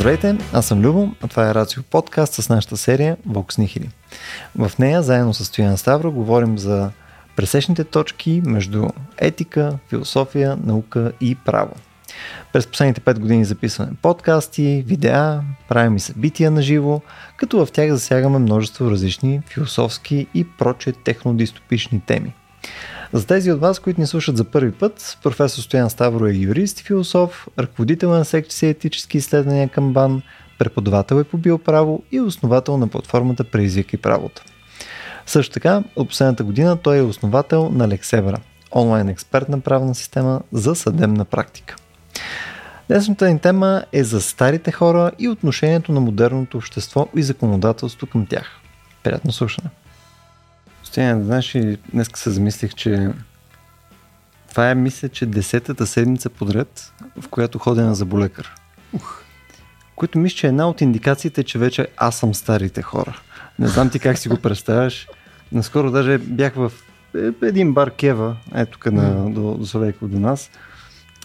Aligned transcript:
Здравейте, 0.00 0.38
аз 0.52 0.66
съм 0.66 0.80
Любо, 0.80 1.12
а 1.22 1.28
това 1.28 1.50
е 1.50 1.54
Рацио 1.54 1.82
подкаст 1.82 2.32
с 2.34 2.48
нашата 2.48 2.76
серия 2.76 3.16
Vox 3.28 3.58
Nihili. 3.58 3.88
В 4.58 4.78
нея, 4.78 5.02
заедно 5.02 5.34
с 5.34 5.44
Стоян 5.44 5.78
Ставро, 5.78 6.12
говорим 6.12 6.58
за 6.58 6.90
пресечните 7.36 7.84
точки 7.84 8.42
между 8.44 8.88
етика, 9.18 9.78
философия, 9.88 10.58
наука 10.64 11.12
и 11.20 11.34
право. 11.34 11.72
През 12.52 12.66
последните 12.66 13.00
5 13.00 13.18
години 13.18 13.44
записваме 13.44 13.92
подкасти, 14.02 14.84
видеа, 14.86 15.40
правим 15.68 15.96
и 15.96 16.00
събития 16.00 16.50
на 16.50 16.62
живо, 16.62 17.00
като 17.36 17.66
в 17.66 17.72
тях 17.72 17.90
засягаме 17.90 18.38
множество 18.38 18.90
различни 18.90 19.40
философски 19.46 20.26
и 20.34 20.44
проче 20.44 20.92
технодистопични 20.92 22.00
теми. 22.00 22.34
За 23.12 23.26
тези 23.26 23.52
от 23.52 23.60
вас, 23.60 23.78
които 23.78 24.00
ни 24.00 24.06
слушат 24.06 24.36
за 24.36 24.44
първи 24.44 24.72
път, 24.72 25.18
професор 25.22 25.62
Стоян 25.62 25.90
Ставро 25.90 26.26
е 26.26 26.32
юрист 26.32 26.80
и 26.80 26.84
философ, 26.84 27.48
ръководител 27.58 28.10
на 28.10 28.24
секция 28.24 28.70
етически 28.70 29.18
изследвания 29.18 29.68
към 29.68 29.92
БАН, 29.92 30.22
преподавател 30.58 31.16
е 31.16 31.24
по 31.24 31.38
биоправо 31.38 32.02
и 32.12 32.20
основател 32.20 32.76
на 32.76 32.88
платформата 32.88 33.44
Преизвик 33.44 33.92
и 33.92 33.96
правото. 33.96 34.42
Също 35.26 35.52
така, 35.52 35.82
от 35.96 36.08
последната 36.08 36.44
година 36.44 36.76
той 36.76 36.98
е 36.98 37.02
основател 37.02 37.70
на 37.70 37.88
Лексевра, 37.88 38.40
онлайн 38.74 39.08
експертна 39.08 39.60
правна 39.60 39.94
система 39.94 40.40
за 40.52 40.74
съдебна 40.74 41.24
практика. 41.24 41.76
Днешната 42.88 43.28
ни 43.28 43.38
тема 43.38 43.84
е 43.92 44.04
за 44.04 44.20
старите 44.20 44.72
хора 44.72 45.10
и 45.18 45.28
отношението 45.28 45.92
на 45.92 46.00
модерното 46.00 46.56
общество 46.56 47.08
и 47.16 47.22
законодателство 47.22 48.06
към 48.06 48.26
тях. 48.26 48.50
Приятно 49.02 49.32
слушане! 49.32 49.70
Стоян, 50.90 51.24
знаеш 51.24 51.56
днес 51.92 52.08
се 52.14 52.30
замислих, 52.30 52.74
че 52.74 53.08
това 54.50 54.70
е, 54.70 54.74
мисля, 54.74 55.08
че 55.08 55.26
десетата 55.26 55.86
седмица 55.86 56.30
подред, 56.30 56.92
в 57.20 57.28
която 57.28 57.58
ходя 57.58 57.84
на 57.84 57.94
заболекар. 57.94 58.54
Ух. 58.92 59.22
Което 59.96 60.18
мисля, 60.18 60.36
че 60.36 60.46
е 60.46 60.48
една 60.48 60.68
от 60.68 60.80
индикациите, 60.80 61.44
че 61.44 61.58
вече 61.58 61.88
аз 61.96 62.18
съм 62.18 62.34
старите 62.34 62.82
хора. 62.82 63.20
Не 63.58 63.68
знам 63.68 63.90
ти 63.90 63.98
как 63.98 64.18
си 64.18 64.28
го 64.28 64.36
представяш. 64.36 65.08
Наскоро 65.52 65.90
даже 65.90 66.18
бях 66.18 66.54
в 66.54 66.72
един 67.42 67.74
бар 67.74 67.90
Кева, 67.90 68.36
ето 68.54 68.72
тук 68.72 68.92
на, 68.92 69.30
до, 69.30 69.54
до 69.54 69.66
Солейко 69.66 70.08
до 70.08 70.20
нас, 70.20 70.50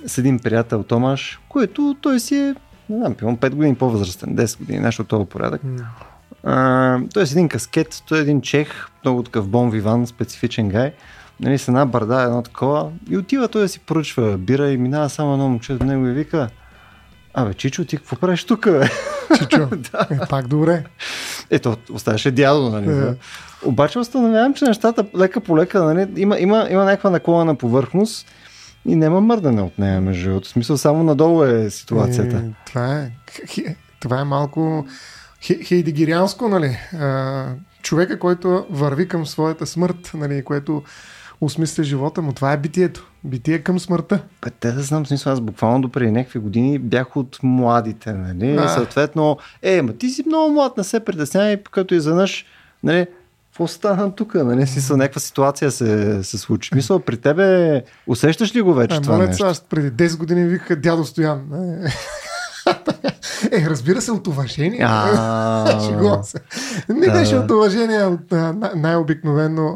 с 0.05 0.17
един 0.17 0.39
приятел 0.39 0.83
Томаш, 0.83 1.39
който 1.49 1.95
той 2.01 2.19
си 2.19 2.35
е, 2.35 2.55
не 2.89 2.97
знам, 2.97 3.15
5 3.15 3.49
години 3.49 3.75
по-възрастен, 3.75 4.35
10 4.35 4.57
години, 4.57 4.79
нещо 4.79 5.01
от 5.01 5.07
този 5.07 5.29
порядък. 5.29 5.61
А, 6.45 6.99
той 7.13 7.23
е 7.23 7.25
с 7.25 7.31
един 7.31 7.49
каскет, 7.49 8.03
той 8.07 8.17
е 8.17 8.21
един 8.21 8.41
чех, 8.41 8.87
много 9.03 9.23
такъв 9.23 9.47
бон 9.47 9.69
виван, 9.69 10.07
специфичен 10.07 10.69
гай. 10.69 10.93
Нали, 11.39 11.57
с 11.57 11.67
една 11.67 11.85
барда, 11.85 12.21
едно 12.21 12.41
такова. 12.41 12.91
И 13.09 13.17
отива 13.17 13.47
той 13.47 13.61
да 13.61 13.69
си 13.69 13.79
поръчва 13.79 14.37
бира 14.37 14.71
и 14.71 14.77
минава 14.77 15.09
само 15.09 15.33
едно 15.33 15.49
момче 15.49 15.73
до 15.73 15.85
него 15.85 16.07
и 16.07 16.13
вика 16.13 16.49
Абе, 17.37 17.53
Чичо, 17.53 17.85
ти 17.85 17.97
какво 17.97 18.15
правиш 18.15 18.43
тук, 18.43 18.65
бе? 18.65 18.89
Чичо, 19.37 19.69
да. 19.91 20.07
е, 20.11 20.27
пак 20.29 20.47
добре. 20.47 20.83
Ето, 21.49 21.77
оставаше 21.93 22.31
дядо, 22.31 22.69
нали? 22.69 23.07
Е. 23.07 23.15
Обаче 23.65 23.99
установявам, 23.99 24.53
че 24.53 24.65
нещата 24.65 25.05
лека 25.17 25.41
по 25.41 25.57
лека, 25.57 25.83
нали, 25.83 26.07
има, 26.15 26.39
има, 26.39 26.67
има 26.69 26.85
някаква 26.85 27.09
наклона 27.09 27.55
повърхност 27.55 28.27
и 28.85 28.95
няма 28.95 29.21
мърдане 29.21 29.61
от 29.61 29.79
нея, 29.79 30.01
между 30.01 30.29
другото. 30.29 30.47
Смисъл, 30.47 30.77
само 30.77 31.03
надолу 31.03 31.43
е 31.43 31.69
ситуацията. 31.69 32.37
Е, 32.37 32.41
това 32.65 32.95
е. 32.95 33.11
Това 33.99 34.19
е 34.19 34.23
малко 34.23 34.85
хейдегирианско, 35.45 36.49
нали? 36.49 36.77
А, 36.99 37.45
човека, 37.81 38.19
който 38.19 38.65
върви 38.69 39.07
към 39.07 39.25
своята 39.25 39.65
смърт, 39.65 40.11
нали? 40.13 40.43
което 40.43 40.83
осмисля 41.41 41.83
живота 41.83 42.21
му. 42.21 42.33
Това 42.33 42.53
е 42.53 42.57
битието. 42.57 43.11
Битие 43.23 43.59
към 43.59 43.79
смъртта. 43.79 44.19
Бе, 44.41 44.49
те 44.49 44.71
да 44.71 44.81
знам, 44.81 45.05
смисъл, 45.05 45.33
аз 45.33 45.41
буквално 45.41 45.81
до 45.81 45.89
преди 45.89 46.11
някакви 46.11 46.39
години 46.39 46.79
бях 46.79 47.17
от 47.17 47.39
младите, 47.43 48.13
нали? 48.13 48.55
А. 48.55 48.67
Съответно, 48.67 49.37
е, 49.61 49.81
ма 49.81 49.93
ти 49.93 50.09
си 50.09 50.23
много 50.27 50.53
млад, 50.53 50.77
не 50.77 50.83
се 50.83 50.99
притеснявай, 50.99 51.57
като 51.71 51.95
изведнъж, 51.95 52.45
нали, 52.83 53.07
какво 53.51 53.67
стана 53.67 54.15
тук? 54.15 54.35
Нали? 54.35 54.67
Смисъл, 54.67 54.97
някаква 54.97 55.21
ситуация 55.21 55.71
се, 55.71 56.23
се 56.23 56.37
случи. 56.37 56.75
Мисъл, 56.75 56.99
при 56.99 57.17
тебе 57.17 57.83
усещаш 58.07 58.55
ли 58.55 58.61
го 58.61 58.73
вече 58.73 58.95
а, 58.95 59.01
това 59.01 59.17
нещо? 59.17 59.45
Аз 59.45 59.61
преди 59.61 59.91
10 59.91 60.17
години 60.17 60.47
виках 60.47 60.79
дядо 60.79 61.05
Стоян. 61.05 61.41
Е, 63.51 63.65
разбира 63.69 64.01
се, 64.01 64.11
от 64.11 64.27
уважение. 64.27 64.87
Шегувам 65.87 66.23
се. 66.23 66.37
Не 66.89 67.11
беше 67.11 67.35
от 67.35 67.51
уважение, 67.51 68.03
от 68.03 68.31
най-обикновено 68.75 69.75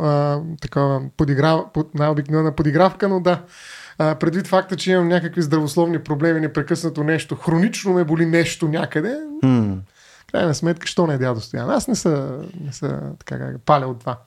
такова 0.61 1.01
подиграв... 1.17 1.61
най-обикновена 1.93 2.51
подигравка, 2.51 3.09
но 3.09 3.19
да. 3.19 3.41
предвид 3.97 4.47
факта, 4.47 4.75
че 4.75 4.91
имам 4.91 5.07
някакви 5.07 5.41
здравословни 5.41 5.99
проблеми, 5.99 6.39
непрекъснато 6.39 7.03
нещо, 7.03 7.35
хронично 7.35 7.93
ме 7.93 8.03
боли 8.03 8.25
нещо 8.25 8.67
някъде, 8.67 9.17
крайна 10.31 10.55
сметка, 10.55 10.87
що 10.87 11.07
не 11.07 11.13
е 11.13 11.17
дядо 11.17 11.41
Стоян? 11.41 11.69
Аз 11.69 11.87
не 11.87 11.95
са, 11.95 12.39
не 12.65 12.73
са 12.73 12.99
така, 13.25 13.51
паля 13.65 13.87
от 13.87 13.99
това. 13.99 14.17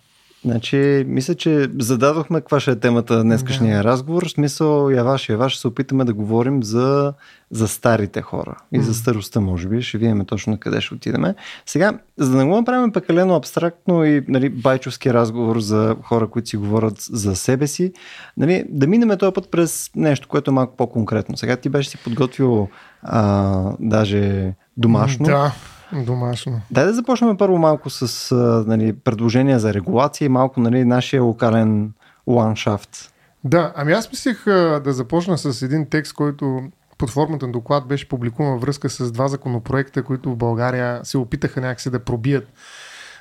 Значи, 0.45 1.05
мисля, 1.07 1.35
че 1.35 1.69
зададохме 1.79 2.41
каква 2.41 2.61
ще 2.61 2.71
е 2.71 2.77
темата 2.77 3.15
на 3.15 3.23
днескашния 3.23 3.77
да. 3.77 3.85
разговор. 3.85 4.27
В 4.27 4.31
смисъл, 4.31 4.91
я 4.91 5.05
ваш, 5.05 5.29
я 5.29 5.37
ваш, 5.37 5.53
ще 5.53 5.61
се 5.61 5.69
опитаме 5.69 6.05
да 6.05 6.15
говорим 6.15 6.63
за, 6.63 7.13
за 7.51 7.69
старите 7.69 8.23
хора 8.23 8.57
и 8.73 8.79
mm. 8.79 8.83
за 8.83 8.95
старостта, 8.95 9.41
може 9.41 9.69
би. 9.69 9.83
Ще 9.83 9.99
видим 9.99 10.25
точно 10.25 10.59
къде 10.59 10.81
ще 10.81 10.95
отидеме. 10.95 11.35
Сега, 11.67 11.99
за 12.19 12.31
да 12.31 12.37
не 12.37 12.45
го 12.45 12.57
направим 12.57 12.93
пекалено 12.93 13.35
абстрактно 13.35 14.05
и 14.05 14.25
нали, 14.29 14.49
байчовски 14.49 15.15
разговор 15.15 15.61
за 15.61 15.97
хора, 16.03 16.27
които 16.27 16.49
си 16.49 16.57
говорят 16.57 16.97
за 16.99 17.37
себе 17.37 17.67
си, 17.67 17.93
нали, 18.37 18.65
да 18.69 18.87
минем 18.87 19.19
този 19.19 19.35
път 19.35 19.51
през 19.51 19.91
нещо, 19.97 20.29
което 20.29 20.51
е 20.51 20.55
малко 20.55 20.77
по-конкретно. 20.77 21.37
Сега 21.37 21.57
ти 21.57 21.69
беше 21.69 21.91
си 21.91 21.99
подготвил 22.05 22.69
а, 23.03 23.73
даже 23.81 24.55
домашно. 24.77 25.27
Да 25.27 25.55
Домашно. 25.93 26.61
Дай 26.71 26.85
да 26.85 26.95
започнем 26.95 27.37
първо 27.37 27.59
малко 27.59 27.91
с 27.91 28.35
нали, 28.67 28.93
предложения 28.93 29.59
за 29.59 29.75
регулация 29.75 30.27
и 30.27 30.29
малко 30.29 30.61
нали, 30.61 30.85
нашия 30.85 31.23
локален 31.23 31.93
ландшафт. 32.27 33.13
Да, 33.45 33.73
ами 33.77 33.93
аз 33.93 34.11
мислех 34.11 34.45
да 34.45 34.93
започна 34.93 35.39
с 35.39 35.63
един 35.63 35.87
текст, 35.91 36.13
който 36.13 36.63
под 36.99 37.11
формата 37.11 37.47
на 37.47 37.53
доклад 37.53 37.87
беше 37.87 38.09
публикуван 38.09 38.59
връзка 38.59 38.91
с 38.91 39.13
два 39.13 39.29
законопроекта, 39.29 40.03
които 40.03 40.31
в 40.31 40.37
България 40.37 41.01
се 41.05 41.19
опитаха 41.19 41.61
някакси 41.61 41.91
да 41.91 42.05
пробият 42.05 42.49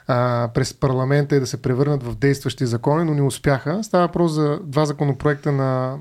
а, 0.08 0.50
през 0.54 0.74
парламента 0.74 1.36
и 1.36 1.40
да 1.40 1.48
се 1.48 1.62
превърнат 1.62 2.04
в 2.04 2.16
действащи 2.16 2.66
закони, 2.66 3.04
но 3.04 3.14
не 3.14 3.22
успяха. 3.22 3.84
Става 3.84 4.08
въпрос 4.08 4.32
за 4.32 4.60
два 4.64 4.86
законопроекта 4.86 5.52
на 5.52 5.98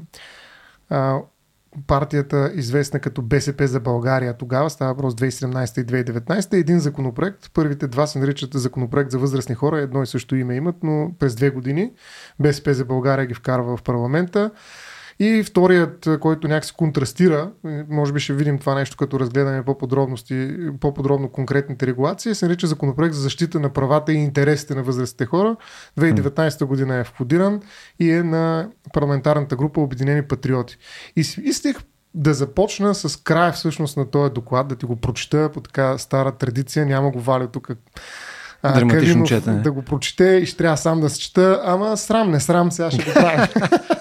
а, 0.90 1.18
партията, 1.86 2.52
известна 2.54 3.00
като 3.00 3.22
БСП 3.22 3.66
за 3.66 3.80
България, 3.80 4.36
тогава 4.36 4.70
става 4.70 4.92
въпрос 4.92 5.14
2017 5.14 5.80
и 5.80 6.04
2019, 6.04 6.52
един 6.52 6.80
законопроект. 6.80 7.50
Първите 7.54 7.88
два 7.88 8.06
се 8.06 8.18
наричат 8.18 8.54
законопроект 8.54 9.10
за 9.10 9.18
възрастни 9.18 9.54
хора, 9.54 9.78
едно 9.78 10.02
и 10.02 10.06
също 10.06 10.36
име 10.36 10.54
имат, 10.54 10.76
но 10.82 11.12
през 11.18 11.34
две 11.34 11.50
години 11.50 11.92
БСП 12.38 12.74
за 12.74 12.84
България 12.84 13.26
ги 13.26 13.34
вкарва 13.34 13.76
в 13.76 13.82
парламента. 13.82 14.50
И 15.22 15.42
вторият, 15.42 16.08
който 16.20 16.48
някакси 16.48 16.72
контрастира, 16.76 17.50
може 17.88 18.12
би 18.12 18.20
ще 18.20 18.32
видим 18.32 18.58
това 18.58 18.74
нещо, 18.74 18.96
като 18.96 19.20
разгледаме 19.20 19.62
по-подробности, 19.64 20.56
по-подробно 20.80 21.28
конкретните 21.28 21.86
регулации, 21.86 22.34
се 22.34 22.46
нарича 22.46 22.66
законопроект 22.66 23.14
за 23.14 23.20
защита 23.20 23.60
на 23.60 23.68
правата 23.68 24.12
и 24.12 24.16
интересите 24.16 24.74
на 24.74 24.82
възрастните 24.82 25.26
хора. 25.26 25.56
2019 25.98 26.64
година 26.64 26.96
е 26.96 27.02
входиран 27.02 27.60
и 27.98 28.10
е 28.10 28.22
на 28.22 28.68
парламентарната 28.92 29.56
група 29.56 29.80
Обединени 29.80 30.22
патриоти. 30.22 30.78
И 31.16 31.20
исках 31.42 31.76
да 32.14 32.34
започна 32.34 32.94
с 32.94 33.16
края 33.16 33.52
всъщност 33.52 33.96
на 33.96 34.10
този 34.10 34.32
доклад, 34.32 34.68
да 34.68 34.76
ти 34.76 34.86
го 34.86 34.96
прочита 34.96 35.50
по 35.54 35.60
така 35.60 35.98
стара 35.98 36.32
традиция, 36.32 36.86
няма 36.86 37.10
го 37.10 37.20
валя 37.20 37.46
тук 37.46 37.70
Драматично 38.62 39.24
четене. 39.24 39.60
Да 39.60 39.72
го 39.72 39.82
прочете 39.82 40.24
и 40.24 40.46
ще 40.46 40.56
трябва 40.56 40.76
сам 40.76 41.00
да 41.00 41.10
се 41.10 41.20
чета, 41.20 41.60
ама 41.64 41.96
срам, 41.96 42.30
не 42.30 42.40
срам, 42.40 42.72
сега 42.72 42.90
ще 42.90 43.04
го 43.04 43.12
правя. 43.14 43.48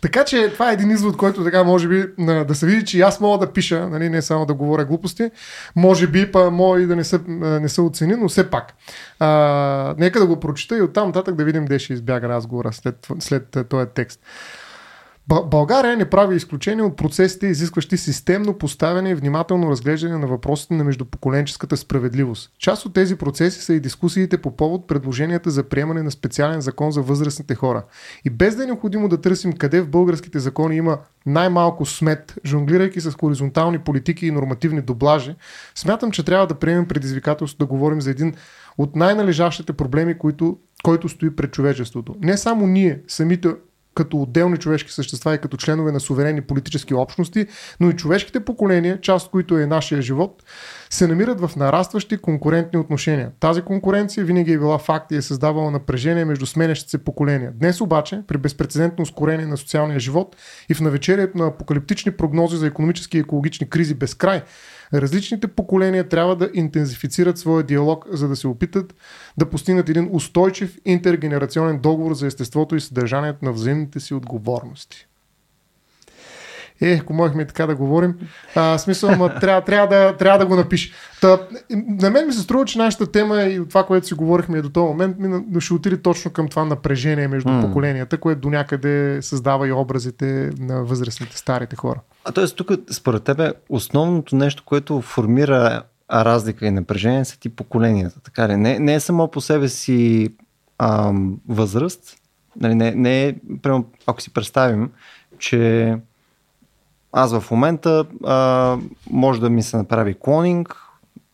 така 0.00 0.24
че 0.24 0.50
това 0.52 0.70
е 0.70 0.72
един 0.72 0.90
извод, 0.90 1.16
който 1.16 1.44
така 1.44 1.64
може 1.64 1.88
би 1.88 2.04
да 2.18 2.54
се 2.54 2.66
види, 2.66 2.84
че 2.84 3.00
аз 3.00 3.20
мога 3.20 3.46
да 3.46 3.52
пиша, 3.52 3.88
нали, 3.88 4.08
не 4.08 4.22
само 4.22 4.46
да 4.46 4.54
говоря 4.54 4.84
глупости, 4.84 5.30
може 5.76 6.06
би 6.06 6.32
па 6.32 6.50
мога 6.50 6.82
и 6.82 6.86
да 6.86 6.96
не 6.96 7.04
се, 7.04 7.20
не 7.28 7.68
се 7.68 7.80
оцени, 7.80 8.14
но 8.14 8.28
все 8.28 8.50
пак. 8.50 8.74
А, 9.18 9.94
нека 9.98 10.20
да 10.20 10.26
го 10.26 10.40
прочита 10.40 10.78
и 10.78 10.82
оттам 10.82 11.06
нататък 11.06 11.34
да 11.34 11.44
видим 11.44 11.62
къде 11.62 11.78
ще 11.78 11.92
избяга 11.92 12.28
разговора 12.28 12.72
след, 12.72 13.08
след 13.18 13.56
този 13.68 13.86
текст. 13.94 14.20
България 15.28 15.96
не 15.96 16.10
прави 16.10 16.36
изключение 16.36 16.84
от 16.84 16.96
процесите, 16.96 17.46
изискващи 17.46 17.96
системно 17.96 18.58
поставяне 18.58 19.10
и 19.10 19.14
внимателно 19.14 19.70
разглеждане 19.70 20.18
на 20.18 20.26
въпросите 20.26 20.74
на 20.74 20.84
междупоколенческата 20.84 21.76
справедливост. 21.76 22.50
Част 22.58 22.86
от 22.86 22.94
тези 22.94 23.16
процеси 23.16 23.60
са 23.60 23.74
и 23.74 23.80
дискусиите 23.80 24.38
по 24.38 24.56
повод 24.56 24.86
предложенията 24.86 25.50
за 25.50 25.62
приемане 25.62 26.02
на 26.02 26.10
специален 26.10 26.60
закон 26.60 26.90
за 26.90 27.02
възрастните 27.02 27.54
хора. 27.54 27.82
И 28.24 28.30
без 28.30 28.56
да 28.56 28.62
е 28.62 28.66
необходимо 28.66 29.08
да 29.08 29.20
търсим 29.20 29.52
къде 29.52 29.80
в 29.80 29.88
българските 29.88 30.38
закони 30.38 30.76
има 30.76 30.98
най-малко 31.26 31.86
смет, 31.86 32.34
жонглирайки 32.46 33.00
с 33.00 33.12
хоризонтални 33.12 33.78
политики 33.78 34.26
и 34.26 34.30
нормативни 34.30 34.80
доблажи, 34.80 35.34
смятам, 35.74 36.10
че 36.10 36.24
трябва 36.24 36.46
да 36.46 36.54
приемем 36.54 36.88
предизвикателство 36.88 37.58
да 37.58 37.66
говорим 37.66 38.00
за 38.00 38.10
един 38.10 38.34
от 38.78 38.96
най-належащите 38.96 39.72
проблеми, 39.72 40.18
които, 40.18 40.58
който 40.82 41.08
стои 41.08 41.36
пред 41.36 41.52
човечеството. 41.52 42.16
Не 42.20 42.36
само 42.36 42.66
ние, 42.66 43.00
самите 43.08 43.48
като 43.98 44.16
отделни 44.16 44.56
човешки 44.56 44.92
същества 44.92 45.34
и 45.34 45.38
като 45.38 45.56
членове 45.56 45.92
на 45.92 46.00
суверенни 46.00 46.40
политически 46.40 46.94
общности, 46.94 47.46
но 47.80 47.90
и 47.90 47.96
човешките 47.96 48.44
поколения, 48.44 49.00
част 49.00 49.26
от 49.26 49.32
които 49.32 49.58
е 49.58 49.66
нашия 49.66 50.02
живот, 50.02 50.42
се 50.90 51.06
намират 51.06 51.40
в 51.40 51.56
нарастващи 51.56 52.18
конкурентни 52.18 52.78
отношения. 52.78 53.30
Тази 53.40 53.62
конкуренция 53.62 54.24
винаги 54.24 54.52
е 54.52 54.58
била 54.58 54.78
факт 54.78 55.12
и 55.12 55.16
е 55.16 55.22
създавала 55.22 55.70
напрежение 55.70 56.24
между 56.24 56.46
сменящите 56.46 56.90
се 56.90 57.04
поколения. 57.04 57.52
Днес 57.54 57.80
обаче, 57.80 58.22
при 58.26 58.38
безпредседентно 58.38 59.02
ускорение 59.02 59.46
на 59.46 59.56
социалния 59.56 60.00
живот 60.00 60.36
и 60.68 60.74
в 60.74 60.80
навечерието 60.80 61.38
на 61.38 61.46
апокалиптични 61.46 62.12
прогнози 62.12 62.56
за 62.56 62.66
економически 62.66 63.16
и 63.16 63.20
екологични 63.20 63.68
кризи 63.68 63.94
без 63.94 64.14
край, 64.14 64.42
различните 64.94 65.48
поколения 65.48 66.08
трябва 66.08 66.36
да 66.36 66.50
интензифицират 66.54 67.38
своя 67.38 67.64
диалог, 67.64 68.06
за 68.10 68.28
да 68.28 68.36
се 68.36 68.48
опитат 68.48 68.94
да 69.38 69.50
постигнат 69.50 69.88
един 69.88 70.08
устойчив 70.12 70.78
интергенерационен 70.84 71.78
договор 71.78 72.14
за 72.14 72.26
естеството 72.26 72.76
и 72.76 72.80
съдържанието 72.80 73.44
на 73.44 73.52
взаимните 73.52 74.00
си 74.00 74.14
отговорности. 74.14 75.07
Е, 76.80 76.98
ако 77.02 77.12
можехме 77.12 77.46
така 77.46 77.66
да 77.66 77.74
говорим. 77.74 78.14
А, 78.54 78.78
смисъл, 78.78 79.16
ма, 79.16 79.34
трябва, 79.40 79.60
трябва, 79.64 79.96
да, 79.96 80.16
трябва 80.16 80.38
да 80.38 80.46
го 80.46 80.56
напиш. 80.56 80.92
Та, 81.20 81.38
на 81.70 82.10
мен 82.10 82.26
ми 82.26 82.32
се 82.32 82.40
струва, 82.40 82.64
че 82.64 82.78
нашата 82.78 83.12
тема 83.12 83.42
и 83.42 83.68
това, 83.68 83.86
което 83.86 84.06
си 84.06 84.14
говорихме 84.14 84.62
до 84.62 84.70
този 84.70 84.86
момент, 84.86 85.16
ми 85.18 85.60
ще 85.60 85.74
отиде 85.74 86.02
точно 86.02 86.30
към 86.30 86.48
това 86.48 86.64
напрежение 86.64 87.28
между 87.28 87.48
mm. 87.48 87.60
поколенията, 87.60 88.18
което 88.18 88.40
до 88.40 88.50
някъде 88.50 89.22
създава 89.22 89.68
и 89.68 89.72
образите 89.72 90.50
на 90.58 90.84
възрастните, 90.84 91.38
старите 91.38 91.76
хора. 91.76 92.00
А 92.24 92.32
т.е. 92.32 92.46
тук, 92.46 92.70
според 92.90 93.22
тебе, 93.22 93.52
основното 93.68 94.36
нещо, 94.36 94.62
което 94.66 95.00
формира 95.00 95.82
разлика 96.12 96.66
и 96.66 96.70
напрежение 96.70 97.24
са 97.24 97.40
ти 97.40 97.48
поколенията. 97.48 98.20
Така 98.20 98.48
ли? 98.48 98.56
Не, 98.56 98.78
не 98.78 98.94
е 98.94 99.00
само 99.00 99.28
по 99.28 99.40
себе 99.40 99.68
си 99.68 100.28
ам, 100.78 101.38
възраст. 101.48 102.16
Нали, 102.60 102.74
не, 102.74 102.90
не 102.90 103.26
е, 103.26 103.34
прямо, 103.62 103.84
ако 104.06 104.22
си 104.22 104.32
представим, 104.32 104.90
че 105.38 105.94
аз 107.22 107.40
в 107.40 107.50
момента 107.50 108.04
а, 108.26 108.76
може 109.10 109.40
да 109.40 109.50
ми 109.50 109.62
се 109.62 109.76
направи 109.76 110.16
клонинг, 110.20 110.76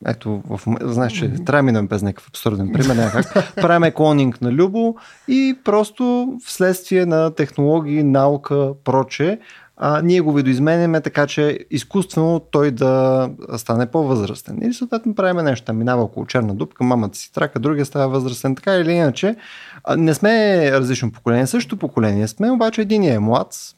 ето, 0.07 0.43
в, 0.49 0.61
знаеш, 0.83 1.13
че 1.13 1.29
трябва 1.29 1.59
да 1.59 1.63
минем 1.63 1.87
без 1.87 2.03
някакъв 2.03 2.29
абсурден 2.29 2.73
пример, 2.73 2.95
някак. 2.95 3.55
Правиме 3.57 3.91
клонинг 3.91 4.41
на 4.41 4.53
Любо 4.53 4.97
и 5.29 5.59
просто 5.65 6.35
вследствие 6.45 7.07
на 7.07 7.35
технологии, 7.35 8.03
наука, 8.03 8.73
проче, 8.85 9.39
а, 9.77 10.03
ние 10.03 10.21
го 10.21 10.33
видоизменяме 10.33 11.01
така, 11.01 11.27
че 11.27 11.59
изкуствено 11.71 12.41
той 12.51 12.71
да 12.71 13.29
стане 13.57 13.87
по-възрастен. 13.87 14.63
Или 14.63 14.75
съответно 14.75 15.15
правиме 15.15 15.43
нещо, 15.43 15.73
минава 15.73 16.03
около 16.03 16.27
черна 16.27 16.55
дупка, 16.55 16.85
мамата 16.85 17.15
си 17.15 17.33
трака, 17.33 17.59
другия 17.59 17.87
става 17.87 18.09
възрастен, 18.09 18.55
така 18.55 18.75
или 18.77 18.93
иначе. 18.93 19.37
А, 19.85 19.97
не 19.97 20.15
сме 20.15 20.71
различно 20.73 21.13
поколение, 21.13 21.47
също 21.47 21.77
поколение 21.77 22.29
сме, 22.29 22.51
обаче 22.51 22.83
един 22.83 23.03
е 23.05 23.19
млад, 23.19 23.75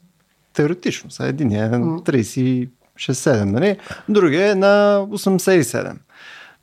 теоретично. 0.57 1.11
Сега 1.11 1.29
един 1.29 1.51
е 1.51 1.69
на 1.69 1.79
36-7, 1.79 2.67
нали? 3.43 3.77
Другия 4.09 4.51
е 4.51 4.55
на 4.55 5.05
87. 5.09 5.93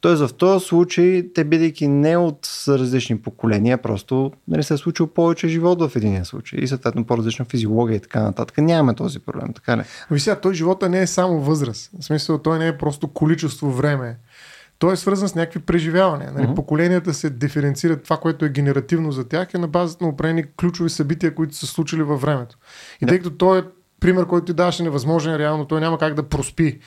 Тоест 0.01 0.23
в 0.23 0.35
този 0.35 0.67
случай, 0.67 1.33
те 1.35 1.45
бидейки 1.45 1.89
не 1.89 2.17
от 2.17 2.49
различни 2.69 3.19
поколения, 3.19 3.79
просто 3.79 4.33
нали, 4.49 4.63
се 4.63 4.75
е 4.75 4.77
случил 4.77 5.07
повече 5.07 5.49
живот 5.49 5.83
в 5.83 5.97
един 5.97 6.25
случай 6.25 6.59
и 6.59 6.69
съответно 6.69 7.05
по-различна 7.05 7.45
физиология 7.45 7.97
и 7.97 8.01
така 8.01 8.23
нататък. 8.23 8.59
Нямаме 8.59 8.95
този 8.95 9.19
проблем, 9.19 9.53
така 9.53 9.77
ли? 9.77 9.83
Ви 10.11 10.21
сега, 10.21 10.41
той 10.41 10.55
живота 10.55 10.89
не 10.89 11.01
е 11.01 11.07
само 11.07 11.41
възраст. 11.41 11.91
В 12.01 12.05
смисъл, 12.05 12.39
той 12.39 12.59
не 12.59 12.67
е 12.67 12.79
просто 12.79 13.09
количество 13.09 13.71
време. 13.71 14.17
Той 14.79 14.93
е 14.93 14.97
свързан 14.97 15.29
с 15.29 15.35
някакви 15.35 15.61
преживявания. 15.61 16.33
Нали? 16.33 16.47
Uh-huh. 16.47 16.55
Поколенията 16.55 17.15
се 17.15 17.31
диференцират. 17.31 18.03
Това, 18.03 18.17
което 18.17 18.45
е 18.45 18.49
генеративно 18.49 19.13
за 19.13 19.29
тях, 19.29 19.55
е 19.55 19.59
на 19.59 19.69
базата 19.69 20.05
на 20.05 20.11
определени 20.11 20.45
ключови 20.57 20.91
събития, 20.91 21.35
които 21.35 21.55
са 21.55 21.67
случили 21.67 22.03
във 22.03 22.21
времето. 22.21 22.57
И 23.03 23.07
тъй 23.07 23.19
като 23.19 23.31
той 23.31 23.59
е 23.59 23.63
пример, 24.05 24.27
който 24.27 24.45
ти 24.45 24.53
даваш 24.53 24.81
е 24.81 24.83
невъзможен, 24.83 25.37
реално 25.37 25.65
той 25.65 25.81
няма 25.81 25.99
как 25.99 26.15
да 26.15 26.23
проспи 26.23 26.79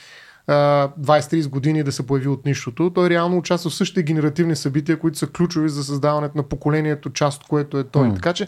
20-30 0.49 1.49
години 1.49 1.83
да 1.83 1.91
се 1.91 2.07
появи 2.07 2.27
от 2.27 2.45
нищото. 2.45 2.91
Той 2.95 3.09
реално 3.09 3.37
участва 3.37 3.69
в 3.69 3.75
същите 3.75 4.03
генеративни 4.03 4.55
събития, 4.55 4.99
които 4.99 5.17
са 5.17 5.27
ключови 5.27 5.69
за 5.69 5.83
създаването 5.83 6.37
на 6.37 6.43
поколението, 6.43 7.09
част 7.09 7.43
от 7.43 7.47
което 7.47 7.79
е 7.79 7.83
той. 7.83 8.07
Mm. 8.07 8.15
Така 8.15 8.33
че 8.33 8.47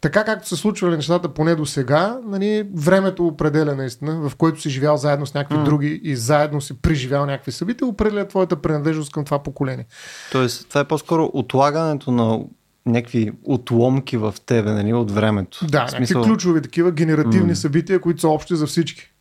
така 0.00 0.24
както 0.24 0.48
са 0.48 0.56
случвали 0.56 0.96
нещата 0.96 1.28
поне 1.28 1.54
до 1.54 1.66
сега, 1.66 2.18
нали, 2.24 2.68
времето 2.74 3.26
определя 3.26 3.74
наистина, 3.74 4.28
в 4.28 4.36
което 4.36 4.60
си 4.60 4.70
живял 4.70 4.96
заедно 4.96 5.26
с 5.26 5.34
някакви 5.34 5.56
mm. 5.56 5.64
други 5.64 6.00
и 6.04 6.16
заедно 6.16 6.60
си 6.60 6.82
преживял 6.82 7.26
някакви 7.26 7.52
събития, 7.52 7.88
определя 7.88 8.28
твоята 8.28 8.56
принадлежност 8.56 9.12
към 9.12 9.24
това 9.24 9.42
поколение. 9.42 9.86
Тоест, 10.32 10.68
това 10.68 10.80
е 10.80 10.88
по-скоро 10.88 11.30
отлагането 11.32 12.10
на 12.10 12.40
някакви 12.86 13.32
отломки 13.44 14.16
в 14.16 14.34
тебе, 14.46 14.72
нали, 14.72 14.92
от 14.92 15.10
времето. 15.10 15.66
Да, 15.66 15.86
в 15.86 15.90
смисъл... 15.90 16.18
някакви 16.18 16.32
ключови 16.32 16.62
такива 16.62 16.92
генеративни 16.92 17.52
mm. 17.52 17.54
събития, 17.54 18.00
които 18.00 18.20
са 18.20 18.28
общи 18.28 18.56
за 18.56 18.66
всички. 18.66 19.12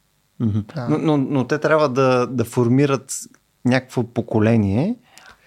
Mm-hmm. 0.42 0.76
Да. 0.76 0.88
Но, 0.90 0.98
но, 0.98 1.18
но 1.18 1.48
те 1.48 1.58
трябва 1.58 1.90
да, 1.90 2.28
да 2.28 2.46
формират 2.46 3.14
някакво 3.66 4.04
поколение. 4.04 4.96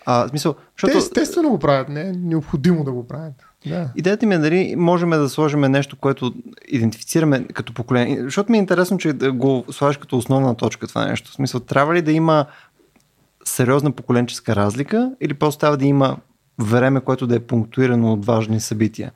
А, 0.07 0.29
смисъл, 0.29 0.55
защото... 0.77 0.93
Те 0.93 0.99
естествено 0.99 1.51
го 1.51 1.59
правят, 1.59 1.89
не 1.89 2.01
е 2.01 2.13
необходимо 2.13 2.85
да 2.85 2.93
го 2.93 3.07
правят. 3.07 3.35
Да. 3.67 3.91
Идеята 3.97 4.27
ми 4.27 4.35
е 4.35 4.39
дали 4.39 4.75
можем 4.77 5.11
да 5.11 5.29
сложим 5.29 5.61
нещо, 5.61 5.97
което 5.97 6.35
идентифицираме 6.69 7.45
като 7.45 7.75
поколение. 7.75 8.23
Защото 8.23 8.53
ми 8.53 8.59
е 8.59 8.61
интересно, 8.61 8.99
че 8.99 9.13
да 9.13 9.33
го 9.33 9.65
слагаш 9.71 9.97
като 9.97 10.19
основна 10.19 10.55
точка 10.55 10.87
това 10.87 11.07
нещо. 11.07 11.31
В 11.31 11.35
смисъл, 11.35 11.61
трябва 11.61 11.95
ли 11.95 12.03
да 12.03 12.13
има 12.13 12.47
сериозна 13.45 13.93
поколенческа 13.93 14.57
разлика 14.57 15.13
или 15.21 15.35
просто 15.35 15.61
трябва 15.61 15.77
да 15.77 15.87
има 15.87 16.17
време, 16.59 17.01
което 17.01 17.27
да 17.27 17.37
е 17.37 17.41
пунктуирано 17.41 18.13
от 18.13 18.27
важни 18.27 18.61
събития. 18.61 19.13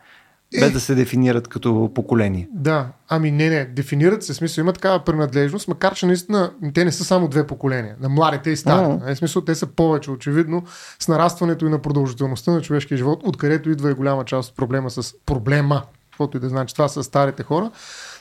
Без 0.61 0.73
да 0.73 0.81
се 0.81 0.95
дефинират 0.95 1.49
като 1.49 1.91
поколение. 1.95 2.49
Да, 2.53 2.89
ами 3.09 3.31
не, 3.31 3.51
не, 3.51 3.65
дефинират 3.65 4.23
се, 4.23 4.35
смисъл 4.35 4.63
има 4.63 4.73
такава 4.73 5.05
принадлежност, 5.05 5.69
макар 5.69 5.95
че 5.95 6.07
наистина 6.07 6.53
те 6.75 6.85
не 6.85 6.93
са 6.93 7.05
само 7.05 7.29
две 7.29 7.47
поколения, 7.47 7.97
на 8.01 8.09
младите 8.09 8.51
и 8.51 8.57
старите. 8.57 9.05
Uh-huh. 9.05 9.15
смисъл 9.15 9.43
те 9.43 9.55
са 9.55 9.67
повече, 9.67 10.11
очевидно, 10.11 10.63
с 10.99 11.09
нарастването 11.09 11.67
и 11.67 11.69
на 11.69 11.83
продължителността 11.83 12.51
на 12.51 12.61
човешкия 12.61 12.99
живот, 12.99 13.21
откъдето 13.25 13.71
идва 13.71 13.91
и 13.91 13.95
голяма 13.95 14.25
част 14.25 14.51
от 14.51 14.57
проблема 14.57 14.91
с 14.91 15.15
проблема, 15.27 15.83
каквото 16.11 16.37
и 16.37 16.41
да 16.41 16.49
значи 16.49 16.75
това 16.75 16.89
са 16.89 17.05
старите 17.05 17.43
хора 17.43 17.71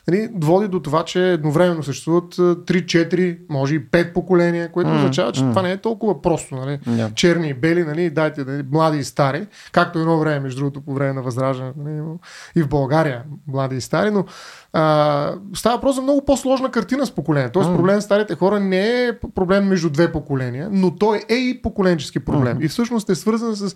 нали, 0.07 0.29
води 0.35 0.67
до 0.67 0.79
това, 0.79 1.03
че 1.03 1.31
едновременно 1.31 1.83
съществуват 1.83 2.35
3-4, 2.35 3.37
може 3.49 3.75
и 3.75 3.89
5 3.89 4.13
поколения, 4.13 4.71
което 4.71 4.89
mm, 4.89 4.95
означава, 4.95 5.31
че 5.31 5.41
mm. 5.41 5.49
това 5.49 5.61
не 5.61 5.71
е 5.71 5.77
толкова 5.77 6.21
просто. 6.21 6.55
Нали? 6.55 6.79
Yeah. 6.87 7.13
Черни 7.13 7.49
и 7.49 7.53
бели, 7.53 7.83
нали, 7.83 8.09
дайте 8.09 8.43
нали, 8.43 8.63
млади 8.71 8.97
и 8.97 9.03
стари, 9.03 9.47
както 9.71 9.99
едно 9.99 10.19
време, 10.19 10.39
между 10.39 10.59
другото, 10.59 10.81
по 10.81 10.93
време 10.93 11.13
на 11.13 11.21
възраждането 11.21 11.79
нали, 11.79 12.01
и 12.55 12.63
в 12.63 12.67
България, 12.67 13.23
млади 13.47 13.75
и 13.75 13.81
стари, 13.81 14.11
но 14.11 14.25
а, 14.73 15.33
става 15.53 15.81
просто 15.81 16.01
много 16.01 16.25
по-сложна 16.25 16.71
картина 16.71 17.05
с 17.05 17.11
поколение. 17.11 17.49
Тоест 17.49 17.69
mm. 17.69 17.75
проблем 17.75 18.01
с 18.01 18.03
старите 18.03 18.35
хора 18.35 18.59
не 18.59 19.05
е 19.05 19.19
проблем 19.35 19.67
между 19.67 19.89
две 19.89 20.11
поколения, 20.11 20.69
но 20.71 20.95
той 20.95 21.21
е 21.29 21.35
и 21.35 21.61
поколенчески 21.61 22.19
проблем. 22.19 22.57
Mm. 22.57 22.65
И 22.65 22.67
всъщност 22.67 23.09
е 23.09 23.15
свързан 23.15 23.55
с 23.55 23.75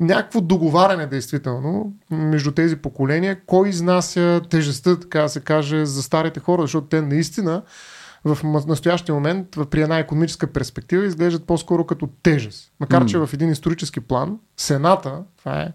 някакво 0.00 0.40
договаряне 0.40 1.06
действително 1.06 1.94
между 2.10 2.52
тези 2.52 2.76
поколения, 2.76 3.40
кой 3.46 3.68
изнася 3.68 4.40
тежестта, 4.50 5.00
така 5.00 5.22
да 5.22 5.28
се 5.28 5.40
каже, 5.40 5.86
за 5.86 6.02
старите 6.02 6.40
хора, 6.40 6.62
защото 6.62 6.86
те 6.86 7.00
наистина 7.02 7.62
в 8.24 8.64
настоящия 8.66 9.14
момент 9.14 9.48
при 9.70 9.82
една 9.82 9.98
економическа 9.98 10.46
перспектива 10.46 11.06
изглеждат 11.06 11.46
по-скоро 11.46 11.86
като 11.86 12.08
тежест. 12.22 12.72
Макар, 12.80 13.04
mm. 13.04 13.06
че 13.06 13.18
в 13.18 13.30
един 13.32 13.50
исторически 13.50 14.00
план 14.00 14.38
Сената, 14.56 15.22
това 15.38 15.62
е 15.62 15.72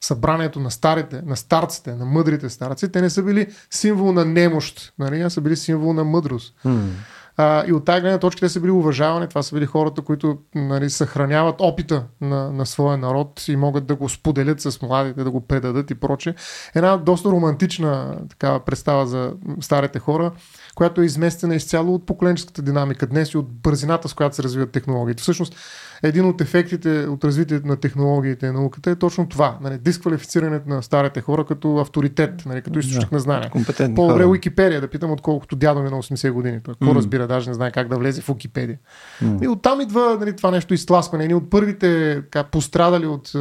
събранието 0.00 0.60
на 0.60 0.70
старите, 0.70 1.22
на 1.22 1.36
старците, 1.36 1.94
на 1.94 2.04
мъдрите 2.04 2.48
старци, 2.48 2.92
те 2.92 3.00
не 3.00 3.10
са 3.10 3.22
били 3.22 3.46
символ 3.70 4.12
на 4.12 4.24
немощ, 4.24 4.92
нали, 4.98 5.20
а 5.20 5.30
са 5.30 5.40
били 5.40 5.56
символ 5.56 5.92
на 5.92 6.04
мъдрост. 6.04 6.54
Mm. 6.66 6.88
А, 7.36 7.64
и 7.66 7.72
от 7.72 7.84
тази 7.84 8.00
гледна 8.00 8.18
точка 8.18 8.40
те 8.40 8.48
са 8.48 8.60
били 8.60 8.70
уважавани. 8.70 9.28
Това 9.28 9.42
са 9.42 9.54
били 9.54 9.66
хората, 9.66 10.02
които 10.02 10.38
нали, 10.54 10.90
съхраняват 10.90 11.56
опита 11.58 12.04
на, 12.20 12.52
на 12.52 12.66
своя 12.66 12.98
народ 12.98 13.48
и 13.48 13.56
могат 13.56 13.86
да 13.86 13.94
го 13.94 14.08
споделят 14.08 14.60
с 14.60 14.82
младите, 14.82 15.24
да 15.24 15.30
го 15.30 15.40
предадат 15.40 15.90
и 15.90 15.94
проче. 15.94 16.34
Една 16.74 16.96
доста 16.96 17.28
романтична 17.28 18.16
такава 18.28 18.60
представа 18.60 19.06
за 19.06 19.32
старите 19.60 19.98
хора, 19.98 20.32
която 20.74 21.00
е 21.00 21.04
изместена 21.04 21.54
изцяло 21.54 21.94
от 21.94 22.06
поколенческата 22.06 22.62
динамика 22.62 23.06
днес 23.06 23.32
и 23.32 23.38
от 23.38 23.52
бързината, 23.52 24.08
с 24.08 24.14
която 24.14 24.36
се 24.36 24.42
развиват 24.42 24.70
технологиите. 24.70 25.22
Всъщност, 25.22 25.56
един 26.02 26.26
от 26.26 26.40
ефектите 26.40 27.06
от 27.06 27.24
развитието 27.24 27.66
на 27.66 27.76
технологиите 27.76 28.46
и 28.46 28.50
науката 28.50 28.90
е 28.90 28.96
точно 28.96 29.28
това. 29.28 29.58
Нали, 29.60 29.78
дисквалифицирането 29.78 30.68
на 30.68 30.82
старите 30.82 31.20
хора 31.20 31.44
като 31.44 31.76
авторитет, 31.76 32.46
нали, 32.46 32.62
като 32.62 32.78
източник 32.78 33.10
да, 33.10 33.16
на 33.16 33.20
знания. 33.20 33.50
По-добре 33.94 34.24
Уикипедия 34.26 34.80
да 34.80 34.88
питам, 34.88 35.10
отколкото 35.10 35.56
дядо 35.56 35.82
ми 35.82 35.90
на 35.90 35.96
80 35.96 36.30
години. 36.30 36.60
Той 36.64 36.74
какво 36.74 36.92
mm. 36.92 36.96
разбира, 36.96 37.26
даже 37.26 37.50
не 37.50 37.54
знае 37.54 37.70
как 37.70 37.88
да 37.88 37.96
влезе 37.96 38.22
в 38.22 38.28
Уикипедия. 38.28 38.78
Mm. 39.22 39.44
И 39.44 39.48
оттам 39.48 39.80
идва 39.80 40.16
нали, 40.20 40.36
това 40.36 40.50
нещо 40.50 40.74
изтласкване. 40.74 41.24
Едни 41.24 41.34
от 41.34 41.50
първите 41.50 42.14
така, 42.22 42.44
пострадали 42.44 43.06
от 43.06 43.32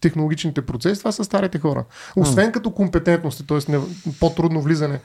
технологичните 0.00 0.62
процеси, 0.62 0.98
това 0.98 1.12
са 1.12 1.24
старите 1.24 1.58
хора. 1.58 1.84
Освен 2.16 2.48
mm. 2.48 2.52
като 2.52 2.70
компетентности, 2.70 3.46
т.е. 3.46 3.58
по-трудно 4.20 4.60
влизане 4.60 5.00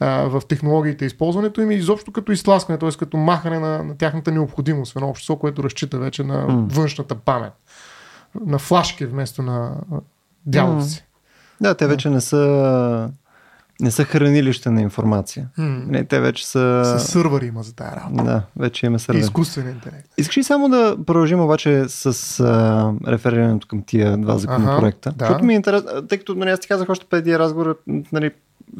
в 0.00 0.42
технологиите 0.48 1.04
използването 1.04 1.60
им 1.60 1.70
и 1.70 1.74
изобщо 1.74 2.12
като 2.12 2.32
изтласкане, 2.32 2.78
т.е. 2.78 2.90
като 2.98 3.16
махане 3.16 3.58
на, 3.58 3.82
на 3.82 3.96
тяхната 3.96 4.32
необходимост 4.32 4.92
в 4.92 4.96
едно 4.96 5.08
общество, 5.08 5.36
което 5.36 5.64
разчита 5.64 5.98
вече 5.98 6.22
на 6.22 6.46
mm. 6.52 6.72
външната 6.72 7.14
памет. 7.14 7.52
На 8.46 8.58
флашки 8.58 9.06
вместо 9.06 9.42
на 9.42 9.76
дяловци. 10.46 10.98
Mm. 10.98 11.04
Да, 11.60 11.74
те 11.74 11.86
вече 11.86 12.10
не 12.10 12.20
са 12.20 13.10
не 13.82 13.90
са 13.90 14.04
хранилища 14.04 14.70
на 14.70 14.80
информация. 14.80 15.48
Не, 15.58 16.04
те 16.04 16.20
вече 16.20 16.46
са... 16.46 16.82
С 16.98 17.04
сървъри 17.04 17.46
има 17.46 17.62
за 17.62 17.74
тази 17.74 17.96
работа. 17.96 18.24
Да, 18.24 18.42
вече 18.56 18.86
имаме 18.86 18.96
И 18.96 18.98
сървър. 18.98 19.20
изкуствен 19.20 19.68
интелект. 19.68 20.08
Искаш 20.18 20.36
ли 20.36 20.44
само 20.44 20.68
да 20.68 20.96
продължим 21.06 21.40
обаче 21.40 21.84
с 21.88 22.40
а, 22.40 22.92
реферирането 23.06 23.68
към 23.68 23.82
тия 23.82 24.16
два 24.16 24.38
законопроекта? 24.38 25.12
да. 25.16 25.26
Защото 25.26 25.44
ми 25.44 25.52
е 25.52 25.56
интересно, 25.56 26.06
тъй 26.08 26.18
като 26.18 26.34
нали, 26.34 26.50
аз 26.50 26.60
ти 26.60 26.68
казах 26.68 26.88
още 26.88 27.06
преди 27.10 27.38
разговора, 27.38 27.74
нали, 28.12 28.30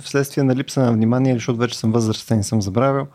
вследствие 0.01 0.45
на 0.45 0.57
липса 0.57 0.81
на 0.81 0.93
внимание, 0.93 1.35
защото 1.35 1.59
вече 1.59 1.79
съм 1.79 1.93
възрастен 1.93 2.41
и 2.41 2.45
съм 2.45 2.63
забравил, 2.63 3.07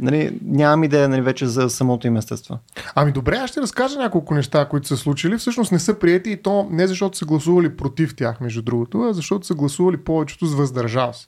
нали, 0.00 0.38
нямам 0.44 0.84
идея 0.84 1.08
нали, 1.08 1.20
вече 1.20 1.46
за 1.46 1.70
самото 1.70 2.06
им 2.06 2.16
естество. 2.16 2.58
Ами 2.94 3.12
добре, 3.12 3.36
аз 3.36 3.50
ще 3.50 3.60
разкажа 3.60 3.98
няколко 3.98 4.34
неща, 4.34 4.68
които 4.68 4.88
са 4.88 4.96
случили. 4.96 5.36
Всъщност 5.36 5.72
не 5.72 5.78
са 5.78 5.98
приети 5.98 6.30
и 6.30 6.36
то 6.36 6.68
не 6.70 6.86
защото 6.86 7.18
са 7.18 7.24
гласували 7.24 7.76
против 7.76 8.16
тях, 8.16 8.40
между 8.40 8.62
другото, 8.62 9.00
а 9.00 9.12
защото 9.12 9.46
са 9.46 9.54
гласували 9.54 9.96
повечето 9.96 10.46
с 10.46 10.54
въздържал 10.54 11.12
се. 11.12 11.26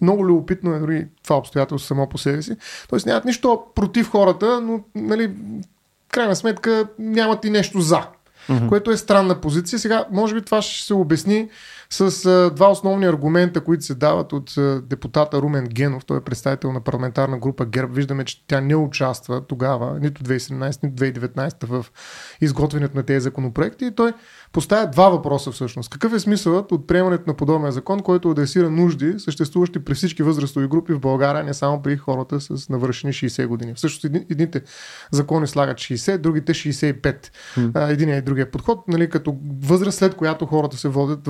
Много 0.00 0.26
любопитно 0.26 0.74
е 0.74 0.78
дори 0.78 1.06
това 1.24 1.36
обстоятелство 1.36 1.86
само 1.86 2.08
по 2.08 2.18
себе 2.18 2.42
си. 2.42 2.56
Тоест 2.88 3.06
нямат 3.06 3.24
нищо 3.24 3.62
против 3.74 4.10
хората, 4.10 4.60
но 4.60 4.80
нали, 4.94 5.30
крайна 6.12 6.36
сметка 6.36 6.86
нямат 6.98 7.44
и 7.44 7.50
нещо 7.50 7.80
за. 7.80 8.00
Mm-hmm. 8.48 8.68
Което 8.68 8.90
е 8.90 8.96
странна 8.96 9.40
позиция. 9.40 9.78
Сега, 9.78 10.04
може 10.12 10.34
би 10.34 10.42
това 10.42 10.62
ще 10.62 10.86
се 10.86 10.94
обясни 10.94 11.48
с 11.90 12.26
а, 12.26 12.50
два 12.50 12.70
основни 12.70 13.06
аргумента, 13.06 13.60
които 13.60 13.84
се 13.84 13.94
дават 13.94 14.32
от 14.32 14.58
а, 14.58 14.82
депутата 14.82 15.42
Румен 15.42 15.64
Генов. 15.64 16.04
Той 16.04 16.18
е 16.18 16.20
представител 16.20 16.72
на 16.72 16.80
парламентарна 16.80 17.38
група 17.38 17.66
ГЕРБ. 17.66 17.92
Виждаме, 17.94 18.24
че 18.24 18.46
тя 18.46 18.60
не 18.60 18.76
участва 18.76 19.46
тогава, 19.46 19.98
нито 20.00 20.22
2017, 20.22 20.82
нито 20.82 21.04
2019 21.04 21.66
в 21.66 21.86
изготвянето 22.40 22.96
на 22.96 23.02
тези 23.02 23.20
законопроекти. 23.20 23.84
И 23.84 23.90
той 23.90 24.12
поставя 24.52 24.86
два 24.86 25.08
въпроса 25.08 25.50
всъщност. 25.50 25.90
Какъв 25.90 26.12
е 26.12 26.20
смисълът 26.20 26.72
от 26.72 26.86
приемането 26.86 27.24
на 27.26 27.34
подобен 27.34 27.70
закон, 27.70 28.00
който 28.00 28.30
адресира 28.30 28.70
нужди, 28.70 29.14
съществуващи 29.18 29.84
при 29.84 29.94
всички 29.94 30.22
възрастови 30.22 30.68
групи 30.68 30.92
в 30.92 31.00
България, 31.00 31.44
не 31.44 31.54
само 31.54 31.82
при 31.82 31.96
хората 31.96 32.40
с 32.40 32.68
навършени 32.68 33.12
60 33.12 33.46
години. 33.46 33.74
Всъщност 33.74 34.04
едни- 34.04 34.26
едните 34.30 34.62
закони 35.12 35.46
слагат 35.46 35.76
60, 35.78 36.18
другите 36.18 36.54
65. 36.54 37.30
А, 37.74 37.90
Единият 37.90 38.22
и 38.22 38.24
другия 38.24 38.50
подход, 38.50 38.88
нали, 38.88 39.10
като 39.10 39.36
възраст, 39.62 39.98
след 39.98 40.14
която 40.14 40.46
хората 40.46 40.76
се 40.76 40.88
водят 40.88 41.20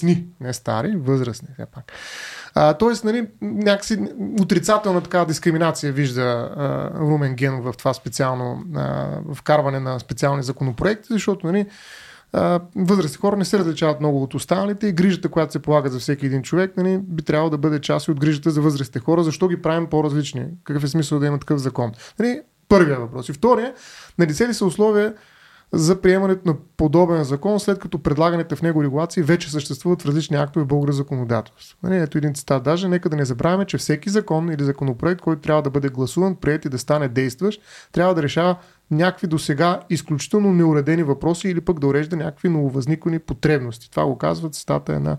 възрастни, 0.00 0.26
не 0.40 0.52
стари, 0.52 0.96
възрастни 0.96 1.48
все 1.54 1.66
пак. 1.66 1.92
А, 2.54 2.74
тоест, 2.74 3.04
нали, 3.04 3.28
някакси 3.42 3.98
отрицателна 4.40 5.00
такава 5.00 5.26
дискриминация 5.26 5.92
вижда 5.92 6.22
а, 6.56 6.90
Румен 7.00 7.34
Генов 7.34 7.64
в 7.64 7.76
това 7.76 7.94
специално 7.94 8.64
а, 8.76 9.08
вкарване 9.34 9.80
на 9.80 10.00
специални 10.00 10.42
законопроекти, 10.42 11.08
защото 11.10 11.46
нали, 11.46 11.66
възрастни 12.76 13.16
хора 13.16 13.36
не 13.36 13.44
се 13.44 13.58
различават 13.58 14.00
много 14.00 14.22
от 14.22 14.34
останалите 14.34 14.86
и 14.86 14.92
грижата, 14.92 15.28
която 15.28 15.52
се 15.52 15.62
полага 15.62 15.88
за 15.88 15.98
всеки 15.98 16.26
един 16.26 16.42
човек, 16.42 16.76
нали, 16.76 16.98
би 16.98 17.22
трябвало 17.22 17.50
да 17.50 17.58
бъде 17.58 17.80
част 17.80 18.08
от 18.08 18.20
грижата 18.20 18.50
за 18.50 18.60
възрастните 18.60 18.98
хора. 18.98 19.22
Защо 19.22 19.48
ги 19.48 19.62
правим 19.62 19.86
по-различни? 19.86 20.46
Какъв 20.64 20.84
е 20.84 20.88
смисъл 20.88 21.18
да 21.18 21.26
има 21.26 21.38
такъв 21.38 21.58
закон? 21.58 21.92
Нали, 22.18 22.40
първия 22.68 23.00
въпрос. 23.00 23.28
И 23.28 23.32
втория, 23.32 23.74
налице 24.18 24.48
ли 24.48 24.54
са 24.54 24.64
условия 24.64 25.14
за 25.72 26.00
приемането 26.00 26.48
на 26.48 26.56
подобен 26.76 27.24
закон, 27.24 27.60
след 27.60 27.78
като 27.78 27.98
предлаганите 27.98 28.56
в 28.56 28.62
него 28.62 28.82
регулации 28.82 29.22
вече 29.22 29.50
съществуват 29.50 30.02
в 30.02 30.06
различни 30.06 30.36
актове 30.36 30.64
в 30.64 30.68
българско 30.68 30.96
законодателство. 30.96 31.78
Нали, 31.82 31.96
ето 31.96 32.18
един 32.18 32.34
цитат. 32.34 32.62
Даже 32.62 32.88
нека 32.88 33.08
да 33.08 33.16
не 33.16 33.24
забравяме, 33.24 33.64
че 33.64 33.78
всеки 33.78 34.10
закон 34.10 34.52
или 34.52 34.64
законопроект, 34.64 35.20
който 35.20 35.42
трябва 35.42 35.62
да 35.62 35.70
бъде 35.70 35.88
гласуван, 35.88 36.36
прият 36.36 36.64
и 36.64 36.68
да 36.68 36.78
стане 36.78 37.08
действащ, 37.08 37.62
трябва 37.92 38.14
да 38.14 38.22
решава 38.22 38.56
някакви 38.90 39.26
до 39.26 39.38
сега 39.38 39.80
изключително 39.90 40.52
неуредени 40.52 41.02
въпроси 41.02 41.48
или 41.48 41.60
пък 41.60 41.80
да 41.80 41.86
урежда 41.86 42.16
някакви 42.16 42.48
нововъзниквани 42.48 43.18
потребности. 43.18 43.90
Това 43.90 44.06
го 44.06 44.18
казва 44.18 44.50
цитата 44.50 44.94
е 44.94 44.98
на 44.98 45.16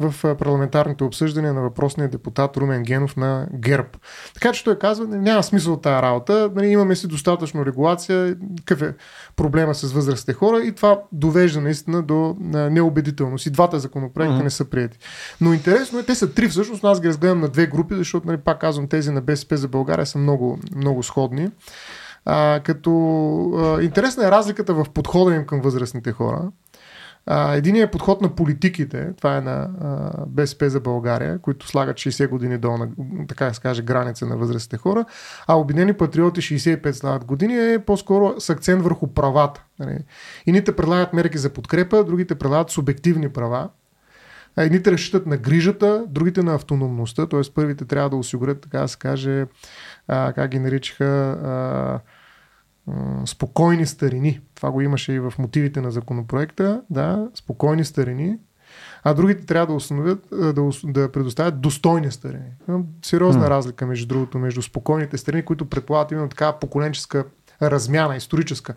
в 0.00 0.24
а, 0.24 0.34
парламентарните 0.34 1.04
обсъждания 1.04 1.54
на 1.54 1.60
въпросния 1.60 2.08
депутат 2.08 2.56
Румен 2.56 2.82
Генов 2.82 3.16
на 3.16 3.46
ГЕРБ. 3.54 3.88
Така 4.34 4.52
че 4.52 4.64
той 4.64 4.78
казва, 4.78 5.06
няма 5.06 5.42
смисъл 5.42 5.72
от 5.72 5.82
тази 5.82 6.02
работа, 6.02 6.50
нали, 6.54 6.66
имаме 6.66 6.96
си 6.96 7.06
достатъчно 7.06 7.66
регулация, 7.66 8.36
какъв 8.58 8.82
е 8.82 8.94
проблема 9.36 9.74
с 9.74 9.92
възрастните 9.92 10.32
хора 10.32 10.60
и 10.64 10.72
това 10.72 11.00
довежда 11.12 11.60
наистина 11.60 12.02
до 12.02 12.36
неубедителност. 12.70 13.46
И 13.46 13.50
двата 13.50 13.78
законопроекта 13.78 14.34
Мгм. 14.34 14.44
не 14.44 14.50
са 14.50 14.64
прияти. 14.64 14.98
Но 15.40 15.52
интересно 15.52 15.98
е, 15.98 16.02
те 16.02 16.14
са 16.14 16.34
три 16.34 16.48
всъщност, 16.48 16.82
но 16.82 16.88
аз 16.88 17.00
ги 17.00 17.08
разгледам 17.08 17.40
на 17.40 17.48
две 17.48 17.66
групи, 17.66 17.94
защото, 17.94 18.26
нали, 18.26 18.36
пак 18.36 18.60
казвам, 18.60 18.88
тези 18.88 19.10
на 19.10 19.20
БСП 19.20 19.56
за 19.56 19.68
България 19.68 20.06
са 20.06 20.18
много, 20.18 20.58
много 20.76 21.02
сходни. 21.02 21.50
А, 22.24 22.60
като 22.64 22.90
а, 23.56 23.82
интересна 23.82 24.26
е 24.26 24.30
разликата 24.30 24.74
в 24.74 24.86
подхода 24.94 25.34
им 25.34 25.46
към 25.46 25.60
възрастните 25.60 26.12
хора. 26.12 26.42
Единият 27.30 27.88
е 27.88 27.90
подход 27.90 28.20
на 28.20 28.34
политиките, 28.34 29.12
това 29.16 29.36
е 29.36 29.40
на 29.40 29.68
БСП 30.26 30.70
за 30.70 30.80
България, 30.80 31.38
които 31.38 31.68
слагат 31.68 31.96
60 31.96 32.28
години 32.28 32.58
долу 32.58 32.78
на, 32.78 32.88
така 33.28 33.54
се 33.54 33.60
каже, 33.60 33.82
граница 33.82 34.26
на 34.26 34.36
възрастните 34.36 34.76
хора, 34.76 35.04
а 35.46 35.54
Обединени 35.54 35.92
патриоти 35.92 36.40
65 36.40 36.92
слагат 36.92 37.24
години 37.24 37.72
е 37.72 37.78
по-скоро 37.78 38.34
с 38.40 38.50
акцент 38.50 38.82
върху 38.82 39.06
правата. 39.06 39.64
Нали. 39.78 39.98
Едните 40.46 40.76
предлагат 40.76 41.12
мерки 41.12 41.38
за 41.38 41.50
подкрепа, 41.50 42.04
другите 42.04 42.34
предлагат 42.34 42.70
субективни 42.70 43.28
права. 43.28 43.68
Едните 44.56 44.92
разчитат 44.92 45.26
на 45.26 45.36
грижата, 45.36 46.04
другите 46.08 46.42
на 46.42 46.54
автономността, 46.54 47.26
т.е. 47.26 47.40
първите 47.54 47.84
трябва 47.84 48.10
да 48.10 48.16
осигурят, 48.16 48.60
така 48.60 48.80
да 48.80 48.88
се 48.88 48.98
каже, 48.98 49.46
а, 50.08 50.32
как 50.32 50.50
ги 50.50 50.58
наричаха, 50.58 51.04
а, 51.04 52.00
спокойни 53.26 53.86
старини. 53.86 54.40
Това 54.54 54.70
го 54.70 54.80
имаше 54.80 55.12
и 55.12 55.20
в 55.20 55.32
мотивите 55.38 55.80
на 55.80 55.90
законопроекта. 55.90 56.82
Да, 56.90 57.28
спокойни 57.34 57.84
старини. 57.84 58.38
А 59.04 59.14
другите 59.14 59.46
трябва 59.46 59.66
да 59.66 59.72
установят, 59.72 60.28
да, 60.30 60.70
да 60.84 61.12
предоставят 61.12 61.60
достойни 61.60 62.10
старини. 62.12 62.50
Сериозна 63.02 63.42
М. 63.42 63.50
разлика 63.50 63.86
между 63.86 64.06
другото, 64.06 64.38
между 64.38 64.62
спокойните 64.62 65.18
старини, 65.18 65.44
които 65.44 65.64
предполагат 65.64 66.12
именно 66.12 66.28
такава 66.28 66.58
поколенческа 66.58 67.24
размяна, 67.62 68.16
историческа. 68.16 68.74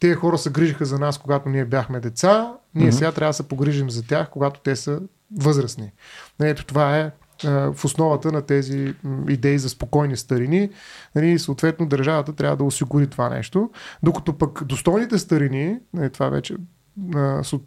Тези 0.00 0.14
хора 0.14 0.38
се 0.38 0.50
грижиха 0.50 0.84
за 0.84 0.98
нас, 0.98 1.18
когато 1.18 1.48
ние 1.48 1.64
бяхме 1.64 2.00
деца, 2.00 2.52
ние 2.74 2.86
Мгм. 2.86 2.96
сега 2.96 3.12
трябва 3.12 3.28
да 3.30 3.34
се 3.34 3.48
погрижим 3.48 3.90
за 3.90 4.06
тях, 4.06 4.30
когато 4.30 4.60
те 4.60 4.76
са 4.76 5.00
възрастни. 5.38 5.92
Нали, 6.40 6.50
Ето 6.50 6.64
това 6.64 6.98
е 6.98 7.10
в 7.44 7.84
основата 7.84 8.32
на 8.32 8.42
тези 8.42 8.94
идеи 9.28 9.58
за 9.58 9.68
спокойни 9.68 10.16
старини. 10.16 10.70
Нали, 11.14 11.38
съответно, 11.38 11.86
държавата 11.86 12.32
трябва 12.32 12.56
да 12.56 12.64
осигури 12.64 13.06
това 13.06 13.28
нещо. 13.28 13.70
Докато 14.02 14.38
пък 14.38 14.64
достойните 14.64 15.18
старини, 15.18 15.78
нали, 15.94 16.10
това 16.10 16.28
вече 16.28 16.56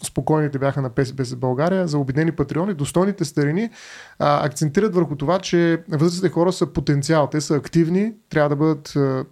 спокойните 0.04 0.60
бяха 0.60 0.82
на 0.82 0.90
ПСБ 0.90 1.24
за 1.24 1.36
България, 1.36 1.88
за 1.88 1.98
обединени 1.98 2.32
патриони, 2.32 2.74
достойните 2.74 3.26
старини 3.26 3.70
а, 4.20 4.46
акцентират 4.46 4.96
върху 4.96 5.16
това, 5.16 5.40
че 5.40 5.84
възрастните 5.90 6.30
хора 6.30 6.54
са 6.54 6.68
потенциал. 6.68 7.28
Те 7.32 7.42
са 7.42 7.56
активни, 7.56 8.14
трябва 8.30 8.50
да 8.50 8.56
бъдат 8.56 8.96
а, 8.96 9.26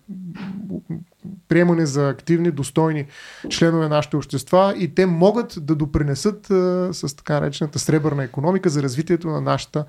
приемане 1.47 1.85
за 1.85 2.09
активни, 2.09 2.51
достойни 2.51 3.05
членове 3.49 3.83
на 3.83 3.89
нашите 3.89 4.17
общества 4.17 4.73
и 4.77 4.95
те 4.95 5.05
могат 5.05 5.57
да 5.61 5.75
допринесат 5.75 6.51
а, 6.51 6.89
с 6.93 7.15
така 7.15 7.39
наречената 7.39 7.79
сребърна 7.79 8.23
економика 8.23 8.69
за 8.69 8.83
развитието 8.83 9.27
на 9.27 9.41
нашата, 9.41 9.85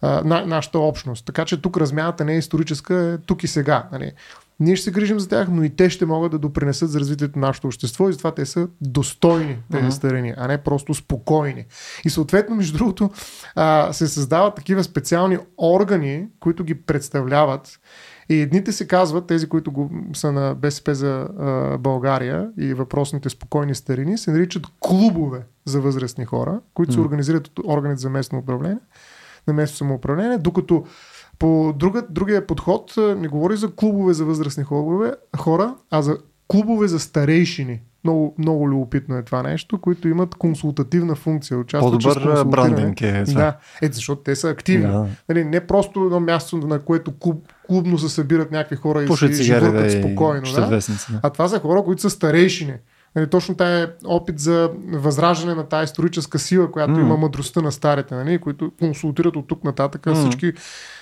а, 0.00 0.22
на, 0.24 0.46
нашата 0.46 0.78
общност. 0.78 1.26
Така 1.26 1.44
че 1.44 1.62
тук 1.62 1.76
размяната 1.76 2.24
не 2.24 2.34
е 2.34 2.38
историческа, 2.38 2.94
е 2.96 3.18
тук 3.18 3.44
и 3.44 3.46
сега. 3.46 3.88
Нали. 3.92 4.12
Ние 4.60 4.76
ще 4.76 4.84
се 4.84 4.90
грижим 4.90 5.20
за 5.20 5.28
тях, 5.28 5.48
но 5.50 5.62
и 5.62 5.70
те 5.70 5.90
ще 5.90 6.06
могат 6.06 6.32
да 6.32 6.38
допринесат 6.38 6.90
за 6.90 7.00
развитието 7.00 7.38
на 7.38 7.46
нашето 7.46 7.66
общество 7.66 8.08
и 8.08 8.12
затова 8.12 8.30
те 8.34 8.46
са 8.46 8.68
достойни, 8.80 9.58
тези 9.70 9.82
Мгм. 9.82 9.92
старини, 9.92 10.34
а 10.36 10.48
не 10.48 10.58
просто 10.58 10.94
спокойни. 10.94 11.64
И 12.04 12.10
съответно, 12.10 12.56
между 12.56 12.78
другото, 12.78 13.10
а, 13.54 13.92
се 13.92 14.08
създават 14.08 14.54
такива 14.54 14.84
специални 14.84 15.38
органи, 15.58 16.26
които 16.40 16.64
ги 16.64 16.74
представляват 16.74 17.78
и 18.28 18.40
едните 18.40 18.72
се 18.72 18.88
казват, 18.88 19.26
тези, 19.26 19.48
които 19.48 19.72
го, 19.72 19.90
са 20.14 20.32
на 20.32 20.54
БСП 20.54 20.94
за 20.94 21.28
а, 21.38 21.78
България 21.78 22.48
и 22.58 22.74
въпросните 22.74 23.28
спокойни 23.28 23.74
старини, 23.74 24.18
се 24.18 24.30
наричат 24.30 24.66
клубове 24.80 25.42
за 25.64 25.80
възрастни 25.80 26.24
хора, 26.24 26.60
които 26.74 26.92
се 26.92 26.98
М. 26.98 27.04
организират 27.04 27.46
от 27.48 27.60
органите 27.66 28.00
за 28.00 28.10
местно 28.10 28.38
управление, 28.38 28.78
на 29.46 29.52
местно 29.52 29.76
самоуправление, 29.76 30.38
докато 30.38 30.84
по 31.38 31.74
друга, 31.76 32.02
другия 32.10 32.46
подход 32.46 32.94
не 32.96 33.28
говори 33.28 33.56
за 33.56 33.70
клубове 33.70 34.14
за 34.14 34.24
възрастни 34.24 34.64
хора, 35.36 35.74
а 35.90 36.02
за 36.02 36.16
клубове 36.48 36.88
за 36.88 37.00
старейшини. 37.00 37.80
Много, 38.04 38.34
много 38.38 38.68
любопитно 38.68 39.16
е 39.16 39.22
това 39.22 39.42
нещо, 39.42 39.78
които 39.78 40.08
имат 40.08 40.34
консултативна 40.34 41.14
функция. 41.14 41.58
Участват 41.58 42.02
По-добър 42.02 42.44
брандинг 42.44 43.00
е 43.00 43.24
това. 43.24 43.40
Да, 43.40 43.56
ето 43.82 43.94
защото 43.94 44.22
те 44.22 44.36
са 44.36 44.48
активни. 44.48 44.86
Да. 44.86 45.06
Нали, 45.28 45.44
не 45.44 45.66
просто 45.66 46.04
едно 46.04 46.20
място, 46.20 46.56
на 46.56 46.78
което 46.78 47.12
клуб, 47.18 47.48
клубно 47.68 47.98
се 47.98 48.08
събират 48.08 48.50
някакви 48.50 48.76
хора 48.76 49.02
и 49.02 49.06
Пушат 49.06 49.36
си 49.36 49.44
цигари 49.44 49.64
живъркат 49.64 49.90
да, 49.90 49.98
и 49.98 50.02
спокойно. 50.02 50.52
Да. 50.54 50.80
А 51.22 51.30
това 51.30 51.48
са 51.48 51.60
хора, 51.60 51.82
които 51.82 52.02
са 52.02 52.10
старейшини. 52.10 52.74
Нали, 53.16 53.30
точно 53.30 53.54
тая 53.56 53.84
е 53.84 53.88
опит 54.04 54.38
за 54.38 54.70
възраждане 54.92 55.54
на 55.54 55.64
тази 55.68 55.84
историческа 55.84 56.38
сила, 56.38 56.70
която 56.72 56.92
М. 56.92 57.00
има 57.00 57.16
мъдростта 57.16 57.60
на 57.62 57.72
старите, 57.72 58.14
нали, 58.14 58.38
които 58.38 58.72
консултират 58.78 59.36
от 59.36 59.46
тук 59.48 59.64
нататък 59.64 60.06
М. 60.06 60.14
всички 60.14 60.52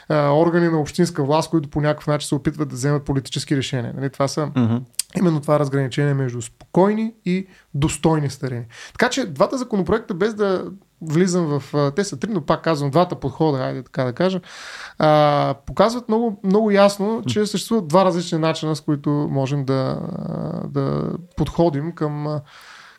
а, 0.08 0.30
органи 0.30 0.68
на 0.68 0.80
общинска 0.80 1.24
власт, 1.24 1.50
които 1.50 1.68
по 1.68 1.80
някакъв 1.80 2.06
начин 2.06 2.28
се 2.28 2.34
опитват 2.34 2.68
да 2.68 2.74
вземат 2.74 3.04
политически 3.04 3.56
решения. 3.56 3.94
Нали, 3.96 4.10
това 4.10 4.28
са 4.28 4.46
Мгм. 4.56 4.76
именно 5.16 5.40
това 5.40 5.58
разграничение 5.58 6.14
между 6.14 6.42
спокойни 6.42 7.14
и 7.24 7.46
достойни 7.74 8.30
старини. 8.30 8.64
Така 8.92 9.10
че 9.10 9.26
двата 9.26 9.58
законопроекта, 9.58 10.14
без 10.14 10.34
да 10.34 10.64
влизам 11.08 11.60
в... 11.60 11.92
Те 11.96 12.04
са 12.04 12.16
три, 12.16 12.30
но 12.30 12.40
пак 12.40 12.62
казвам, 12.62 12.90
двата 12.90 13.14
подхода, 13.14 13.58
айде 13.58 13.82
така 13.82 14.04
да 14.04 14.12
кажа, 14.12 14.40
а, 14.98 15.54
показват 15.66 16.08
много, 16.08 16.40
много 16.44 16.70
ясно, 16.70 17.22
че 17.26 17.46
съществуват 17.46 17.88
два 17.88 18.04
различни 18.04 18.38
начина, 18.38 18.76
с 18.76 18.80
които 18.80 19.10
можем 19.10 19.64
да, 19.64 20.00
да 20.68 21.12
подходим 21.36 21.92
към 21.92 22.40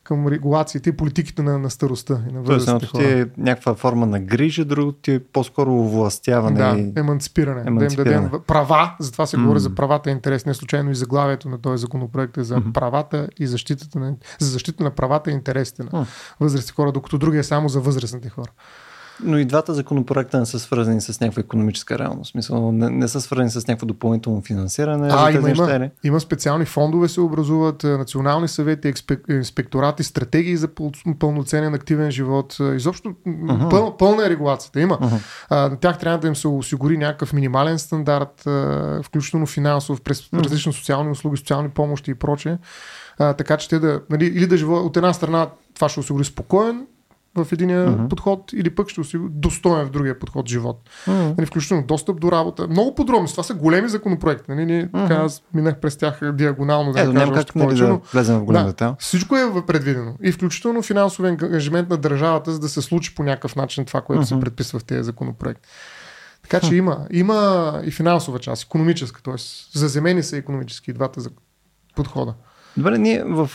към 0.06 0.28
регулациите 0.28 0.90
и 0.90 0.98
политиките 0.98 1.42
на, 1.42 1.60
на 1.60 1.70
старостта 1.70 2.20
и 2.30 2.34
на 2.34 2.42
възрастните 2.42 2.86
хора. 2.86 3.04
ти 3.04 3.10
е 3.10 3.26
някаква 3.38 3.76
форма 3.76 4.06
на 4.06 4.20
грижа, 4.20 4.66
другото 4.66 4.98
ти 4.98 5.12
е 5.12 5.20
по-скоро 5.20 5.84
властяване. 5.84 6.58
Да, 6.58 6.78
и... 6.78 6.94
еманципиране. 7.00 7.64
еманципиране. 7.66 8.10
Да 8.10 8.16
им 8.16 8.30
дадем 8.30 8.42
права, 8.48 8.96
затова 9.00 9.26
се 9.26 9.38
mm. 9.38 9.42
говори 9.42 9.60
за 9.60 9.76
правата 9.76 10.10
и 10.10 10.14
интерес. 10.14 10.46
Не 10.46 10.54
случайно 10.54 10.92
и 10.92 10.96
заглавието 10.96 11.50
на 11.50 11.62
този 11.62 11.82
законопроект 11.82 12.38
е 12.38 12.44
за 12.44 12.56
mm-hmm. 12.56 12.72
правата 12.72 13.28
и 13.40 13.48
защитата 13.48 14.00
на, 14.00 14.16
за 14.40 14.50
защита 14.50 14.84
на 14.84 14.92
правата 14.92 15.32
и 15.32 15.34
интересите 15.34 15.84
на 15.84 15.90
mm. 15.90 16.06
възрастни 16.40 16.74
хора, 16.74 16.92
докато 16.92 17.18
другия 17.18 17.40
е 17.40 17.44
само 17.44 17.70
за 17.70 17.80
възрастните 17.80 18.30
хора. 18.30 18.52
Но 19.24 19.38
и 19.38 19.46
двата 19.46 19.74
законопроекта 19.74 20.40
не 20.40 20.46
са 20.46 20.60
свързани 20.60 21.02
с 21.02 21.20
някаква 21.20 21.40
економическа 21.40 22.00
реалност. 22.00 22.32
Смисъл, 22.32 22.72
не, 22.72 22.90
не 22.90 23.08
са 23.08 23.22
свързани 23.22 23.50
с 23.50 23.68
някакво 23.68 23.86
допълнително 23.86 24.42
финансиране. 24.42 25.10
А, 25.12 25.32
има, 25.32 25.50
има, 25.50 25.90
има 26.04 26.20
специални 26.20 26.66
фондове 26.66 27.08
се 27.08 27.22
образуват, 27.22 27.84
е, 27.84 27.88
национални 27.88 28.48
съвети, 28.48 28.94
инспекторати, 29.30 30.04
стратегии 30.04 30.58
за 30.58 30.68
пълноценен 31.20 31.74
активен 31.74 32.12
живот. 32.12 32.58
Е, 32.60 32.64
изобщо 32.64 33.10
uh-huh. 33.28 33.70
пъл, 33.70 33.98
пълна 33.98 34.26
е 34.26 34.30
регулацията. 34.30 34.80
Има. 34.80 34.98
Uh-huh. 34.98 35.20
А, 35.50 35.70
на 35.70 35.78
тях 35.78 36.00
трябва 36.00 36.20
да 36.20 36.28
им 36.28 36.36
се 36.36 36.48
осигури 36.48 36.98
някакъв 36.98 37.34
минимален 37.34 37.80
стандарт, 37.80 38.48
а, 38.48 39.02
включително 39.04 39.46
финансов, 39.46 40.02
през 40.02 40.22
uh-huh. 40.22 40.44
различни 40.44 40.74
социални 40.74 41.12
услуги, 41.12 41.38
социални 41.38 41.70
помощи 41.70 42.12
и 42.12 42.16
прочее. 42.16 42.58
А, 43.20 43.34
така 43.34 43.58
че 43.58 43.70
те 43.70 43.80
да, 43.80 44.02
нали, 44.10 44.26
или 44.26 44.48
да 44.48 44.58
живеят 44.58 44.84
от 44.84 44.98
една 44.98 45.14
страна 45.14 45.48
това 45.76 45.90
ще 45.90 46.00
осигури 46.00 46.26
спокоен 46.26 46.86
в 47.36 47.48
единия 47.52 47.88
uh-huh. 47.88 48.08
подход 48.08 48.54
или 48.54 48.76
пък 48.76 48.90
ще 48.90 49.02
осигури 49.02 49.30
достоен 49.32 49.86
в 49.86 49.90
другия 49.90 50.20
подход 50.20 50.50
живот. 50.50 50.90
Uh-huh. 51.08 51.38
Нали, 51.38 51.46
включително 51.46 51.84
достъп 51.84 52.20
до 52.20 52.32
работа. 52.32 52.68
Много 52.68 52.96
подробно. 52.96 53.28
Това 53.28 53.44
са 53.44 53.54
големи 53.54 53.90
законопроекти. 53.90 54.52
Нали, 54.52 54.66
ние, 54.66 54.88
uh-huh. 54.88 55.08
така, 55.08 55.22
аз 55.22 55.44
минах 55.54 55.80
през 55.80 55.98
тях 55.98 56.20
диагонално. 56.34 56.92
Да, 56.92 57.02
Ето, 57.02 57.14
няма 57.14 57.34
как 57.34 57.56
нали, 57.56 57.78
да 57.78 58.00
влезем 58.14 58.40
в 58.40 58.44
голям 58.44 58.74
да, 58.78 58.96
Всичко 59.00 59.38
е 59.38 59.66
предвидено. 59.68 60.14
И 60.24 60.32
включително 60.32 60.82
финансови 60.82 61.28
ангажимент 61.28 61.90
на 61.90 61.98
държавата, 61.98 62.52
за 62.52 62.60
да 62.60 62.70
се 62.70 62.82
случи 62.82 63.16
по 63.16 63.24
някакъв 63.24 63.56
начин 63.56 63.86
това, 63.86 64.02
което 64.02 64.24
uh-huh. 64.24 64.36
се 64.36 64.40
предписва 64.40 64.80
в 64.80 64.84
тези 64.84 65.04
законопроекти. 65.04 65.70
Така 66.50 66.68
че 66.68 66.76
има, 66.76 67.08
има 67.12 67.82
и 67.86 67.92
финансова 67.92 68.40
част, 68.40 68.64
економическа, 68.64 69.22
т.е. 69.22 69.36
заземени 69.80 70.24
са 70.24 70.38
економически 70.38 70.92
и 70.92 70.94
двата 70.94 71.22
подхода. 71.96 72.34
Добре, 72.78 72.98
ние 72.98 73.24
в 73.24 73.50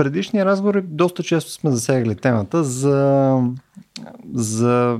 предишния 0.00 0.44
разговор 0.44 0.80
доста 0.80 1.22
често 1.22 1.52
сме 1.52 1.70
засягали 1.70 2.14
темата 2.14 2.64
за, 2.64 3.38
за 4.34 4.98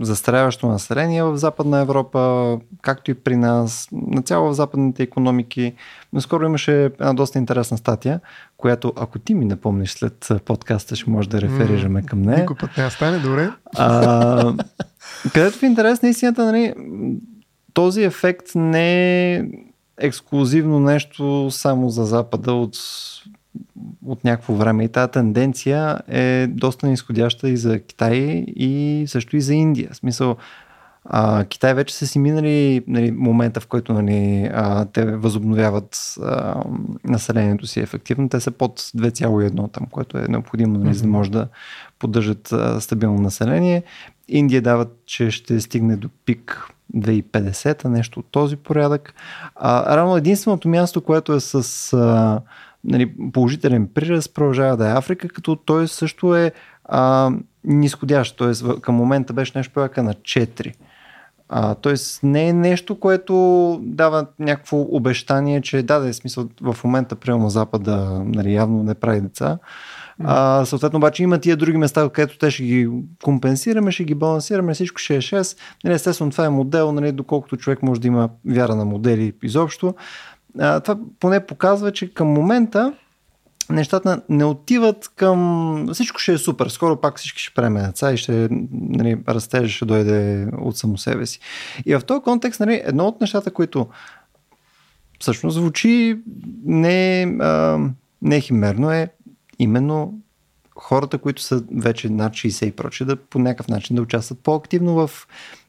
застаряващо 0.00 0.66
население 0.66 1.22
в 1.22 1.36
Западна 1.36 1.78
Европа, 1.78 2.58
както 2.82 3.10
и 3.10 3.14
при 3.14 3.36
нас, 3.36 3.88
на 3.92 4.22
цяло 4.22 4.48
в 4.48 4.54
западните 4.54 5.02
економики. 5.02 5.74
Наскоро 6.12 6.44
имаше 6.44 6.84
една 6.84 7.14
доста 7.14 7.38
интересна 7.38 7.76
статия, 7.76 8.20
която, 8.56 8.92
ако 8.96 9.18
ти 9.18 9.34
ми 9.34 9.44
напомниш 9.44 9.92
след 9.92 10.28
подкаста, 10.44 10.96
ще 10.96 11.10
може 11.10 11.28
да 11.28 11.40
реферираме 11.40 12.02
към 12.02 12.22
нея. 12.22 12.40
Никой 12.40 12.56
път 12.56 12.70
не 12.78 12.90
стане, 12.90 13.18
добре. 13.18 13.50
А, 13.76 14.54
където 15.32 15.58
в 15.58 15.62
интерес 15.62 16.02
на 16.02 16.08
истината, 16.08 16.44
нали, 16.44 16.74
този 17.72 18.02
ефект 18.02 18.46
не 18.54 19.34
е 19.34 19.44
ексклюзивно 19.98 20.80
нещо 20.80 21.50
само 21.50 21.90
за 21.90 22.04
Запада 22.04 22.52
от 22.52 22.76
от 24.06 24.24
някакво 24.24 24.54
време 24.54 24.84
и 24.84 24.88
тази 24.88 25.10
тенденция 25.10 25.98
е 26.08 26.46
доста 26.46 26.86
нисходяща 26.86 27.48
и 27.48 27.56
за 27.56 27.80
Китай 27.80 28.14
и 28.56 29.04
също 29.08 29.36
и 29.36 29.40
за 29.40 29.54
Индия. 29.54 29.88
В 29.92 29.96
смисъл, 29.96 30.36
а, 31.04 31.44
Китай 31.44 31.74
вече 31.74 31.94
са 31.94 32.06
си 32.06 32.18
минали 32.18 32.84
нали, 32.86 33.10
момента, 33.10 33.60
в 33.60 33.66
който 33.66 33.92
нали, 33.92 34.50
а, 34.54 34.84
те 34.84 35.04
възобновяват 35.04 36.14
а, 36.22 36.62
населението 37.04 37.66
си 37.66 37.80
ефективно. 37.80 38.28
Те 38.28 38.40
са 38.40 38.50
под 38.50 38.80
2,1 38.80 39.72
там, 39.72 39.86
което 39.86 40.18
е 40.18 40.26
необходимо, 40.28 40.78
нали, 40.78 40.88
mm-hmm. 40.88 40.92
за 40.92 41.02
да 41.02 41.08
може 41.08 41.30
да 41.30 41.48
поддържат 41.98 42.52
а, 42.52 42.80
стабилно 42.80 43.20
население. 43.20 43.82
Индия 44.28 44.62
дават, 44.62 44.96
че 45.06 45.30
ще 45.30 45.60
стигне 45.60 45.96
до 45.96 46.08
пик 46.24 46.68
2050, 46.96 47.84
нещо 47.84 48.20
от 48.20 48.26
този 48.30 48.56
порядък. 48.56 49.14
А, 49.56 49.96
равно 49.96 50.16
единственото 50.16 50.68
място, 50.68 51.00
което 51.00 51.32
е 51.32 51.40
с 51.40 51.92
а, 51.92 52.40
нали, 52.84 53.12
положителен 53.32 53.88
приръст 53.94 54.34
продължава 54.34 54.76
да 54.76 54.88
е 54.88 54.92
Африка, 54.92 55.28
като 55.28 55.56
той 55.56 55.88
също 55.88 56.36
е 56.36 56.52
а, 56.84 57.30
нисходящ, 57.64 58.38
т.е. 58.38 58.80
към 58.80 58.94
момента 58.94 59.32
беше 59.32 59.52
нещо 59.54 59.72
порядка 59.72 60.02
на 60.02 60.14
4. 60.14 60.74
А, 61.48 61.74
тоест 61.74 62.22
не 62.22 62.48
е 62.48 62.52
нещо, 62.52 63.00
което 63.00 63.34
дава 63.82 64.26
някакво 64.38 64.80
обещание, 64.80 65.60
че 65.60 65.82
да, 65.82 65.98
да 65.98 66.08
е 66.08 66.12
смисъл 66.12 66.48
в 66.60 66.76
момента 66.84 67.16
приема 67.16 67.50
Запада 67.50 68.22
нали, 68.24 68.54
явно 68.54 68.82
не 68.82 68.94
прави 68.94 69.20
деца. 69.20 69.58
А, 70.24 70.64
съответно 70.64 70.96
обаче 70.96 71.22
има 71.22 71.38
тия 71.38 71.56
други 71.56 71.78
места, 71.78 72.08
където 72.08 72.38
те 72.38 72.50
ще 72.50 72.62
ги 72.62 72.88
компенсираме, 73.22 73.92
ще 73.92 74.04
ги 74.04 74.14
балансираме, 74.14 74.74
всичко 74.74 74.98
ще 74.98 75.16
е 75.16 75.20
6. 75.20 75.58
Нали, 75.84 75.94
естествено 75.94 76.30
това 76.30 76.44
е 76.44 76.50
модел, 76.50 76.92
нали, 76.92 77.12
доколкото 77.12 77.56
човек 77.56 77.82
може 77.82 78.00
да 78.00 78.06
има 78.06 78.28
вяра 78.46 78.74
на 78.74 78.84
модели 78.84 79.32
изобщо 79.42 79.94
това 80.58 80.98
поне 81.20 81.46
показва, 81.46 81.92
че 81.92 82.14
към 82.14 82.28
момента 82.28 82.92
нещата 83.70 84.22
не 84.28 84.44
отиват 84.44 85.10
към... 85.16 85.88
Всичко 85.92 86.20
ще 86.20 86.32
е 86.32 86.38
супер. 86.38 86.66
Скоро 86.66 87.00
пак 87.00 87.18
всички 87.18 87.42
ще 87.42 87.54
преме 87.54 87.82
деца 87.82 88.12
и 88.12 88.16
ще, 88.16 88.48
нали, 88.72 89.18
растежа 89.28 89.68
ще 89.68 89.84
дойде 89.84 90.48
от 90.58 90.76
само 90.76 90.98
себе 90.98 91.26
си. 91.26 91.40
И 91.86 91.94
в 91.94 92.04
този 92.04 92.22
контекст, 92.22 92.60
нали, 92.60 92.82
едно 92.84 93.06
от 93.06 93.20
нещата, 93.20 93.50
които 93.50 93.86
всъщност 95.20 95.54
звучи 95.54 96.18
не, 96.64 97.22
а, 97.40 97.78
не 98.22 98.40
химерно 98.40 98.90
е 98.90 99.08
именно 99.58 100.14
хората, 100.76 101.18
които 101.18 101.42
са 101.42 101.64
вече 101.76 102.08
над 102.08 102.32
60 102.32 102.66
и 102.66 102.72
проче, 102.72 103.04
да 103.04 103.16
по 103.16 103.38
някакъв 103.38 103.68
начин 103.68 103.96
да 103.96 104.02
участват 104.02 104.38
по-активно 104.38 104.94
в 104.94 105.10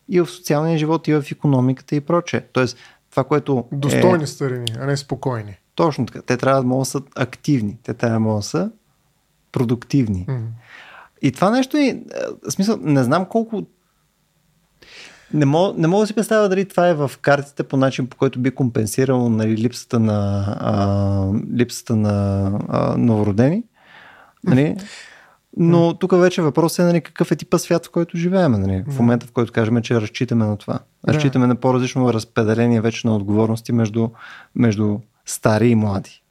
и 0.09 0.21
в 0.21 0.27
социалния 0.27 0.77
живот, 0.77 1.07
и 1.07 1.13
в 1.13 1.25
економиката 1.31 1.95
и 1.95 2.01
проче. 2.01 2.45
Тоест, 2.53 2.77
това, 3.15 3.23
което. 3.23 3.65
Достойни 3.71 4.23
е... 4.23 4.27
старини, 4.27 4.65
а 4.79 4.85
не 4.85 4.97
спокойни. 4.97 5.57
Точно 5.75 6.05
така. 6.05 6.21
Те 6.21 6.37
трябва 6.37 6.61
да 6.61 6.67
могат 6.67 6.81
да 6.81 6.85
са 6.85 7.01
активни. 7.15 7.77
Те 7.83 7.93
трябва 7.93 8.13
да 8.13 8.19
могат 8.19 8.39
да 8.39 8.43
са 8.43 8.71
продуктивни. 9.51 10.25
Mm-hmm. 10.25 10.47
И 11.21 11.31
това 11.31 11.51
нещо 11.51 11.77
е. 11.77 12.01
В 12.47 12.51
смисъл, 12.51 12.77
не 12.81 13.03
знам 13.03 13.25
колко. 13.25 13.63
Не 15.33 15.45
мога, 15.45 15.73
не 15.77 15.87
мога 15.87 16.03
да 16.03 16.07
си 16.07 16.13
представя 16.13 16.49
дали 16.49 16.67
това 16.67 16.87
е 16.87 16.93
в 16.93 17.11
картите 17.21 17.63
по 17.63 17.77
начин, 17.77 18.07
по 18.07 18.17
който 18.17 18.39
би 18.39 18.51
компенсирал 18.51 19.29
нали, 19.29 19.57
липсата 19.57 19.99
на, 19.99 20.45
а, 20.59 21.55
липсата 21.57 21.95
на 21.95 22.51
а, 22.69 22.97
новородени. 22.97 23.63
Нали? 24.43 24.75
Но 25.57 25.93
тук 25.93 26.11
вече 26.11 26.41
въпросът 26.41 26.79
е 26.79 26.83
нали, 26.83 27.01
какъв 27.01 27.31
е 27.31 27.35
типа 27.35 27.57
свят, 27.57 27.85
в 27.85 27.91
който 27.91 28.17
живеем. 28.17 28.51
Нали? 28.51 28.83
В 28.87 28.99
момента, 28.99 29.27
в 29.27 29.31
който 29.31 29.51
кажем, 29.51 29.81
че 29.81 30.01
разчитаме 30.01 30.45
на 30.45 30.57
това. 30.57 30.79
Разчитаме 31.07 31.43
да. 31.43 31.47
на 31.47 31.55
по-различно 31.55 32.13
разпределение 32.13 32.81
вече 32.81 33.07
на 33.07 33.15
отговорности 33.15 33.71
между, 33.71 34.09
между 34.55 34.99
стари 35.25 35.67
и 35.67 35.75
млади. 35.75 36.21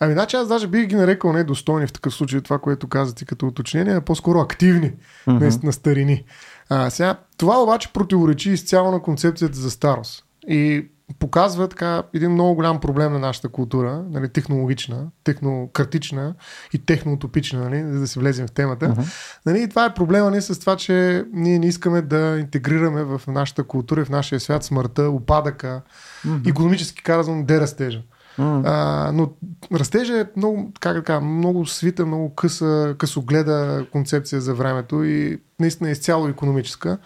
Ами, 0.00 0.12
значи 0.12 0.36
аз 0.36 0.48
даже 0.48 0.66
бих 0.66 0.86
ги 0.86 0.94
нарекал 0.94 1.32
недостойни 1.32 1.86
в 1.86 1.92
такъв 1.92 2.14
случай, 2.14 2.40
това, 2.40 2.58
което 2.58 2.88
казате 2.88 3.24
като 3.24 3.46
уточнение, 3.46 3.94
а 3.94 4.00
по-скоро 4.00 4.38
активни 4.38 4.92
mm-hmm. 5.26 5.64
на 5.64 5.72
старини. 5.72 6.24
А, 6.68 6.90
сега, 6.90 7.18
това 7.36 7.62
обаче 7.62 7.92
противоречи 7.92 8.50
изцяло 8.50 8.90
на 8.90 9.02
концепцията 9.02 9.58
за 9.58 9.70
старост. 9.70 10.24
И 10.48 10.86
показва 11.18 11.68
така 11.68 12.02
един 12.14 12.32
много 12.32 12.54
голям 12.54 12.80
проблем 12.80 13.12
на 13.12 13.18
нашата 13.18 13.48
култура, 13.48 14.04
нали, 14.10 14.28
технологична, 14.28 15.06
технократична 15.24 16.34
и 16.72 16.78
техноутопична, 16.78 17.60
нали, 17.60 17.92
за 17.92 18.00
да 18.00 18.06
си 18.06 18.18
влезем 18.18 18.46
в 18.46 18.52
темата. 18.52 18.86
Uh-huh. 18.86 19.38
Нали, 19.46 19.62
и 19.62 19.68
това 19.68 19.84
е 19.84 19.94
проблема 19.94 20.30
ни 20.30 20.42
с 20.42 20.60
това, 20.60 20.76
че 20.76 21.24
ние 21.32 21.58
не 21.58 21.66
искаме 21.66 22.02
да 22.02 22.38
интегрираме 22.40 23.04
в 23.04 23.20
нашата 23.26 23.64
култура 23.64 24.00
и 24.00 24.04
в 24.04 24.10
нашия 24.10 24.40
свят 24.40 24.64
смъртта, 24.64 25.02
опадъка, 25.02 25.82
uh-huh. 26.26 26.50
економически 26.50 27.02
казвам, 27.02 27.44
дерастежа. 27.44 28.02
Mm. 28.38 28.62
А, 28.64 29.12
но 29.12 29.30
растежа 29.72 30.20
е 30.20 30.24
много, 30.36 30.72
как 30.80 30.96
така, 30.96 31.20
много 31.20 31.66
свита, 31.66 32.06
много 32.06 32.34
къса, 32.34 32.94
късогледа 32.98 33.86
концепция 33.92 34.40
за 34.40 34.54
времето 34.54 35.04
и 35.04 35.38
наистина 35.62 35.88
е 35.88 35.92
изцяло 35.92 36.28
економическа. 36.28 36.98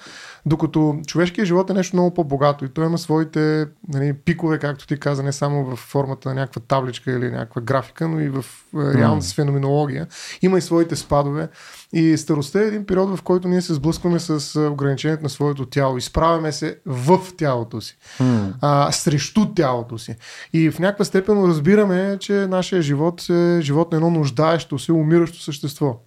Докато 0.47 1.01
човешкият 1.07 1.47
живот 1.47 1.71
е 1.71 1.75
нещо 1.75 1.97
много 1.97 2.15
по-богато 2.15 2.65
и 2.65 2.69
той 2.69 2.87
има 2.87 2.99
своите 2.99 3.67
нали, 3.89 4.13
пикове, 4.13 4.59
както 4.59 4.87
ти 4.87 5.01
каза, 5.01 5.23
не 5.23 5.33
само 5.33 5.65
в 5.65 5.77
формата 5.77 6.29
на 6.29 6.35
някаква 6.35 6.63
табличка 6.69 7.13
или 7.13 7.31
някаква 7.31 7.63
графика, 7.63 8.09
но 8.09 8.21
и 8.21 8.29
в 8.29 8.45
реална 8.75 9.23
mm. 9.23 9.35
феноменология. 9.35 10.07
Има 10.43 10.59
и 10.59 10.61
своите 10.61 10.97
спадове. 10.97 11.49
И 11.93 12.17
старостта 12.17 12.61
е 12.61 12.67
един 12.67 12.87
период, 12.87 13.19
в 13.19 13.23
който 13.23 13.49
ние 13.49 13.63
се 13.63 13.75
сблъскваме 13.75 14.19
с 14.19 14.61
ограничението 14.61 15.23
на 15.23 15.29
своето 15.29 15.67
тяло. 15.67 15.97
Изправяме 15.97 16.53
се 16.53 16.79
в 16.87 17.21
тялото 17.37 17.81
си, 17.81 17.97
mm. 18.21 18.53
а, 18.61 18.93
срещу 18.93 19.55
тялото 19.55 19.99
си. 19.99 20.17
И 20.53 20.71
в 20.71 20.79
някаква 20.79 21.05
степен 21.05 21.45
разбираме, 21.45 22.17
че 22.21 22.33
нашия 22.33 22.83
живот 22.83 23.31
е 23.31 23.59
живот 23.61 23.93
на 23.93 23.97
едно 23.97 24.11
нуждаещо 24.11 24.79
се, 24.79 24.93
умиращо 24.93 25.43
същество. 25.43 26.01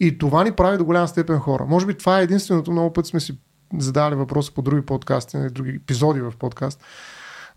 И 0.00 0.18
това 0.18 0.44
ни 0.44 0.52
прави 0.52 0.78
до 0.78 0.84
голяма 0.84 1.08
степен 1.08 1.38
хора. 1.38 1.64
Може 1.68 1.86
би 1.86 1.94
това 1.94 2.20
е 2.20 2.22
единственото, 2.22 2.72
много 2.72 2.92
път 2.92 3.06
сме 3.06 3.20
си 3.20 3.38
задали 3.78 4.14
въпроса 4.14 4.52
по 4.54 4.62
други 4.62 4.86
подкасти, 4.86 5.38
други 5.50 5.70
епизоди 5.70 6.20
в 6.20 6.32
подкаст. 6.38 6.84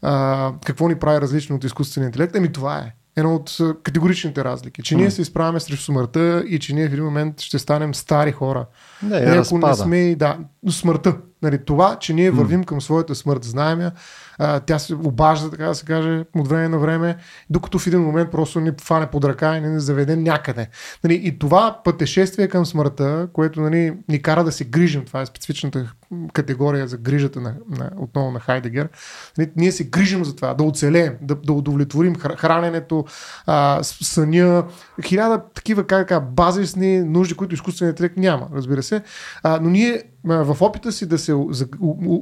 А, 0.02 0.54
какво 0.66 0.88
ни 0.88 0.96
прави 0.96 1.22
различно 1.22 1.56
от 1.56 1.64
изкуствения 1.64 2.08
интелект? 2.08 2.36
Ами 2.36 2.52
това 2.52 2.78
е 2.78 2.94
едно 3.18 3.36
от 3.36 3.58
категоричните 3.84 4.44
разлики. 4.44 4.84
Че 4.84 4.96
mm. 4.96 4.98
ние 4.98 5.12
се 5.12 5.22
изправяме 5.22 5.60
срещу 5.60 5.84
смъртта 5.84 6.44
и 6.48 6.60
че 6.60 6.74
ние 6.74 6.90
в 6.90 6.94
един 6.94 7.06
момент 7.06 7.42
ще 7.42 7.60
станем 7.60 7.94
стари 7.94 8.32
хора. 8.32 8.66
Да, 9.04 9.20
и 9.20 9.38
ако 9.38 9.58
не 9.58 9.74
сме, 9.74 10.16
да, 10.16 10.38
смъртта. 10.70 11.18
Нали, 11.42 11.66
това, 11.66 11.96
че 12.00 12.14
ние 12.14 12.32
вървим 12.32 12.64
към 12.64 12.82
своята 12.82 13.16
смърт, 13.16 13.44
знаем 13.44 13.82
я, 13.82 13.92
а, 14.40 14.60
тя 14.60 14.80
се 14.80 14.96
обажда, 14.96 15.50
така 15.50 15.66
да 15.66 15.76
се 15.76 15.86
каже, 15.86 16.26
от 16.36 16.48
време 16.48 16.68
на 16.68 16.80
време, 16.80 17.18
докато 17.50 17.80
в 17.80 17.88
един 17.88 18.02
момент 18.02 18.32
просто 18.32 18.60
ни 18.60 18.72
фане 18.82 19.08
под 19.08 19.26
ръка 19.26 19.58
и 19.58 19.62
ни 19.62 19.80
заведе 19.80 20.16
някъде. 20.16 20.68
Нали, 21.04 21.22
и 21.24 21.40
това 21.40 21.82
пътешествие 21.84 22.48
към 22.48 22.66
смъртта, 22.66 23.28
което 23.34 23.62
нали, 23.62 23.94
ни 24.10 24.22
кара 24.22 24.44
да 24.44 24.52
се 24.52 24.64
грижим, 24.64 25.06
това 25.06 25.22
е 25.22 25.26
специфичната 25.26 25.92
категория 26.34 26.88
за 26.88 26.98
грижата 26.98 27.42
на, 27.42 27.56
на, 27.70 27.90
отново 27.98 28.32
на 28.32 28.40
Хайдегер, 28.40 28.90
нали, 29.38 29.52
ние 29.56 29.72
се 29.72 29.84
грижим 29.84 30.26
за 30.26 30.36
това, 30.36 30.54
да 30.54 30.64
оцелеем, 30.64 31.14
да, 31.22 31.36
да 31.36 31.54
удовлетворим 31.54 32.16
храненето, 32.16 33.06
а, 33.46 33.80
съня, 33.84 34.66
хиляда 35.04 35.42
такива 35.54 35.88
как, 35.88 36.34
базисни 36.34 37.04
нужди, 37.04 37.34
които 37.34 37.54
изкуственият 37.54 38.00
интелект 38.00 38.18
няма, 38.18 38.48
разбира 38.56 38.84
се. 38.84 39.02
А, 39.44 39.60
но 39.62 39.70
ние 39.70 40.04
в 40.24 40.58
опита 40.62 40.92
си 40.92 41.06
да 41.06 41.18
се, 41.18 41.36
за, 41.50 41.68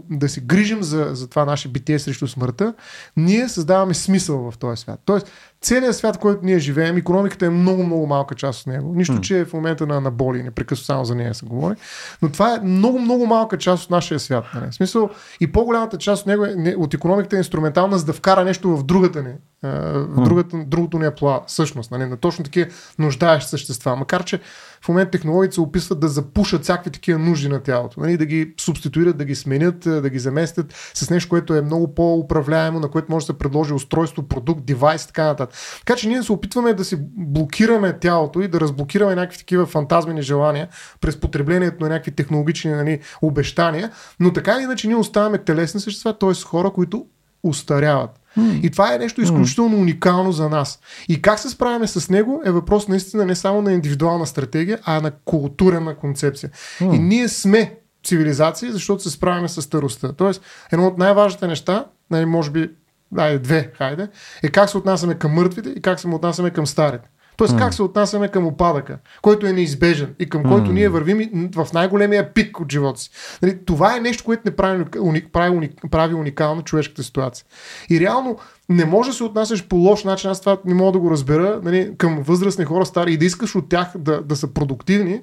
да 0.10 0.29
се 0.29 0.41
грижим 0.41 0.83
за, 0.83 1.10
за 1.13 1.27
това 1.27 1.45
наше 1.45 1.67
битие 1.67 1.99
срещу 1.99 2.27
смъртта, 2.27 2.73
ние 3.17 3.49
създаваме 3.49 3.93
смисъл 3.93 4.51
в 4.51 4.57
този 4.57 4.81
свят. 4.81 4.99
Тоест, 5.05 5.31
целият 5.67 5.95
свят, 5.95 6.17
който 6.17 6.39
ние 6.43 6.60
живеем, 6.60 6.97
економиката 6.97 7.45
е 7.45 7.49
много, 7.49 7.84
много 7.84 8.08
малка 8.08 8.36
част 8.36 8.62
от 8.62 8.67
него. 8.67 8.93
Нищо, 8.95 9.13
mm. 9.13 9.21
че 9.21 9.39
е 9.39 9.45
в 9.45 9.53
момента 9.53 9.88
на, 9.88 10.01
на 10.01 10.12
боли, 10.12 10.43
непрекъснато 10.43 10.86
само 10.86 11.06
за 11.06 11.15
нея 11.15 11.34
се 11.34 11.45
говори. 11.45 11.75
Но 12.21 12.32
това 12.32 12.56
е 12.56 12.60
много, 12.63 12.99
много 12.99 13.25
малка 13.25 13.58
част 13.58 13.84
от 13.84 13.89
нашия 13.89 14.19
свят. 14.19 14.45
Нали? 14.56 14.71
В 14.71 14.75
смисъл, 14.75 15.10
и 15.39 15.51
по-голямата 15.51 15.97
част 15.97 16.21
от 16.21 16.27
него 16.27 16.45
е, 16.45 16.75
от 16.77 16.93
економиката 16.93 17.36
е 17.36 17.38
инструментална, 17.38 17.97
за 17.97 18.06
да 18.06 18.13
вкара 18.13 18.43
нещо 18.43 18.77
в 18.77 18.84
другата 18.84 19.23
ни, 19.23 19.34
в 19.63 20.23
другата, 20.23 20.58
другото 20.67 20.99
ни 20.99 21.06
е 21.06 21.15
пла, 21.15 21.41
същност, 21.47 21.91
нали? 21.91 22.06
на 22.06 22.17
точно 22.17 22.43
такива 22.43 22.69
нуждаещи 22.99 23.49
същества. 23.49 23.95
Макар, 23.95 24.23
че 24.23 24.39
в 24.82 24.88
момента 24.88 25.12
технологиите 25.12 25.53
се 25.53 25.62
описват 25.62 25.99
да 25.99 26.08
запушат 26.08 26.63
всякакви 26.63 26.91
такива 26.91 27.19
нужди 27.19 27.49
на 27.49 27.60
тялото, 27.60 27.99
нали? 27.99 28.17
да 28.17 28.25
ги 28.25 28.53
субституират, 28.60 29.17
да 29.17 29.25
ги 29.25 29.36
сменят, 29.36 29.80
да 29.80 30.10
ги 30.10 30.19
заместят 30.19 30.91
с 30.93 31.10
нещо, 31.10 31.30
което 31.30 31.56
е 31.56 31.62
много 31.62 31.95
по-управляемо, 31.95 32.80
на 32.80 32.88
което 32.88 33.12
може 33.12 33.25
да 33.25 33.34
се 33.34 33.38
предложи 33.38 33.73
устройство, 33.73 34.23
продукт, 34.23 34.65
девайс 34.65 35.03
и 35.03 35.08
така 35.08 35.25
нататък. 35.25 35.56
Така 35.85 35.99
че 35.99 36.07
ние 36.07 36.23
се 36.23 36.31
опитваме 36.31 36.73
да 36.73 36.85
си 36.85 36.97
блокираме 37.17 37.99
тялото 37.99 38.41
и 38.41 38.47
да 38.47 38.59
разблокираме 38.59 39.15
някакви 39.15 39.37
такива 39.37 39.65
фантазмени 39.65 40.21
желания 40.21 40.67
през 41.01 41.19
потреблението 41.19 41.83
на 41.83 41.89
някакви 41.89 42.11
технологични 42.11 42.71
нали, 42.71 42.99
обещания, 43.21 43.91
но 44.19 44.33
така 44.33 44.55
или 44.55 44.63
иначе 44.63 44.87
ние 44.87 44.95
оставаме 44.95 45.37
телесни 45.37 45.79
същества, 45.79 46.17
т.е. 46.17 46.33
хора, 46.33 46.69
които 46.69 47.05
устаряват. 47.43 48.19
Mm. 48.37 48.61
И 48.61 48.69
това 48.69 48.93
е 48.93 48.97
нещо 48.97 49.21
изключително 49.21 49.77
mm. 49.77 49.81
уникално 49.81 50.31
за 50.31 50.49
нас. 50.49 50.79
И 51.09 51.21
как 51.21 51.39
се 51.39 51.49
справяме 51.49 51.87
с 51.87 52.09
него 52.09 52.41
е 52.45 52.51
въпрос 52.51 52.87
наистина 52.87 53.25
не 53.25 53.35
само 53.35 53.61
на 53.61 53.73
индивидуална 53.73 54.27
стратегия, 54.27 54.79
а 54.83 55.01
на 55.01 55.11
културна 55.11 55.95
концепция. 55.95 56.51
Mm. 56.79 56.95
И 56.95 56.99
ние 56.99 57.27
сме 57.27 57.75
цивилизации, 58.05 58.71
защото 58.71 59.03
се 59.03 59.09
справяме 59.09 59.47
с 59.47 59.61
старостта. 59.61 60.13
Тоест, 60.13 60.41
едно 60.71 60.87
от 60.87 60.97
най-важните 60.97 61.47
неща, 61.47 61.85
нали, 62.11 62.25
може 62.25 62.51
би, 62.51 62.69
дай, 63.11 63.39
две, 63.39 63.71
хайде, 63.73 64.07
е 64.43 64.49
как 64.49 64.69
се 64.69 64.77
отнасяме 64.77 65.15
към 65.15 65.31
мъртвите 65.31 65.69
и 65.69 65.81
как 65.81 65.99
се 65.99 66.07
отнасяме 66.07 66.49
към 66.49 66.67
старите. 66.67 67.09
Тоест 67.37 67.53
mm. 67.53 67.57
как 67.57 67.73
се 67.73 67.83
отнасяме 67.83 68.27
към 68.27 68.45
опадъка, 68.45 68.97
който 69.21 69.47
е 69.47 69.53
неизбежен 69.53 70.15
и 70.19 70.29
към 70.29 70.43
който 70.43 70.69
mm. 70.69 70.73
ние 70.73 70.89
вървим 70.89 71.49
в 71.55 71.67
най-големия 71.73 72.33
пик 72.33 72.59
от 72.59 72.71
живота 72.71 72.99
си. 72.99 73.09
Нали, 73.41 73.65
това 73.65 73.97
е 73.97 73.99
нещо, 73.99 74.23
което 74.23 74.41
не 74.45 74.55
прави, 74.55 74.85
уник, 74.99 75.27
прави, 75.33 75.57
уник, 75.57 75.71
прави 75.91 76.13
уникална 76.13 76.61
човешката 76.61 77.03
ситуация. 77.03 77.45
И 77.89 77.99
реално 77.99 78.37
не 78.69 78.85
може 78.85 79.09
да 79.09 79.15
се 79.15 79.23
отнасяш 79.23 79.67
по 79.67 79.75
лош 79.75 80.03
начин, 80.03 80.29
аз 80.29 80.39
това 80.39 80.57
не 80.65 80.73
мога 80.73 80.91
да 80.91 80.99
го 80.99 81.11
разбера, 81.11 81.59
нали, 81.63 81.91
към 81.97 82.23
възрастни 82.23 82.65
хора 82.65 82.85
стари 82.85 83.13
и 83.13 83.17
да 83.17 83.25
искаш 83.25 83.55
от 83.55 83.69
тях 83.69 83.91
да, 83.97 84.21
да 84.21 84.35
са 84.35 84.53
продуктивни, 84.53 85.21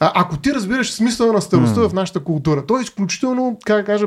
а, 0.00 0.12
ако 0.14 0.36
ти 0.36 0.54
разбираш 0.54 0.92
смисъла 0.92 1.32
на 1.32 1.40
старостта 1.40 1.80
mm. 1.80 1.88
в 1.88 1.92
нашата 1.92 2.20
култура, 2.20 2.66
то 2.66 2.78
е 2.78 2.82
изключително, 2.82 3.58
как 3.66 3.76
да 3.76 3.84
кажа, 3.84 4.06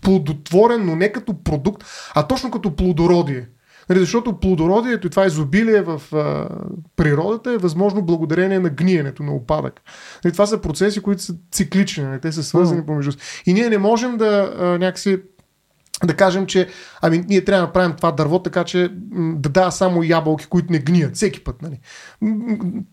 плодотворен, 0.00 0.86
но 0.86 0.96
не 0.96 1.12
като 1.12 1.42
продукт, 1.42 1.84
а 2.14 2.26
точно 2.26 2.50
като 2.50 2.76
плодородие. 2.76 3.48
Нали, 3.88 4.00
защото 4.00 4.40
плодородието 4.40 5.06
и 5.06 5.10
това 5.10 5.26
изобилие 5.26 5.82
в 5.82 6.02
а, 6.12 6.48
природата 6.96 7.52
е 7.52 7.58
възможно 7.58 8.02
благодарение 8.02 8.58
на 8.58 8.68
гниенето, 8.68 9.22
на 9.22 9.32
опадък. 9.32 9.80
Нали, 10.24 10.32
това 10.32 10.46
са 10.46 10.60
процеси, 10.60 11.02
които 11.02 11.22
са 11.22 11.34
циклични, 11.52 12.04
нали, 12.04 12.20
те 12.20 12.32
са 12.32 12.42
свързани 12.42 12.80
mm. 12.80 12.86
помежду 12.86 13.12
си. 13.12 13.18
И 13.46 13.54
ние 13.54 13.68
не 13.68 13.78
можем 13.78 14.16
да 14.16 14.54
а, 14.58 14.64
някакси 14.64 15.18
да 16.04 16.16
кажем, 16.16 16.46
че 16.46 16.68
ами, 17.02 17.24
ние 17.28 17.44
трябва 17.44 17.60
да 17.60 17.66
направим 17.66 17.96
това 17.96 18.12
дърво, 18.12 18.38
така 18.38 18.64
че 18.64 18.90
да 19.12 19.48
дава 19.48 19.72
само 19.72 20.02
ябълки, 20.02 20.46
които 20.46 20.72
не 20.72 20.78
гният 20.78 21.14
всеки 21.14 21.44
път. 21.44 21.62
Нали? 21.62 21.80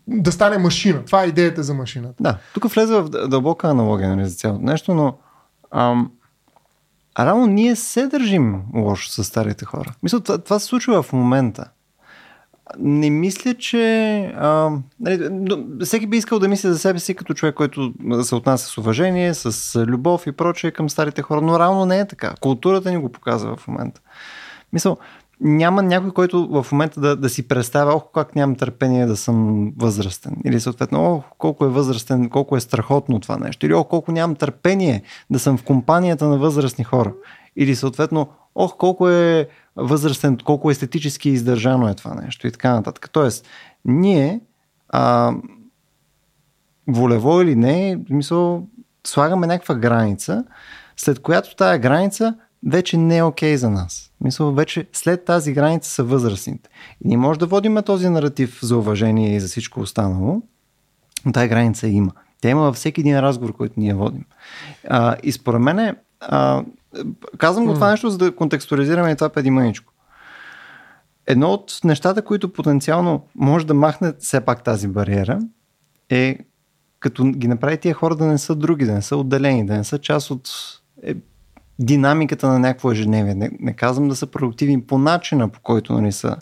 Да 0.08 0.32
стане 0.32 0.58
машина. 0.58 1.06
Това 1.06 1.24
е 1.24 1.28
идеята 1.28 1.64
за 1.64 1.74
машината. 1.74 2.24
Да, 2.24 2.38
тук 2.54 2.74
влезе 2.74 2.94
в 2.94 3.10
дълбока 3.10 3.68
аналогия 3.68 4.16
нали, 4.16 4.30
за 4.30 4.36
цялото 4.36 4.66
нещо, 4.66 4.94
но 4.94 5.18
ам, 5.72 6.12
а 7.16 7.26
рано 7.26 7.46
ние 7.46 7.76
се 7.76 8.08
държим 8.08 8.62
лошо 8.76 9.10
с 9.10 9.24
старите 9.24 9.66
хора. 9.66 9.94
Мисля, 10.04 10.20
това, 10.20 10.38
това 10.38 10.60
се 10.60 10.66
случва 10.66 11.04
в 11.04 11.14
момента. 11.14 11.70
Не 12.80 13.10
мисля, 13.10 13.54
че. 13.54 14.16
А, 14.38 14.72
нали, 15.00 15.30
всеки 15.86 16.08
би 16.08 16.18
искал 16.18 16.40
да 16.40 16.48
мисли 16.48 16.70
за 16.70 16.80
себе 16.80 17.00
си 17.00 17.16
като 17.16 17.34
човек, 17.34 17.56
който 17.56 17.94
се 18.24 18.36
отнася 18.36 18.66
с 18.66 18.78
уважение, 18.78 19.34
с 19.34 19.80
любов 19.86 20.28
и 20.28 20.32
прочее 20.32 20.72
към 20.72 20.90
старите 20.90 21.22
хора, 21.22 21.42
но 21.42 21.60
реално 21.60 21.86
не 21.86 22.00
е 22.00 22.08
така. 22.08 22.34
Културата 22.42 22.92
ни 22.92 22.98
го 22.98 23.12
показва 23.12 23.56
в 23.56 23.68
момента. 23.68 24.02
Мисъл, 24.74 24.98
няма 25.44 25.84
някой, 25.84 26.12
който 26.12 26.48
в 26.48 26.72
момента 26.72 27.00
да, 27.00 27.16
да 27.16 27.30
си 27.30 27.48
представя, 27.48 27.96
ох, 27.96 28.04
как 28.14 28.36
нямам 28.36 28.56
търпение 28.56 29.06
да 29.06 29.18
съм 29.18 29.70
възрастен. 29.78 30.36
Или 30.46 30.60
съответно, 30.60 31.16
ох, 31.16 31.24
колко 31.38 31.66
е 31.66 31.70
възрастен, 31.70 32.30
колко 32.30 32.58
е 32.58 32.60
страхотно 32.60 33.20
това 33.20 33.38
нещо. 33.38 33.66
Или 33.66 33.74
ох, 33.74 33.88
колко 33.88 34.12
нямам 34.12 34.36
търпение 34.36 35.04
да 35.30 35.40
съм 35.40 35.58
в 35.58 35.64
компанията 35.64 36.28
на 36.28 36.38
възрастни 36.38 36.84
хора. 36.84 37.14
Или 37.56 37.76
съответно, 37.76 38.30
ох, 38.56 38.78
колко 38.78 39.10
е 39.10 39.48
възрастен, 39.76 40.38
колко 40.46 40.72
естетически 40.72 41.30
издържано 41.30 41.88
е 41.88 41.96
това 41.96 42.14
нещо 42.14 42.48
и 42.48 42.52
така 42.52 42.74
нататък. 42.74 43.10
Тоест, 43.12 43.48
ние 43.86 44.42
а, 44.90 45.34
волево 46.88 47.42
или 47.42 47.56
не, 47.56 48.00
мисъл, 48.10 48.68
слагаме 49.08 49.48
някаква 49.48 49.76
граница, 49.76 50.44
след 50.98 51.20
която 51.20 51.56
тая 51.56 51.80
граница 51.80 52.36
вече 52.68 52.98
не 52.98 53.18
е 53.18 53.24
окей 53.24 53.54
okay 53.54 53.56
за 53.56 53.70
нас. 53.70 54.13
Мисля, 54.24 54.52
вече 54.52 54.88
след 54.94 55.26
тази 55.26 55.54
граница 55.54 55.92
са 55.92 56.04
възрастните. 56.04 56.70
И 57.06 57.08
ние 57.08 57.18
може 57.18 57.40
да 57.40 57.46
водим 57.46 57.78
този 57.86 58.10
наратив 58.10 58.60
за 58.62 58.78
уважение 58.78 59.36
и 59.36 59.40
за 59.40 59.48
всичко 59.48 59.80
останало, 59.80 60.42
но 61.26 61.32
тази 61.32 61.48
граница 61.48 61.88
има. 61.88 62.12
Тя 62.42 62.50
има 62.50 62.62
във 62.62 62.76
всеки 62.76 63.02
един 63.02 63.20
разговор, 63.20 63.54
който 63.54 63.74
ние 63.78 63.94
водим. 63.94 64.26
А, 64.90 65.16
и 65.24 65.32
според 65.32 65.62
мен, 65.62 65.96
а, 66.20 66.64
казвам 67.38 67.66
го 67.66 67.74
това 67.74 67.92
нещо, 67.92 68.10
за 68.10 68.18
да 68.18 68.36
контекстуализираме 68.36 69.12
и 69.12 69.16
това 69.16 69.30
преди 69.30 69.50
мъничко. 69.50 69.94
Едно 71.28 71.50
от 71.50 71.80
нещата, 71.84 72.22
които 72.22 72.54
потенциално 72.54 73.28
може 73.36 73.66
да 73.66 73.74
махне 73.74 74.14
все 74.20 74.42
пак 74.42 74.64
тази 74.64 74.88
бариера, 74.88 75.40
е 76.10 76.40
като 77.00 77.26
ги 77.26 77.48
направи 77.48 77.78
тия 77.78 77.94
хора 77.94 78.16
да 78.16 78.26
не 78.26 78.38
са 78.38 78.56
други, 78.56 78.86
да 78.86 78.94
не 78.94 79.02
са 79.02 79.18
отделени, 79.18 79.66
да 79.66 79.78
не 79.78 79.84
са 79.84 80.00
част 80.00 80.32
от 80.32 80.50
е, 81.04 81.16
динамиката 81.80 82.48
на 82.48 82.60
някакво 82.60 82.92
ежедневие. 82.92 83.36
Не, 83.36 83.52
не 83.60 83.74
казвам 83.74 84.08
да 84.08 84.16
са 84.16 84.28
продуктивни 84.28 84.82
по 84.82 84.98
начина, 84.98 85.50
по 85.50 85.60
който 85.60 85.94
нали, 85.94 86.12
са 86.12 86.36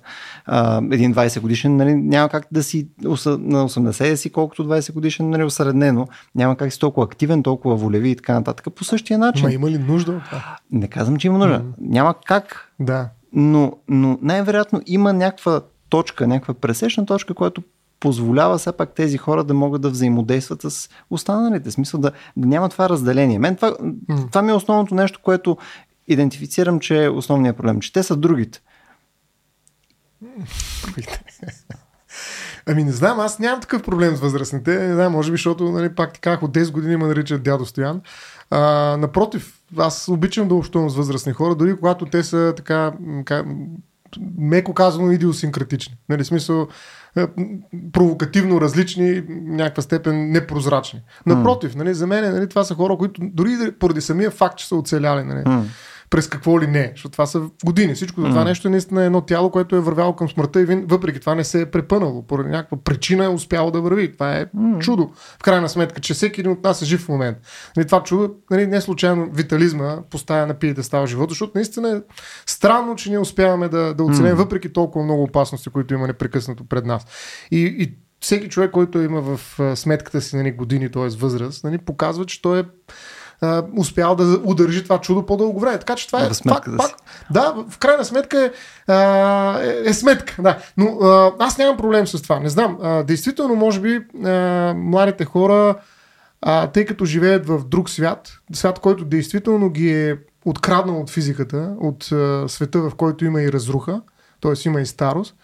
а, 0.45 0.81
един 0.91 1.13
20 1.13 1.39
годишен. 1.39 1.75
Нали, 1.75 1.95
няма 1.95 2.29
как 2.29 2.47
да 2.51 2.63
си 2.63 2.87
на 3.01 3.09
80 3.09 4.09
да 4.09 4.17
си, 4.17 4.29
колкото 4.29 4.67
20 4.67 4.93
годишен 4.93 5.29
нали, 5.29 5.43
осреднено. 5.43 6.07
Няма 6.35 6.55
как 6.55 6.73
си 6.73 6.79
толкова 6.79 7.05
активен, 7.05 7.43
толкова 7.43 7.75
волеви 7.75 8.09
и 8.09 8.15
така 8.15 8.33
нататък. 8.33 8.73
По 8.75 8.83
същия 8.83 9.19
начин. 9.19 9.45
Ма 9.45 9.53
има 9.53 9.69
ли 9.69 9.77
нужда 9.77 10.11
от 10.11 10.23
това? 10.23 10.57
Не 10.71 10.87
казвам, 10.87 11.17
че 11.17 11.27
има 11.27 11.37
нужда. 11.37 11.59
Mm-hmm. 11.59 11.73
Няма 11.79 12.15
как. 12.25 12.71
Да. 12.79 13.09
Но, 13.33 13.73
но 13.87 14.19
най-вероятно 14.21 14.81
има 14.85 15.13
някаква 15.13 15.61
точка, 15.89 16.27
някаква 16.27 16.53
пресечна 16.53 17.05
точка, 17.05 17.33
която 17.33 17.63
позволява 18.01 18.57
все 18.57 18.71
пак 18.71 18.95
тези 18.95 19.17
хора 19.17 19.43
да 19.43 19.53
могат 19.53 19.81
да 19.81 19.89
взаимодействат 19.89 20.61
с 20.61 20.89
останалите. 21.09 21.71
Смисъл 21.71 21.99
да, 21.99 22.11
да 22.37 22.47
няма 22.47 22.69
това 22.69 22.89
разделение. 22.89 23.39
Мен 23.39 23.55
това, 23.55 23.71
mm. 23.71 24.27
това 24.27 24.41
ми 24.41 24.51
е 24.51 24.53
основното 24.53 24.95
нещо, 24.95 25.19
което 25.23 25.57
идентифицирам, 26.07 26.79
че 26.79 27.03
е 27.03 27.09
основният 27.09 27.57
проблем, 27.57 27.79
че 27.79 27.93
те 27.93 28.03
са 28.03 28.15
другите. 28.15 28.61
Ами 32.65 32.83
не 32.83 32.91
знам, 32.91 33.19
аз 33.19 33.39
нямам 33.39 33.61
такъв 33.61 33.83
проблем 33.83 34.15
с 34.15 34.19
възрастните. 34.19 34.87
Не 34.87 34.93
знам, 34.93 35.11
може 35.11 35.31
би, 35.31 35.37
защото 35.37 35.71
нали, 35.71 35.95
пак 35.95 36.13
ти 36.13 36.19
казах, 36.19 36.43
от 36.43 36.51
10 36.51 36.71
години 36.71 36.97
ме 36.97 37.07
наричат 37.07 37.43
дядо 37.43 37.65
Стоян. 37.65 38.01
А, 38.49 38.59
напротив, 38.97 39.61
аз 39.77 40.07
обичам 40.07 40.47
да 40.47 40.55
общувам 40.55 40.89
с 40.89 40.95
възрастни 40.95 41.33
хора, 41.33 41.55
дори 41.55 41.75
когато 41.75 42.05
те 42.05 42.23
са 42.23 42.53
така 42.57 42.93
меко 44.37 44.73
казано 44.73 45.11
идиосинкратични. 45.11 45.95
Нали, 46.09 46.25
смисъл, 46.25 46.67
провокативно 47.91 48.61
различни, 48.61 49.23
някаква 49.29 49.83
степен 49.83 50.31
непрозрачни. 50.31 51.01
Напротив, 51.25 51.75
нали, 51.75 51.93
за 51.93 52.07
мен 52.07 52.33
нали, 52.33 52.49
това 52.49 52.63
са 52.63 52.75
хора, 52.75 52.97
които 52.97 53.21
дори 53.23 53.71
поради 53.79 54.01
самия 54.01 54.31
факт, 54.31 54.57
че 54.57 54.67
са 54.67 54.75
оцеляли, 54.75 55.23
нали, 55.23 55.63
през 56.11 56.27
какво 56.27 56.61
ли 56.61 56.67
не, 56.67 56.91
защото 56.95 57.11
това 57.11 57.25
са 57.25 57.41
години. 57.65 57.93
Всичко 57.93 58.21
mm. 58.21 58.29
това 58.29 58.43
нещо 58.43 58.67
е 58.67 58.71
наистина 58.71 59.03
едно 59.03 59.21
тяло, 59.21 59.51
което 59.51 59.75
е 59.75 59.79
вървяло 59.79 60.15
към 60.15 60.29
смъртта 60.29 60.61
и 60.61 60.65
въпреки 60.65 61.19
това 61.19 61.35
не 61.35 61.43
се 61.43 61.61
е 61.61 61.65
препънало. 61.65 62.27
Поради 62.27 62.49
някаква 62.49 62.77
причина 62.83 63.25
е 63.25 63.27
успяло 63.27 63.71
да 63.71 63.81
върви. 63.81 64.13
Това 64.13 64.37
е 64.37 64.45
mm. 64.45 64.79
чудо. 64.79 65.11
В 65.15 65.43
крайна 65.43 65.69
сметка, 65.69 66.01
че 66.01 66.13
всеки 66.13 66.41
един 66.41 66.51
от 66.51 66.63
нас 66.63 66.81
е 66.81 66.85
жив 66.85 67.01
в 67.01 67.09
момент. 67.09 67.37
Нали, 67.77 67.85
това 67.85 68.03
чудо, 68.03 68.35
нали, 68.51 68.67
не 68.67 68.81
случайно 68.81 69.29
витализма 69.33 69.97
поставя 70.09 70.47
на 70.47 70.53
пиете 70.53 70.83
става 70.83 71.07
живота, 71.07 71.31
защото 71.31 71.51
наистина 71.55 71.89
е 71.89 72.01
странно, 72.45 72.95
че 72.95 73.09
ние 73.09 73.19
успяваме 73.19 73.69
да, 73.69 73.93
да 73.93 74.03
оцелем 74.03 74.33
mm. 74.35 74.37
въпреки 74.37 74.73
толкова 74.73 75.05
много 75.05 75.23
опасности, 75.23 75.69
които 75.69 75.93
има 75.93 76.07
непрекъснато 76.07 76.63
пред 76.63 76.85
нас. 76.85 77.05
И, 77.51 77.75
и 77.79 77.93
всеки 78.21 78.49
човек, 78.49 78.71
който 78.71 79.01
има 79.01 79.21
в 79.21 79.39
сметката 79.75 80.21
си 80.21 80.35
нали, 80.35 80.51
години, 80.51 80.91
т.е. 80.91 81.07
възраст, 81.07 81.63
нали, 81.63 81.77
показва, 81.77 82.25
че 82.25 82.41
той 82.41 82.59
е 82.59 82.63
а, 83.41 83.63
успял 83.77 84.15
да 84.15 84.23
удържи 84.43 84.83
това 84.83 84.97
чудо 84.97 85.25
по-дълго 85.25 85.59
време. 85.59 85.79
Така 85.79 85.95
че 85.95 86.07
това 86.07 86.25
е 86.25 86.29
пак, 86.47 86.69
да, 86.69 86.77
пак, 86.77 86.91
да, 87.31 87.55
в 87.69 87.77
крайна 87.77 88.05
сметка 88.05 88.45
е, 88.45 88.51
а, 88.91 89.59
е, 89.61 89.89
е 89.89 89.93
сметка. 89.93 90.41
Да. 90.41 90.57
Но 90.77 90.85
а, 90.85 91.31
аз 91.39 91.57
нямам 91.57 91.77
проблем 91.77 92.07
с 92.07 92.21
това. 92.21 92.39
Не 92.39 92.49
знам. 92.49 92.77
А, 92.81 93.03
действително, 93.03 93.55
може 93.55 93.79
би, 93.79 93.99
а, 94.25 94.73
младите 94.77 95.25
хора, 95.25 95.75
а, 96.41 96.67
тъй 96.67 96.85
като 96.85 97.05
живеят 97.05 97.47
в 97.47 97.65
друг 97.65 97.89
свят, 97.89 98.39
свят, 98.53 98.79
който 98.79 99.05
действително 99.05 99.69
ги 99.69 99.91
е 99.91 100.17
откраднал 100.45 101.01
от 101.01 101.09
физиката, 101.09 101.75
от 101.79 102.11
а, 102.11 102.45
света, 102.47 102.79
в 102.79 102.95
който 102.95 103.25
има 103.25 103.41
и 103.41 103.51
разруха, 103.51 104.01
т.е. 104.41 104.67
има 104.67 104.81
и 104.81 104.85
старост, 104.85 105.35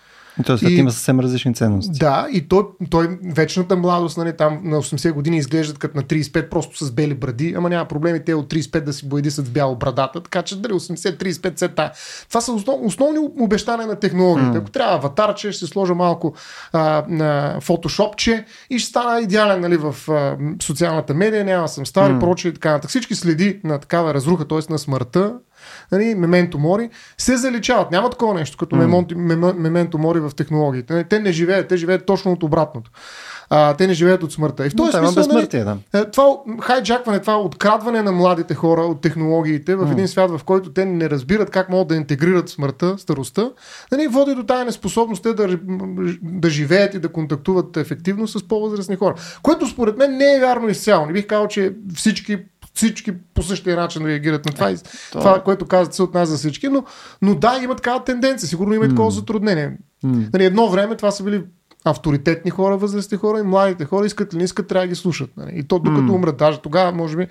Тоест, 0.45 0.63
и, 0.63 0.73
има 0.73 0.91
съвсем 0.91 1.19
различни 1.19 1.54
ценности. 1.54 2.00
Да, 2.00 2.28
и 2.34 2.47
той, 2.47 2.63
той 2.89 3.19
вечната 3.26 3.76
младост, 3.76 4.17
нали, 4.17 4.34
там 4.38 4.60
на 4.63 4.78
80 4.78 5.12
години 5.12 5.38
изглеждат 5.38 5.78
като 5.78 5.97
на 5.97 6.04
35, 6.04 6.50
просто 6.50 6.86
с 6.86 6.91
бели 6.91 7.13
бради, 7.13 7.54
ама 7.58 7.69
няма 7.69 7.86
проблеми 7.86 8.26
те 8.26 8.34
от 8.34 8.54
35 8.54 8.80
да 8.80 8.93
си 8.93 9.10
боядисат 9.10 9.45
с 9.45 9.50
бяло 9.50 9.76
брадата, 9.76 10.23
така 10.23 10.41
че 10.41 10.62
дали 10.62 10.73
80-35 10.73 11.60
сета. 11.60 11.91
Това 12.30 12.41
са 12.41 12.52
основ, 12.52 12.80
основни 12.84 13.19
обещания 13.39 13.88
на 13.88 13.95
технологията. 13.95 14.58
Mm. 14.58 14.62
Ако 14.62 14.71
трябва 14.71 14.95
аватарче, 14.95 15.52
ще 15.52 15.65
се 15.65 15.71
сложа 15.71 15.95
малко 15.95 16.36
а, 16.73 17.04
на 17.08 17.58
фотошопче 17.62 18.45
и 18.69 18.80
ще 18.80 18.89
стана 18.89 19.21
идеален 19.21 19.62
нали, 19.62 19.78
в 19.78 19.95
а, 20.10 20.38
социалната 20.63 21.13
медия, 21.13 21.45
няма 21.45 21.67
съм 21.67 21.86
стари, 21.86 22.13
mm. 22.13 22.19
прочее 22.19 22.50
и 22.50 22.54
така 22.54 22.71
нататък. 22.71 22.89
Всички 22.89 23.15
следи 23.15 23.60
на 23.63 23.80
такава 23.80 24.13
разруха, 24.13 24.47
т.е. 24.47 24.71
на 24.71 24.80
смъртта, 24.80 25.34
нали, 25.91 26.15
мементо 26.15 26.60
мори, 26.60 26.89
се 27.17 27.38
заличават. 27.38 27.91
Няма 27.91 28.10
такова 28.10 28.34
нещо, 28.34 28.58
като 28.58 28.75
mm. 28.75 29.53
мементо 29.53 29.97
мори 29.97 30.19
в 30.19 30.32
технологиите. 30.36 30.93
Нали, 30.93 31.03
те 31.03 31.19
не 31.19 31.32
живеят, 31.32 31.67
те 31.67 31.77
живеят 31.77 32.06
точно 32.06 32.32
от 32.32 32.43
обратното. 32.43 32.91
А, 33.49 33.73
те 33.73 33.88
не 33.88 33.93
живеят 33.93 34.23
от 34.23 34.32
смъртта. 34.32 34.67
И 34.67 34.69
в 34.69 34.75
този 34.75 34.91
смисъл, 34.91 35.23
нали, 35.34 35.47
да. 35.47 35.77
Е, 35.93 36.06
това 36.06 36.36
хайджакване, 36.62 37.19
това 37.19 37.38
открадване 37.38 38.01
на 38.01 38.12
младите 38.12 38.56
хора 38.56 38.82
от 38.82 39.01
технологиите 39.01 39.75
в 39.75 39.88
mm. 39.88 39.91
един 39.91 40.08
свят, 40.08 40.32
в 40.32 40.41
който 40.43 40.73
те 40.73 40.86
не 40.86 41.10
разбират 41.10 41.49
как 41.49 41.69
могат 41.69 41.88
да 41.88 41.95
интегрират 41.95 42.49
смъртта, 42.49 42.97
старостта, 42.97 43.49
нали, 43.91 44.08
води 44.08 44.36
до 44.36 44.43
тая 44.43 44.65
неспособност 44.65 45.23
те 45.23 45.34
да, 45.34 45.60
да 46.21 46.49
живеят 46.49 46.93
и 46.93 46.99
да 46.99 47.10
контактуват 47.10 47.77
ефективно 47.77 48.27
с 48.27 48.47
по-възрастни 48.47 48.95
хора. 48.95 49.15
Което 49.43 49.67
според 49.67 49.97
мен 49.97 50.17
не 50.17 50.36
е 50.36 50.39
вярно 50.39 50.69
изцяло. 50.69 51.06
Не 51.06 51.13
бих 51.13 51.27
казал, 51.27 51.47
че 51.47 51.73
всички 51.95 52.38
всички 52.78 53.12
по 53.34 53.44
същия 53.44 53.76
начин 53.76 54.06
реагират 54.06 54.46
на 54.46 54.52
това. 54.52 54.70
Е, 54.70 54.76
това, 55.12 55.22
това 55.22 55.44
което 55.44 55.66
казват, 55.66 55.94
се 55.94 56.04
отнася 56.04 56.32
за 56.32 56.38
всички, 56.38 56.68
но, 56.68 56.84
но 57.22 57.36
да, 57.36 57.60
има 57.63 57.76
такава 57.76 58.04
тенденция. 58.04 58.50
Сигурно 58.50 58.74
има 58.74 58.86
mm. 58.86 58.90
такова 58.90 59.12
затруднение. 59.12 59.78
Mm. 60.06 60.34
Нали, 60.34 60.46
едно 60.46 60.70
време 60.70 60.96
това 60.96 61.12
са 61.12 61.24
били 61.24 61.44
авторитетни 61.86 62.52
хора, 62.52 62.78
възрастни 62.78 63.18
хора 63.18 63.40
и 63.40 63.44
младите 63.44 63.86
хора 63.86 64.06
искат 64.06 64.34
ли 64.34 64.38
не 64.38 64.44
искат, 64.44 64.68
трябва 64.68 64.84
да 64.84 64.90
ги 64.90 64.96
слушат. 64.96 65.30
Нали? 65.38 65.52
И 65.54 65.63
то 65.63 65.80
докато 65.80 66.04
mm. 66.04 66.16
умрат, 66.16 66.38
даже 66.38 66.58
тогава, 66.58 66.92
може 66.92 67.18
би, 67.18 67.28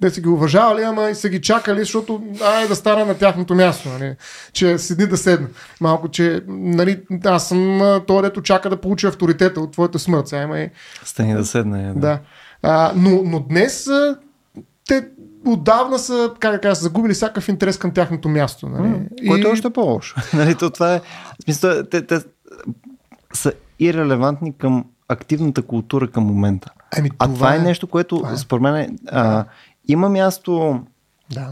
те 0.00 0.10
са 0.10 0.20
ги 0.20 0.28
уважавали, 0.28 0.82
ама 0.82 1.10
и 1.10 1.14
са 1.14 1.28
ги 1.28 1.40
чакали, 1.40 1.78
защото 1.78 2.22
ай 2.44 2.68
да 2.68 2.76
стара 2.76 3.06
на 3.06 3.14
тяхното 3.14 3.54
място, 3.54 3.88
нали? 3.88 4.16
че 4.52 4.78
седни 4.78 5.06
да 5.06 5.16
седна. 5.16 5.48
Малко, 5.80 6.08
че 6.08 6.42
нали, 6.48 7.02
аз 7.24 7.48
съм 7.48 7.80
той, 8.06 8.22
дето 8.22 8.42
чака 8.42 8.70
да 8.70 8.80
получи 8.80 9.06
авторитета 9.06 9.60
от 9.60 9.72
твоята 9.72 9.98
смърт. 9.98 10.28
Сега 10.28 10.42
има 10.42 10.60
и... 10.60 10.70
Стани 11.04 11.34
да 11.34 11.44
седне. 11.44 11.92
Да. 11.92 12.00
да. 12.00 12.18
А, 12.62 12.92
но, 12.96 13.22
но 13.24 13.40
днес 13.40 13.88
те 14.88 15.08
отдавна 15.46 15.98
са, 15.98 16.34
как 16.38 16.52
да 16.52 16.60
кажа, 16.60 16.74
загубили 16.74 17.14
всякакъв 17.14 17.48
интерес 17.48 17.78
към 17.78 17.90
тяхното 17.90 18.28
място. 18.28 18.68
Нали? 18.68 18.88
Mm, 18.88 19.08
и... 19.22 19.28
Което 19.28 19.48
е 19.48 19.50
още 19.50 19.70
по-лошо. 19.70 20.16
нали, 20.36 20.54
то 20.54 20.70
това 20.70 20.94
е, 20.94 21.00
смисъл, 21.44 21.84
те, 21.90 22.06
те 22.06 22.20
са 23.32 23.52
ирелевантни 23.78 24.58
към 24.58 24.84
активната 25.08 25.62
култура 25.62 26.10
към 26.10 26.24
момента. 26.24 26.70
Ами, 26.98 27.10
това 27.10 27.26
а 27.26 27.34
това 27.34 27.54
е, 27.54 27.56
е 27.56 27.60
нещо, 27.60 27.86
което 27.86 28.16
това 28.16 28.32
е. 28.32 28.36
според 28.36 28.62
мен 28.62 28.98
а, 29.06 29.44
има 29.88 30.08
място 30.08 30.80
да. 31.30 31.48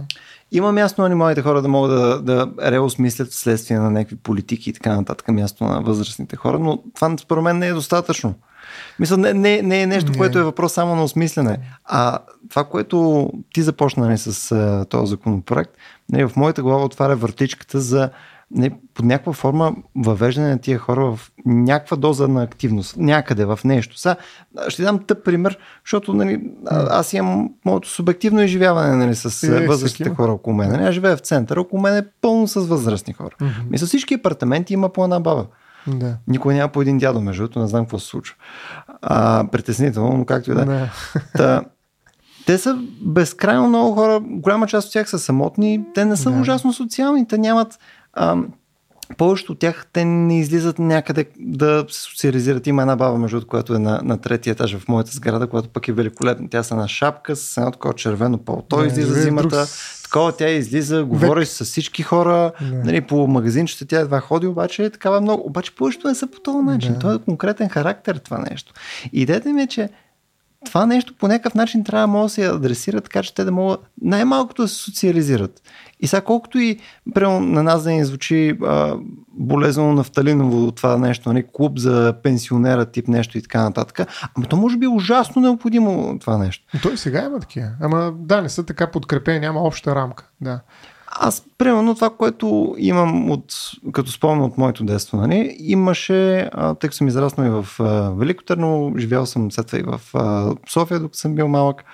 Има 0.53 0.73
място 0.73 1.09
на 1.09 1.17
младите 1.17 1.43
хора 1.43 1.63
да 1.63 1.69
могат 1.69 1.91
да, 1.91 2.47
да 2.47 2.73
реосмислят 2.73 3.29
вследствие 3.29 3.79
на 3.79 3.91
някакви 3.91 4.17
политики 4.17 4.71
и 4.71 4.73
така 4.73 4.97
нататък, 4.97 5.29
място 5.29 5.65
на 5.65 5.81
възрастните 5.81 6.37
хора, 6.37 6.59
но 6.59 6.83
това 6.95 7.17
според 7.19 7.45
мен 7.45 7.59
не 7.59 7.67
е 7.67 7.73
достатъчно. 7.73 8.35
Мисля, 8.99 9.17
не, 9.17 9.35
не, 9.35 9.63
не 9.63 9.83
е 9.83 9.87
нещо, 9.87 10.11
не. 10.11 10.19
което 10.19 10.39
е 10.39 10.43
въпрос 10.43 10.73
само 10.73 10.97
на 10.97 11.05
осмислене. 11.05 11.59
А 11.85 12.19
това, 12.51 12.65
което 12.65 13.31
ти 13.55 13.63
започна 13.63 14.07
нали, 14.07 14.19
с 14.19 14.53
а, 14.53 14.85
този 14.85 15.11
законопроект, 15.11 15.73
нали, 16.13 16.29
в 16.29 16.37
моята 16.37 16.63
глава 16.63 16.85
отваря 16.85 17.17
въртичката 17.17 17.81
за 17.81 18.11
не, 18.51 18.71
под 18.95 19.07
някаква 19.07 19.33
форма 19.33 19.75
въвеждане 19.97 20.49
на 20.49 20.59
тия 20.59 20.79
хора 20.79 21.05
в 21.05 21.31
някаква 21.47 21.97
доза 21.97 22.29
на 22.29 22.43
активност, 22.43 22.97
някъде 22.97 23.45
в 23.45 23.61
нещо. 23.65 23.99
Са, 23.99 24.17
ще 24.69 24.83
дам 24.83 24.99
тъп 24.99 25.25
пример, 25.25 25.59
защото 25.85 26.15
нали, 26.15 26.51
аз 26.71 27.13
имам 27.13 27.51
моето 27.65 27.89
субективно 27.89 28.43
изживяване 28.43 28.97
нали, 28.97 29.15
с 29.15 29.43
е, 29.43 29.67
възрастните 29.67 30.15
хора 30.15 30.33
около 30.33 30.57
мен. 30.57 30.71
Нали, 30.71 30.83
аз 30.83 30.95
живея 30.95 31.17
в 31.17 31.21
центъра, 31.21 31.61
около 31.61 31.83
мен 31.83 31.97
е 31.97 32.07
пълно 32.21 32.49
с 32.49 32.61
възрастни 32.61 33.15
хора. 33.15 33.35
Mm-hmm. 33.41 33.71
Мисля, 33.71 33.87
всички 33.87 34.15
апартаменти 34.15 34.75
има 34.75 34.89
по 34.89 35.05
една 35.05 35.21
баба. 35.21 35.47
Да. 35.87 36.17
Никой 36.29 36.55
няма 36.55 36.69
по 36.69 36.83
един 36.83 36.99
дядо, 36.99 37.21
между 37.21 37.43
другото, 37.43 37.61
не 37.61 37.67
знам 37.67 37.85
какво 37.85 37.99
се 37.99 38.07
случва. 38.07 38.37
А, 39.07 39.45
притеснително, 39.53 40.17
но 40.17 40.25
както 40.25 40.51
и 40.51 40.55
да 40.55 40.63
е. 40.63 40.91
Та, 41.37 41.63
те 42.47 42.59
са 42.59 42.79
безкрайно 43.01 43.69
много 43.69 43.95
хора, 43.95 44.21
голяма 44.25 44.67
част 44.67 44.87
от 44.87 44.93
тях 44.93 45.11
са 45.11 45.19
самотни, 45.19 45.85
те 45.95 46.05
не 46.05 46.17
са 46.17 46.31
да. 46.31 46.41
ужасно 46.41 46.73
социални, 46.73 47.29
те 47.29 47.39
нямат 47.39 47.79
а, 48.13 48.37
повечето 49.17 49.53
от 49.53 49.59
тях 49.59 49.87
те 49.93 50.05
не 50.05 50.41
излизат 50.41 50.79
някъде 50.79 51.27
да 51.39 51.85
се 51.89 52.01
социализират. 52.01 52.67
Има 52.67 52.83
една 52.83 52.97
баба, 52.97 53.19
между 53.19 53.47
която 53.47 53.75
е 53.75 53.79
на, 53.79 54.01
на 54.05 54.19
третия 54.19 54.53
етаж 54.53 54.77
в 54.77 54.89
моята 54.89 55.11
сграда, 55.11 55.47
която 55.47 55.69
пък 55.69 55.89
е 55.89 55.93
великолепна. 55.93 56.49
Тя 56.51 56.63
са 56.63 56.77
на 56.77 56.89
шапка 56.89 57.37
с 57.37 57.57
едно 57.57 57.71
такова 57.71 57.95
червено 57.95 58.39
палто, 58.39 58.77
да, 58.77 58.87
излиза 58.87 59.15
зимата. 59.15 59.49
Друг... 59.49 59.69
Такова 60.05 60.33
тя 60.33 60.49
излиза, 60.49 61.05
говори 61.05 61.41
Век. 61.41 61.49
с 61.49 61.65
всички 61.65 62.03
хора, 62.03 62.53
нали, 62.61 63.01
по 63.01 63.27
магазинчета 63.27 63.87
тя 63.87 64.01
едва 64.01 64.21
ходи, 64.21 64.47
обаче 64.47 64.85
е 64.85 64.91
такава 64.91 65.21
много. 65.21 65.47
Обаче 65.47 65.75
повечето 65.75 66.09
не 66.09 66.15
са 66.15 66.27
по 66.27 66.41
този 66.41 66.59
начин. 66.59 66.99
Това 66.99 67.15
е 67.15 67.19
конкретен 67.19 67.69
характер 67.69 68.17
това 68.17 68.39
нещо. 68.51 68.73
Идеята 69.13 69.53
ми 69.53 69.63
е, 69.63 69.67
че 69.67 69.89
това 70.65 70.87
нещо 70.87 71.15
по 71.19 71.29
някакъв 71.29 71.55
начин 71.55 71.85
трябва 71.85 72.23
да 72.23 72.29
се 72.29 72.47
адресира, 72.47 73.01
така 73.01 73.23
че 73.23 73.35
те 73.35 73.45
да 73.45 73.53
могат 73.53 73.81
най-малкото 74.03 74.63
да 74.63 74.69
се 74.69 74.75
социализират. 74.75 75.63
И 76.05 76.07
сега 76.07 76.21
колкото 76.21 76.59
и 76.59 76.79
прямо 77.15 77.41
на 77.41 77.63
нас 77.63 77.85
да 77.85 77.91
ни 77.91 78.05
звучи 78.05 78.59
а, 78.63 78.97
болезнено 79.29 79.93
нафталиново 79.93 80.73
това 80.73 80.99
нещо, 80.99 81.33
нали, 81.33 81.45
клуб 81.53 81.79
за 81.79 82.15
пенсионера 82.23 82.85
тип 82.85 83.09
нещо 83.09 83.39
и 83.39 83.43
така 83.43 83.63
нататък, 83.63 84.09
ама 84.35 84.47
то 84.47 84.57
може 84.57 84.77
би 84.77 84.85
е 84.85 84.89
ужасно 84.89 85.43
необходимо 85.43 86.19
това 86.21 86.39
нещо. 86.39 86.65
Той 86.83 86.97
сега 86.97 87.25
има 87.25 87.41
такива. 87.41 87.71
Ама 87.81 88.13
да, 88.19 88.43
не 88.43 88.49
са 88.49 88.67
така 88.67 88.91
подкрепени, 88.91 89.41
няма 89.41 89.61
обща 89.61 89.95
рамка. 89.95 90.29
Да. 90.41 90.61
Аз, 91.07 91.45
примерно, 91.59 91.95
това, 91.95 92.11
което 92.11 92.75
имам 92.79 93.31
от, 93.31 93.55
като 93.93 94.11
спомня 94.11 94.45
от 94.45 94.59
моето 94.59 94.85
детство, 94.85 95.17
нали, 95.17 95.57
имаше, 95.59 96.51
тъй 96.55 96.89
като 96.89 96.97
съм 96.97 97.09
израснал 97.09 97.47
и 97.47 97.63
в 97.63 97.81
а, 97.81 98.11
Велико 98.11 98.45
Търново, 98.45 98.99
живял 98.99 99.27
съм 99.27 99.53
след 99.53 99.67
това 99.67 99.79
и 99.79 99.83
в 99.83 100.01
а, 100.15 100.55
София, 100.69 101.01
докато 101.01 101.19
съм 101.19 101.35
бил 101.35 101.49
малък. 101.49 101.85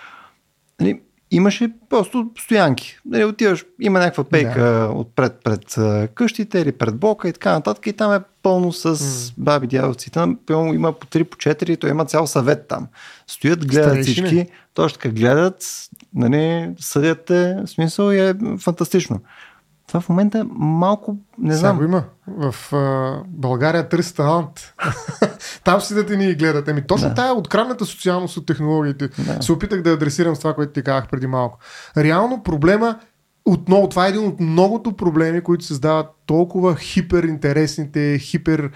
Нали, 0.80 1.00
имаше 1.30 1.70
просто 1.88 2.30
стоянки. 2.38 2.98
Нали, 3.06 3.24
отиваш, 3.24 3.64
има 3.80 3.98
някаква 3.98 4.24
пейка 4.24 4.62
да. 4.62 4.90
отпред 4.94 5.40
пред 5.44 5.76
къщите 6.14 6.58
или 6.58 6.72
пред 6.72 6.96
блока 6.96 7.28
и 7.28 7.32
така 7.32 7.52
нататък 7.52 7.86
и 7.86 7.92
там 7.92 8.12
е 8.12 8.20
пълно 8.42 8.72
с 8.72 9.32
баби 9.38 9.66
дядовци. 9.66 10.10
Там 10.10 10.38
има 10.50 10.92
по 10.92 11.06
3, 11.06 11.24
по 11.24 11.36
4, 11.36 11.80
той 11.80 11.90
има 11.90 12.04
цял 12.04 12.26
съвет 12.26 12.68
там. 12.68 12.86
Стоят, 13.26 13.66
гледат 13.66 13.90
Стареши 13.90 14.12
всички, 14.12 14.46
точно 14.74 14.98
така 14.98 15.14
гледат, 15.14 15.64
нали, 16.14 16.70
съдят 16.78 17.24
те, 17.24 17.56
смисъл 17.66 18.10
и 18.12 18.20
е 18.20 18.34
фантастично. 18.58 19.20
Това 19.90 20.00
в 20.00 20.08
момента 20.08 20.46
малко, 20.50 21.16
не 21.38 21.54
знам. 21.54 21.76
Сега 21.76 21.88
има. 21.88 22.04
В 22.26 22.72
а, 22.72 23.22
България 23.28 23.88
търси 23.88 24.14
талант. 24.14 24.74
Там 25.64 25.80
си 25.80 25.94
да 25.94 26.06
те 26.06 26.16
ни 26.16 26.34
гледат. 26.34 26.68
Еми, 26.68 26.86
точно 26.86 27.08
да. 27.08 27.14
тая 27.14 27.34
открадната 27.34 27.84
социалност 27.84 28.36
от 28.36 28.46
технологиите 28.46 29.08
да. 29.08 29.42
се 29.42 29.52
опитах 29.52 29.82
да 29.82 29.92
адресирам 29.92 30.36
с 30.36 30.38
това, 30.38 30.54
което 30.54 30.72
ти 30.72 30.82
казах 30.82 31.08
преди 31.08 31.26
малко. 31.26 31.58
Реално 31.96 32.42
проблема 32.42 32.98
отново, 33.44 33.88
това 33.88 34.06
е 34.06 34.08
един 34.08 34.26
от 34.26 34.40
многото 34.40 34.92
проблеми, 34.92 35.40
които 35.40 35.64
създават 35.64 36.06
толкова 36.26 36.76
хиперинтересните, 36.76 38.18
хипер 38.18 38.70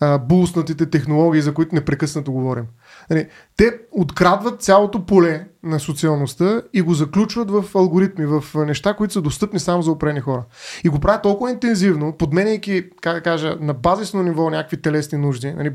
а, 0.00 0.18
булснатите 0.18 0.86
технологии, 0.86 1.42
за 1.42 1.54
които 1.54 1.74
непрекъснато 1.74 2.32
говорим. 2.32 2.64
Нали, 3.10 3.28
те 3.56 3.78
открадват 3.92 4.62
цялото 4.62 5.06
поле 5.06 5.46
на 5.62 5.80
социалността 5.80 6.62
и 6.72 6.82
го 6.82 6.94
заключват 6.94 7.50
в 7.50 7.64
алгоритми, 7.74 8.26
в 8.26 8.44
неща, 8.54 8.94
които 8.94 9.12
са 9.12 9.22
достъпни 9.22 9.58
само 9.58 9.82
за 9.82 9.90
опрени 9.90 10.20
хора. 10.20 10.44
И 10.84 10.88
го 10.88 11.00
правят 11.00 11.22
толкова 11.22 11.50
интензивно, 11.50 12.12
подменяйки, 12.12 12.90
как 13.00 13.14
да 13.14 13.20
кажа, 13.20 13.56
на 13.60 13.74
базисно 13.74 14.22
ниво 14.22 14.50
някакви 14.50 14.82
телесни 14.82 15.18
нужди. 15.18 15.52
Нали, 15.52 15.72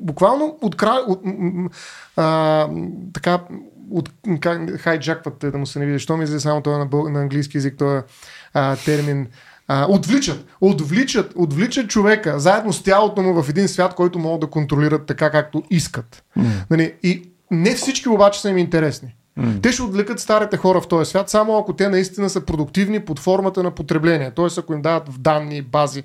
буквално 0.00 0.58
откра... 0.62 0.92
от, 1.08 1.22
а, 2.16 2.68
така, 3.14 3.40
от, 3.90 4.10
хайджакват, 4.78 5.38
да 5.38 5.58
му 5.58 5.66
се 5.66 5.78
не 5.78 5.86
види, 5.86 5.98
що 5.98 6.16
ми 6.16 6.24
излезе 6.24 6.40
само 6.40 6.60
това 6.60 6.78
на, 6.78 6.86
бъл, 6.86 7.08
на 7.08 7.20
английски 7.20 7.56
язик, 7.56 7.78
този 7.78 8.02
термин 8.84 9.28
а, 9.72 9.86
отвличат, 9.88 10.46
отвличат, 10.60 11.32
отвличат 11.36 11.88
човека 11.88 12.40
заедно 12.40 12.72
с 12.72 12.82
тялото 12.82 13.22
му 13.22 13.42
в 13.42 13.48
един 13.48 13.68
свят, 13.68 13.94
който 13.94 14.18
могат 14.18 14.40
да 14.40 14.46
контролират 14.46 15.06
така 15.06 15.30
както 15.30 15.62
искат. 15.70 16.24
Mm. 16.38 16.44
Нали? 16.70 16.94
И 17.02 17.22
не 17.50 17.74
всички 17.74 18.08
обаче 18.08 18.40
са 18.40 18.50
им 18.50 18.58
интересни. 18.58 19.14
Mm. 19.38 19.62
Те 19.62 19.72
ще 19.72 19.82
отвлекат 19.82 20.20
старите 20.20 20.56
хора 20.56 20.80
в 20.80 20.88
този 20.88 21.10
свят, 21.10 21.30
само 21.30 21.58
ако 21.58 21.72
те 21.72 21.88
наистина 21.88 22.30
са 22.30 22.40
продуктивни 22.40 23.00
под 23.00 23.18
формата 23.18 23.62
на 23.62 23.70
потребление. 23.70 24.30
Тоест, 24.30 24.58
ако 24.58 24.72
им 24.72 24.82
дават 24.82 25.08
в 25.08 25.18
данни, 25.18 25.62
бази, 25.62 26.02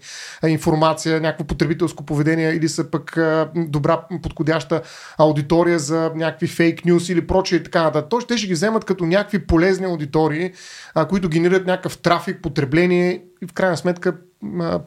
информация, 0.47 1.21
някакво 1.21 1.43
потребителско 1.43 2.05
поведение 2.05 2.49
или 2.49 2.69
са 2.69 2.91
пък 2.91 3.17
добра, 3.55 4.01
подходяща 4.23 4.81
аудитория 5.17 5.79
за 5.79 6.11
някакви 6.15 6.47
фейк 6.47 6.85
нюс 6.85 7.09
или 7.09 7.27
прочие 7.27 7.57
и 7.57 7.63
така 7.63 7.83
нататък. 7.83 8.09
Тоест, 8.09 8.27
те 8.27 8.37
ще 8.37 8.47
ги 8.47 8.53
вземат 8.53 8.85
като 8.85 9.05
някакви 9.05 9.39
полезни 9.47 9.85
аудитории, 9.85 10.51
които 11.09 11.29
генерират 11.29 11.65
някакъв 11.65 11.97
трафик, 11.97 12.41
потребление 12.41 13.23
и 13.45 13.47
в 13.47 13.53
крайна 13.53 13.77
сметка 13.77 14.15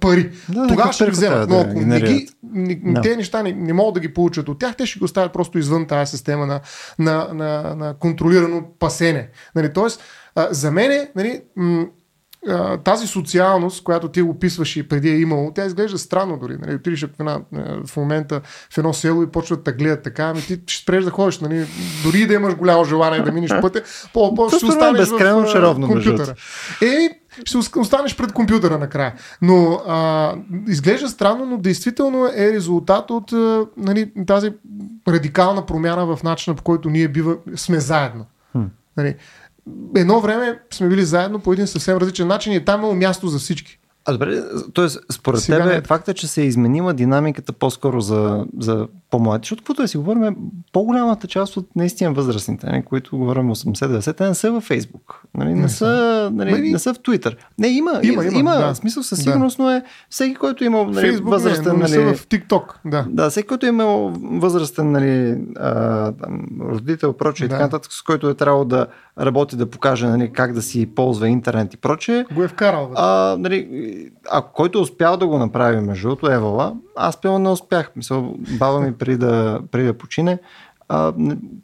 пари. 0.00 0.30
Да, 0.48 0.66
Тогава 0.66 0.92
ще 0.92 1.04
ги 1.04 1.10
вземат. 1.10 1.48
Но 1.48 1.60
ако 1.60 1.80
не 1.80 2.00
ги, 2.00 2.28
не, 2.42 3.00
те 3.02 3.16
неща 3.16 3.42
не, 3.42 3.52
не 3.52 3.72
могат 3.72 3.94
да 3.94 4.00
ги 4.00 4.14
получат 4.14 4.48
от 4.48 4.58
тях, 4.58 4.76
те 4.76 4.86
ще 4.86 4.98
го 4.98 5.04
оставят 5.04 5.32
просто 5.32 5.58
извън 5.58 5.86
тази 5.86 6.10
система 6.10 6.46
на, 6.46 6.60
на, 6.98 7.28
на, 7.32 7.74
на 7.74 7.94
контролирано 7.98 8.64
пасене. 8.78 9.28
Нали, 9.54 9.72
тоест, 9.72 10.02
а, 10.34 10.48
за 10.50 10.70
мен 10.70 11.08
нали, 11.16 11.42
м- 11.56 11.86
тази 12.84 13.06
социалност, 13.06 13.84
която 13.84 14.08
ти 14.08 14.22
описваш 14.22 14.76
и 14.76 14.88
преди 14.88 15.08
е 15.08 15.18
имало, 15.18 15.52
тя 15.54 15.64
изглежда 15.66 15.98
странно 15.98 16.38
дори. 16.38 16.56
Нали? 16.60 16.74
Отидеш 16.74 17.04
в, 17.04 17.20
една, 17.20 17.40
в 17.86 17.96
момента 17.96 18.40
в 18.70 18.78
едно 18.78 18.94
село 18.94 19.22
и 19.22 19.26
почват 19.26 19.64
да 19.64 19.72
гледат 19.72 20.02
така, 20.02 20.24
ами 20.24 20.42
ти 20.42 20.60
ще 20.66 20.82
спреш 20.82 21.04
да 21.04 21.10
ходиш, 21.10 21.38
нали? 21.38 21.66
дори 22.04 22.26
да 22.26 22.34
имаш 22.34 22.54
голямо 22.54 22.84
желание 22.84 23.22
да 23.22 23.32
минеш 23.32 23.50
пътя, 23.60 23.82
по-по 24.12 24.50
ще 24.50 24.66
останеш 24.66 25.08
в 25.08 25.46
шаровно, 25.52 25.86
компютъра. 25.86 26.34
Е, 26.82 27.17
ще 27.44 27.58
останеш 27.78 28.16
пред 28.16 28.32
компютъра 28.32 28.78
накрая. 28.78 29.14
Но 29.42 29.72
а, 29.86 30.34
изглежда 30.68 31.08
странно, 31.08 31.46
но 31.46 31.58
действително 31.58 32.26
е 32.26 32.52
резултат 32.52 33.10
от 33.10 33.32
а, 33.32 33.66
нали, 33.76 34.12
тази 34.26 34.52
радикална 35.08 35.66
промяна 35.66 36.16
в 36.16 36.22
начина 36.22 36.56
по 36.56 36.62
който 36.62 36.90
ние 36.90 37.08
бива, 37.08 37.36
сме 37.56 37.80
заедно. 37.80 38.26
Нали, 38.96 39.14
едно 39.96 40.20
време 40.20 40.58
сме 40.70 40.88
били 40.88 41.04
заедно 41.04 41.40
по 41.40 41.52
един 41.52 41.66
съвсем 41.66 41.96
различен 41.96 42.28
начин 42.28 42.52
и 42.52 42.64
там 42.64 42.84
е 42.84 42.94
място 42.94 43.28
за 43.28 43.38
всички. 43.38 43.78
А 44.08 44.12
добре, 44.12 44.42
т.е. 44.74 44.88
според 45.12 45.40
Сега 45.40 45.58
тебе 45.58 45.74
не... 45.74 45.82
факта, 45.82 46.14
че 46.14 46.28
се 46.28 46.42
е 46.42 46.44
изменила 46.44 46.94
динамиката 46.94 47.52
по-скоро 47.52 48.00
за, 48.00 48.46
за 48.58 48.88
по-млади, 49.10 49.40
защото 49.42 49.62
каквото 49.62 49.82
да 49.82 49.88
си 49.88 49.96
говорим, 49.96 50.36
по-голямата 50.72 51.26
част 51.26 51.56
от 51.56 51.76
наистина 51.76 52.12
възрастните, 52.12 52.66
нали, 52.66 52.82
които 52.82 53.18
говорим 53.18 53.48
80-90, 53.50 54.16
те 54.16 54.28
не 54.28 54.34
са 54.34 54.52
във 54.52 54.64
Фейсбук, 54.64 55.22
нали, 55.34 55.54
не, 55.54 55.60
не, 55.60 55.68
са, 55.68 56.30
нали, 56.32 56.50
Мали... 56.50 56.72
не 56.72 56.78
са 56.78 56.94
в 56.94 56.98
Твитър. 57.02 57.36
Не, 57.58 57.68
има, 57.68 58.00
има, 58.02 58.24
има, 58.24 58.38
има 58.38 58.54
да. 58.54 58.74
смисъл 58.74 59.02
със 59.02 59.18
сигурност, 59.18 59.56
да. 59.56 59.62
но 59.62 59.70
е 59.70 59.82
всеки, 60.10 60.34
който 60.34 60.64
има 60.64 60.84
нали, 60.84 61.06
Facebook, 61.06 61.30
възрастен... 61.30 61.76
Не, 61.78 61.88
не, 61.88 62.04
нали, 62.04 62.16
в 62.16 62.26
ТикТок, 62.26 62.80
да. 62.84 63.06
Да, 63.10 63.30
всеки, 63.30 63.48
който 63.48 63.66
има 63.66 64.12
възрастен 64.22 64.92
нали, 64.92 65.38
а, 65.56 66.12
там, 66.12 66.46
родител, 66.60 67.12
прочее 67.12 67.48
да. 67.48 67.54
и 67.54 67.56
така 67.56 67.64
нататък, 67.64 67.92
с 67.92 68.02
който 68.02 68.28
е 68.28 68.34
трябвало 68.34 68.64
да 68.64 68.86
работи 69.20 69.56
да 69.56 69.70
покаже 69.70 70.06
нали, 70.06 70.32
как 70.32 70.52
да 70.52 70.62
си 70.62 70.94
ползва 70.94 71.28
интернет 71.28 71.74
и 71.74 71.76
прочее. 71.76 72.24
Го 72.34 72.42
е 72.42 72.48
вкарал. 72.48 72.90
А, 72.94 73.36
нали, 73.38 73.68
а 74.30 74.42
който 74.42 74.78
е 74.78 74.82
успял 74.82 75.16
да 75.16 75.26
го 75.26 75.38
направи 75.38 75.80
между 75.80 76.08
другото, 76.08 76.32
Евала, 76.32 76.74
аз 76.96 77.20
пълно 77.20 77.38
не 77.38 77.48
успях. 77.48 77.90
Мисъл, 77.96 78.34
баба 78.58 78.80
ми 78.80 78.92
преди 78.92 79.16
да, 79.16 79.60
преди 79.70 79.86
да 79.86 79.98
почине, 79.98 80.38
а, 80.88 81.12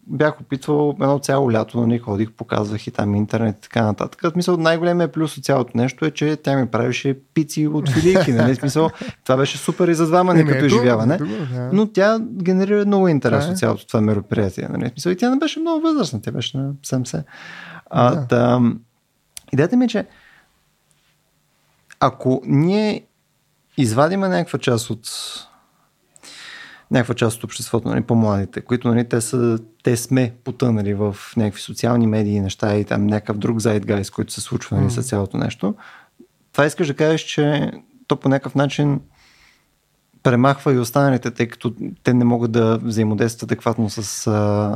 бях 0.06 0.40
опитвал 0.40 0.96
едно 1.00 1.18
цяло 1.18 1.52
лято, 1.52 1.86
нали, 1.86 1.98
ходих, 1.98 2.32
показвах 2.32 2.86
и 2.86 2.90
там 2.90 3.14
интернет 3.14 3.56
и 3.56 3.60
така 3.60 3.82
нататък. 3.82 4.36
Мисъл, 4.36 4.56
най-големият 4.56 5.12
плюс 5.12 5.38
от 5.38 5.44
цялото 5.44 5.70
нещо 5.74 6.04
е, 6.04 6.10
че 6.10 6.36
тя 6.36 6.56
ми 6.56 6.66
правеше 6.66 7.18
пици 7.34 7.66
от 7.66 7.88
филийки. 7.88 8.32
Нали? 8.32 8.54
Смисъл, 8.54 8.90
това 9.24 9.36
беше 9.36 9.58
супер 9.58 9.88
и 9.88 9.94
за 9.94 10.06
двама 10.06 10.34
не 10.34 10.44
като 10.44 10.64
изживяване. 10.64 11.18
Но 11.72 11.86
тя 11.86 12.18
генерира 12.20 12.86
много 12.86 13.08
интерес 13.08 13.48
от 13.48 13.58
цялото 13.58 13.86
това 13.86 14.00
мероприятие. 14.00 14.68
Нали? 14.70 14.90
Смисъл, 14.90 15.10
и 15.10 15.16
тя 15.16 15.30
не 15.30 15.38
беше 15.38 15.60
много 15.60 15.80
възрастна, 15.80 16.22
тя 16.22 16.32
беше 16.32 16.56
на 16.56 16.72
70. 16.72 17.22
А, 17.90 18.14
да. 18.14 18.26
да, 18.26 18.60
идеята 19.52 19.76
ми 19.76 19.84
е, 19.84 19.88
че 19.88 20.06
ако 22.00 22.42
ние 22.46 23.06
извадиме 23.76 24.28
някаква 24.28 24.58
част 24.58 24.90
от 24.90 25.08
някаква 26.94 27.14
част 27.14 27.36
от 27.36 27.44
обществото, 27.44 27.88
нали, 27.88 28.00
по-младите, 28.00 28.60
които 28.60 28.88
нали, 28.88 29.08
те, 29.08 29.20
са, 29.20 29.58
те 29.82 29.96
сме 29.96 30.32
потънали 30.44 30.94
в 30.94 31.16
някакви 31.36 31.60
социални 31.60 32.06
медии, 32.06 32.40
неща 32.40 32.76
и 32.76 32.84
там 32.84 33.06
някакъв 33.06 33.38
друг 33.38 33.58
зайдгайс, 33.58 34.10
който 34.10 34.32
се 34.32 34.40
случва 34.40 34.76
нали, 34.76 34.90
с 34.90 35.02
цялото 35.02 35.36
нещо. 35.36 35.74
Това 36.52 36.66
искаш 36.66 36.86
да 36.86 36.94
кажеш, 36.94 37.20
че 37.20 37.70
то 38.06 38.16
по 38.16 38.28
някакъв 38.28 38.54
начин 38.54 39.00
премахва 40.24 40.74
и 40.74 40.78
останалите, 40.78 41.30
тъй 41.30 41.48
като 41.48 41.72
те 42.02 42.14
не 42.14 42.24
могат 42.24 42.52
да 42.52 42.78
взаимодействат 42.82 43.42
адекватно 43.42 43.90
с, 43.90 44.02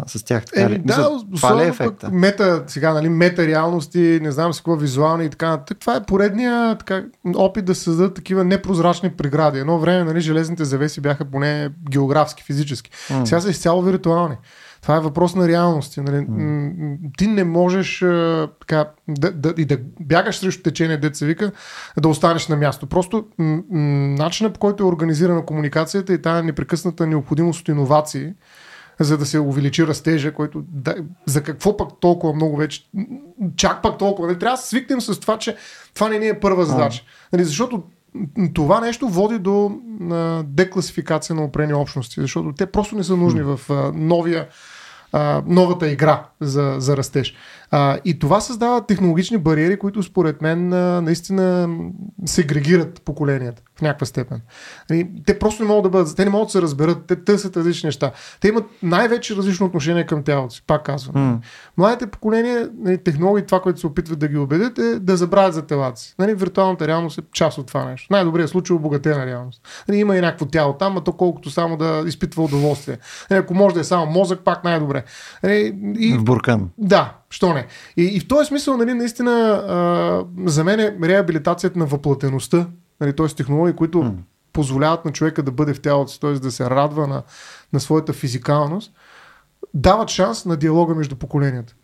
с 0.06 0.24
тях. 0.24 0.44
Е, 0.56 0.78
да, 0.78 1.10
това 1.36 1.62
е 1.62 1.66
ефекта. 1.66 2.10
Мета, 2.12 2.64
сега, 2.66 2.92
нали, 2.92 3.08
мета 3.08 3.46
реалности, 3.46 4.18
не 4.22 4.32
знам 4.32 4.52
си 4.52 4.60
какво, 4.60 4.76
визуални 4.76 5.24
и 5.24 5.30
така. 5.30 5.58
Това 5.80 5.96
е 5.96 6.02
поредния 6.02 6.78
така, 6.78 7.04
опит 7.36 7.64
да 7.64 7.74
създадат 7.74 8.14
такива 8.14 8.44
непрозрачни 8.44 9.10
прегради. 9.10 9.58
Едно 9.58 9.78
време 9.78 10.04
нали, 10.04 10.20
железните 10.20 10.64
завеси 10.64 11.00
бяха 11.00 11.24
поне 11.24 11.70
географски, 11.90 12.42
физически. 12.42 12.90
Mm. 12.90 13.24
Сега 13.24 13.40
са 13.40 13.50
изцяло 13.50 13.82
виртуални. 13.82 14.36
Това 14.82 14.96
е 14.96 15.00
въпрос 15.00 15.34
на 15.34 15.48
реалности. 15.48 16.00
Нали? 16.00 16.16
Mm. 16.16 16.96
Ти 17.18 17.26
не 17.26 17.44
можеш 17.44 18.02
а, 18.02 18.48
така, 18.60 18.90
да, 19.08 19.32
да, 19.32 19.54
и 19.56 19.64
да 19.64 19.78
бягаш 20.00 20.38
срещу 20.38 20.62
течение, 20.62 20.96
деца 20.96 21.26
вика, 21.26 21.52
да 22.00 22.08
останеш 22.08 22.48
на 22.48 22.56
място. 22.56 22.86
Просто 22.86 23.26
м- 23.38 23.62
начинът 24.18 24.54
по 24.54 24.60
който 24.60 24.84
е 24.84 24.86
организирана 24.86 25.46
комуникацията 25.46 26.14
и 26.14 26.22
тази 26.22 26.46
непрекъсната 26.46 27.06
необходимост 27.06 27.60
от 27.60 27.68
иновации, 27.68 28.32
за 29.00 29.18
да 29.18 29.26
се 29.26 29.38
увеличи 29.40 29.86
растежа, 29.86 30.32
който 30.32 30.64
да, 30.68 30.94
за 31.26 31.42
какво 31.42 31.76
пък 31.76 31.88
толкова 32.00 32.34
много 32.34 32.56
вече, 32.56 32.90
чак 33.56 33.82
пак 33.82 33.98
толкова. 33.98 34.26
Не 34.26 34.32
нали? 34.32 34.40
трябва 34.40 34.56
да 34.56 34.62
свикнем 34.62 35.00
с 35.00 35.20
това, 35.20 35.38
че 35.38 35.56
това 35.94 36.08
не 36.08 36.18
ни 36.18 36.28
е 36.28 36.40
първа 36.40 36.64
задача. 36.64 37.02
Нали, 37.32 37.44
защото 37.44 37.82
това 38.54 38.80
нещо 38.80 39.08
води 39.08 39.38
до 39.38 39.72
а, 40.10 40.42
декласификация 40.42 41.36
на 41.36 41.44
опрени 41.44 41.74
общности, 41.74 42.20
защото 42.20 42.52
те 42.52 42.66
просто 42.66 42.96
не 42.96 43.04
са 43.04 43.16
нужни 43.16 43.42
в 43.42 43.60
а, 43.70 43.92
новия 43.94 44.48
а, 45.12 45.42
новата 45.46 45.90
игра 45.90 46.24
за, 46.40 46.74
за 46.78 46.96
растеж. 46.96 47.34
А, 47.70 47.98
и 48.04 48.18
това 48.18 48.40
създава 48.40 48.86
технологични 48.86 49.38
бариери, 49.38 49.78
които 49.78 50.02
според 50.02 50.42
мен 50.42 50.72
а, 50.72 51.00
наистина 51.00 51.68
сегрегират 52.24 53.02
поколенията 53.02 53.62
в 53.78 53.82
някаква 53.82 54.06
степен. 54.06 54.40
Нали, 54.90 55.08
те 55.26 55.38
просто 55.38 55.62
не 55.62 55.68
могат 55.68 55.82
да 55.82 55.88
бъдат, 55.88 56.16
те 56.16 56.24
не 56.24 56.30
могат 56.30 56.46
да 56.46 56.52
се 56.52 56.62
разберат, 56.62 57.06
те 57.06 57.24
търсят 57.24 57.56
различни 57.56 57.86
неща. 57.86 58.10
Те 58.40 58.48
имат 58.48 58.64
най-вече 58.82 59.36
различно 59.36 59.66
отношение 59.66 60.06
към 60.06 60.22
тялото 60.22 60.54
си, 60.54 60.62
пак 60.66 60.84
казвам. 60.84 61.14
Mm. 61.14 61.46
Младите 61.76 62.06
поколения, 62.06 62.70
нали, 62.78 62.98
технологии, 62.98 63.46
това, 63.46 63.60
което 63.60 63.80
се 63.80 63.86
опитват 63.86 64.18
да 64.18 64.28
ги 64.28 64.36
убедят 64.36 64.78
е 64.78 64.98
да 64.98 65.16
забравят 65.16 65.54
за 65.54 65.66
телата 65.66 66.00
си. 66.00 66.14
Нали, 66.18 66.34
виртуалната 66.34 66.88
реалност 66.88 67.18
е 67.18 67.22
част 67.32 67.58
от 67.58 67.66
това 67.66 67.84
нещо. 67.84 68.06
Най-добрият 68.10 68.50
случай 68.50 68.74
е 68.74 68.78
обогатена 68.78 69.26
реалност. 69.26 69.84
Нали, 69.88 69.98
има 69.98 70.16
и 70.16 70.20
някакво 70.20 70.46
тяло 70.46 70.72
там, 70.72 70.96
а 70.96 71.00
то 71.00 71.12
колкото 71.12 71.50
само 71.50 71.76
да 71.76 72.04
изпитва 72.06 72.42
удоволствие. 72.42 72.98
Нали, 73.30 73.40
ако 73.40 73.54
може 73.54 73.74
да 73.74 73.80
е 73.80 73.84
само 73.84 74.06
мозък, 74.06 74.40
пак 74.40 74.64
най-добре. 74.64 75.04
Нали, 75.42 75.76
и, 75.98 76.18
в 76.18 76.24
буркан. 76.24 76.70
Да, 76.78 77.14
що 77.30 77.52
не. 77.52 77.66
И, 77.96 78.04
и 78.04 78.20
в 78.20 78.28
този 78.28 78.48
смисъл, 78.48 78.76
нали, 78.76 78.94
наистина, 78.94 79.30
а, 79.68 80.24
за 80.50 80.64
мен 80.64 80.80
е 80.80 80.96
реабилитацията 81.02 81.78
на 81.78 81.86
въплатеността 81.86 82.66
Нали, 83.00 83.16
т.е. 83.16 83.26
технологии, 83.26 83.76
които 83.76 83.98
mm. 83.98 84.14
позволяват 84.52 85.04
на 85.04 85.12
човека 85.12 85.42
да 85.42 85.50
бъде 85.50 85.74
в 85.74 85.80
тялото 85.80 86.12
си, 86.12 86.20
т.е. 86.20 86.32
да 86.32 86.50
се 86.50 86.70
радва 86.70 87.06
на, 87.06 87.22
на 87.72 87.80
своята 87.80 88.12
физикалност, 88.12 88.92
дават 89.74 90.08
шанс 90.08 90.44
на 90.44 90.56
диалога 90.56 90.94
между 90.94 91.16
поколенията. 91.16 91.74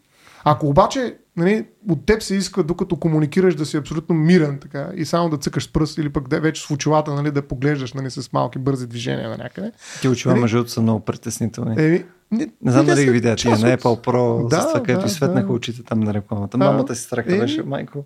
Ако 0.44 0.66
обаче 0.66 1.16
нали, 1.36 1.66
от 1.88 2.06
теб 2.06 2.22
се 2.22 2.36
иска, 2.36 2.62
докато 2.62 2.96
комуникираш, 2.96 3.54
да 3.54 3.66
си 3.66 3.76
абсолютно 3.76 4.14
мирен 4.14 4.58
така, 4.58 4.88
и 4.94 5.04
само 5.04 5.30
да 5.30 5.36
цъкаш 5.36 5.64
с 5.64 5.72
пръст 5.72 5.98
или 5.98 6.08
пък 6.08 6.28
да 6.28 6.40
вече 6.40 6.66
с 6.66 6.70
очилата 6.70 7.14
нали, 7.14 7.30
да 7.30 7.42
поглеждаш 7.42 7.92
нали, 7.92 8.10
с 8.10 8.32
малки 8.32 8.58
бързи 8.58 8.86
движения 8.86 9.28
на 9.28 9.36
някъде. 9.36 9.72
Ти 10.00 10.08
очила 10.08 10.34
нали, 10.34 10.42
между 10.42 10.68
са 10.68 10.82
много 10.82 11.00
притеснителни. 11.00 11.74
Е, 11.78 12.04
Не, 12.34 12.48
не 12.62 12.72
знам 12.72 12.86
дали 12.86 13.04
ги 13.04 13.10
видя 13.10 13.36
тия 13.36 13.50
на 13.50 13.76
Apple 13.76 14.06
Pro, 14.06 14.48
Да, 14.48 14.60
с 14.60 14.66
това, 14.66 14.80
където 14.80 15.00
да, 15.00 15.06
изсветнаха 15.06 15.46
да. 15.46 15.52
очите 15.52 15.82
там 15.82 16.00
на 16.00 16.14
рекламата. 16.14 16.58
Мамата 16.58 16.94
си 16.94 17.02
страха 17.02 17.34
Е. 17.34 17.38
беше, 17.38 17.62
майко. 17.62 18.04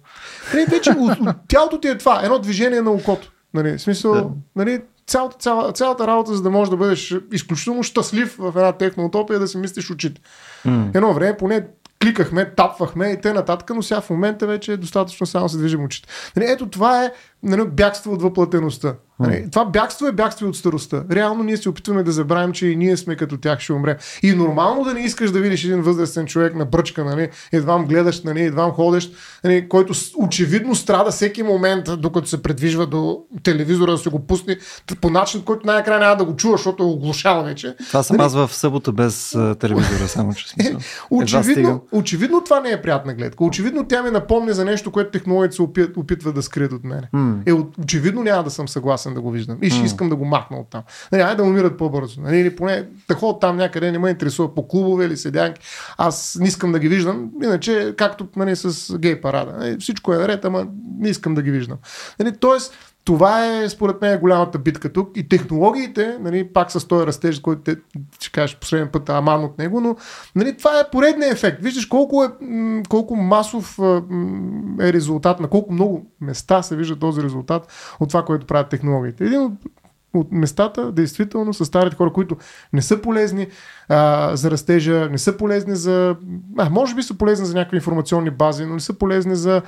Нали, 0.55 0.65
вече 0.65 0.91
от- 0.91 1.21
от 1.21 1.37
тялото 1.49 1.81
ти 1.81 1.89
е 1.89 1.99
това, 1.99 2.21
едно 2.25 2.39
движение 2.39 2.83
на 2.83 2.91
окото. 2.91 3.33
Нали, 3.55 3.73
в 3.73 3.81
смисъл, 3.81 4.13
Да. 4.15 4.27
нали, 4.57 4.81
цялата, 5.07 5.37
цяла, 5.39 5.73
цялата 5.73 6.07
работа, 6.07 6.35
за 6.35 6.43
да 6.43 6.51
можеш 6.51 6.71
да 6.71 6.77
бъдеш 6.77 7.15
изключително 7.33 7.83
щастлив 7.83 8.37
в 8.39 8.53
една 8.57 8.73
техноутопия, 8.73 9.39
да 9.39 9.49
си 9.49 9.59
мислиш 9.59 9.91
очите. 9.91 10.21
М. 10.65 10.91
Едно 10.95 11.15
време 11.15 11.37
поне 11.37 11.67
кликахме, 12.03 12.51
тапвахме 12.51 13.09
и 13.09 13.21
те 13.21 13.33
нататък, 13.33 13.71
но 13.71 13.83
сега 13.83 14.01
в 14.01 14.11
момента 14.11 14.47
вече 14.47 14.73
е 14.73 14.77
достатъчно 14.77 15.27
само 15.27 15.49
се 15.49 15.59
движим 15.59 15.85
очите. 15.85 16.09
Нали, 16.37 16.47
ето 16.49 16.69
това 16.69 17.05
е 17.05 17.13
нали, 17.43 17.65
бягство 17.65 18.13
от 18.13 18.23
въплатеността. 18.23 18.95
Нали, 19.21 19.51
това 19.51 19.65
бягство 19.65 20.07
е 20.07 20.13
бягство 20.13 20.49
от 20.49 20.57
старостта. 20.57 21.05
Реално 21.11 21.43
ние 21.43 21.57
се 21.57 21.69
опитваме 21.69 22.03
да 22.03 22.13
забравим, 22.13 22.53
че 22.53 22.67
и 22.67 22.77
ние 22.77 22.97
сме 22.97 23.17
като 23.17 23.37
тях, 23.37 23.61
ще 23.61 23.73
умрем. 23.73 23.97
И 24.23 24.33
нормално 24.33 24.85
да 24.85 24.95
не 24.95 25.01
искаш 25.01 25.31
да 25.31 25.41
видиш 25.41 25.65
един 25.65 25.83
възрастен 25.83 26.27
човек 26.27 26.55
на 26.55 26.65
бръчка, 26.65 27.05
нали, 27.05 27.29
едвам 27.53 27.87
гледаш, 27.87 28.23
нали, 28.23 28.43
едвам 28.43 28.71
ходещ, 28.71 29.13
нали, 29.45 29.69
който 29.69 29.93
очевидно 30.19 30.75
страда 30.75 31.11
всеки 31.11 31.43
момент, 31.43 31.85
докато 31.99 32.29
се 32.29 32.43
предвижва 32.43 32.87
до 32.87 33.21
телевизора 33.43 33.93
да 33.93 33.99
се 33.99 34.11
го 34.11 34.27
пусне 34.27 34.59
по 35.01 35.11
начин, 35.11 35.43
който 35.43 35.67
най-накрая 35.67 36.01
няма 36.01 36.17
да 36.17 36.25
го 36.25 36.37
чува, 36.37 36.57
защото 36.57 36.83
е 36.83 36.87
оглушал 36.87 37.45
вече. 37.45 37.75
Това 37.89 38.03
съм 38.03 38.21
аз 38.21 38.35
в 38.35 38.51
събота 38.53 38.93
без 38.93 39.37
телевизора, 39.59 40.09
само 40.09 40.35
че 40.35 40.49
смисъл. 40.49 40.73
Едва 40.73 41.39
Очевидно, 41.39 41.83
очевидно 41.93 42.45
това 42.45 42.61
не 42.61 42.71
е 42.71 42.83
приятна 42.83 43.15
гледка. 43.15 43.45
Очевидно 43.45 43.87
тя 43.89 44.03
ми 44.03 44.11
напомня 44.11 44.53
за 44.53 44.65
нещо, 44.65 44.91
което 44.91 45.11
технологията 45.11 45.55
се 45.55 45.63
опит, 45.63 45.97
опитва 45.97 46.33
да 46.33 46.43
скрият 46.43 46.73
от 46.73 46.85
мене. 46.85 47.09
Е, 47.47 47.53
очевидно 47.53 48.23
няма 48.23 48.43
да 48.45 48.51
съм 48.51 48.69
съгласен 48.69 49.08
да 49.15 49.21
го 49.21 49.31
виждам. 49.31 49.59
И 49.63 49.71
ще 49.71 49.85
искам 49.85 50.09
да 50.09 50.17
го 50.17 50.25
махна 50.25 50.57
от 50.57 50.71
там. 50.71 50.83
Нали, 51.13 51.23
айде 51.23 51.37
да 51.37 51.43
умират 51.43 51.79
по-бързо. 51.79 52.21
Нали, 52.21 52.39
или 52.39 52.57
поне 52.57 52.87
да 53.09 53.15
ходят 53.15 53.41
там 53.41 53.57
някъде, 53.57 53.93
не 53.93 53.99
ме 53.99 54.11
интересува 54.11 54.55
по 54.55 54.69
клубове 54.69 55.05
или 55.05 55.17
седянки. 55.17 55.61
Аз 55.99 56.39
не 56.41 56.49
искам 56.49 56.73
да 56.73 56.79
ги 56.79 56.89
виждам. 56.89 57.31
Иначе, 57.43 57.95
както 57.97 58.29
нали, 58.37 58.57
с 58.57 58.99
гей 58.99 59.21
парада. 59.21 59.53
Нали, 59.59 59.77
всичко 59.81 60.15
е 60.15 60.19
наред, 60.19 60.45
ама 60.45 60.67
не 60.99 61.09
искам 61.09 61.35
да 61.35 61.43
ги 61.43 61.51
виждам. 61.51 61.79
Нали, 62.19 62.37
тоест, 62.37 62.75
това 63.05 63.47
е 63.47 63.69
според 63.69 64.01
мен 64.01 64.21
голямата 64.21 64.59
битка 64.59 64.93
тук. 64.93 65.17
И 65.17 65.29
технологиите, 65.29 66.17
нали, 66.21 66.53
пак 66.53 66.73
с 66.73 66.89
този 66.89 67.07
растеж, 67.07 67.41
който 67.41 67.63
те, 67.63 67.77
ще 68.21 68.33
кажеш 68.33 68.57
последния 68.57 68.93
път 68.93 69.09
аман 69.09 69.45
от 69.45 69.59
него, 69.59 69.81
но 69.81 69.97
нали, 70.37 70.57
това 70.57 70.81
е 70.81 70.91
поредният 70.91 71.33
ефект. 71.33 71.63
Виждаш 71.63 71.87
колко, 71.87 72.25
е, 72.25 72.29
колко 72.89 73.17
масов 73.17 73.79
е 74.81 74.93
резултат, 74.93 75.41
на 75.41 75.49
колко 75.49 75.73
много 75.73 76.07
места 76.21 76.63
се 76.63 76.77
вижда 76.77 76.99
този 76.99 77.23
резултат 77.23 77.73
от 78.01 78.09
това, 78.09 78.25
което 78.25 78.47
правят 78.47 78.69
технологиите. 78.69 79.25
Един 79.25 79.41
от 79.41 79.53
от 80.15 80.33
местата, 80.33 80.93
действително, 80.93 81.55
са 81.55 81.65
старите 81.65 81.97
хора, 81.97 82.13
които 82.13 82.37
не 82.73 82.83
са 82.83 83.03
полезни 83.03 83.47
а, 83.89 84.37
за 84.37 84.51
растежа, 84.51 85.09
не 85.11 85.19
са 85.19 85.37
полезни 85.37 85.77
за... 85.77 86.17
А, 86.59 86.71
може 86.71 86.95
би 86.95 87.03
са 87.03 87.15
полезни 87.15 87.47
за 87.47 87.55
някакви 87.55 87.77
информационни 87.77 88.31
бази, 88.31 88.65
но 88.65 88.75
не 88.75 88.81
са 88.81 88.93
полезни 88.93 89.37
за 89.37 89.63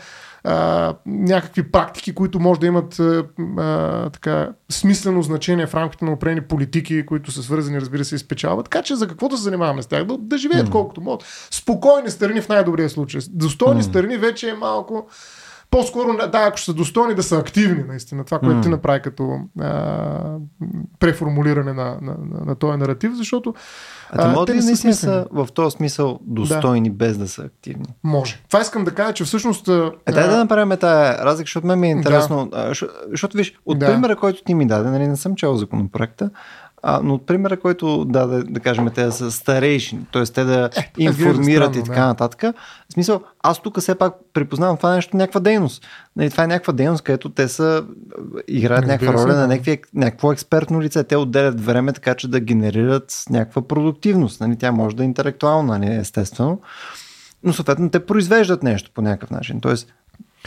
а, 0.45 0.95
някакви 1.07 1.71
практики, 1.71 2.15
които 2.15 2.41
може 2.41 2.61
да 2.61 2.67
имат 2.67 2.99
а, 2.99 3.25
а, 3.59 4.11
така, 4.11 4.53
смислено 4.71 5.23
значение 5.23 5.67
в 5.67 5.75
рамките 5.75 6.05
на 6.05 6.13
определени 6.13 6.41
политики, 6.41 7.07
които 7.07 7.33
са 7.33 7.43
свързани, 7.43 7.81
разбира 7.81 8.05
се, 8.05 8.15
и 8.15 8.19
с 8.19 8.29
печалба. 8.29 8.63
Така 8.63 8.83
че 8.83 8.97
за 8.97 9.09
какво 9.09 9.29
да 9.29 9.37
се 9.37 9.43
занимаваме 9.43 9.83
с 9.83 9.87
тях? 9.87 10.05
Да, 10.05 10.19
да 10.19 10.39
живеят 10.39 10.69
mm. 10.69 10.73
колкото 10.73 11.01
могат. 11.01 11.49
Спокойни 11.51 12.11
страни 12.11 12.41
в 12.41 12.49
най-добрия 12.49 12.91
случай. 12.91 13.21
Достойни 13.31 13.83
mm. 13.83 13.89
страни 13.89 14.17
вече 14.17 14.51
е 14.51 14.55
малко 14.55 15.07
по-скоро, 15.71 16.17
да, 16.17 16.39
ако 16.39 16.57
ще 16.57 16.65
са 16.65 16.75
достойни, 16.75 17.15
да 17.15 17.23
са 17.23 17.39
активни, 17.39 17.85
наистина. 17.89 18.25
Това, 18.25 18.39
което 18.39 18.57
М. 18.57 18.61
ти 18.61 18.69
направи 18.69 19.03
като 19.03 19.41
а, 19.61 20.37
преформулиране 20.99 21.73
на, 21.73 21.99
на, 22.03 22.17
на, 22.31 22.45
на 22.45 22.55
този 22.55 22.79
наратив, 22.79 23.13
защото 23.15 23.55
А 24.13 24.29
могат 24.29 24.47
те 24.47 24.55
ли 24.55 24.65
наистина 24.65 24.95
са 24.95 25.27
в 25.33 25.49
този 25.55 25.77
смисъл 25.77 26.19
достойни 26.23 26.91
без 26.91 27.19
да 27.19 27.29
са 27.29 27.43
активни? 27.43 27.85
може. 28.05 28.43
Това 28.49 28.61
искам 28.61 28.85
да 28.85 28.95
кажа, 28.95 29.13
че 29.13 29.25
всъщност... 29.25 29.69
а, 29.69 29.93
Е, 30.07 30.13
дай 30.13 30.29
да 30.29 30.37
направим 30.37 30.79
тази 30.79 31.19
разлика, 31.19 31.47
защото 31.47 31.67
мен 31.67 31.81
ми 31.81 31.89
е 31.89 31.91
интересно. 31.91 32.47
Да. 32.47 32.73
Защото, 33.11 33.37
виж, 33.37 33.55
от 33.67 33.79
Да. 33.79 33.87
да. 33.87 33.93
примера, 33.93 34.17
който 34.17 34.43
ти 34.45 34.55
ми 34.55 34.67
даде, 34.67 34.91
нали, 34.91 35.07
не 35.07 35.17
съм 35.17 35.35
чел 35.35 35.57
законопроекта, 35.57 36.31
а, 36.83 37.01
но 37.05 37.15
от 37.15 37.27
примера, 37.27 37.61
който 37.61 38.05
даде, 38.05 38.43
да 38.43 38.61
кажем, 38.61 38.91
те 38.95 39.05
да 39.05 39.13
са 39.13 39.31
старейши, 39.31 39.99
т.е. 40.13 40.25
те 40.25 40.45
да 40.45 40.71
Е, 40.77 40.91
информират 40.99 41.75
странно, 41.75 41.87
и 41.87 41.89
така 41.89 42.01
да. 42.01 42.07
нататък. 42.07 42.41
В 42.89 42.93
смисъл, 42.93 43.21
аз 43.43 43.63
тук 43.63 43.81
все 43.81 43.95
пак 43.95 44.15
припознавам 44.33 44.77
това 44.77 44.95
нещо 44.95 45.17
някаква 45.17 45.41
дейност. 45.41 45.87
Нали, 46.17 46.31
това 46.31 46.45
е 46.45 46.47
някаква 46.47 46.73
дейност, 46.73 47.03
където 47.03 47.29
те 47.29 47.49
са 47.49 47.85
играят 48.49 48.83
Разбира 48.83 48.93
някаква 48.93 49.25
роля 49.25 49.35
да. 49.35 49.41
на 49.41 49.47
някакви, 49.47 49.81
някакво 49.95 50.33
експертно 50.33 50.83
лице. 50.83 51.05
Те 51.05 51.17
отделят 51.17 51.65
време 51.65 51.93
така, 51.93 52.15
че 52.15 52.29
да 52.29 52.41
генерират 52.41 53.25
някаква 53.31 53.63
продуктивност. 53.63 54.41
Нали, 54.41 54.57
тя 54.57 54.73
може 54.73 54.97
да 54.97 55.03
е 55.03 55.07
интелектуална, 55.07 55.79
нали, 55.79 55.95
естествено. 55.95 56.61
Но 57.43 57.53
съответно 57.53 57.91
те 57.91 58.07
произвеждат 58.07 58.63
нещо 58.63 58.91
по 58.95 59.03
някакъв 59.03 59.31
начин. 59.31 59.61
Тоест, 59.61 59.93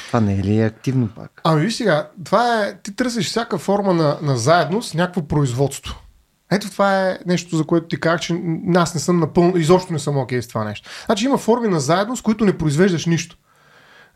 това 0.07 0.19
не 0.19 0.33
е 0.33 0.43
ли 0.43 0.61
активно 0.61 1.07
пак? 1.07 1.41
Ами 1.43 1.61
виж 1.61 1.75
сега, 1.75 2.09
това 2.23 2.65
е, 2.65 2.77
ти 2.83 2.95
търсиш 2.95 3.25
всяка 3.25 3.57
форма 3.57 3.93
на, 3.93 4.17
на 4.21 4.37
заедност, 4.37 4.95
някакво 4.95 5.21
производство. 5.21 5.99
Ето 6.53 6.69
това 6.69 7.09
е 7.09 7.17
нещо, 7.25 7.55
за 7.57 7.63
което 7.63 7.87
ти 7.87 7.99
казах, 7.99 8.21
че 8.21 8.41
аз 8.75 8.93
не 8.93 8.99
съм 8.99 9.19
напълно, 9.19 9.57
изобщо 9.57 9.93
не 9.93 9.99
съм 9.99 10.17
окей 10.17 10.41
с 10.41 10.47
това 10.47 10.63
нещо. 10.63 10.89
Значи 11.05 11.25
има 11.25 11.37
форми 11.37 11.67
на 11.67 11.79
заедност, 11.79 12.23
които 12.23 12.45
не 12.45 12.57
произвеждаш 12.57 13.05
нищо. 13.05 13.37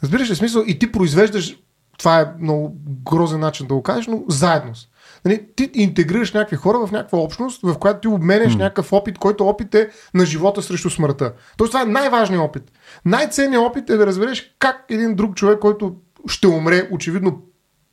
Разбираш 0.04 0.30
ли 0.30 0.36
смисъл? 0.36 0.64
И 0.68 0.80
ти 0.80 0.92
произвеждаш, 0.92 1.58
това 1.98 2.20
е 2.20 2.26
много 2.40 2.76
грозен 3.12 3.40
начин 3.40 3.68
да 3.68 3.74
го 3.74 3.84
кажеш, 3.84 4.08
но 4.08 4.24
заедност. 4.30 4.90
Нали, 5.26 5.46
ти 5.56 5.72
интегрираш 5.74 6.34
някакви 6.34 6.56
хора 6.56 6.88
в 6.88 6.92
някаква 6.92 7.20
общност, 7.20 7.62
в 7.64 7.78
която 7.78 8.00
ти 8.00 8.08
обменяш 8.08 8.54
mm. 8.54 8.58
някакъв 8.58 8.94
опит, 8.94 9.18
който 9.18 9.48
опит 9.48 9.76
е 9.76 9.90
на 10.14 10.26
живота 10.26 10.62
срещу 10.62 10.90
смъртта. 10.90 11.34
Тоест 11.58 11.72
това 11.72 11.82
е 11.82 11.86
най-важният 11.86 12.44
опит. 12.44 12.64
Най-ценният 13.06 13.64
опит 13.64 13.90
е 13.90 13.98
да 13.98 14.08
разбереш 14.08 14.56
как 14.60 14.86
един 14.90 15.16
друг 15.16 15.36
човек, 15.36 15.60
който 15.60 15.96
ще 16.28 16.48
умре, 16.48 16.90
очевидно 16.92 17.42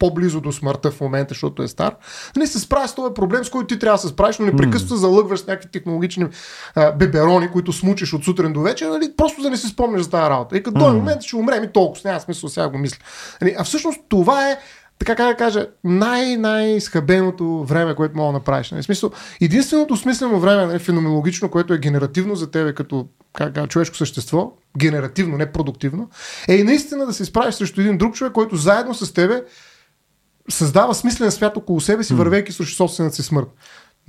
по-близо 0.04 0.40
до 0.40 0.52
смъртта 0.52 0.90
в 0.90 1.00
момента, 1.00 1.34
защото 1.34 1.62
е 1.62 1.68
стар, 1.68 1.96
нали, 2.36 2.46
се 2.46 2.60
справя 2.60 2.88
с 2.88 2.94
този 2.94 3.14
проблем, 3.14 3.44
с 3.44 3.50
който 3.50 3.66
ти 3.66 3.78
трябва 3.78 3.96
да 3.96 4.02
се 4.02 4.08
справиш, 4.08 4.38
но 4.38 4.46
непрекъснато 4.46 4.96
залъгваш 4.96 5.40
с 5.40 5.46
някакви 5.46 5.70
технологични 5.70 6.26
а, 6.74 6.92
беберони, 6.92 7.50
които 7.50 7.72
смучиш 7.72 8.12
от 8.12 8.24
сутрин 8.24 8.52
до 8.52 8.60
вечер, 8.60 8.88
нали, 8.88 9.12
просто 9.16 9.42
да 9.42 9.50
не 9.50 9.56
си 9.56 9.66
спомняш 9.66 10.02
за 10.02 10.10
тази 10.10 10.30
работа. 10.30 10.56
И 10.56 10.62
като 10.62 10.78
този 10.78 10.96
момент 10.96 11.22
ще 11.22 11.36
умрем 11.36 11.64
и 11.64 11.72
толкова, 11.72 12.00
няма 12.04 12.20
смисъл 12.20 12.48
сега 12.48 12.68
го 12.68 12.78
мисля. 12.78 12.98
Нали, 13.42 13.54
а 13.58 13.64
всъщност 13.64 14.00
това 14.08 14.50
е 14.50 14.58
така 14.98 15.16
как 15.16 15.28
да 15.28 15.36
кажа, 15.36 15.66
най-най-схабеното 15.84 17.64
време, 17.64 17.94
което 17.94 18.16
мога 18.16 18.26
да 18.26 18.32
направиш. 18.32 18.70
Нали? 18.70 18.82
Смисъл, 18.82 19.10
единственото 19.40 19.96
смислено 19.96 20.40
време, 20.40 20.66
нали, 20.66 20.78
феноменологично, 20.78 21.50
което 21.50 21.74
е 21.74 21.78
генеративно 21.78 22.34
за 22.34 22.50
тебе 22.50 22.74
като 22.74 23.06
как, 23.32 23.54
как, 23.54 23.70
човешко 23.70 23.96
същество, 23.96 24.52
генеративно, 24.78 25.36
не 25.36 25.52
продуктивно, 25.52 26.10
е 26.48 26.54
и 26.54 26.64
наистина 26.64 27.06
да 27.06 27.12
се 27.12 27.22
изправиш 27.22 27.54
срещу 27.54 27.80
един 27.80 27.98
друг 27.98 28.14
човек, 28.14 28.32
който 28.32 28.56
заедно 28.56 28.94
с 28.94 29.12
тебе 29.12 29.42
създава 30.50 30.94
смислен 30.94 31.30
свят 31.30 31.56
около 31.56 31.80
себе 31.80 32.04
си, 32.04 32.14
вървейки 32.14 32.52
срещу 32.52 32.74
собствената 32.74 33.16
си 33.16 33.22
смърт. 33.22 33.48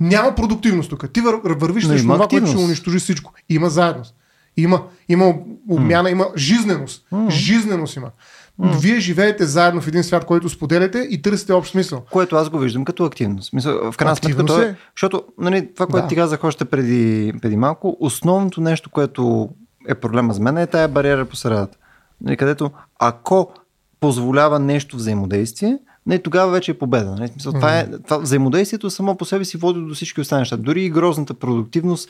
Няма 0.00 0.34
продуктивност 0.34 0.90
тук. 0.90 1.12
Ти 1.12 1.20
вър, 1.20 1.34
вървиш 1.44 1.86
срещу 1.86 2.08
това, 2.08 2.28
което 2.28 2.46
ще 2.46 2.56
унищожи 2.56 2.98
всичко. 2.98 3.32
Има 3.48 3.70
заедност. 3.70 4.14
Има, 4.56 4.82
има 5.08 5.34
обмяна, 5.70 6.10
има 6.10 6.26
жизненост. 6.36 7.06
Жизненост 7.28 7.96
има. 7.96 8.10
Вие 8.58 9.00
живеете 9.00 9.46
заедно 9.46 9.80
в 9.80 9.88
един 9.88 10.04
свят, 10.04 10.24
който 10.24 10.48
споделяте 10.48 10.98
и 10.98 11.22
търсите 11.22 11.52
общ 11.52 11.72
смисъл. 11.72 12.02
Което 12.10 12.36
аз 12.36 12.50
го 12.50 12.58
виждам 12.58 12.84
като 12.84 13.04
активност. 13.04 13.52
Мисъл, 13.52 13.92
в 13.92 13.96
крайна 13.96 14.16
сметка, 14.16 14.64
е. 14.64 14.68
е, 14.68 14.74
защото 14.96 15.22
нали, 15.38 15.74
това, 15.74 15.86
което 15.86 16.04
Да. 16.04 16.08
ти 16.08 16.14
казах 16.14 16.44
още 16.44 16.64
преди, 16.64 17.32
преди 17.42 17.56
малко, 17.56 17.96
основното 18.00 18.60
нещо, 18.60 18.90
което 18.90 19.48
е 19.88 19.94
проблема 19.94 20.34
за 20.34 20.40
мен 20.40 20.56
е 20.58 20.66
тая 20.66 20.88
бариера 20.88 21.24
по 21.24 21.36
средата. 21.36 21.78
Нали, 22.20 22.36
където 22.36 22.70
ако 22.98 23.52
позволява 24.00 24.58
нещо 24.58 24.96
взаимодействие, 24.96 25.78
не, 26.06 26.18
тогава 26.18 26.52
вече 26.52 26.70
е 26.70 26.78
победа. 26.78 27.10
Нали? 27.10 27.28
Смисъл, 27.28 27.52
това 27.52 27.78
е, 27.78 27.88
това, 28.04 28.18
взаимодействието 28.18 28.90
само 28.90 29.16
по 29.16 29.24
себе 29.24 29.44
си 29.44 29.56
води 29.56 29.80
до 29.80 29.94
всички 29.94 30.20
останали 30.20 30.40
неща. 30.40 30.56
Дори 30.56 30.84
и 30.84 30.90
грозната 30.90 31.34
продуктивност 31.34 32.08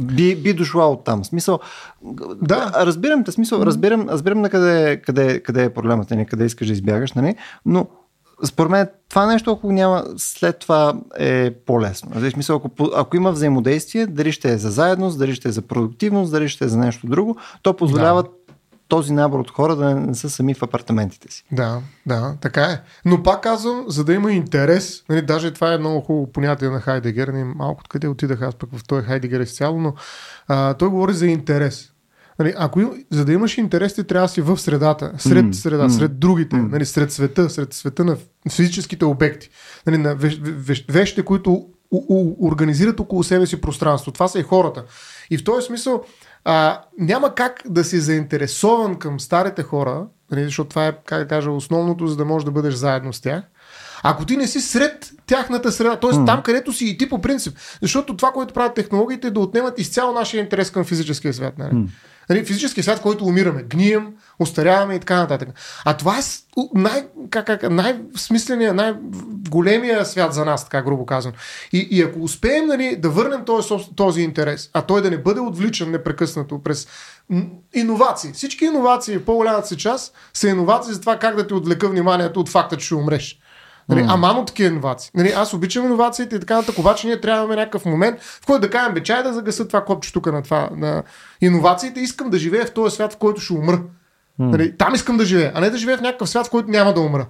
би, 0.00 0.36
би 0.36 0.52
дошла 0.52 0.86
от 0.86 1.04
там. 1.04 1.24
Смисъл, 1.24 1.58
Да. 2.42 2.72
разбирам 2.76 3.24
те, 3.24 3.32
смисъл, 3.32 3.62
разбирам, 3.62 4.08
разбирам 4.08 4.40
на 4.40 4.50
къде, 4.50 5.00
къде, 5.04 5.40
къде 5.40 5.64
е 5.64 5.74
проблемът, 5.74 6.10
нали, 6.10 6.26
къде 6.26 6.44
искаш 6.44 6.66
да 6.66 6.72
избягаш, 6.72 7.12
нали? 7.12 7.34
но 7.66 7.86
според 8.44 8.70
мен 8.70 8.88
това 9.08 9.26
нещо, 9.26 9.50
ако 9.50 9.72
няма, 9.72 10.04
след 10.16 10.58
това 10.58 10.94
е 11.18 11.50
по-лесно. 11.50 12.10
Нали, 12.14 12.30
смисъл, 12.30 12.56
ако, 12.56 12.90
ако 12.96 13.16
има 13.16 13.32
взаимодействие, 13.32 14.06
дали 14.06 14.32
ще 14.32 14.52
е 14.52 14.58
за 14.58 14.70
заедност, 14.70 15.18
дали 15.18 15.34
ще 15.34 15.48
е 15.48 15.52
за 15.52 15.62
продуктивност, 15.62 16.32
дали 16.32 16.48
ще 16.48 16.64
е 16.64 16.68
за 16.68 16.78
нещо 16.78 17.06
друго, 17.06 17.36
то 17.62 17.76
позволява 17.76 18.22
Да. 18.22 18.28
Този 18.88 19.12
набор 19.12 19.38
от 19.38 19.50
хора 19.50 19.76
да 19.76 19.94
не 19.94 20.14
са 20.14 20.30
сами 20.30 20.54
в 20.54 20.62
апартаментите 20.62 21.32
си. 21.32 21.44
Да, 21.52 21.80
да, 22.06 22.34
така 22.40 22.64
е. 22.64 22.80
Но 23.04 23.22
пак 23.22 23.42
казвам, 23.42 23.84
за 23.88 24.04
да 24.04 24.12
има 24.14 24.32
интерес, 24.32 25.02
нали, 25.08 25.22
даже 25.22 25.50
това 25.54 25.72
е 25.74 25.78
много 25.78 26.00
хубаво 26.00 26.32
понятие 26.32 26.68
на 26.68 26.80
Хайдегер, 26.80 27.28
нали, 27.28 27.44
малко 27.44 27.80
откъде 27.80 28.08
отидах 28.08 28.42
аз 28.42 28.54
пък 28.54 28.70
в 28.76 28.84
този 28.86 29.06
Хайдегер 29.06 29.40
изцяло, 29.40 29.80
но 29.80 29.94
а, 30.48 30.74
той 30.74 30.88
говори 30.88 31.12
за 31.12 31.26
интерес. 31.26 31.92
Нали, 32.38 32.54
ако, 32.56 32.80
им- 32.80 33.04
за 33.10 33.24
да 33.24 33.32
имаш 33.32 33.58
интерес, 33.58 33.94
ти 33.94 34.04
трябва 34.04 34.26
да 34.26 34.32
си 34.32 34.40
в 34.40 34.56
средата, 34.58 35.12
сред 35.18 35.44
М, 35.44 35.54
среда, 35.54 35.82
м, 35.82 35.90
сред 35.90 36.18
другите, 36.18 36.56
м. 36.56 36.68
нали, 36.68 36.86
сред 36.86 37.12
света, 37.12 37.50
сред 37.50 37.72
света 37.74 38.04
на 38.04 38.16
физическите 38.50 39.04
обекти, 39.04 39.50
нали, 39.86 39.98
на 39.98 40.14
вещ, 40.14 40.40
вещ, 40.44 40.84
вещите, 40.92 41.22
които 41.24 41.52
у, 41.90 42.04
у, 42.08 42.48
организират 42.48 43.00
около 43.00 43.22
себе 43.24 43.46
си 43.46 43.60
пространство. 43.60 44.12
Това 44.12 44.28
са 44.28 44.38
и 44.38 44.42
хората. 44.42 44.84
И 45.30 45.38
в 45.38 45.44
този 45.44 45.66
смисъл 45.66 46.02
а, 46.50 46.80
няма 46.98 47.34
как 47.34 47.62
да 47.66 47.84
си 47.84 47.98
заинтересован 47.98 48.98
към 48.98 49.20
старите 49.20 49.62
хора, 49.62 50.06
нали, 50.30 50.44
защото 50.44 50.68
това 50.68 50.86
е, 50.86 50.92
как 51.06 51.18
да 51.18 51.28
кажа, 51.28 51.50
основното, 51.50 52.06
за 52.06 52.16
да 52.16 52.24
можеш 52.24 52.44
да 52.44 52.50
бъдеш 52.50 52.74
заедно 52.74 53.12
с 53.12 53.20
тях. 53.20 53.42
Ако 54.02 54.24
ти 54.24 54.36
не 54.36 54.46
си 54.46 54.60
сред 54.60 55.10
тяхната 55.26 55.72
среда, 55.72 55.96
т.е. 55.96 56.10
Mm. 56.10 56.26
там, 56.26 56.42
където 56.42 56.72
си 56.72 56.86
и 56.86 56.98
ти 56.98 57.08
по 57.08 57.20
принцип. 57.20 57.56
Защото 57.82 58.16
това, 58.16 58.32
което 58.32 58.54
правят 58.54 58.74
технологиите 58.74 59.26
е 59.26 59.30
да 59.30 59.40
отнемат 59.40 59.78
изцяло 59.78 60.12
нашия 60.12 60.40
интерес 60.40 60.70
към 60.70 60.84
физическия 60.84 61.34
свят. 61.34 61.58
Нали? 61.58 61.72
Mm. 61.72 61.86
Нали, 62.30 62.44
физическия 62.44 62.84
свят, 62.84 63.00
който 63.00 63.24
умираме, 63.24 63.62
гнием, 63.62 64.12
устаряваме 64.38 64.94
и 64.94 65.00
така 65.00 65.16
нататък. 65.16 65.48
А 65.84 65.96
това 65.96 66.18
е 66.18 66.22
най, 66.74 67.06
как, 67.30 67.46
как, 67.46 67.70
най-смисления, 67.70 68.74
най-големия 68.74 70.06
свят 70.06 70.34
за 70.34 70.44
нас, 70.44 70.64
така 70.64 70.82
грубо 70.82 71.06
казвам. 71.06 71.34
И, 71.72 71.88
и 71.90 72.02
ако 72.02 72.22
успеем 72.22 72.66
нали, 72.66 72.96
да 72.96 73.10
върнем 73.10 73.44
този, 73.44 73.68
този 73.96 74.22
интерес, 74.22 74.70
а 74.72 74.82
той 74.82 75.02
да 75.02 75.10
не 75.10 75.18
бъде 75.18 75.40
отвличан 75.40 75.90
непрекъснато 75.90 76.62
през 76.62 76.88
иновации. 77.74 78.32
Всички 78.32 78.64
иновации 78.64 79.18
по-голямата 79.18 79.68
си 79.68 79.76
част 79.76 80.14
са 80.34 80.48
иновации 80.48 80.94
за 80.94 81.00
това 81.00 81.18
как 81.18 81.36
да 81.36 81.46
ти 81.46 81.54
отвлека 81.54 81.88
вниманието 81.88 82.40
от 82.40 82.48
факта, 82.48 82.76
че 82.76 82.86
ще 82.86 82.94
умреш. 82.94 83.38
Нали, 83.88 84.00
mm. 84.00 84.14
Амано 84.14 84.44
такива 84.44 84.68
иновации. 84.68 85.10
Нали, 85.14 85.32
аз 85.36 85.54
обичам 85.54 85.84
иновациите 85.84 86.36
и 86.36 86.40
така 86.40 86.54
нататък, 86.56 86.78
обаче 86.78 87.06
ние 87.06 87.20
трябва 87.20 87.40
да 87.40 87.44
имаме 87.44 87.60
някакъв 87.60 87.84
момент, 87.84 88.20
в 88.20 88.46
който 88.46 88.60
да 88.60 88.70
кажем, 88.70 88.94
бе, 88.94 89.02
чай 89.02 89.22
да 89.22 89.32
загаса 89.32 89.68
това 89.68 89.84
копче 89.84 90.12
тук 90.12 90.26
на 90.26 90.42
това, 90.42 90.70
на 90.76 91.02
иновациите, 91.40 92.00
искам 92.00 92.30
да 92.30 92.38
живея 92.38 92.66
в 92.66 92.72
този 92.72 92.94
свят, 92.94 93.12
в 93.12 93.16
който 93.16 93.40
ще 93.40 93.52
умра. 93.52 93.76
Mm. 93.76 94.50
Нали, 94.50 94.76
там 94.76 94.94
искам 94.94 95.16
да 95.16 95.24
живея, 95.24 95.52
а 95.54 95.60
не 95.60 95.70
да 95.70 95.78
живея 95.78 95.98
в 95.98 96.02
някакъв 96.02 96.28
свят, 96.28 96.46
в 96.46 96.50
който 96.50 96.70
няма 96.70 96.94
да 96.94 97.00
умра. 97.00 97.26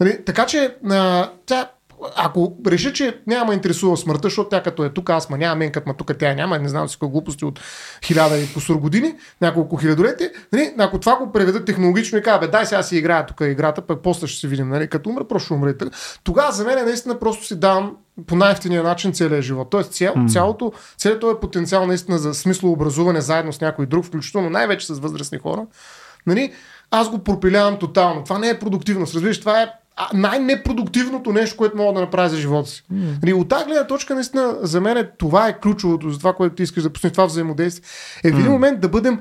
Нали, 0.00 0.24
така 0.24 0.46
че, 0.46 0.76
а, 0.90 1.30
тя, 1.46 1.70
ако 2.16 2.56
реша, 2.66 2.92
че 2.92 3.20
няма 3.26 3.54
интересува 3.54 3.96
смъртта, 3.96 4.28
защото 4.28 4.48
тя 4.48 4.62
като 4.62 4.84
е 4.84 4.90
тук, 4.90 5.10
аз 5.10 5.30
ма 5.30 5.38
няма, 5.38 5.56
мен 5.56 5.72
като 5.72 5.88
ма 5.88 5.94
тук 5.94 6.18
тя 6.18 6.34
няма, 6.34 6.58
не 6.58 6.68
знам 6.68 6.88
си 6.88 6.94
какво 6.94 7.08
глупости 7.08 7.44
от 7.44 7.60
хиляда 8.04 8.38
и 8.38 8.46
посур 8.46 8.76
години, 8.76 9.14
няколко 9.40 9.76
хилядолети, 9.76 10.28
нали, 10.52 10.74
ако 10.78 10.98
това 10.98 11.16
го 11.16 11.32
преведат 11.32 11.64
технологично 11.64 12.18
и 12.18 12.22
кажа, 12.22 12.38
бе, 12.38 12.46
дай 12.46 12.66
сега 12.66 12.82
си 12.82 12.96
играя 12.96 13.26
тук 13.26 13.40
играта, 13.40 13.82
пък 13.82 14.02
после 14.02 14.26
ще 14.26 14.40
се 14.40 14.48
видим, 14.48 14.68
нали, 14.68 14.88
като 14.88 15.10
умре, 15.10 15.24
просто 15.28 15.54
умре. 15.54 15.74
Тогава 16.24 16.52
за 16.52 16.64
мен 16.64 16.84
наистина 16.84 17.18
просто 17.18 17.44
си 17.44 17.60
давам 17.60 17.96
по 18.26 18.36
най-ефтиния 18.36 18.82
начин 18.82 19.12
целият 19.12 19.44
живот. 19.44 19.70
Тоест 19.70 19.92
цял, 19.92 20.14
mm. 20.14 20.32
цялото, 20.32 20.72
целият 20.96 21.20
този 21.20 21.36
потенциал 21.40 21.86
наистина 21.86 22.18
за 22.18 22.34
смислообразуване 22.34 23.20
заедно 23.20 23.52
с 23.52 23.60
някой 23.60 23.86
друг, 23.86 24.04
включително 24.04 24.50
най-вече 24.50 24.86
с 24.86 24.98
възрастни 24.98 25.38
хора, 25.38 25.66
нали, 26.26 26.52
аз 26.90 27.10
го 27.10 27.18
пропилявам 27.18 27.78
тотално. 27.78 28.24
Това 28.24 28.38
не 28.38 28.48
е 28.48 28.58
продуктивност. 28.58 29.14
Разбираш, 29.14 29.40
това 29.40 29.62
е 29.62 29.72
най-непродуктивното 30.14 31.32
нещо, 31.32 31.56
което 31.56 31.76
мога 31.76 31.92
да 31.92 32.00
направя 32.00 32.28
за 32.28 32.36
живота 32.36 32.68
си. 32.68 32.84
Mm. 32.92 33.34
от 33.34 33.48
тази 33.48 33.64
гледна 33.64 33.86
точка, 33.86 34.14
наистина, 34.14 34.56
за 34.62 34.80
мен 34.80 35.08
това 35.18 35.48
е 35.48 35.58
ключовото 35.58 36.10
за 36.10 36.18
това, 36.18 36.32
което 36.32 36.54
ти 36.54 36.62
искаш 36.62 36.82
да 36.82 36.90
постигнеш 36.90 37.12
това 37.12 37.26
взаимодействие. 37.26 37.88
Е 38.24 38.30
в 38.30 38.34
един 38.34 38.46
mm. 38.46 38.50
момент 38.50 38.80
да 38.80 38.88
бъдем 38.88 39.20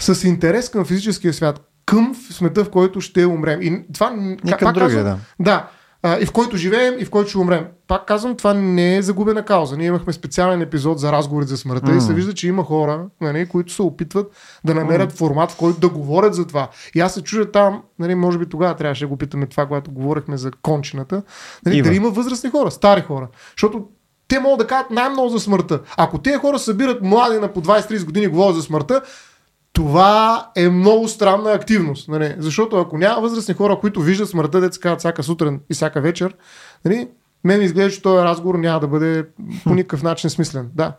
с 0.00 0.28
интерес 0.28 0.68
към 0.68 0.84
физическия 0.84 1.32
свят, 1.32 1.70
към 1.86 2.14
смета, 2.30 2.64
в 2.64 2.70
който 2.70 3.00
ще 3.00 3.26
умрем. 3.26 3.62
И 3.62 3.84
това, 3.94 4.36
и 4.46 4.52
към 4.52 4.72
другия, 4.72 5.04
да. 5.04 5.18
Да 5.40 5.68
а, 6.02 6.18
и 6.20 6.26
в 6.26 6.32
който 6.32 6.56
живеем, 6.56 6.94
и 6.98 7.04
в 7.04 7.10
който 7.10 7.28
ще 7.28 7.38
умрем. 7.38 7.66
Пак 7.88 8.06
казвам, 8.06 8.36
това 8.36 8.54
не 8.54 8.96
е 8.96 9.02
загубена 9.02 9.44
кауза. 9.44 9.76
Ние 9.76 9.86
имахме 9.86 10.12
специален 10.12 10.62
епизод 10.62 10.98
за 10.98 11.12
разговори 11.12 11.46
за 11.46 11.56
смъртта 11.56 11.90
mm. 11.90 11.98
и 11.98 12.00
се 12.00 12.14
вижда, 12.14 12.34
че 12.34 12.48
има 12.48 12.64
хора, 12.64 13.06
нали, 13.20 13.46
които 13.46 13.72
се 13.72 13.82
опитват 13.82 14.32
да 14.64 14.74
намерят 14.74 15.12
mm. 15.12 15.16
формат, 15.16 15.50
в 15.50 15.56
който 15.56 15.80
да 15.80 15.88
говорят 15.88 16.34
за 16.34 16.46
това. 16.46 16.68
И 16.94 17.00
аз 17.00 17.14
се 17.14 17.22
чужда 17.22 17.50
там, 17.50 17.82
нали, 17.98 18.14
може 18.14 18.38
би 18.38 18.46
тогава 18.46 18.74
трябваше 18.74 19.04
да 19.04 19.08
го 19.08 19.16
питаме 19.16 19.46
това, 19.46 19.66
когато 19.66 19.90
говорихме 19.90 20.36
за 20.36 20.50
кончината. 20.62 21.22
Нали, 21.66 21.82
дали 21.82 21.96
има 21.96 22.10
възрастни 22.10 22.50
хора, 22.50 22.70
стари 22.70 23.00
хора. 23.00 23.28
Защото 23.56 23.84
те 24.28 24.38
могат 24.38 24.58
да 24.58 24.66
кажат 24.66 24.90
най-много 24.90 25.28
за 25.28 25.40
смъртта. 25.40 25.80
Ако 25.96 26.18
тези 26.18 26.36
хора 26.36 26.58
събират 26.58 27.02
млади 27.02 27.38
на 27.38 27.52
по 27.52 27.62
20-30 27.62 28.04
години 28.04 28.26
и 28.26 28.28
говорят 28.28 28.56
за 28.56 28.62
смъртта, 28.62 29.02
това 29.72 30.50
е 30.56 30.68
много 30.68 31.08
странна 31.08 31.52
активност. 31.52 32.08
Нали? 32.08 32.34
Защото 32.38 32.76
ако 32.76 32.98
няма 32.98 33.20
възрастни 33.20 33.54
хора, 33.54 33.78
които 33.80 34.00
виждат 34.00 34.28
смъртта, 34.28 34.60
деца 34.60 34.80
казват 34.80 34.98
всяка 34.98 35.22
сутрин 35.22 35.60
и 35.70 35.74
всяка 35.74 36.00
вечер, 36.00 36.34
нали? 36.84 37.08
мен 37.44 37.62
изглежда, 37.62 37.90
че 37.90 38.02
този 38.02 38.24
разговор 38.24 38.54
няма 38.54 38.80
да 38.80 38.88
бъде 38.88 39.26
по 39.64 39.74
никакъв 39.74 40.02
начин 40.02 40.30
смислен. 40.30 40.70
Да. 40.74 40.96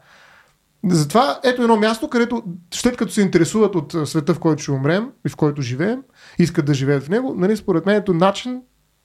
Затова 0.89 1.39
ето 1.43 1.61
едно 1.61 1.78
място, 1.78 2.09
където 2.09 2.43
след 2.74 2.97
като 2.97 3.11
се 3.11 3.22
интересуват 3.22 3.76
от 3.76 3.95
света, 4.05 4.34
в 4.34 4.39
който 4.39 4.61
ще 4.61 4.72
умрем 4.72 5.09
и 5.26 5.30
в 5.30 5.36
който 5.36 5.61
живеем, 5.61 6.03
искат 6.39 6.65
да 6.65 6.74
живеят 6.74 7.03
в 7.03 7.09
него, 7.09 7.34
нали, 7.38 7.57
според 7.57 7.86
мен 7.86 7.95
ето 7.95 8.13
начин 8.13 8.61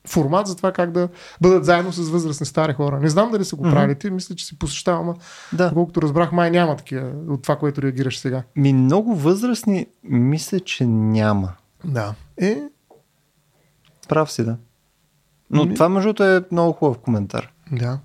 формат 0.07 0.47
за 0.47 0.57
това 0.57 0.73
как 0.73 0.91
да 0.91 1.09
бъдат 1.41 1.65
заедно 1.65 1.93
с 1.93 2.11
възрастни 2.11 2.47
стари 2.47 2.73
хора. 2.73 3.01
Не 3.01 3.09
знам 3.09 3.31
дали 3.31 3.45
са 3.45 3.57
го 3.57 3.65
mm-hmm. 3.65 3.71
правили, 3.71 3.99
ти 3.99 4.11
мисля, 4.11 4.35
че 4.35 4.47
си 4.47 4.59
посещавам, 4.59 5.15
да. 5.53 5.71
колкото 5.75 6.03
разбрах, 6.03 6.33
май 6.33 6.51
няма 6.51 6.77
такива 6.77 7.13
от 7.29 7.43
това, 7.43 7.57
което 7.57 7.83
реагираш 7.83 8.19
сега. 8.19 8.43
Ми 8.57 8.73
много 8.73 9.17
възрастни, 9.17 9.87
мисля, 10.05 10.61
че 10.61 10.87
няма. 10.87 11.53
Да. 11.85 12.15
Е. 12.37 12.63
Прав 14.09 14.33
си, 14.33 14.45
да. 14.45 14.57
Но 15.51 15.65
Ми... 15.65 15.75
това, 15.75 15.89
между 15.89 16.23
е 16.23 16.43
много 16.53 16.73
хубав 16.73 16.99
коментар. 16.99 17.53
Да. 17.73 17.99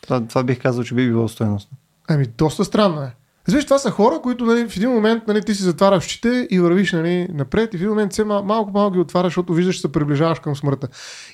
Това, 0.00 0.26
това 0.26 0.42
бих 0.42 0.62
казал, 0.62 0.84
че 0.84 0.94
би 0.94 1.08
било 1.08 1.28
стоеностно. 1.28 1.76
Ами, 2.08 2.26
доста 2.26 2.64
странно 2.64 3.02
е. 3.02 3.14
Разбираш, 3.48 3.64
това 3.64 3.78
са 3.78 3.90
хора, 3.90 4.20
които 4.22 4.44
нали, 4.44 4.68
в 4.68 4.76
един 4.76 4.90
момент 4.90 5.22
нали, 5.28 5.42
ти 5.42 5.54
си 5.54 5.62
затваряш 5.62 6.04
очите 6.04 6.48
и 6.50 6.60
вървиш 6.60 6.92
нали, 6.92 7.28
напред 7.32 7.74
и 7.74 7.76
в 7.76 7.80
един 7.80 7.88
момент 7.88 8.12
се 8.12 8.24
малко 8.24 8.70
малко 8.70 8.90
ги 8.90 8.98
отваряш, 8.98 9.30
защото 9.30 9.52
виждаш, 9.52 9.74
че 9.74 9.80
се 9.80 9.92
приближаваш 9.92 10.38
към 10.38 10.56
смъртта. 10.56 10.88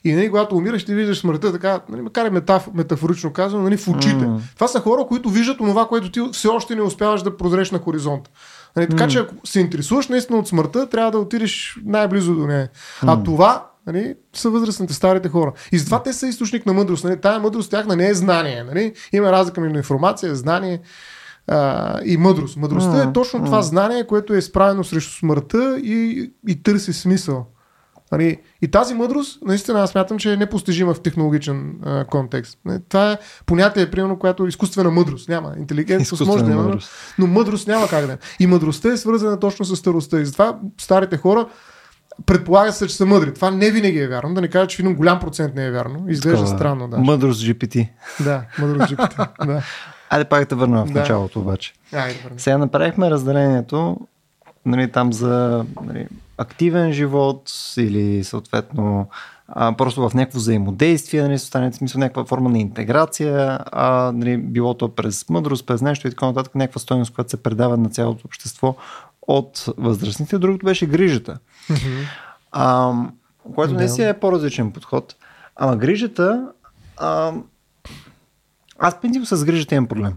И 0.04 0.12
нали, 0.12 0.28
когато 0.28 0.56
умираш, 0.56 0.84
ти 0.84 0.94
виждаш 0.94 1.18
смъртта 1.18 1.52
така, 1.52 1.80
нали, 1.88 2.02
макар 2.02 2.26
и 2.26 2.30
метаф, 2.30 2.68
метафорично 2.74 3.32
казано, 3.32 3.62
нали, 3.62 3.76
в 3.76 3.88
очите. 3.88 4.24
Mm. 4.24 4.38
Това 4.54 4.68
са 4.68 4.80
хора, 4.80 5.04
които 5.08 5.28
виждат 5.28 5.58
това, 5.58 5.88
което 5.88 6.10
ти 6.10 6.20
все 6.32 6.48
още 6.48 6.74
не 6.74 6.82
успяваш 6.82 7.22
да 7.22 7.36
прозреш 7.36 7.70
на 7.70 7.78
хоризонт. 7.78 8.30
Нали, 8.76 8.88
така 8.88 9.04
mm. 9.04 9.08
че 9.08 9.18
ако 9.18 9.34
се 9.44 9.60
интересуваш 9.60 10.08
наистина 10.08 10.38
от 10.38 10.48
смъртта, 10.48 10.88
трябва 10.88 11.10
да 11.10 11.18
отидеш 11.18 11.78
най-близо 11.84 12.34
до 12.34 12.46
нея. 12.46 12.68
Mm. 13.02 13.12
А 13.12 13.22
това 13.22 13.66
нали, 13.86 14.14
са 14.34 14.50
възрастните, 14.50 14.94
старите 14.94 15.28
хора. 15.28 15.52
И 15.72 15.78
затова 15.78 16.02
те 16.02 16.12
са 16.12 16.26
източник 16.26 16.66
на 16.66 16.72
мъдрост. 16.72 17.04
Нали. 17.04 17.20
Тая 17.20 17.38
мъдрост 17.38 17.70
тяхна 17.70 17.96
не 17.96 18.08
е 18.08 18.14
знание. 18.14 18.64
Нали. 18.64 18.92
Има 19.12 19.32
разлика 19.32 19.60
между 19.60 19.76
информация, 19.76 20.34
знание 20.34 20.80
а, 21.50 22.00
и 22.04 22.16
мъдрост. 22.16 22.56
Мъдростта 22.56 22.92
mm, 22.92 23.10
е 23.10 23.12
точно 23.12 23.40
mm. 23.40 23.44
това 23.44 23.62
знание, 23.62 24.06
което 24.06 24.34
е 24.34 24.38
изправено 24.38 24.84
срещу 24.84 25.18
смъртта 25.18 25.78
и, 25.78 26.30
и 26.48 26.62
търси 26.62 26.92
смисъл. 26.92 27.46
Нали? 28.12 28.38
И 28.62 28.68
тази 28.68 28.94
мъдрост, 28.94 29.38
наистина, 29.42 29.80
аз 29.80 29.90
смятам, 29.90 30.18
че 30.18 30.32
е 30.32 30.36
непостижима 30.36 30.94
в 30.94 31.00
технологичен 31.00 31.74
а, 31.84 32.04
контекст. 32.04 32.58
Нали? 32.64 32.78
Това 32.88 33.12
е 33.12 33.18
понятие, 33.46 33.90
примерно, 33.90 34.18
което 34.18 34.44
е 34.44 34.48
изкуствена 34.48 34.90
мъдрост. 34.90 35.28
Няма. 35.28 35.54
Интелигентност 35.58 36.26
може 36.26 36.44
да 36.44 36.50
има, 36.50 36.78
но 37.18 37.26
мъдрост 37.26 37.68
няма 37.68 37.88
как 37.88 38.06
да 38.06 38.12
е. 38.12 38.18
И 38.40 38.46
мъдростта 38.46 38.92
е 38.92 38.96
свързана 38.96 39.40
точно 39.40 39.64
с 39.64 39.76
старостта. 39.76 40.20
И 40.20 40.26
затова 40.26 40.58
старите 40.78 41.16
хора 41.16 41.46
предполага 42.26 42.72
се, 42.72 42.86
че 42.86 42.96
са 42.96 43.06
мъдри. 43.06 43.34
Това 43.34 43.50
не 43.50 43.70
винаги 43.70 43.98
е 43.98 44.08
вярно. 44.08 44.34
Да 44.34 44.40
не 44.40 44.48
кажа, 44.48 44.66
че 44.66 44.76
в 44.76 44.80
един 44.80 44.94
голям 44.94 45.20
процент 45.20 45.54
не 45.54 45.66
е 45.66 45.70
вярно. 45.70 46.04
Изглежда 46.08 46.38
Такова, 46.38 46.58
странно. 46.58 46.88
Да. 46.88 46.98
Мъдрост 46.98 47.42
GPT. 47.42 47.88
Да, 48.20 48.44
мъдрост 48.58 48.92
GPT. 48.92 49.46
да. 49.46 49.62
Айде 50.10 50.24
пак 50.24 50.48
да 50.48 50.56
върна 50.56 50.84
в 50.86 50.92
да. 50.92 51.00
началото 51.00 51.40
обаче. 51.40 51.72
Айде, 51.92 52.18
Сега 52.36 52.58
направихме 52.58 53.10
разделението 53.10 53.96
нали, 54.66 54.92
там 54.92 55.12
за 55.12 55.64
нали, 55.86 56.06
активен 56.38 56.92
живот 56.92 57.52
или 57.76 58.24
съответно 58.24 59.08
а, 59.48 59.72
просто 59.76 60.08
в 60.08 60.14
някакво 60.14 60.38
взаимодействие, 60.38 61.22
нали, 61.22 61.38
стане 61.38 61.72
смисъл 61.72 61.98
някаква 61.98 62.24
форма 62.24 62.50
на 62.50 62.58
интеграция, 62.58 63.58
а, 63.72 64.12
нали, 64.14 64.36
било 64.36 64.74
то 64.74 64.88
през 64.88 65.28
мъдрост, 65.28 65.66
през 65.66 65.82
нещо 65.82 66.06
и 66.06 66.10
така 66.10 66.26
нататък, 66.26 66.54
някаква 66.54 66.80
стоеност, 66.80 67.14
която 67.14 67.30
се 67.30 67.42
предава 67.42 67.76
на 67.76 67.88
цялото 67.88 68.22
общество 68.24 68.76
от 69.22 69.64
възрастните. 69.78 70.38
Другото 70.38 70.66
беше 70.66 70.86
грижата. 70.86 71.38
Mm-hmm. 71.70 72.04
А, 72.52 72.92
което 73.54 73.74
не 73.74 73.88
си 73.88 74.02
е 74.02 74.18
по-различен 74.20 74.72
подход. 74.72 75.16
Ама 75.56 75.76
грижата 75.76 76.48
а, 76.96 77.32
аз 78.80 79.00
принцип 79.00 79.26
с 79.26 79.44
грижата 79.44 79.74
имам 79.74 79.86
проблем. 79.86 80.12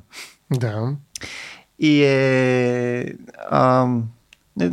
Да. 0.51 0.95
И 1.79 2.03
е... 2.03 3.13
А, 3.49 3.87
не, 4.57 4.71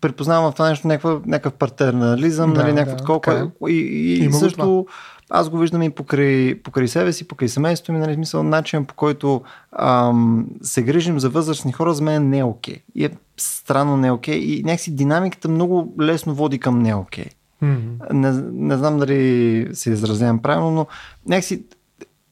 припознавам 0.00 0.50
в 0.50 0.54
това 0.54 0.68
нещо 0.68 0.88
някакъв, 0.88 1.26
някакъв 1.26 1.52
партернализъм, 1.52 2.52
да, 2.52 2.62
нали, 2.62 2.72
някакъв 2.72 2.96
да, 2.96 3.04
такова. 3.04 3.50
Е. 3.66 3.70
И, 3.70 3.76
и, 3.76 4.24
и 4.24 4.32
също 4.32 4.58
това. 4.58 5.38
аз 5.38 5.50
го 5.50 5.58
виждам 5.58 5.82
и 5.82 5.90
покрай, 5.90 6.62
покрай 6.62 6.88
себе 6.88 7.12
си, 7.12 7.28
покрай 7.28 7.48
семейството 7.48 7.92
ми, 7.92 7.98
нали, 7.98 8.14
смисъл, 8.14 8.42
начин 8.42 8.84
по 8.84 8.94
който 8.94 9.42
ам, 9.72 10.46
се 10.62 10.82
грижим 10.82 11.20
за 11.20 11.28
възрастни 11.28 11.72
хора, 11.72 11.94
за 11.94 12.02
мен 12.02 12.28
не 12.28 12.38
е 12.38 12.44
окей. 12.44 12.74
Okay. 12.74 12.82
И 12.94 13.04
е 13.04 13.10
странно 13.36 13.96
не 13.96 14.08
е 14.08 14.12
окей. 14.12 14.40
Okay. 14.40 14.44
И 14.44 14.62
някакси 14.62 14.94
динамиката 14.94 15.48
много 15.48 15.94
лесно 16.00 16.34
води 16.34 16.58
към 16.58 16.78
не 16.78 16.88
е 16.88 16.94
окей. 16.94 17.24
Okay. 17.24 17.32
Mm-hmm. 17.62 18.12
Не, 18.12 18.30
не 18.52 18.76
знам 18.76 18.98
дали 18.98 19.68
се 19.72 19.90
изразявам 19.90 20.38
правилно, 20.38 20.70
но 20.70 20.86
някакси 21.26 21.64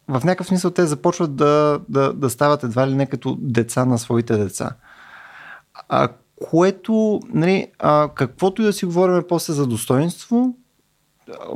в 0.09 0.25
някакъв 0.25 0.47
смисъл 0.47 0.71
те 0.71 0.87
започват 0.87 1.37
да, 1.37 1.81
да, 1.89 2.13
да 2.13 2.31
стават 2.31 2.63
едва 2.63 2.89
ли 2.89 2.95
не 2.95 3.07
като 3.07 3.37
деца 3.41 3.85
на 3.85 3.99
своите 3.99 4.37
деца. 4.37 4.71
А, 5.89 6.09
което, 6.51 7.21
нали, 7.29 7.67
а, 7.79 8.09
каквото 8.15 8.63
и 8.63 8.65
да 8.65 8.73
си 8.73 8.87
говорим 8.87 9.25
после 9.29 9.53
за 9.53 9.67
достоинство, 9.67 10.57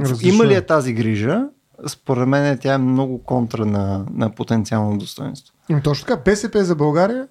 Различно. 0.01 0.35
има 0.35 0.47
ли 0.47 0.55
е 0.55 0.67
тази 0.67 0.93
грижа, 0.93 1.49
според 1.87 2.29
мен 2.29 2.59
тя 2.59 2.75
е 2.75 2.79
много 2.79 3.23
контра 3.23 3.67
на, 3.67 4.07
на 4.15 4.31
потенциално 4.31 4.99
достоинство. 4.99 5.55
Ами 5.71 5.83
точно 5.83 6.07
така, 6.07 6.23
БСП 6.25 6.65
за 6.65 6.75
България 6.75 7.29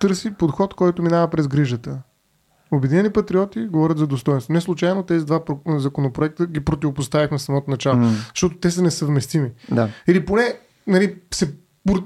търси 0.00 0.34
подход, 0.34 0.74
който 0.74 1.02
минава 1.02 1.28
през 1.28 1.48
грижата. 1.48 1.98
Обединени 2.70 3.10
патриоти 3.10 3.66
говорят 3.66 3.98
за 3.98 4.06
достоинство. 4.06 4.52
Не 4.52 4.60
случайно 4.60 5.02
тези 5.02 5.26
два 5.26 5.40
законопроекта 5.66 6.46
ги 6.46 6.60
противопоставихме 6.60 7.38
в 7.38 7.42
самото 7.42 7.70
начало, 7.70 7.96
mm. 7.96 8.30
защото 8.34 8.56
те 8.56 8.70
са 8.70 8.82
несъвместими. 8.82 9.50
Да. 9.70 9.88
Или 10.06 10.24
поне 10.24 10.54
нали, 10.86 11.16
се 11.34 11.54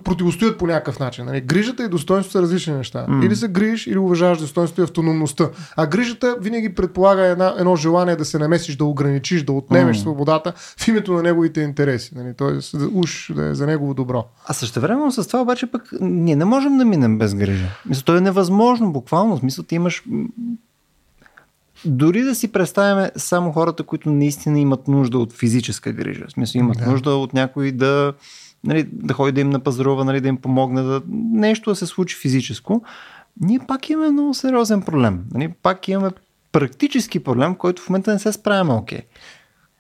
противостоят 0.05 0.59
по 0.59 0.67
някакъв 0.67 0.99
начин. 0.99 1.25
Нали? 1.25 1.41
Грижата 1.41 1.85
и 1.85 1.89
достоинството 1.89 2.33
са 2.33 2.43
различни 2.43 2.75
неща. 2.75 3.07
Mm. 3.09 3.27
Или 3.27 3.37
се 3.37 3.49
грижиш, 3.49 3.87
или 3.87 3.99
уважаваш 3.99 4.39
достоинството 4.39 4.81
и 4.81 4.85
автономността. 4.85 5.51
А 5.77 5.87
грижата 5.87 6.37
винаги 6.41 6.75
предполага 6.75 7.27
една, 7.27 7.55
едно 7.59 7.77
желание 7.77 8.17
да 8.17 8.25
се 8.25 8.39
намесиш, 8.39 8.77
да 8.77 8.85
ограничиш, 8.85 9.43
да 9.43 9.53
отнемеш 9.53 9.97
mm. 9.97 10.01
свободата 10.01 10.53
в 10.57 10.89
името 10.89 11.13
на 11.13 11.23
неговите 11.23 11.61
интереси. 11.61 12.13
Нали? 12.15 12.35
Тоест, 12.37 12.75
уж 12.95 13.33
да 13.35 13.47
е 13.47 13.55
за 13.55 13.67
негово 13.67 13.95
добро. 13.95 14.25
А 14.47 14.53
също 14.53 14.81
време 14.81 15.11
с 15.11 15.27
това 15.27 15.41
обаче 15.41 15.67
пък 15.67 15.89
ние 16.01 16.37
не 16.37 16.45
можем 16.45 16.79
да 16.79 16.85
минем 16.85 17.19
без 17.19 17.35
грижа. 17.35 17.67
Мисля, 17.87 18.03
то 18.03 18.17
е 18.17 18.21
невъзможно, 18.21 18.93
буквално. 18.93 19.37
В 19.37 19.41
смисъл, 19.41 19.65
ти 19.65 19.75
имаш 19.75 20.03
дори 21.85 22.23
да 22.23 22.35
си 22.35 22.53
представяме 22.53 23.11
само 23.17 23.53
хората, 23.53 23.83
които 23.83 24.11
наистина 24.11 24.61
имат 24.61 24.89
нужда 24.89 25.19
от 25.19 25.33
физическа 25.33 25.93
грижа. 25.93 26.25
В 26.29 26.33
смисъл, 26.33 26.59
имат 26.59 26.79
да. 26.79 26.91
нужда 26.91 27.11
от 27.11 27.35
някой 27.35 27.73
да 27.73 28.13
нали, 28.65 28.89
да 28.93 29.15
ходи 29.15 29.33
да 29.33 29.41
им 29.41 29.51
напазарува, 29.51 30.05
нали, 30.05 30.21
да 30.21 30.29
им 30.29 30.37
помогне 30.37 30.83
да 30.83 31.03
нещо 31.33 31.71
да 31.71 31.77
се 31.77 31.87
случи 31.87 32.17
физическо, 32.17 32.83
ние 33.41 33.61
пак 33.69 33.91
имаме 33.91 34.11
много 34.11 34.35
сериозен 34.35 34.83
проблем. 34.83 35.25
Нали, 35.35 35.53
пак 35.63 35.89
имаме 35.89 36.11
практически 36.53 37.25
проблем, 37.25 37.55
който 37.55 37.83
в 37.83 37.89
момента 37.89 38.13
не 38.13 38.19
се 38.19 38.33
справяме 38.33 38.73
окей. 38.73 38.99
Okay. 38.99 39.05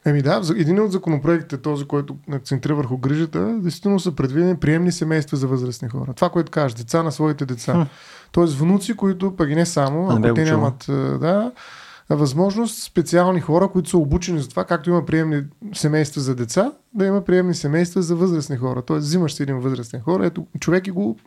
Еми 0.04 0.22
да, 0.22 0.40
един 0.56 0.80
от 0.80 0.92
законопроектите, 0.92 1.56
този, 1.56 1.84
който 1.84 2.16
акцентира 2.32 2.74
върху 2.74 2.96
грижата, 2.96 3.58
действително 3.58 4.00
са 4.00 4.12
предвидени 4.12 4.56
приемни 4.56 4.92
семейства 4.92 5.36
за 5.36 5.46
възрастни 5.46 5.88
хора. 5.88 6.12
Това, 6.14 6.28
което 6.28 6.50
кажеш, 6.50 6.74
деца 6.74 7.02
на 7.02 7.12
своите 7.12 7.46
деца. 7.46 7.72
Хм. 7.72 7.82
Тоест 8.32 8.58
внуци, 8.58 8.96
които 8.96 9.36
пък 9.36 9.50
и 9.50 9.54
не 9.54 9.66
само, 9.66 10.10
ако 10.10 10.34
те 10.34 10.44
нямат, 10.44 10.84
да, 11.20 11.52
възможност 12.10 12.82
специални 12.82 13.40
хора, 13.40 13.68
които 13.68 13.90
са 13.90 13.98
обучени 13.98 14.40
за 14.40 14.48
това, 14.48 14.64
както 14.64 14.90
има 14.90 15.06
приемни 15.06 15.42
семейства 15.74 16.20
за 16.20 16.34
деца, 16.34 16.72
да 16.94 17.06
има 17.06 17.24
приемни 17.24 17.54
семейства 17.54 18.02
за 18.02 18.16
възрастни 18.16 18.56
хора. 18.56 18.82
Тоест, 18.82 19.06
взимаш 19.06 19.34
си 19.34 19.42
един 19.42 19.58
възрастен 19.58 20.00
хора, 20.00 20.26
ето 20.26 20.46
човек 20.60 20.86
и 20.86 20.90
го 20.90 21.18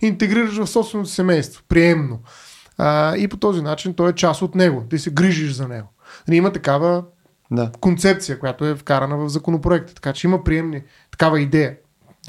интегрираш 0.00 0.56
в 0.56 0.66
собственото 0.66 1.10
семейство, 1.10 1.62
приемно. 1.68 2.18
А, 2.78 3.16
и 3.16 3.28
по 3.28 3.36
този 3.36 3.62
начин 3.62 3.94
той 3.94 4.10
е 4.10 4.14
част 4.14 4.42
от 4.42 4.54
него. 4.54 4.84
Ти 4.90 4.98
се 4.98 5.10
грижиш 5.10 5.52
за 5.52 5.68
него. 5.68 5.88
Нали, 6.28 6.36
има 6.36 6.52
такава 6.52 7.04
да. 7.50 7.70
концепция, 7.80 8.38
която 8.38 8.64
е 8.66 8.74
вкарана 8.74 9.16
в 9.16 9.28
законопроекта. 9.28 9.94
Така 9.94 10.12
че 10.12 10.26
има 10.26 10.44
приемни, 10.44 10.82
такава 11.10 11.40
идея. 11.40 11.76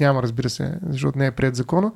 Няма, 0.00 0.22
разбира 0.22 0.50
се, 0.50 0.78
защото 0.88 1.18
не 1.18 1.26
е 1.26 1.30
пред 1.30 1.56
закона 1.56 1.92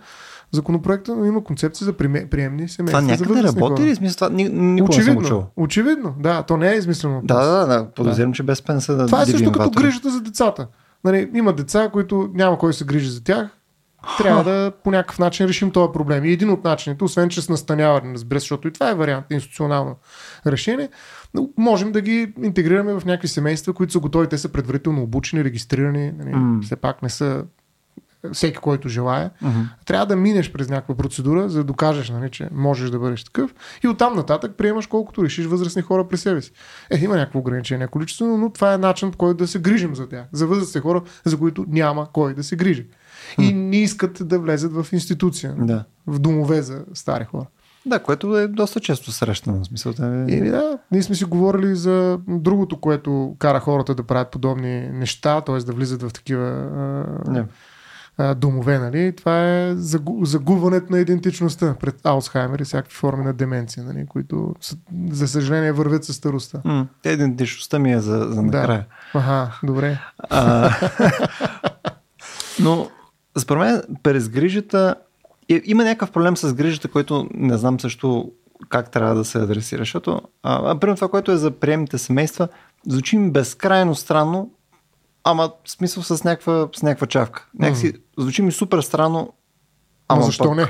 законопроекта, 0.53 1.17
но 1.17 1.25
има 1.25 1.45
концепция 1.45 1.85
за 1.85 1.93
приемни 1.93 2.69
семейства. 2.69 3.01
Това 3.01 3.01
някъде 3.01 3.35
не 3.35 3.43
работи 3.43 3.83
ли? 3.83 3.95
Смисъл, 3.95 4.31
ни, 4.31 4.49
никога 4.49 4.97
очевидно, 4.97 5.21
не 5.21 5.27
съм 5.27 5.43
очевидно, 5.57 6.15
да, 6.21 6.43
то 6.43 6.57
не 6.57 6.73
е 6.73 6.77
измислено. 6.77 7.21
Да, 7.25 7.45
да, 7.45 7.67
да, 7.67 7.91
подозирам, 7.91 8.31
да. 8.31 8.37
че 8.37 8.43
без 8.43 8.63
пенса 8.63 8.97
да 8.97 9.07
Това 9.07 9.23
е 9.23 9.27
също 9.27 9.53
като 9.53 9.71
грижата 9.71 10.11
за 10.11 10.21
децата. 10.21 10.67
Нали, 11.05 11.31
има 11.35 11.53
деца, 11.53 11.91
които 11.93 12.31
няма 12.35 12.59
кой 12.59 12.73
се 12.73 12.85
грижи 12.85 13.11
за 13.11 13.25
тях, 13.25 13.49
трябва 14.19 14.45
да 14.45 14.73
по 14.85 14.91
някакъв 14.91 15.19
начин 15.19 15.47
решим 15.47 15.71
този 15.71 15.93
проблем. 15.93 16.25
И 16.25 16.33
един 16.33 16.51
от 16.51 16.65
начините, 16.65 17.05
освен 17.05 17.29
че 17.29 17.43
с 17.43 17.49
настаняване, 17.49 18.15
разбира 18.15 18.41
се, 18.41 18.43
защото 18.43 18.69
и 18.69 18.73
това 18.73 18.91
е 18.91 18.95
вариант, 18.95 19.27
институционално 19.31 19.97
решение, 20.47 20.89
но 21.35 21.49
можем 21.57 21.93
да 21.93 22.01
ги 22.01 22.33
интегрираме 22.43 22.93
в 22.93 23.05
някакви 23.05 23.29
семейства, 23.29 23.73
които 23.73 23.93
са 23.93 23.99
готови, 23.99 24.27
те 24.27 24.39
са 24.39 24.49
предварително 24.49 25.03
обучени, 25.03 25.45
регистрирани, 25.45 26.13
нали, 26.19 26.35
mm. 26.35 26.63
все 26.63 26.77
пак 26.77 27.03
не 27.03 27.09
са 27.09 27.45
всеки, 28.33 28.59
който 28.59 28.89
желая, 28.89 29.31
uh-huh. 29.43 29.65
трябва 29.85 30.07
да 30.07 30.17
минеш 30.17 30.53
през 30.53 30.69
някаква 30.69 30.95
процедура, 30.95 31.49
за 31.49 31.59
да 31.59 31.65
докажеш, 31.65 32.11
нали, 32.11 32.31
че 32.31 32.49
можеш 32.53 32.91
да 32.91 32.99
бъдеш 32.99 33.25
такъв. 33.25 33.55
И 33.85 33.89
оттам 33.89 34.17
нататък 34.17 34.55
приемаш 34.57 34.87
колкото 34.87 35.25
решиш 35.25 35.47
възрастни 35.47 35.83
хора 35.83 36.09
при 36.09 36.17
себе 36.17 36.43
си. 36.43 36.53
Е, 36.91 36.99
има 36.99 37.17
някакво 37.17 37.39
ограничение 37.39 37.87
количество, 37.87 38.27
но 38.27 38.51
това 38.51 38.75
е 38.75 38.79
начин, 38.79 39.11
по 39.11 39.19
който 39.19 39.39
да 39.39 39.49
се 39.49 39.59
грижим 39.59 39.95
за 39.95 40.09
тях. 40.09 40.25
За 40.33 40.47
възрастни 40.47 40.81
хора, 40.81 41.03
за 41.25 41.39
които 41.39 41.65
няма 41.69 42.07
кой 42.13 42.35
да 42.35 42.43
се 42.43 42.57
грижи. 42.57 42.87
Uh-huh. 42.87 43.51
И 43.51 43.55
не 43.55 43.77
искат 43.77 44.29
да 44.29 44.39
влезат 44.39 44.73
в 44.73 44.87
институция, 44.93 45.55
да. 45.59 45.85
в 46.07 46.19
домове 46.19 46.63
за 46.63 46.85
стари 46.95 47.25
хора. 47.25 47.47
Да, 47.87 47.99
което 47.99 48.39
е 48.39 48.49
доста 48.49 48.81
често 48.81 49.13
срещано. 49.13 49.65
Смисъл, 49.65 49.93
да. 49.93 50.27
И, 50.29 50.41
да, 50.41 50.79
ние 50.93 51.03
сме 51.03 51.15
си 51.15 51.25
говорили 51.25 51.75
за 51.75 52.19
другото, 52.29 52.81
което 52.81 53.37
кара 53.39 53.61
хората 53.61 53.95
да 53.95 54.03
правят 54.03 54.31
подобни 54.31 54.89
неща, 54.89 55.41
т.е. 55.41 55.59
да 55.59 55.73
влизат 55.73 56.03
в 56.03 56.13
такива 56.13 56.67
yeah 57.27 57.45
домове. 58.37 58.79
Нали? 58.79 59.17
Това 59.17 59.45
е 59.45 59.75
загубването 60.23 60.93
на 60.93 60.99
идентичността 60.99 61.75
пред 61.81 62.07
Алцхаймер 62.07 62.59
и 62.59 62.65
всякакви 62.65 62.95
форми 62.95 63.25
на 63.25 63.33
деменция, 63.33 63.85
нали? 63.85 64.07
които 64.07 64.55
за 65.11 65.29
съжаление 65.29 65.73
вървят 65.73 66.05
със 66.05 66.17
старостта. 66.17 66.59
Mm, 66.59 66.87
идентичността 67.05 67.79
ми 67.79 67.93
е 67.93 68.01
за, 68.01 68.19
за 68.31 68.43
накрая. 68.43 68.87
Да. 69.15 69.19
Ага, 69.21 69.59
добре. 69.63 69.99
А, 70.19 70.71
но 72.61 72.89
според 73.39 73.61
мен 73.61 73.83
през 74.03 74.29
грижата 74.29 74.95
има 75.49 75.85
някакъв 75.85 76.11
проблем 76.11 76.37
с 76.37 76.55
грижата, 76.55 76.89
който 76.89 77.29
не 77.35 77.57
знам 77.57 77.81
също 77.81 78.33
как 78.69 78.91
трябва 78.91 79.15
да 79.15 79.25
се 79.25 79.39
адресира, 79.39 79.79
защото 79.79 80.21
а, 80.43 80.79
примерно 80.79 80.97
това, 80.97 81.09
което 81.09 81.33
е 81.33 81.37
за 81.37 81.51
приемните 81.51 81.99
семейства, 81.99 82.49
звучи 82.87 83.17
ми 83.17 83.31
безкрайно 83.31 83.95
странно, 83.95 84.51
ама 85.25 85.53
в 85.65 85.71
смисъл 85.71 86.03
с 86.03 86.25
някаква, 86.25 86.69
с 86.77 86.83
някаква 86.83 87.07
чавка. 87.07 87.47
Някакси 87.59 87.93
mm. 87.93 88.01
звучи 88.19 88.43
ми 88.43 88.53
супер 88.53 88.81
странно. 88.81 89.33
Ама 90.09 90.21
Но 90.21 90.27
защо 90.27 90.45
пък... 90.45 90.57
не? 90.57 90.67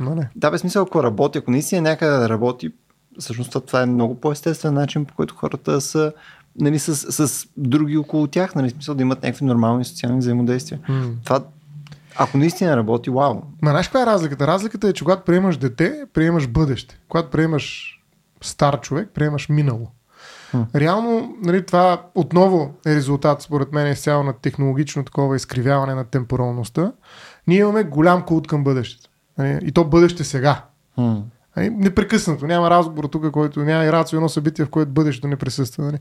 Но 0.00 0.14
не? 0.14 0.30
Да, 0.36 0.50
без 0.50 0.60
смисъл, 0.60 0.82
ако 0.82 1.02
работи, 1.02 1.38
ако 1.38 1.50
наистина 1.50 1.82
някъде 1.82 2.12
да 2.12 2.28
работи, 2.28 2.72
всъщност 3.18 3.56
това 3.66 3.82
е 3.82 3.86
много 3.86 4.20
по-естествен 4.20 4.74
начин, 4.74 5.04
по 5.04 5.14
който 5.14 5.34
хората 5.34 5.80
са 5.80 6.12
нали, 6.60 6.78
с, 6.78 6.96
с 7.26 7.46
други 7.56 7.96
около 7.96 8.26
тях, 8.26 8.54
нали, 8.54 8.70
смисъл 8.70 8.94
да 8.94 9.02
имат 9.02 9.22
някакви 9.22 9.44
нормални 9.44 9.84
социални 9.84 10.18
взаимодействия. 10.18 10.80
Mm. 10.88 11.14
Това, 11.24 11.44
ако 12.16 12.38
наистина 12.38 12.76
работи, 12.76 13.10
вау. 13.10 13.34
Ма 13.62 13.70
знаеш 13.70 13.86
каква 13.86 14.02
е 14.02 14.06
разликата? 14.06 14.46
Разликата 14.46 14.88
е, 14.88 14.92
че 14.92 15.04
когато 15.04 15.24
приемаш 15.24 15.56
дете, 15.56 16.04
приемаш 16.12 16.48
бъдеще. 16.48 17.00
Когато 17.08 17.30
приемаш 17.30 17.98
стар 18.40 18.80
човек, 18.80 19.10
приемаш 19.14 19.48
минало. 19.48 19.88
Реално, 20.74 21.36
нали, 21.42 21.66
това 21.66 22.02
отново 22.14 22.74
е 22.86 22.94
резултат, 22.94 23.42
според 23.42 23.72
мен, 23.72 23.92
изцяло 23.92 24.22
на 24.22 24.32
технологично 24.32 25.04
такова 25.04 25.36
изкривяване 25.36 25.94
на 25.94 26.04
темпоралността. 26.04 26.92
Ние 27.46 27.58
имаме 27.58 27.84
голям 27.84 28.22
култ 28.22 28.46
към 28.46 28.64
бъдещето. 28.64 29.10
Нали, 29.38 29.58
и 29.62 29.72
то 29.72 29.84
бъдеще 29.84 30.24
сега. 30.24 30.64
Mm. 30.98 31.22
Нали, 31.56 31.70
непрекъснато. 31.70 32.46
Няма 32.46 32.70
разговор 32.70 33.04
тук, 33.04 33.30
който 33.30 33.60
няма 33.60 33.84
и 33.84 33.92
рацио 33.92 34.16
едно 34.16 34.28
събитие, 34.28 34.64
в 34.64 34.70
което 34.70 34.90
бъдещето 34.90 35.28
не 35.28 35.36
присъства. 35.36 35.84
Нали. 35.84 35.98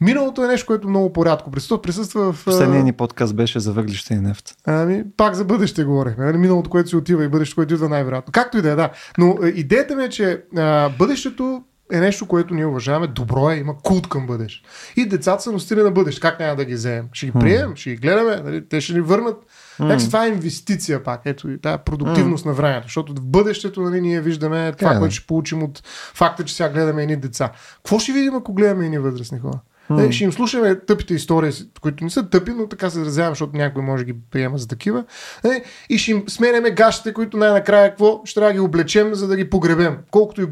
Миналото 0.00 0.44
е 0.44 0.46
нещо, 0.46 0.66
което 0.66 0.88
много 0.88 1.12
по-рядко 1.12 1.50
присъства. 1.50 1.82
Присъства 1.82 2.32
в. 2.32 2.44
Последният 2.44 2.84
ни 2.84 2.92
подкаст 2.92 3.36
беше 3.36 3.60
за 3.60 3.72
въглища 3.72 4.14
и 4.14 4.16
нефт. 4.16 4.54
Ами, 4.66 5.04
пак 5.16 5.34
за 5.34 5.44
бъдеще 5.44 5.84
говорихме. 5.84 6.24
Нали? 6.24 6.38
Миналото, 6.38 6.70
което 6.70 6.88
си 6.88 6.96
отива 6.96 7.24
и 7.24 7.28
бъдещето, 7.28 7.56
което 7.56 7.74
идва 7.74 7.88
най-вероятно. 7.88 8.32
Както 8.32 8.58
и 8.58 8.62
да 8.62 8.70
е, 8.70 8.74
да. 8.74 8.90
Но 9.18 9.36
идеята 9.54 9.96
ми 9.96 10.04
е, 10.04 10.08
че 10.08 10.42
а, 10.56 10.88
бъдещето 10.88 11.62
е 11.92 12.00
нещо, 12.00 12.26
което 12.26 12.54
ние 12.54 12.66
уважаваме. 12.66 13.06
Добро 13.06 13.50
е, 13.50 13.56
има 13.56 13.78
култ 13.78 14.08
към 14.08 14.26
бъдеще. 14.26 14.68
И 14.96 15.06
децата 15.06 15.42
са 15.42 15.52
носители 15.52 15.82
на 15.82 15.90
бъдеще. 15.90 16.20
Как 16.20 16.40
няма 16.40 16.56
да 16.56 16.64
ги 16.64 16.74
вземем? 16.74 17.08
Ще 17.12 17.26
ги 17.26 17.32
приемем, 17.32 17.76
ще 17.76 17.90
ги 17.90 17.96
гледаме, 17.96 18.36
нали? 18.36 18.68
те 18.68 18.80
ще 18.80 18.92
ни 18.92 19.00
върнат. 19.00 19.36
Mm. 19.80 20.06
това 20.06 20.24
е 20.24 20.28
инвестиция 20.28 21.02
пак. 21.02 21.20
Ето 21.24 21.50
и 21.50 21.60
тази 21.60 21.78
продуктивност 21.84 22.44
mm. 22.44 22.46
на 22.46 22.52
времето. 22.52 22.86
Защото 22.86 23.12
в 23.12 23.24
бъдещето 23.24 23.80
нали, 23.80 24.00
ние 24.00 24.20
виждаме 24.20 24.72
това, 24.72 24.94
yeah, 24.94 24.98
което 24.98 25.14
ще 25.14 25.26
получим 25.26 25.62
от 25.62 25.82
факта, 26.14 26.44
че 26.44 26.54
сега 26.54 26.68
гледаме 26.68 27.02
едни 27.02 27.16
деца. 27.16 27.50
Какво 27.76 27.98
ще 27.98 28.12
видим, 28.12 28.34
ако 28.34 28.52
гледаме 28.52 28.84
едни 28.84 28.98
възрастни 28.98 29.38
хора? 29.38 29.58
Mm. 29.96 30.08
Е, 30.08 30.12
ще 30.12 30.24
им 30.24 30.32
слушаме 30.32 30.80
тъпите 30.80 31.14
истории, 31.14 31.52
които 31.80 32.04
не 32.04 32.10
са 32.10 32.28
тъпи, 32.28 32.50
но 32.50 32.66
така 32.66 32.90
се 32.90 33.00
изразявам, 33.00 33.30
защото 33.30 33.56
някой 33.56 33.82
може 33.82 34.04
да 34.04 34.12
ги 34.12 34.18
приема 34.30 34.58
за 34.58 34.68
такива. 34.68 35.04
Е, 35.44 35.62
и 35.88 35.98
ще 35.98 36.10
им 36.10 36.24
сменяме 36.28 36.70
гащите, 36.70 37.12
които 37.12 37.36
най-накрая 37.36 37.90
какво 37.90 38.20
ще 38.24 38.34
трябва 38.34 38.50
да 38.50 38.54
ги 38.54 38.60
облечем, 38.60 39.14
за 39.14 39.28
да 39.28 39.36
ги 39.36 39.50
погребем. 39.50 39.98
Колкото 40.10 40.42
и 40.42 40.46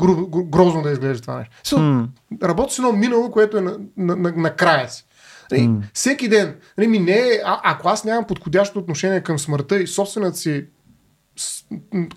грозно 0.44 0.82
да 0.82 0.90
изглежда 0.90 1.22
това 1.22 1.38
нещо. 1.38 1.76
Mm. 1.76 2.06
Работи 2.42 2.74
с 2.74 2.78
едно 2.78 2.92
минало, 2.92 3.30
което 3.30 3.58
е 3.58 3.60
на, 3.60 3.78
на, 3.96 4.16
на, 4.16 4.32
на 4.36 4.56
края 4.56 4.90
си. 4.90 5.04
Mm. 5.52 5.80
Всеки 5.94 6.28
ден. 6.28 6.54
Нали, 6.78 6.88
ми 6.88 6.98
не 6.98 7.18
е, 7.18 7.40
а, 7.44 7.60
ако 7.64 7.88
аз 7.88 8.04
нямам 8.04 8.26
подходящо 8.26 8.78
отношение 8.78 9.20
към 9.20 9.38
смъртта 9.38 9.78
и 9.78 9.86
собствената 9.86 10.36
си 10.36 10.64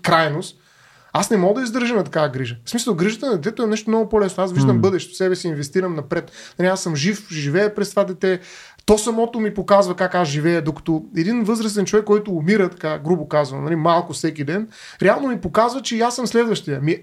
крайност, 0.02 0.60
аз 1.16 1.30
не 1.30 1.36
мога 1.36 1.60
да 1.60 1.64
издържа 1.64 1.94
на 1.94 2.04
такава 2.04 2.28
грижа. 2.28 2.56
В 2.64 2.70
смисъл, 2.70 2.94
грижата 2.94 3.26
на 3.26 3.36
детето 3.36 3.62
е 3.62 3.66
нещо 3.66 3.90
много 3.90 4.08
по-лесно. 4.08 4.44
Аз 4.44 4.52
виждам 4.52 4.78
mm. 4.78 4.80
бъдещето, 4.80 5.16
себе 5.16 5.36
си 5.36 5.48
инвестирам 5.48 5.94
напред. 5.94 6.32
Нали, 6.58 6.68
аз 6.68 6.82
съм 6.82 6.96
жив, 6.96 7.28
живея 7.30 7.74
през 7.74 7.90
това 7.90 8.04
дете. 8.04 8.40
То 8.86 8.98
самото 8.98 9.40
ми 9.40 9.54
показва 9.54 9.96
как 9.96 10.14
аз 10.14 10.28
живея, 10.28 10.62
докато 10.62 11.04
един 11.16 11.44
възрастен 11.44 11.84
човек, 11.84 12.04
който 12.04 12.32
умира, 12.32 12.68
така 12.68 12.98
грубо 12.98 13.28
казвам, 13.28 13.64
нали, 13.64 13.76
малко 13.76 14.12
всеки 14.12 14.44
ден, 14.44 14.68
реално 15.02 15.28
ми 15.28 15.40
показва, 15.40 15.82
че 15.82 15.96
и 15.96 16.00
аз 16.00 16.16
съм 16.16 16.26
следващия. 16.26 16.80
Ми, 16.80 16.98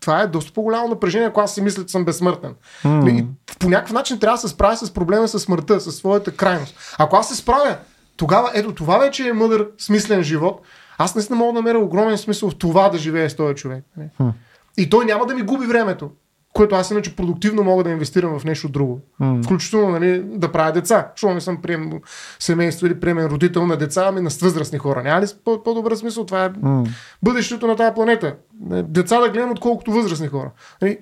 това 0.00 0.20
е 0.20 0.26
доста 0.26 0.52
по-голямо 0.52 0.88
напрежение, 0.88 1.28
ако 1.28 1.40
аз 1.40 1.54
си 1.54 1.62
мисля, 1.62 1.86
че 1.86 1.92
съм 1.92 2.04
безсмъртен. 2.04 2.54
Mm. 2.84 3.20
И 3.20 3.26
по 3.58 3.68
някакъв 3.68 3.92
начин 3.92 4.18
трябва 4.18 4.36
да 4.36 4.40
се 4.40 4.48
справя 4.48 4.76
с 4.76 4.90
проблема 4.90 5.28
с 5.28 5.38
смъртта, 5.38 5.80
с 5.80 5.92
своята 5.92 6.36
крайност. 6.36 6.94
Ако 6.98 7.16
аз 7.16 7.28
се 7.28 7.36
справя, 7.36 7.76
тогава 8.16 8.50
ето 8.54 8.74
това 8.74 8.98
вече 8.98 9.28
е 9.28 9.32
мъдър, 9.32 9.66
смислен 9.78 10.22
живот. 10.22 10.62
Аз 11.02 11.14
наистина 11.14 11.38
мога 11.38 11.52
да 11.52 11.58
намеря 11.58 11.78
огромен 11.78 12.18
смисъл 12.18 12.50
в 12.50 12.54
това 12.54 12.88
да 12.88 12.98
живее 12.98 13.30
с 13.30 13.36
този 13.36 13.54
човек. 13.54 13.84
Mm. 13.98 14.32
И 14.78 14.90
той 14.90 15.04
няма 15.04 15.26
да 15.26 15.34
ми 15.34 15.42
губи 15.42 15.66
времето 15.66 16.10
което 16.52 16.74
аз 16.74 16.90
иначе 16.90 17.16
продуктивно 17.16 17.62
мога 17.62 17.84
да 17.84 17.90
инвестирам 17.90 18.38
в 18.38 18.44
нещо 18.44 18.68
друго. 18.68 19.00
Mm. 19.20 19.44
Включително 19.44 19.88
нали, 19.88 20.22
да 20.24 20.52
правя 20.52 20.72
деца. 20.72 21.08
Защото 21.16 21.34
не 21.34 21.40
съм 21.40 21.62
прием 21.62 21.92
семейство 22.38 22.86
или 22.86 23.00
приемен 23.00 23.26
родител 23.26 23.66
на 23.66 23.76
деца, 23.76 24.04
ами 24.08 24.20
на 24.20 24.30
възрастни 24.42 24.78
хора. 24.78 25.02
Няма 25.02 25.20
ли 25.20 25.26
по- 25.44 25.62
по-добър 25.62 25.94
смисъл? 25.94 26.26
Това 26.26 26.44
е 26.44 26.50
mm. 26.50 26.88
бъдещето 27.22 27.66
на 27.66 27.76
тази 27.76 27.94
планета. 27.94 28.34
Деца 28.82 29.20
да 29.20 29.28
гледам 29.28 29.50
отколкото 29.50 29.92
възрастни 29.92 30.28
хора. 30.28 30.50
Нали, 30.82 30.98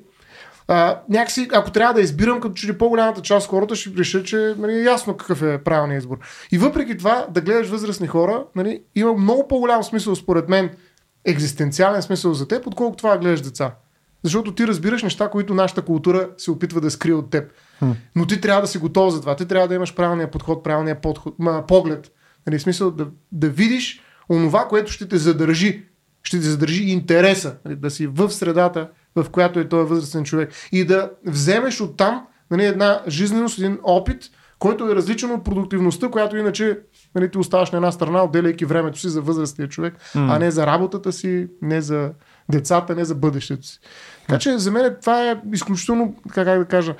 а, 0.68 1.00
някакси, 1.08 1.48
ако 1.52 1.70
трябва 1.70 1.94
да 1.94 2.00
избирам, 2.00 2.40
като 2.40 2.54
че 2.54 2.66
ли 2.66 2.78
по-голямата 2.78 3.22
част 3.22 3.46
от 3.46 3.50
хората 3.50 3.74
ще 3.74 3.90
реша, 3.98 4.22
че 4.22 4.54
нали, 4.58 4.72
е 4.72 4.82
ясно 4.82 5.16
какъв 5.16 5.42
е 5.42 5.64
правилният 5.64 6.02
избор. 6.02 6.18
И 6.52 6.58
въпреки 6.58 6.96
това, 6.96 7.26
да 7.30 7.40
гледаш 7.40 7.68
възрастни 7.68 8.06
хора, 8.06 8.44
нали, 8.56 8.82
има 8.94 9.12
много 9.12 9.48
по-голям 9.48 9.84
смисъл, 9.84 10.16
според 10.16 10.48
мен, 10.48 10.70
екзистенциален 11.24 12.02
смисъл 12.02 12.34
за 12.34 12.48
теб, 12.48 12.66
отколкото 12.66 12.98
това 12.98 13.10
да 13.10 13.18
гледаш 13.18 13.40
деца. 13.40 13.74
Защото 14.22 14.54
ти 14.54 14.66
разбираш 14.66 15.02
неща, 15.02 15.30
които 15.30 15.54
нашата 15.54 15.82
култура 15.82 16.28
се 16.38 16.50
опитва 16.50 16.80
да 16.80 16.90
скрие 16.90 17.14
от 17.14 17.30
теб. 17.30 17.52
Хм. 17.78 17.90
Но 18.16 18.26
ти 18.26 18.40
трябва 18.40 18.62
да 18.62 18.68
си 18.68 18.78
готов 18.78 19.14
за 19.14 19.20
това. 19.20 19.36
Ти 19.36 19.46
трябва 19.46 19.68
да 19.68 19.74
имаш 19.74 19.94
правилния 19.94 20.30
подход, 20.30 20.64
правилния 20.64 21.00
подход, 21.00 21.34
ма, 21.38 21.64
поглед. 21.68 22.12
Нали, 22.46 22.60
смисъл 22.60 22.90
да, 22.90 23.06
да 23.32 23.48
видиш 23.48 24.02
онова, 24.28 24.68
което 24.68 24.92
ще 24.92 25.08
те 25.08 25.16
задържи. 25.16 25.84
Ще 26.22 26.36
те 26.36 26.46
задържи 26.46 26.84
интереса. 26.84 27.56
Нали, 27.64 27.76
да 27.76 27.90
си 27.90 28.06
в 28.06 28.30
средата, 28.30 28.88
в 29.22 29.30
която 29.30 29.60
е 29.60 29.68
този 29.68 29.88
възрастен 29.88 30.24
човек. 30.24 30.52
И 30.72 30.84
да 30.84 31.10
вземеш 31.26 31.80
оттам 31.80 32.26
нали, 32.50 32.64
една 32.64 33.00
жизненост, 33.08 33.58
един 33.58 33.78
опит, 33.82 34.24
който 34.58 34.90
е 34.90 34.94
различен 34.94 35.30
от 35.30 35.44
продуктивността, 35.44 36.08
която 36.08 36.36
иначе 36.36 36.78
нали, 37.14 37.30
ти 37.30 37.38
оставаш 37.38 37.70
на 37.70 37.76
една 37.76 37.92
страна, 37.92 38.24
отделяйки 38.24 38.64
времето 38.64 38.98
си 38.98 39.08
за 39.08 39.20
възрастния 39.20 39.68
човек, 39.68 39.94
mm. 40.14 40.34
а 40.34 40.38
не 40.38 40.50
за 40.50 40.66
работата 40.66 41.12
си, 41.12 41.48
не 41.62 41.80
за 41.80 42.10
децата, 42.50 42.94
не 42.94 43.04
за 43.04 43.14
бъдещето 43.14 43.66
си. 43.66 43.80
Така 44.26 44.38
че 44.38 44.58
за 44.58 44.70
мен 44.70 44.96
това 45.00 45.30
е 45.30 45.40
изключително, 45.52 46.14
как 46.34 46.58
да 46.58 46.64
кажа, 46.64 46.94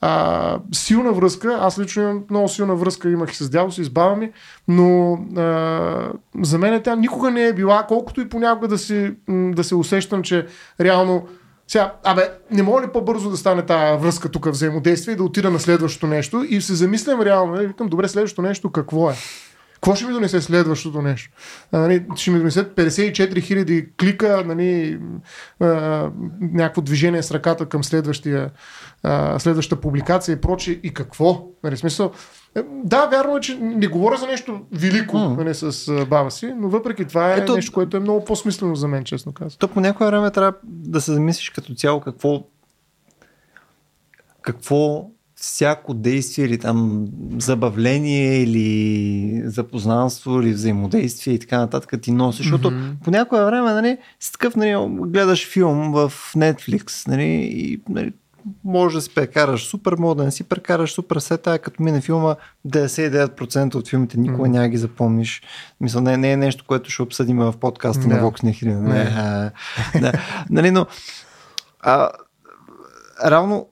а, 0.00 0.58
силна 0.72 1.12
връзка. 1.12 1.58
Аз 1.60 1.78
лично 1.78 2.02
имам 2.02 2.24
много 2.30 2.48
силна 2.48 2.74
връзка, 2.74 3.10
имах 3.10 3.32
и 3.32 3.36
с 3.36 3.50
дядо 3.50 3.72
си, 3.72 3.84
с 3.84 3.90
баба 3.90 4.16
ми, 4.16 4.32
но 4.68 5.12
а, 5.36 6.12
за 6.42 6.58
мен 6.58 6.82
тя 6.82 6.96
никога 6.96 7.30
не 7.30 7.46
е 7.46 7.52
била, 7.52 7.86
колкото 7.88 8.20
и 8.20 8.28
понякога 8.28 8.68
да, 8.68 8.78
си, 8.78 9.14
да 9.28 9.64
се 9.64 9.74
усещам, 9.74 10.22
че 10.22 10.46
реално 10.80 11.28
сега, 11.70 11.94
абе, 12.04 12.30
не 12.50 12.62
мога 12.62 12.82
ли 12.82 12.86
по-бързо 12.92 13.30
да 13.30 13.36
стане 13.36 13.66
тази 13.66 14.02
връзка 14.02 14.28
тук 14.28 14.46
взаимодействие 14.46 15.12
и 15.12 15.16
да 15.16 15.24
отида 15.24 15.50
на 15.50 15.60
следващото 15.60 16.06
нещо 16.06 16.46
и 16.48 16.60
се 16.60 16.74
замислям 16.74 17.20
реално, 17.20 17.54
и 17.54 17.56
нали, 17.56 17.66
викам, 17.66 17.88
добре, 17.88 18.08
следващото 18.08 18.42
нещо 18.42 18.72
какво 18.72 19.10
е? 19.10 19.14
Какво 19.74 19.94
ще 19.94 20.06
ми 20.06 20.12
донесе 20.12 20.40
следващото 20.40 21.02
нещо? 21.02 21.30
А, 21.72 21.78
нали, 21.78 22.06
ще 22.16 22.30
ми 22.30 22.38
донесе 22.38 22.64
54 22.64 23.42
хиляди 23.42 23.88
клика, 24.00 24.42
нали, 24.46 25.00
а, 25.60 25.66
някакво 26.40 26.82
движение 26.82 27.22
с 27.22 27.30
ръката 27.30 27.66
към 27.66 27.84
следващия, 27.84 28.50
а, 29.02 29.38
следващата 29.38 29.80
публикация 29.80 30.32
и 30.32 30.40
прочее. 30.40 30.78
И 30.82 30.94
какво? 30.94 31.46
Нали, 31.64 31.76
смисъл, 31.76 32.12
да, 32.84 33.06
вярно 33.06 33.36
е, 33.36 33.40
че 33.40 33.58
не 33.60 33.86
говоря 33.86 34.16
за 34.16 34.26
нещо 34.26 34.60
велико 34.72 35.16
mm. 35.16 35.36
нали, 35.36 35.54
с 35.54 36.06
баба 36.06 36.30
си, 36.30 36.54
но 36.56 36.68
въпреки 36.68 37.04
това 37.04 37.34
е 37.34 37.38
Ето, 37.38 37.54
нещо, 37.54 37.72
което 37.72 37.96
е 37.96 38.00
много 38.00 38.24
по-смислено 38.24 38.74
за 38.74 38.88
мен, 38.88 39.04
честно 39.04 39.32
казвам. 39.32 39.56
То 39.58 39.68
по 39.68 39.80
някое 39.80 40.06
време 40.06 40.30
трябва 40.30 40.52
да 40.62 41.00
се 41.00 41.12
замислиш 41.12 41.50
като 41.50 41.74
цяло 41.74 42.00
какво 42.00 42.44
какво 44.42 45.06
всяко 45.34 45.94
действие 45.94 46.44
или 46.44 46.58
там 46.58 47.08
забавление 47.38 48.42
или 48.42 49.42
запознанство 49.44 50.40
или 50.40 50.52
взаимодействие 50.52 51.34
и 51.34 51.38
така 51.38 51.58
нататък 51.58 52.02
ти 52.02 52.12
носи, 52.12 52.42
защото 52.42 52.70
mm-hmm. 52.70 53.04
по 53.04 53.10
някое 53.10 53.44
време 53.44 53.72
нали, 53.72 53.98
си 54.20 54.32
такъв 54.32 54.56
нали, 54.56 54.74
гледаш 54.88 55.48
филм 55.48 55.92
в 55.92 56.12
Netflix 56.36 57.08
нали, 57.08 57.50
и 57.52 57.80
нали, 57.88 58.12
може 58.64 58.96
да 58.96 59.02
си 59.02 59.14
прекараш 59.14 59.66
супер 59.66 59.94
моден, 59.98 60.30
си 60.30 60.44
прекараш 60.44 60.92
супер 60.92 61.16
сета, 61.16 61.58
като 61.58 61.82
мине 61.82 62.00
филма 62.00 62.36
99% 62.68 63.74
от 63.74 63.88
филмите 63.88 64.18
никога 64.20 64.48
mm. 64.48 64.52
няма 64.52 64.68
ги 64.68 64.76
запомниш. 64.76 65.42
Мисля, 65.80 66.00
не, 66.00 66.16
не 66.16 66.32
е 66.32 66.36
нещо, 66.36 66.64
което 66.66 66.90
ще 66.90 67.02
обсъдим 67.02 67.38
в 67.38 67.54
подкаста 67.60 68.02
yeah. 68.02 68.06
на 68.06 68.22
Vox 68.22 68.42
Нехили. 68.42 68.72
Нали? 68.72 68.98
Yeah. 68.98 69.50
да. 70.00 70.12
нали, 70.50 70.70
но 70.70 70.86
а, 71.80 72.10
равно 73.24 73.66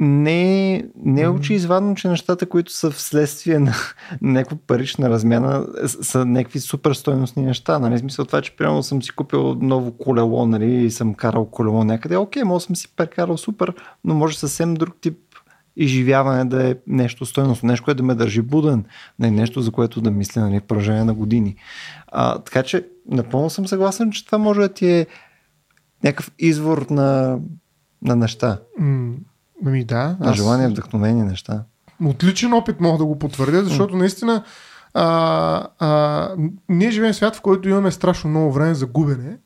не, 0.00 0.84
не 1.04 1.22
е 1.22 1.28
очевидно, 1.28 1.94
че 1.94 2.08
нещата, 2.08 2.46
които 2.46 2.72
са 2.72 2.90
вследствие 2.90 3.58
на 3.58 3.74
някаква 4.22 4.56
парична 4.66 5.10
размяна, 5.10 5.66
са 5.86 6.24
някакви 6.24 6.60
супер 6.60 6.92
стойностни 6.92 7.42
неща. 7.42 7.78
Нали? 7.78 7.98
Смисъл 7.98 8.24
това, 8.24 8.42
че 8.42 8.56
примерно 8.56 8.82
съм 8.82 9.02
си 9.02 9.10
купил 9.10 9.54
ново 9.54 9.92
колело 9.92 10.46
нали? 10.46 10.84
и 10.84 10.90
съм 10.90 11.14
карал 11.14 11.46
колело 11.46 11.84
някъде. 11.84 12.16
Окей, 12.16 12.44
може 12.44 12.64
съм 12.64 12.76
си 12.76 12.88
прекарал 12.96 13.36
супер, 13.36 13.74
но 14.04 14.14
може 14.14 14.38
съвсем 14.38 14.74
друг 14.74 14.96
тип 15.00 15.18
изживяване 15.76 16.44
да 16.44 16.70
е 16.70 16.76
нещо 16.86 17.26
стойностно, 17.26 17.66
нещо, 17.66 17.84
което 17.84 17.96
да 17.96 18.02
ме 18.02 18.14
държи 18.14 18.42
буден, 18.42 18.84
не 19.18 19.30
нещо, 19.30 19.60
за 19.60 19.70
което 19.70 20.00
да 20.00 20.10
мисля 20.10 20.40
нали, 20.40 20.60
в 20.60 20.62
продължение 20.62 21.04
на 21.04 21.14
години. 21.14 21.56
А, 22.06 22.38
така 22.38 22.62
че 22.62 22.86
напълно 23.10 23.50
съм 23.50 23.66
съгласен, 23.66 24.12
че 24.12 24.26
това 24.26 24.38
може 24.38 24.60
да 24.60 24.68
ти 24.68 24.90
е 24.90 25.06
някакъв 26.04 26.30
извор 26.38 26.86
на, 26.90 27.38
на 28.02 28.16
неща. 28.16 28.58
Ами 29.66 29.84
да. 29.84 30.16
На 30.20 30.30
аз... 30.30 30.36
желание, 30.36 30.68
вдъхновение, 30.68 31.24
неща. 31.24 31.64
Отличен 32.04 32.52
опит 32.52 32.80
мога 32.80 32.98
да 32.98 33.04
го 33.04 33.18
потвърдя, 33.18 33.64
защото 33.64 33.96
наистина 33.96 34.44
а, 34.94 35.66
а, 35.78 36.30
ние 36.68 36.90
живеем 36.90 37.12
в 37.12 37.16
свят, 37.16 37.36
в 37.36 37.40
който 37.40 37.68
имаме 37.68 37.90
страшно 37.90 38.30
много 38.30 38.52
време 38.52 38.74
за 38.74 38.86
губене, 38.86 39.36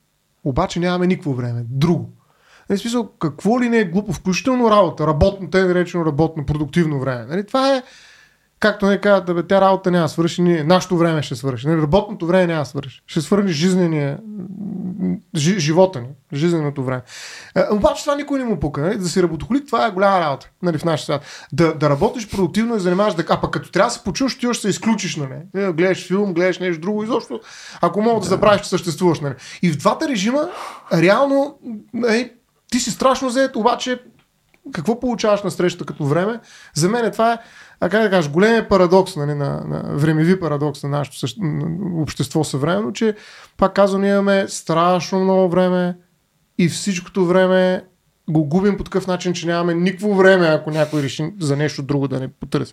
обаче 0.44 0.80
нямаме 0.80 1.06
никакво 1.06 1.34
време. 1.34 1.64
Друго. 1.68 2.10
Не 2.70 2.76
смисъл, 2.76 3.10
какво 3.18 3.60
ли 3.60 3.68
не 3.68 3.78
е 3.78 3.84
глупо, 3.84 4.12
включително 4.12 4.70
работа, 4.70 5.06
работно, 5.06 5.50
те 5.50 5.64
наречено 5.64 6.06
работно, 6.06 6.46
продуктивно 6.46 7.00
време. 7.00 7.26
Нали, 7.26 7.46
това 7.46 7.76
е 7.76 7.82
както 8.62 8.86
не 8.86 9.00
казват, 9.00 9.26
да 9.26 9.34
бе, 9.34 9.42
тя 9.42 9.60
работа 9.60 9.90
няма 9.90 10.08
свърши, 10.08 10.42
ние, 10.42 10.64
нашето 10.64 10.96
време 10.96 11.22
ще 11.22 11.34
свърши. 11.34 11.68
Не, 11.68 11.76
работното 11.76 12.26
време 12.26 12.46
няма 12.46 12.66
свърши. 12.66 13.02
Ще 13.06 13.20
свърши 13.20 13.52
жизнения, 13.52 14.18
жи, 15.36 15.60
живота 15.60 16.00
ни, 16.00 16.08
жизненото 16.32 16.84
време. 16.84 17.02
А, 17.54 17.74
обаче 17.74 18.02
това 18.02 18.16
никой 18.16 18.38
не 18.38 18.44
му 18.44 18.60
пука. 18.60 18.80
Нали? 18.80 18.98
Да 18.98 19.08
си 19.08 19.22
работохолик, 19.22 19.66
това 19.66 19.86
е 19.86 19.90
голяма 19.90 20.20
работа 20.20 20.48
нали, 20.62 20.78
в 20.78 20.84
нашия 20.84 21.04
свят. 21.04 21.48
Да, 21.52 21.74
да 21.74 21.90
работиш 21.90 22.30
продуктивно 22.30 22.76
и 22.76 22.80
занимаваш 22.80 23.14
да. 23.14 23.24
А 23.28 23.40
пък 23.40 23.50
като 23.50 23.70
трябва 23.70 23.88
да 23.88 23.94
се 23.94 24.04
почуваш, 24.04 24.38
ти 24.38 24.46
ще 24.52 24.62
се 24.62 24.68
изключиш, 24.68 25.16
нали? 25.16 25.34
Е, 25.54 25.72
гледаш 25.72 26.06
филм, 26.06 26.34
гледаш 26.34 26.58
нещо 26.58 26.80
друго, 26.80 27.02
изобщо. 27.02 27.40
Ако 27.80 28.02
мога 28.02 28.14
да, 28.14 28.20
да 28.20 28.28
забравиш, 28.28 28.60
че 28.60 28.68
съществуваш. 28.68 29.20
Нали? 29.20 29.34
И 29.62 29.70
в 29.70 29.76
двата 29.76 30.08
режима, 30.08 30.48
реално, 30.92 31.58
нали, 31.94 32.32
ти 32.70 32.80
си 32.80 32.90
страшно 32.90 33.30
заед, 33.30 33.56
обаче 33.56 33.98
какво 34.72 35.00
получаваш 35.00 35.42
на 35.42 35.50
срещата 35.50 35.84
като 35.84 36.04
време? 36.04 36.40
За 36.74 36.88
мен 36.88 37.12
това 37.12 37.32
е 37.32 37.38
а 37.85 37.89
как 37.89 38.03
да 38.03 38.11
кажа, 38.11 38.30
големият 38.30 38.68
парадокс, 38.68 39.16
нали, 39.16 39.35
на, 39.35 39.64
на 39.66 39.83
времеви 39.97 40.41
парадокс 40.41 40.83
на 40.83 40.89
нашето 40.89 41.18
съще, 41.18 41.41
общество 41.97 42.45
съвременно, 42.45 42.93
че 42.93 43.14
пак 43.57 43.74
казвам, 43.74 44.05
имаме 44.05 44.45
страшно 44.49 45.20
много 45.20 45.49
време 45.49 45.97
и 46.59 46.68
всичкото 46.68 47.26
време 47.26 47.85
го 48.30 48.45
губим 48.45 48.76
по 48.76 48.85
такъв 48.85 49.07
начин, 49.07 49.33
че 49.33 49.47
нямаме 49.47 49.74
никакво 49.74 50.14
време, 50.14 50.47
ако 50.47 50.70
някой 50.70 51.03
реши 51.03 51.33
за 51.41 51.57
нещо 51.57 51.83
друго 51.83 52.09
да 52.09 52.20
не 52.20 52.28
потърси. 52.28 52.72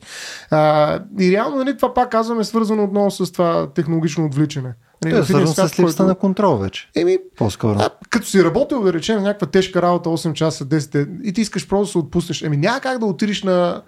А, 0.52 1.00
и 1.20 1.32
реално, 1.32 1.58
нали, 1.58 1.78
това 1.78 1.94
пак 1.94 2.12
казваме, 2.12 2.44
свързано 2.44 2.84
отново 2.84 3.12
с 3.12 3.32
това 3.32 3.74
технологично 3.74 4.26
отвличане. 4.26 4.74
Нали, 5.04 5.20
е, 5.20 5.24
свързано 5.24 5.48
с 5.48 5.64
липсата 5.64 5.84
който... 5.84 6.04
на 6.04 6.16
контрол 6.16 6.58
вече. 6.58 6.90
Еми, 6.96 7.18
по-скоро. 7.38 7.80
А, 7.80 7.90
като 8.10 8.28
си 8.28 8.44
работил, 8.44 8.82
да 8.82 8.94
речем, 8.94 9.24
някаква 9.24 9.48
тежка 9.48 9.82
работа, 9.82 10.10
8 10.10 10.34
часа, 10.34 10.66
10 10.66 11.22
и 11.24 11.34
ти 11.34 11.42
искаш 11.42 11.68
просто 11.68 11.86
да 11.86 11.92
се 11.92 11.98
отпуснеш. 11.98 12.42
Еми, 12.42 12.58
няма 12.58 12.80
как 12.80 13.00
да 13.00 13.06
отидеш 13.06 13.44
на 13.44 13.82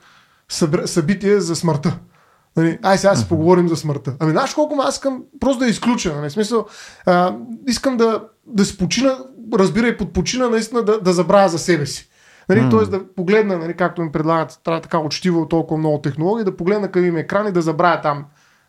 събитие 0.85 1.39
за 1.39 1.55
смъртта. 1.55 1.97
Нали, 2.57 2.79
ай 2.81 2.97
сега 2.97 3.15
си 3.15 3.27
поговорим 3.27 3.67
за 3.67 3.75
смъртта. 3.75 4.13
Ами 4.19 4.31
знаеш 4.31 4.53
колко 4.53 4.81
аз 4.81 4.95
искам 4.95 5.23
просто 5.39 5.59
да 5.59 5.69
изключа. 5.69 6.15
Нали, 6.15 6.29
смисъл, 6.29 6.65
а, 7.05 7.35
искам 7.67 7.97
да, 7.97 8.23
да 8.47 8.65
си 8.65 8.77
почина, 8.77 9.17
разбира 9.53 9.87
и 9.87 9.97
под 9.97 10.13
почина, 10.13 10.49
наистина 10.49 10.83
да, 10.83 11.01
да 11.01 11.13
забравя 11.13 11.49
за 11.49 11.59
себе 11.59 11.85
си. 11.85 12.09
Нали, 12.49 12.59
mm. 12.59 12.69
Тоест 12.69 12.91
да 12.91 13.13
погледна, 13.15 13.57
нали, 13.57 13.73
както 13.73 14.01
ми 14.01 14.11
предлагат, 14.11 14.59
трябва 14.63 14.81
така 14.81 14.99
учтиво 14.99 15.47
толкова 15.47 15.77
много 15.77 16.01
технологии, 16.01 16.45
да 16.45 16.57
погледна 16.57 16.91
към 16.91 17.05
им 17.05 17.17
екран 17.17 17.47
и 17.47 17.51
да 17.51 17.61
забравя 17.61 18.01
там 18.01 18.25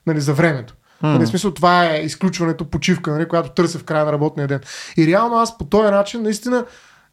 нали, 0.06 0.20
за 0.20 0.32
времето. 0.32 0.74
Mm. 1.02 1.12
Нали, 1.12 1.26
смисъл, 1.26 1.50
това 1.50 1.86
е 1.86 2.00
изключването, 2.00 2.64
почивка, 2.64 3.10
нали, 3.10 3.28
която 3.28 3.50
търся 3.50 3.78
в 3.78 3.84
края 3.84 4.04
на 4.04 4.12
работния 4.12 4.48
ден. 4.48 4.60
И 4.96 5.06
реално 5.06 5.36
аз 5.36 5.58
по 5.58 5.64
този 5.64 5.90
начин 5.90 6.22
наистина 6.22 6.64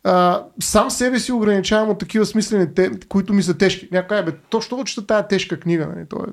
а, 0.03 0.43
сам 0.59 0.91
себе 0.91 1.19
си 1.19 1.31
ограничавам 1.31 1.89
от 1.89 1.99
такива 1.99 2.25
смислени 2.25 2.73
теми, 2.73 2.99
които 3.09 3.33
ми 3.33 3.43
са 3.43 3.57
тежки. 3.57 3.87
Някой 3.91 4.23
бе, 4.23 4.31
то 4.49 4.61
що 4.61 4.83
чета 4.83 5.07
тая 5.07 5.27
тежка 5.27 5.59
книга? 5.59 5.87
Нали? 5.95 6.05
То 6.09 6.15
е... 6.15 6.31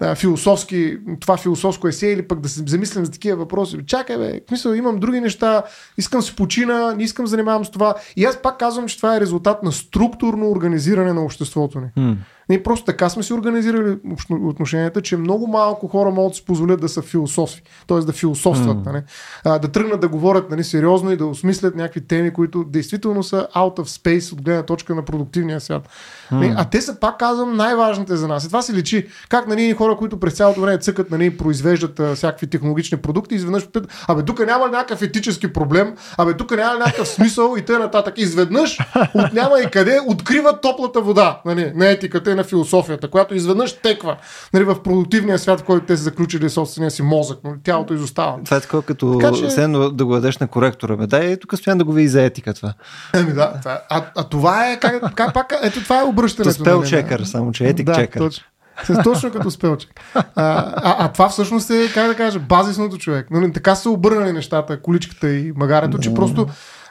а, 0.00 0.14
философски, 0.14 0.98
това 1.20 1.36
философско 1.36 1.88
есе 1.88 2.06
или 2.06 2.28
пък 2.28 2.40
да 2.40 2.48
се 2.48 2.62
замислям 2.66 3.04
за 3.04 3.10
такива 3.10 3.36
въпроси. 3.36 3.78
Чакай, 3.86 4.18
бе, 4.18 4.40
смисъл, 4.48 4.72
имам 4.72 4.98
други 4.98 5.20
неща, 5.20 5.62
искам 5.98 6.22
си 6.22 6.36
почина, 6.36 6.94
не 6.94 7.02
искам 7.02 7.26
занимавам 7.26 7.64
с 7.64 7.70
това. 7.70 7.94
И 8.16 8.24
аз 8.24 8.42
пак 8.42 8.58
казвам, 8.58 8.88
че 8.88 8.96
това 8.96 9.16
е 9.16 9.20
резултат 9.20 9.62
на 9.62 9.72
структурно 9.72 10.50
организиране 10.50 11.12
на 11.12 11.24
обществото 11.24 11.80
ни. 11.80 11.86
М. 11.96 12.16
Ние 12.48 12.62
просто 12.62 12.84
така 12.84 13.08
сме 13.08 13.22
си 13.22 13.32
организирали 13.32 13.96
отношенията, 14.30 15.02
че 15.02 15.16
много 15.16 15.46
малко 15.46 15.88
хора 15.88 16.10
могат 16.10 16.32
да 16.32 16.36
си 16.36 16.44
позволят 16.44 16.80
да 16.80 16.88
са 16.88 17.02
философи, 17.02 17.62
т.е. 17.86 17.98
да 17.98 18.12
философстват, 18.12 18.86
нали? 18.86 19.02
а, 19.44 19.58
да 19.58 19.68
тръгнат 19.68 20.00
да 20.00 20.08
говорят 20.08 20.50
нали, 20.50 20.64
сериозно 20.64 21.10
и 21.12 21.16
да 21.16 21.26
осмислят 21.26 21.76
някакви 21.76 22.06
теми, 22.06 22.32
които 22.32 22.64
действително 22.64 23.22
са 23.22 23.48
out 23.56 23.78
of 23.78 24.02
space 24.02 24.32
от 24.32 24.42
гледна 24.42 24.62
точка 24.62 24.94
на 24.94 25.04
продуктивния 25.04 25.60
свят. 25.60 25.88
Нали, 26.32 26.54
А 26.56 26.64
те 26.64 26.80
са, 26.80 27.00
пак 27.00 27.18
казвам, 27.18 27.56
най-важните 27.56 28.16
за 28.16 28.28
нас. 28.28 28.44
И 28.44 28.46
това 28.46 28.62
се 28.62 28.72
личи. 28.72 29.06
Как 29.28 29.48
нали, 29.48 29.72
хора, 29.72 29.96
които 29.96 30.20
през 30.20 30.34
цялото 30.34 30.60
време 30.60 30.78
цъкат, 30.78 31.10
нали, 31.10 31.36
произвеждат 31.36 32.00
а, 32.00 32.14
всякакви 32.14 32.46
технологични 32.46 32.98
продукти, 32.98 33.34
изведнъж 33.34 33.66
питат, 33.66 34.04
абе, 34.08 34.22
тук 34.22 34.46
няма 34.46 34.68
някакъв 34.68 35.02
етически 35.02 35.52
проблем, 35.52 35.94
абе, 36.18 36.36
тук 36.36 36.56
няма 36.56 36.78
някакъв 36.78 37.08
смисъл 37.08 37.54
и 37.58 37.62
т.н. 37.62 38.12
Изведнъж 38.16 38.78
от 39.14 39.32
няма 39.32 39.60
и 39.60 39.70
къде 39.70 40.00
откриват 40.06 40.60
топлата 40.60 41.00
вода 41.00 41.40
нали, 41.44 41.72
на 41.74 41.90
етиката 41.90 42.33
и 42.34 42.36
на 42.36 42.44
философията, 42.44 43.10
която 43.10 43.34
изведнъж 43.34 43.72
теква 43.72 44.16
нали, 44.52 44.64
в 44.64 44.82
продуктивния 44.82 45.38
свят, 45.38 45.60
в 45.60 45.64
който 45.64 45.86
те 45.86 45.96
са 45.96 46.02
заключили 46.02 46.50
собствения 46.50 46.90
си 46.90 47.02
мозък. 47.02 47.38
Нали, 47.44 47.56
тялото 47.64 47.94
изостава. 47.94 48.38
Това 48.44 48.56
е 48.56 48.60
такова 48.60 48.82
като 48.82 49.18
Така 49.20 49.34
че- 49.34 49.66
да 49.92 50.04
го 50.04 50.14
дадеш 50.14 50.38
на 50.38 50.48
коректора. 50.48 50.96
Бе. 50.96 51.06
Дай, 51.06 51.36
тук 51.36 51.58
стоян 51.58 51.78
да 51.78 51.84
го 51.84 51.92
види 51.92 52.08
за 52.08 52.22
етика 52.22 52.54
това. 52.54 52.74
Еми 53.14 53.32
да, 53.32 53.52
това 53.60 53.72
е. 53.72 53.78
А, 53.90 54.04
а 54.16 54.24
това 54.24 54.70
е, 54.70 54.80
как, 54.80 55.14
как 55.14 55.34
пак, 55.34 55.52
ето 55.62 55.82
това 55.82 56.00
е 56.00 56.04
обръщането. 56.04 56.56
То 56.56 56.60
спел 56.60 56.84
чекър, 56.84 57.20
само 57.24 57.52
че 57.52 57.64
етик 57.64 57.86
да, 57.86 57.94
чекър. 57.94 58.18
Точно. 58.18 58.44
С- 58.84 59.02
Точно 59.04 59.30
като 59.30 59.50
спелчек. 59.50 60.00
А, 60.14 60.22
а, 60.36 60.96
а 60.98 61.12
това 61.12 61.28
всъщност 61.28 61.70
е, 61.70 61.92
как 61.94 62.06
да 62.08 62.14
кажа, 62.14 62.38
базисното 62.38 62.98
човек. 62.98 63.30
Нали, 63.30 63.52
така 63.52 63.74
са 63.74 63.90
обърнали 63.90 64.32
нещата, 64.32 64.82
количката 64.82 65.30
и 65.30 65.52
магарето, 65.56 65.98
че 65.98 66.14
просто 66.14 66.46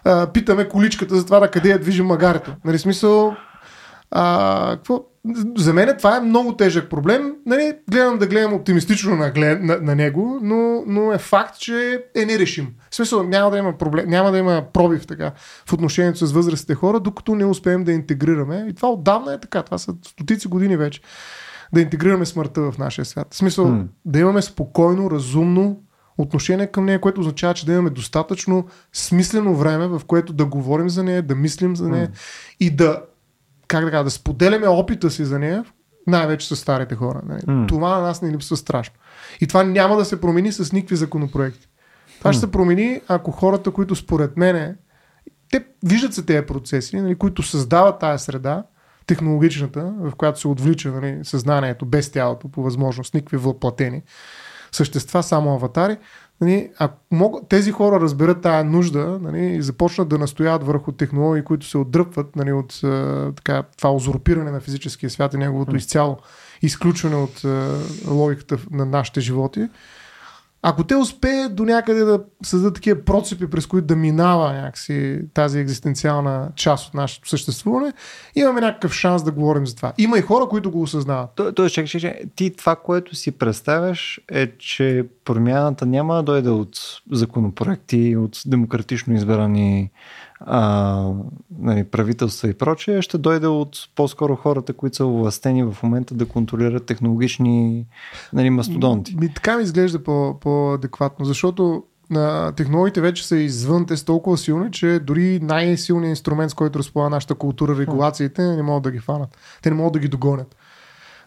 а, 0.05 0.27
питаме 0.27 0.69
количката 0.69 1.15
за 1.15 1.25
това 1.25 1.39
да 1.39 1.47
къде 1.47 1.69
я 1.69 1.79
движи 1.79 2.01
магарето. 2.01 2.51
Нали, 2.65 2.79
смисъл, 2.79 3.35
а, 4.11 4.69
какво? 4.69 4.99
За 5.57 5.73
мен 5.73 5.95
това 5.97 6.17
е 6.17 6.21
много 6.21 6.55
тежък 6.55 6.89
проблем. 6.89 7.35
Нали, 7.45 7.73
гледам 7.91 8.17
да 8.17 8.27
гледам 8.27 8.53
оптимистично 8.53 9.15
на, 9.15 9.31
глед, 9.31 9.63
на, 9.63 9.77
на 9.81 9.95
него, 9.95 10.39
но, 10.41 10.83
но 10.87 11.13
е 11.13 11.17
факт, 11.17 11.59
че 11.59 12.03
е 12.15 12.25
нерешим. 12.25 12.67
В 12.89 12.95
смисъл, 12.95 13.23
няма 13.23 13.51
да 13.51 13.57
има 13.57 13.77
проблем, 13.77 14.09
няма 14.09 14.31
да 14.31 14.37
има 14.37 14.63
пробив 14.73 15.07
така 15.07 15.31
в 15.65 15.73
отношението 15.73 16.25
с 16.25 16.31
възрастните 16.31 16.75
хора, 16.75 16.99
докато 16.99 17.35
не 17.35 17.45
успеем 17.45 17.83
да 17.83 17.91
интегрираме. 17.91 18.65
И 18.69 18.73
това 18.73 18.91
отдавна 18.91 19.33
е 19.33 19.39
така. 19.39 19.63
Това 19.63 19.77
са 19.77 19.93
стотици 20.05 20.47
години 20.47 20.77
вече. 20.77 21.01
Да 21.73 21.81
интегрираме 21.81 22.25
смъртта 22.25 22.71
в 22.71 22.77
нашия 22.77 23.05
свят. 23.05 23.27
В 23.31 23.35
смисъл, 23.35 23.67
М. 23.67 23.83
да 24.05 24.19
имаме 24.19 24.41
спокойно, 24.41 25.11
разумно 25.11 25.81
отношение 26.17 26.67
към 26.67 26.85
нея, 26.85 27.01
което 27.01 27.21
означава, 27.21 27.53
че 27.53 27.65
да 27.65 27.73
имаме 27.73 27.89
достатъчно 27.89 28.65
смислено 28.93 29.55
време, 29.55 29.87
в 29.87 30.01
което 30.07 30.33
да 30.33 30.45
говорим 30.45 30.89
за 30.89 31.03
нея, 31.03 31.21
да 31.21 31.35
мислим 31.35 31.75
за 31.75 31.89
нея 31.89 32.11
и 32.59 32.69
да, 32.69 33.01
как 33.73 33.85
да 33.85 33.91
кажа, 33.91 34.03
да 34.03 34.11
споделяме 34.11 34.67
опита 34.67 35.11
си 35.11 35.25
за 35.25 35.39
нея, 35.39 35.65
най-вече 36.07 36.47
с 36.47 36.55
старите 36.55 36.95
хора. 36.95 37.21
Нали? 37.25 37.41
М. 37.47 37.67
Това 37.67 37.95
на 37.95 38.01
нас 38.01 38.21
не 38.21 38.31
липсва 38.31 38.57
страшно. 38.57 38.95
И 39.41 39.47
това 39.47 39.63
няма 39.63 39.97
да 39.97 40.05
се 40.05 40.21
промени 40.21 40.51
с 40.51 40.73
никакви 40.73 40.95
законопроекти. 40.95 41.67
Това 42.19 42.33
ще 42.33 42.39
се 42.39 42.51
промени, 42.51 43.01
ако 43.07 43.31
хората, 43.31 43.71
които 43.71 43.95
според 43.95 44.37
мене, 44.37 44.75
те 45.51 45.65
виждат 45.85 46.13
се 46.13 46.25
тези 46.25 46.45
процеси, 46.45 46.95
нали, 46.95 47.15
които 47.15 47.43
създават 47.43 47.99
тази 47.99 48.23
среда, 48.23 48.63
технологичната, 49.05 49.93
в 49.99 50.15
която 50.15 50.39
се 50.39 50.47
отвлича 50.47 50.91
нали, 50.91 51.19
съзнанието 51.23 51.85
без 51.85 52.11
тялото, 52.11 52.49
по 52.49 52.63
възможност, 52.63 53.13
никакви 53.13 53.37
въплатени 53.37 54.01
същества, 54.71 55.23
само 55.23 55.53
аватари. 55.53 55.97
Нали, 56.41 56.71
ако 56.79 56.97
могат, 57.11 57.47
тези 57.47 57.71
хора 57.71 57.99
разберат 57.99 58.41
тая 58.41 58.63
нужда 58.63 59.19
нали, 59.21 59.45
и 59.45 59.61
започнат 59.61 60.07
да 60.07 60.17
настояват 60.17 60.63
върху 60.63 60.91
технологии, 60.91 61.43
които 61.43 61.65
се 61.65 61.77
отдръпват 61.77 62.35
нали, 62.35 62.51
от 62.51 62.79
така, 63.35 63.63
това 63.77 63.91
узурпиране 63.91 64.51
на 64.51 64.59
физическия 64.59 65.09
свят 65.09 65.33
и 65.33 65.37
неговото 65.37 65.75
изцяло 65.75 66.17
изключване 66.61 67.15
от 67.15 67.41
логиката 68.07 68.57
на 68.71 68.85
нашите 68.85 69.21
животи, 69.21 69.69
ако 70.65 70.83
те 70.83 70.95
успеят 70.95 71.55
до 71.55 71.63
някъде 71.65 72.03
да 72.03 72.23
създадат 72.43 72.75
такива 72.75 73.01
процепи, 73.01 73.49
през 73.49 73.65
които 73.65 73.87
да 73.87 73.95
минава 73.95 74.53
някакси 74.53 75.19
тази 75.33 75.59
екзистенциална 75.59 76.49
част 76.55 76.87
от 76.87 76.93
нашето 76.93 77.29
съществуване, 77.29 77.93
имаме 78.35 78.61
някакъв 78.61 78.93
шанс 78.93 79.23
да 79.23 79.31
говорим 79.31 79.67
за 79.67 79.75
това. 79.75 79.93
Има 79.97 80.17
и 80.17 80.21
хора, 80.21 80.47
които 80.49 80.71
го 80.71 80.81
осъзнават. 80.81 81.29
То, 81.35 81.53
то, 81.53 81.69
чакай, 81.69 81.87
чакай. 81.87 82.21
ти 82.35 82.55
това, 82.55 82.75
което 82.75 83.15
си 83.15 83.31
представяш 83.31 84.21
е, 84.31 84.51
че 84.57 85.05
промяната 85.25 85.85
няма 85.85 86.15
да 86.15 86.23
дойде 86.23 86.49
от 86.49 86.77
законопроекти, 87.11 88.15
от 88.17 88.41
демократично 88.45 89.13
избрани 89.13 89.91
а, 90.45 91.09
нали, 91.59 91.83
правителства 91.83 92.49
и 92.49 92.53
прочее, 92.53 93.01
ще 93.01 93.17
дойде 93.17 93.47
от 93.47 93.77
по-скоро 93.95 94.35
хората, 94.35 94.73
които 94.73 94.95
са 94.95 95.05
властени 95.05 95.63
в 95.63 95.77
момента 95.83 96.13
да 96.13 96.25
контролират 96.25 96.85
технологични 96.85 97.85
нали, 98.33 98.49
мастодонти. 98.49 99.15
Ми, 99.15 99.33
така 99.33 99.57
ми 99.57 99.63
изглежда 99.63 100.03
по, 100.03 100.37
по-адекватно, 100.41 101.25
защото 101.25 101.83
на 102.09 102.51
технологиите 102.51 103.01
вече 103.01 103.27
са 103.27 103.37
извън, 103.37 103.85
те 103.85 103.97
са 103.97 104.05
толкова 104.05 104.37
силни, 104.37 104.71
че 104.71 104.99
дори 104.99 105.39
най-силният 105.41 106.09
инструмент, 106.09 106.51
с 106.51 106.53
който 106.53 106.79
разполага 106.79 107.09
нашата 107.09 107.35
култура, 107.35 107.77
регулациите, 107.77 108.41
не 108.41 108.63
могат 108.63 108.83
да 108.83 108.91
ги 108.91 108.99
фанат. 108.99 109.37
Те 109.61 109.69
не 109.69 109.75
могат 109.75 109.93
да 109.93 109.99
ги 109.99 110.07
догонят. 110.07 110.55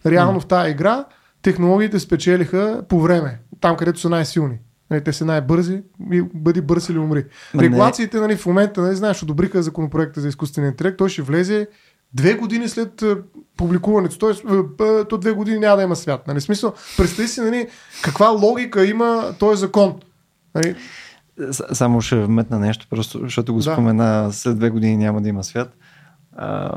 Реално 0.07 0.41
в 0.41 0.47
тази 0.47 0.71
игра 0.71 1.05
технологиите 1.43 2.01
спечелиха 2.01 2.83
по 2.89 3.01
време, 3.01 3.39
там 3.61 3.77
където 3.77 4.01
са 4.01 4.09
най-силни. 4.09 4.59
Нали, 4.91 5.05
те 5.05 5.13
са 5.13 5.25
най-бързи 5.25 5.83
и 6.13 6.23
бъди 6.35 6.61
бърз 6.61 6.89
или 6.89 6.99
умри. 6.99 7.25
Ма. 7.55 7.63
Регулациите 7.63 8.21
нали, 8.21 8.37
в 8.37 8.47
момента, 8.47 8.83
нали, 8.83 8.97
знаеш, 8.97 9.23
одобриха 9.23 9.63
законопроекта 9.63 10.21
за 10.21 10.29
изкуствения 10.29 10.69
интелект, 10.69 10.99
той 10.99 11.09
ще 11.09 11.23
влезе 11.23 11.69
две 12.15 12.35
години 12.35 12.69
след 12.69 13.05
публикуването. 13.57 14.35
А, 14.81 15.05
то 15.05 15.19
две 15.19 15.33
години 15.33 15.59
няма 15.59 15.77
да 15.77 15.83
има 15.83 15.97
свят. 15.97 16.29
Нали? 16.29 16.41
Смисъл, 16.41 16.73
представи 16.97 17.29
си 17.29 17.41
нали, 17.41 17.69
каква 18.03 18.29
логика 18.29 18.87
има 18.87 19.35
този 19.39 19.61
закон. 19.61 19.95
Нали? 20.55 20.75
Само 21.73 22.01
ще 22.01 22.25
вметна 22.25 22.59
нещо, 22.59 22.87
просто 22.91 23.19
защото 23.23 23.53
го 23.55 23.59
Да. 23.61 23.73
спомена 23.73 24.33
след 24.33 24.59
две 24.59 24.71
години 24.71 24.97
няма 24.97 25.23
да 25.23 25.29
има 25.29 25.45
свят. 25.45 25.77
А, 26.39 26.71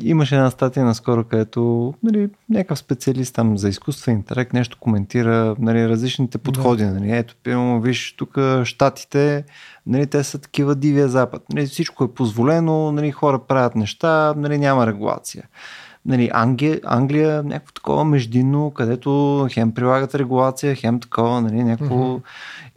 имаше 0.00 0.34
една 0.34 0.50
статия 0.50 0.84
наскоро, 0.84 1.24
където 1.24 1.94
нали, 2.02 2.28
някакъв 2.50 2.78
специалист 2.78 3.34
там 3.34 3.58
за 3.58 3.68
изкуствен 3.68 4.14
интелект 4.14 4.52
нещо 4.52 4.76
коментира 4.80 5.56
нали, 5.58 5.88
различните 5.88 6.38
подходи. 6.38 6.84
Нали. 6.84 7.16
Ето, 7.16 7.34
примерно, 7.42 7.80
виж, 7.80 8.14
тук 8.18 8.38
щатите, 8.64 9.44
нали, 9.86 10.06
те 10.06 10.24
са 10.24 10.38
такива 10.38 10.74
дивия 10.74 11.08
запад. 11.08 11.42
Нали, 11.52 11.66
всичко 11.66 12.04
е 12.04 12.14
позволено, 12.14 12.92
нали, 12.92 13.10
хора 13.10 13.38
правят 13.38 13.74
неща, 13.74 14.34
нали, 14.36 14.58
няма 14.58 14.86
регулация. 14.86 15.44
Нали, 16.06 16.30
Англия, 16.32 16.80
Англия 16.84 17.42
някакво 17.42 17.72
такова 17.72 18.04
междинно, 18.04 18.70
където 18.70 19.46
хем 19.50 19.72
прилагат 19.72 20.14
регулация, 20.14 20.74
хем 20.74 21.00
такова, 21.00 21.40
нали, 21.40 21.64
някакво... 21.64 22.20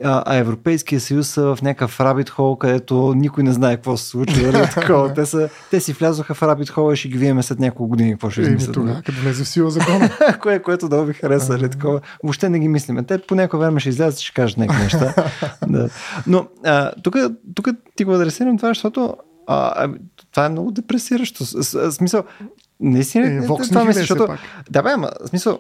А, 0.04 0.24
а 0.26 0.36
Европейския 0.36 1.00
съюз 1.00 1.28
са 1.28 1.56
в 1.56 1.62
някакъв 1.62 2.00
рабит 2.00 2.30
хол, 2.30 2.56
където 2.56 3.14
никой 3.16 3.44
не 3.44 3.54
знае 3.54 3.76
какво 3.76 3.98
се 3.98 4.08
случва. 4.08 4.52
Нали, 4.52 4.70
такова. 4.74 5.14
Те, 5.14 5.26
са, 5.26 5.50
те 5.72 5.80
си 5.80 5.94
влязоха 5.94 6.34
в 6.34 6.44
рабит 6.44 6.70
хол 6.70 6.94
и 6.94 6.96
ще 6.96 7.08
ги 7.08 7.18
видим 7.18 7.44
след 7.44 7.60
няколко 7.60 7.90
години 7.90 8.12
какво 8.12 8.30
ще 8.30 8.42
измислят. 8.42 8.74
тогава, 8.74 8.94
нали. 8.94 9.04
като 9.04 9.22
влезе 9.22 9.44
в 9.44 9.48
сила 9.48 9.70
закона. 9.70 10.10
Кое, 10.42 10.62
което 10.62 10.86
много 10.86 11.06
ви 11.06 11.14
хареса, 11.14 11.54
нали, 11.54 11.70
такова. 11.70 12.02
Въобще 12.24 12.50
не 12.50 12.60
ги 12.60 12.68
мислиме. 12.68 13.04
Те 13.04 13.18
по 13.18 13.36
някое 13.36 13.60
време 13.60 13.80
ще 13.80 13.90
излязат 13.90 14.20
и 14.20 14.24
ще 14.24 14.34
кажат 14.34 14.58
някакви 14.58 14.84
неща. 14.84 15.14
да. 15.68 15.90
Но 16.28 16.48
тук, 17.56 17.68
ти 17.96 18.04
го 18.04 18.14
адресирам 18.14 18.58
това, 18.58 18.70
защото 18.70 19.16
а, 19.48 19.84
а, 19.84 19.90
това 20.32 20.46
е 20.46 20.50
много 20.50 20.72
депресиращо. 20.72 21.46
С, 21.46 21.64
с, 21.64 21.92
смисъл, 21.92 22.24
наистина, 22.80 23.28
Е, 23.28 23.42
Vox 23.42 23.70
това 23.70 23.82
е 23.82 23.86
мисля, 23.86 24.00
защото... 24.00 24.26
пак. 24.28 24.40
Да, 24.70 24.84
бе, 24.84 24.90
ама, 24.90 25.10
смисъл, 25.26 25.60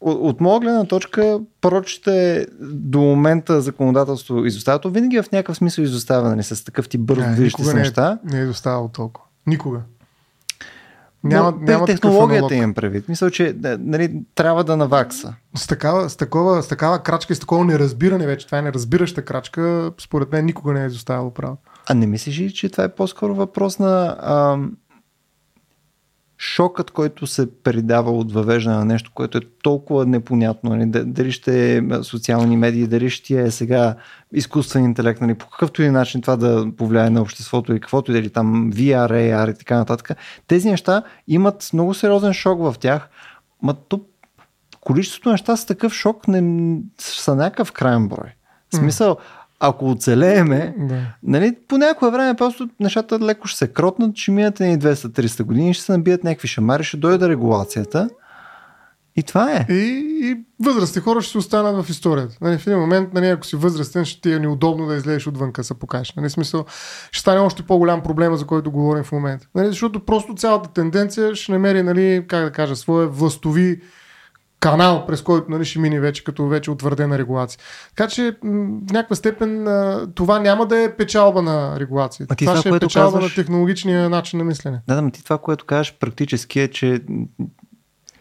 от, 0.00 0.18
от 0.20 0.40
моя 0.40 0.60
гледна 0.60 0.84
точка, 0.84 1.40
прочите 1.60 2.46
до 2.60 3.00
момента 3.00 3.60
законодателство 3.60 4.44
изостава. 4.44 4.78
То 4.78 4.90
винаги 4.90 5.16
е 5.16 5.22
в 5.22 5.32
някакъв 5.32 5.56
смисъл 5.56 5.82
изостава, 5.82 6.28
нали, 6.28 6.42
с 6.42 6.64
такъв 6.64 6.88
ти 6.88 6.98
бързо 6.98 7.26
Не, 7.26 7.34
движещи 7.34 7.62
никога 7.62 7.70
се 7.70 7.74
не 7.74 7.80
е, 7.80 7.84
неща. 7.84 8.18
не 8.24 8.40
е 8.40 8.46
доставало 8.46 8.88
толкова. 8.88 9.26
Никога. 9.46 9.80
Няма, 11.24 11.50
Но, 11.50 11.66
няма 11.66 11.86
технологията 11.86 12.54
имам 12.54 12.74
предвид. 12.74 13.08
Мисля, 13.08 13.30
че 13.30 13.52
да, 13.52 13.78
нали, 13.80 14.22
трябва 14.34 14.64
да 14.64 14.76
навакса. 14.76 15.34
С 15.56 15.66
такава, 15.66 16.10
с, 16.10 16.16
такова, 16.16 16.62
с 16.62 16.68
такава 16.68 16.98
крачка 17.02 17.32
и 17.32 17.36
с 17.36 17.40
такова 17.40 17.64
неразбиране 17.64 18.26
вече, 18.26 18.46
това 18.46 18.58
е 18.58 18.62
неразбираща 18.62 19.24
крачка, 19.24 19.92
според 20.00 20.32
мен 20.32 20.44
никога 20.44 20.72
не 20.72 20.82
е 20.82 20.86
изоставало 20.86 21.30
право. 21.30 21.56
А 21.88 21.94
не 21.94 22.06
мислиш 22.06 22.38
ли, 22.38 22.52
че 22.52 22.68
това 22.68 22.84
е 22.84 22.94
по-скоро 22.94 23.34
въпрос 23.34 23.78
на 23.78 24.16
ам, 24.22 24.72
шокът, 26.44 26.90
който 26.90 27.26
се 27.26 27.62
придава 27.62 28.10
от 28.10 28.32
въвеждане 28.32 28.76
на 28.76 28.84
нещо, 28.84 29.10
което 29.14 29.38
е 29.38 29.40
толкова 29.62 30.06
непонятно. 30.06 30.70
Нали? 30.70 30.86
Д- 30.86 31.04
Дали 31.04 31.32
ще 31.32 31.76
е 31.76 31.82
социални 32.02 32.56
медии, 32.56 32.86
дали 32.86 33.10
ще 33.10 33.42
е 33.42 33.50
сега 33.50 33.94
изкуствен 34.32 34.84
интелект, 34.84 35.20
нали? 35.20 35.34
по 35.34 35.48
какъвто 35.48 35.82
и 35.82 35.90
начин 35.90 36.20
това 36.20 36.36
да 36.36 36.66
повлияе 36.76 37.10
на 37.10 37.22
обществото 37.22 37.74
и 37.74 37.80
каквото 37.80 38.10
и 38.10 38.14
дали 38.14 38.30
там 38.30 38.72
VR, 38.72 39.10
AR 39.10 39.54
и 39.54 39.58
така 39.58 39.76
нататък. 39.76 40.18
Тези 40.46 40.70
неща 40.70 41.02
имат 41.28 41.70
много 41.72 41.94
сериозен 41.94 42.32
шок 42.32 42.60
в 42.60 42.74
тях, 42.80 43.08
ма 43.62 43.74
то 43.74 44.00
количеството 44.80 45.30
неща 45.30 45.56
с 45.56 45.66
такъв 45.66 45.92
шок 45.94 46.28
не, 46.28 46.78
са 46.98 47.34
някакъв 47.34 47.72
крайен 47.72 48.08
брой. 48.08 48.28
В 48.72 48.76
смисъл, 48.76 49.16
ако 49.64 49.90
оцелееме, 49.90 50.74
Да. 50.78 51.00
нали, 51.22 51.56
по 51.68 51.78
някое 51.78 52.10
време 52.10 52.34
просто 52.34 52.68
нещата 52.80 53.18
леко 53.18 53.48
ще 53.48 53.58
се 53.58 53.72
кротнат, 53.72 54.16
ще 54.16 54.30
минат 54.30 54.60
ни 54.60 54.78
200-300 54.78 55.42
години, 55.42 55.74
ще 55.74 55.84
се 55.84 55.92
набият 55.92 56.24
някакви 56.24 56.48
шамари, 56.48 56.84
ще 56.84 56.96
дойде 56.96 57.28
регулацията. 57.28 58.08
И 59.16 59.22
това 59.22 59.52
е. 59.52 59.66
И, 59.72 60.10
и 60.22 60.36
възрастни 60.60 61.02
хора 61.02 61.22
ще 61.22 61.30
си 61.30 61.38
останат 61.38 61.84
в 61.84 61.90
историята. 61.90 62.36
Нали, 62.40 62.58
в 62.58 62.66
един 62.66 62.78
момент, 62.78 63.14
нали, 63.14 63.26
ако 63.26 63.46
си 63.46 63.56
възрастен, 63.56 64.04
ще 64.04 64.20
ти 64.20 64.32
е 64.32 64.38
неудобно 64.38 64.86
да 64.86 64.96
излезеш 64.96 65.26
отвънка, 65.26 65.64
се 65.64 65.74
покажеш. 65.74 66.14
Нали, 66.16 66.30
смисъл, 66.30 66.64
ще 67.10 67.20
стане 67.20 67.40
още 67.40 67.62
по-голям 67.62 68.02
проблема, 68.02 68.36
за 68.36 68.46
който 68.46 68.70
говорим 68.70 69.04
в 69.04 69.12
момента. 69.12 69.46
Нали, 69.54 69.66
защото 69.66 70.04
просто 70.04 70.34
цялата 70.34 70.72
тенденция 70.72 71.34
ще 71.34 71.52
намери, 71.52 71.82
нали, 71.82 72.24
как 72.28 72.44
да 72.44 72.52
кажа, 72.52 72.76
своя 72.76 73.08
властови 73.08 73.80
канал, 74.62 75.04
през 75.06 75.22
който 75.22 75.50
нали, 75.50 75.64
ще 75.64 75.78
мине 75.78 76.00
вече 76.00 76.24
като 76.24 76.46
вече 76.46 76.70
утвърдена 76.70 77.18
регулация. 77.18 77.60
Така 77.96 78.08
че 78.08 78.36
в 78.42 78.92
някаква 78.92 79.16
степен 79.16 79.66
това 80.14 80.38
няма 80.38 80.66
да 80.66 80.82
е 80.82 80.96
печалба 80.96 81.42
на 81.42 81.80
регулацията. 81.80 82.36
Това 82.36 82.52
това, 82.52 82.60
ще 82.60 82.68
е 82.68 82.78
печалба 82.78 83.18
казваш- 83.18 83.22
на 83.22 83.34
технологичния 83.34 84.10
начин 84.10 84.38
на 84.38 84.44
мислене. 84.44 84.80
Да, 84.88 84.94
да, 84.94 85.02
но 85.02 85.10
ти 85.10 85.24
това, 85.24 85.38
което 85.38 85.64
кажеш 85.64 85.96
практически 86.00 86.60
е, 86.60 86.68
че 86.68 87.00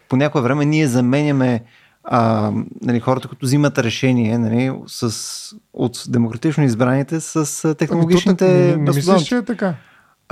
по 0.09 0.15
някое 0.15 0.41
време 0.41 0.65
ние 0.65 0.87
заменяме 0.87 1.63
а, 2.03 2.51
нали, 2.81 2.99
хората, 2.99 3.27
които 3.27 3.45
взимат 3.45 3.77
решение 3.77 4.37
нали, 4.37 4.73
с, 4.87 5.55
от 5.73 6.03
демократично 6.07 6.63
избраните 6.63 7.19
с 7.19 7.65
а, 7.65 7.75
технологичните 7.75 8.63
Ами, 8.63 8.71
то, 8.71 8.77
не, 8.77 8.83
не 8.83 8.91
мислиш, 8.91 9.23
че 9.23 9.35
е 9.35 9.45
така? 9.45 9.75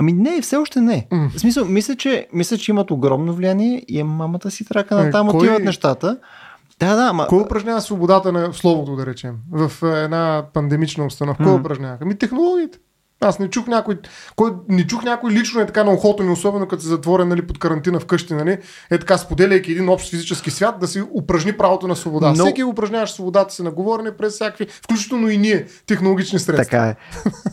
Ами 0.00 0.12
не, 0.12 0.40
все 0.40 0.56
още 0.56 0.80
не. 0.80 1.06
М. 1.10 1.30
В 1.34 1.40
смисъл, 1.40 1.64
мисля 1.64 1.96
че, 1.96 2.26
мисля, 2.32 2.58
че 2.58 2.70
имат 2.70 2.90
огромно 2.90 3.32
влияние 3.32 3.84
и 3.88 4.00
е 4.00 4.04
мамата 4.04 4.50
си 4.50 4.64
трака 4.64 4.94
на 4.96 5.10
там 5.10 5.28
кой- 5.28 5.36
отиват 5.38 5.64
нещата. 5.64 6.16
Да, 6.80 6.96
да, 6.96 7.02
ама... 7.02 7.26
Кой 7.26 7.40
упражнява 7.40 7.80
свободата 7.80 8.32
на 8.32 8.52
словото, 8.52 8.96
да 8.96 9.06
речем, 9.06 9.34
в 9.52 9.72
е, 9.84 10.04
една 10.04 10.44
пандемична 10.54 11.04
обстановка? 11.04 11.42
Кой 11.42 11.52
Мгм. 11.52 11.60
упражнява? 11.60 11.98
Ами 12.00 12.14
технологиите. 12.14 12.78
Аз 13.20 13.38
не 13.38 13.50
чух 13.50 13.66
някой, 13.66 13.98
кой, 14.36 14.52
не 14.68 14.86
чух 14.86 15.02
някой 15.04 15.30
лично 15.30 15.60
е 15.60 15.66
така 15.66 15.84
на 15.84 15.92
ухото 15.92 16.22
ми, 16.22 16.30
особено 16.30 16.68
като 16.68 16.82
се 16.82 16.88
затворен 16.88 17.28
нали, 17.28 17.46
под 17.46 17.58
карантина 17.58 18.00
вкъщи, 18.00 18.34
нали, 18.34 18.58
е 18.90 18.98
така 18.98 19.18
споделяйки 19.18 19.72
един 19.72 19.88
общ 19.88 20.10
физически 20.10 20.50
свят, 20.50 20.74
да 20.80 20.86
си 20.88 21.02
упражни 21.14 21.52
правото 21.52 21.88
на 21.88 21.96
свобода. 21.96 22.32
Но- 22.36 22.44
Всеки 22.44 22.64
упражняваш 22.64 23.10
свободата 23.12 23.54
си 23.54 23.62
на 23.62 23.70
говорене 23.70 24.16
през 24.16 24.32
всякакви, 24.32 24.66
включително 24.84 25.30
и 25.30 25.38
ние, 25.38 25.66
технологични 25.86 26.38
средства. 26.38 26.64
Така 26.64 26.84
е. 26.86 26.96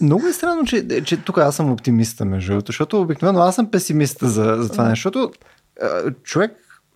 Много 0.02 0.28
е 0.28 0.34
странно, 0.34 0.66
че, 0.66 1.02
че 1.04 1.18
тук 1.18 1.38
аз 1.38 1.56
съм 1.56 1.72
оптимиста, 1.72 2.26
между 2.26 2.52
другото, 2.52 2.72
защото 2.72 3.02
обикновено 3.02 3.40
аз 3.40 3.56
съм 3.56 3.72
песимист 3.72 4.18
за, 4.22 4.56
за 4.60 4.70
това 4.70 4.84
нещо, 4.84 5.10
защото 5.10 5.32
човек 6.24 6.52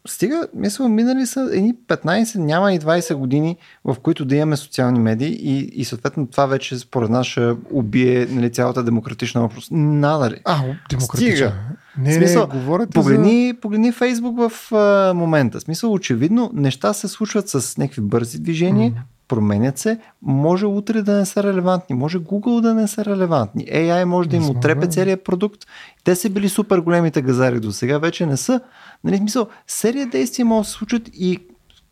стига, 0.07 0.47
мисля, 0.53 0.89
минали 0.89 1.25
са 1.25 1.49
едни 1.53 1.75
15, 1.87 2.35
няма 2.35 2.73
и 2.73 2.79
20 2.79 3.15
години, 3.15 3.57
в 3.85 3.95
които 4.03 4.25
да 4.25 4.35
имаме 4.35 4.57
социални 4.57 4.99
медии 4.99 5.37
и, 5.41 5.59
и 5.59 5.85
съответно 5.85 6.27
това 6.27 6.45
вече 6.45 6.79
според 6.79 7.09
нас 7.09 7.27
ще 7.27 7.53
убие 7.71 8.27
нали, 8.31 8.51
цялата 8.51 8.83
демократична 8.83 9.43
общност. 9.43 9.71
Надали. 9.71 10.41
А, 10.45 10.63
демократичен. 10.89 11.35
Стига. 11.35 11.53
Не, 11.97 12.13
Смисъл, 12.13 12.47
не, 12.47 12.59
говорите 12.59 12.93
Погледни, 12.93 13.53
погледни 13.61 13.91
Фейсбук 13.91 14.37
в 14.37 14.75
а, 14.75 15.13
момента. 15.13 15.59
Смисъл, 15.59 15.93
очевидно, 15.93 16.51
неща 16.53 16.93
се 16.93 17.07
случват 17.07 17.49
с 17.49 17.77
някакви 17.77 18.01
бързи 18.01 18.39
движения, 18.39 18.93
променят 19.32 19.77
се, 19.77 19.97
може 20.21 20.65
утре 20.65 21.01
да 21.01 21.17
не 21.17 21.25
са 21.25 21.43
релевантни, 21.43 21.95
може 21.95 22.19
Google 22.19 22.61
да 22.61 22.73
не 22.73 22.88
са 22.88 23.05
релевантни, 23.05 23.65
AI 23.65 24.03
може 24.03 24.29
да 24.29 24.36
им 24.36 24.41
Възможно 24.41 24.59
отрепе 24.59 24.86
е. 24.86 24.89
целият 24.89 25.23
продукт. 25.23 25.65
Те 26.03 26.15
са 26.15 26.29
били 26.29 26.49
супер 26.49 26.79
големите 26.79 27.21
газари 27.21 27.59
до 27.59 27.71
сега, 27.71 27.97
вече 27.97 28.25
не 28.25 28.38
са. 28.38 28.61
Нали, 29.03 29.17
смисъл, 29.17 29.47
серия 29.67 30.07
действия 30.07 30.45
могат 30.45 30.63
да 30.63 30.69
се 30.69 30.73
случат 30.73 31.09
и 31.13 31.39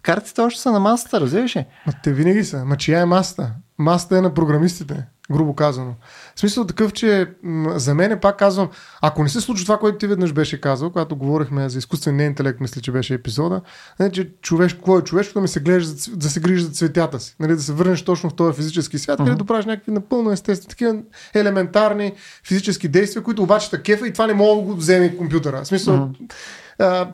картите 0.01 0.41
още 0.41 0.61
са 0.61 0.71
на 0.71 0.79
масата, 0.79 1.21
разбираш 1.21 1.55
ли? 1.55 1.65
Ма 1.87 1.93
те 2.03 2.13
винаги 2.13 2.43
са. 2.43 2.65
Ма 2.65 2.77
чия 2.77 2.99
е 2.99 3.05
маста? 3.05 3.51
Маста 3.77 4.17
е 4.17 4.21
на 4.21 4.33
програмистите, 4.33 5.05
грубо 5.31 5.55
казано. 5.55 5.93
В 6.35 6.39
смисъл 6.39 6.65
такъв, 6.65 6.93
че 6.93 7.27
м- 7.43 7.79
за 7.79 7.95
мен 7.95 8.11
е 8.11 8.19
пак 8.19 8.39
казвам, 8.39 8.69
ако 9.01 9.23
не 9.23 9.29
се 9.29 9.41
случи 9.41 9.63
това, 9.63 9.77
което 9.77 9.97
ти 9.97 10.07
веднъж 10.07 10.33
беше 10.33 10.61
казал, 10.61 10.89
когато 10.89 11.15
говорихме 11.15 11.69
за 11.69 11.77
изкуствения 11.77 12.25
интелект, 12.25 12.59
мисля, 12.59 12.81
че 12.81 12.91
беше 12.91 13.13
епизода, 13.13 13.61
нали, 13.99 14.11
че 14.11 14.31
човеш, 14.41 14.73
какво 14.73 14.97
е 14.97 15.01
човешкото 15.01 15.39
да, 15.39 15.41
ми 15.41 15.47
се 15.47 15.59
гледаш, 15.59 15.85
да 16.09 16.29
се 16.29 16.39
грижи 16.39 16.63
за 16.63 16.69
цветята 16.69 17.19
си, 17.19 17.35
нали, 17.39 17.55
да 17.55 17.61
се 17.61 17.73
върнеш 17.73 18.01
точно 18.01 18.29
в 18.29 18.35
този 18.35 18.55
физически 18.55 18.97
свят, 18.97 19.17
където 19.17 19.45
правиш 19.45 19.65
някакви 19.65 19.91
напълно 19.91 20.31
естествени, 20.31 20.69
такива 20.69 20.97
елементарни 21.33 22.13
физически 22.47 22.87
действия, 22.87 23.23
които 23.23 23.43
обаче 23.43 23.71
та 23.71 23.81
кефа 23.81 24.07
и 24.07 24.13
това 24.13 24.27
не 24.27 24.33
мога 24.33 24.61
да 24.61 24.67
го 24.67 24.75
вземе 24.75 25.17
компютъра. 25.17 25.61
В 25.63 25.67
смисъл, 25.67 26.09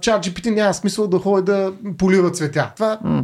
чат 0.01 0.25
GPT 0.25 0.49
няма 0.49 0.73
смисъл 0.73 1.07
да 1.07 1.19
ходи 1.19 1.45
да 1.45 1.73
полива 1.97 2.31
цветя. 2.31 2.71
Това 2.75 3.21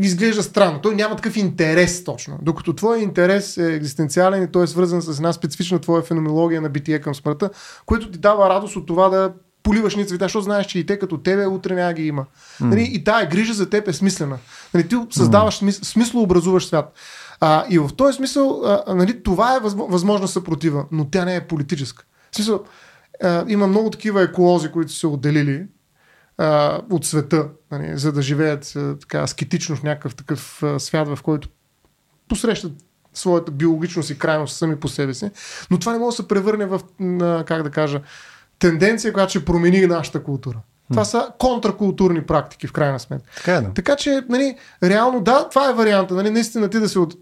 изглежда 0.00 0.42
странно. 0.42 0.80
Той 0.80 0.94
няма 0.94 1.16
такъв 1.16 1.36
интерес 1.36 2.04
точно. 2.04 2.38
Докато 2.42 2.72
твой 2.72 2.98
интерес 2.98 3.56
е 3.56 3.74
екзистенциален 3.74 4.42
и 4.42 4.52
той 4.52 4.64
е 4.64 4.66
свързан 4.66 5.02
с 5.02 5.16
една 5.16 5.32
специфична 5.32 5.78
твоя 5.78 6.02
феноменология 6.02 6.60
на 6.60 6.68
битие 6.68 6.98
към 7.00 7.14
смъртта, 7.14 7.50
което 7.86 8.10
ти 8.10 8.18
дава 8.18 8.48
радост 8.48 8.76
от 8.76 8.86
това 8.86 9.08
да 9.08 9.32
поливаш 9.62 9.96
ни 9.96 10.06
цвета, 10.06 10.24
защото 10.24 10.42
знаеш, 10.44 10.66
че 10.66 10.78
и 10.78 10.86
те 10.86 10.98
като 10.98 11.18
тебе 11.18 11.46
утре 11.46 11.74
няма 11.74 11.92
ги 11.92 12.06
има. 12.06 12.22
Mm. 12.22 12.64
Нали, 12.64 12.90
и 12.92 13.04
тая 13.04 13.28
грижа 13.28 13.54
за 13.54 13.70
теб 13.70 13.88
е 13.88 13.92
смислена. 13.92 14.38
Нали, 14.74 14.88
ти 14.88 14.96
създаваш 15.10 15.54
смис... 15.54 15.76
смисло, 15.76 16.22
образуваш 16.22 16.66
свят. 16.66 16.92
А, 17.40 17.64
и 17.70 17.78
в 17.78 17.90
този 17.96 18.16
смисъл, 18.16 18.62
а, 18.64 18.94
нали, 18.94 19.22
това 19.22 19.56
е 19.56 19.60
възмо- 19.60 19.90
възможна 19.90 20.28
съпротива, 20.28 20.84
но 20.92 21.04
тя 21.10 21.24
не 21.24 21.36
е 21.36 21.40
политическа. 21.46 22.04
В 22.32 22.36
смисъл, 22.36 22.64
а, 23.22 23.44
има 23.48 23.66
много 23.66 23.90
такива 23.90 24.22
еколози, 24.22 24.68
които 24.68 24.92
са 24.92 24.98
се 24.98 25.06
отделили 25.06 25.66
а, 26.38 26.80
от 26.90 27.06
света, 27.06 27.48
нали, 27.70 27.98
за 27.98 28.12
да 28.12 28.22
живеят 28.22 28.72
а, 28.76 28.98
така 28.98 29.18
аскетично 29.18 29.76
в 29.76 29.82
някакъв 29.82 30.14
такъв 30.14 30.62
а, 30.62 30.80
свят, 30.80 31.08
в 31.08 31.18
който 31.22 31.48
посрещат 32.28 32.72
своята 33.14 33.50
биологичност 33.50 34.10
и 34.10 34.18
крайност 34.18 34.56
сами 34.56 34.76
по 34.76 34.88
себе 34.88 35.14
си. 35.14 35.30
Но 35.70 35.78
това 35.78 35.92
не 35.92 35.98
може 35.98 36.16
да 36.16 36.22
се 36.22 36.28
превърне 36.28 36.66
в, 36.66 36.80
как 37.44 37.62
да 37.62 37.70
кажа, 37.70 38.00
тенденция, 38.58 39.12
която 39.12 39.30
ще 39.30 39.44
промени 39.44 39.86
нашата 39.86 40.22
култура. 40.22 40.60
Това 40.90 41.04
са 41.04 41.28
контракултурни 41.38 42.22
практики, 42.22 42.66
в 42.66 42.72
крайна 42.72 43.00
сметка. 43.00 43.30
Така 43.36 43.54
е, 43.54 43.60
да. 43.60 43.74
Така 43.74 43.96
че, 43.96 44.22
нали, 44.28 44.56
реално, 44.82 45.20
да, 45.20 45.48
това 45.48 45.70
е 45.70 45.74
варианта. 45.74 46.14
Нали, 46.14 46.30
наистина 46.30 46.68
ти 46.68 46.78
да 46.78 46.88
се 46.88 46.98
от, 46.98 47.14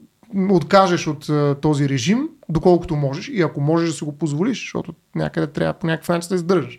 откажеш 0.50 1.06
от 1.06 1.28
а, 1.28 1.56
този 1.62 1.88
режим, 1.88 2.28
доколкото 2.48 2.96
можеш, 2.96 3.28
и 3.28 3.42
ако 3.42 3.60
можеш 3.60 3.88
да 3.88 3.94
си 3.94 4.04
го 4.04 4.18
позволиш, 4.18 4.58
защото 4.58 4.92
някъде 5.14 5.46
трябва 5.46 5.72
по 5.72 5.86
някакъв 5.86 6.08
начин 6.08 6.28
да 6.28 6.34
издържаш. 6.34 6.78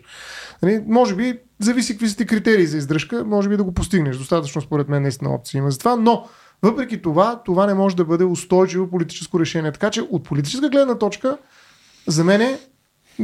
Нали, 0.62 0.84
може 0.86 1.14
би, 1.14 1.38
зависи 1.58 1.92
какви 1.92 2.08
са 2.08 2.16
ти 2.16 2.26
критерии 2.26 2.66
за 2.66 2.76
издръжка, 2.76 3.24
може 3.24 3.48
би 3.48 3.56
да 3.56 3.64
го 3.64 3.74
постигнеш. 3.74 4.16
Достатъчно, 4.16 4.60
според 4.60 4.88
мен, 4.88 5.02
наистина 5.02 5.34
опции 5.34 5.58
има 5.58 5.70
за 5.70 5.78
това, 5.78 5.96
но 5.96 6.26
въпреки 6.62 7.02
това, 7.02 7.42
това 7.44 7.66
не 7.66 7.74
може 7.74 7.96
да 7.96 8.04
бъде 8.04 8.24
устойчиво 8.24 8.90
политическо 8.90 9.40
решение. 9.40 9.72
Така 9.72 9.90
че, 9.90 10.02
от 10.02 10.24
политическа 10.24 10.68
гледна 10.68 10.98
точка, 10.98 11.38
за 12.06 12.24
мен 12.24 12.58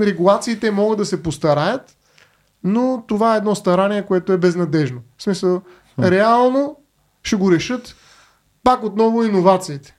регулациите 0.00 0.70
могат 0.70 0.98
да 0.98 1.06
се 1.06 1.22
постараят, 1.22 1.96
но 2.64 3.04
това 3.08 3.34
е 3.34 3.38
едно 3.38 3.54
старание, 3.54 4.06
което 4.06 4.32
е 4.32 4.38
безнадежно. 4.38 5.00
В 5.18 5.22
смисъл, 5.22 5.62
реално 5.98 6.76
ще 7.22 7.36
го 7.36 7.52
решат 7.52 7.96
пак 8.64 8.82
отново 8.82 9.24
иновациите. 9.24 9.97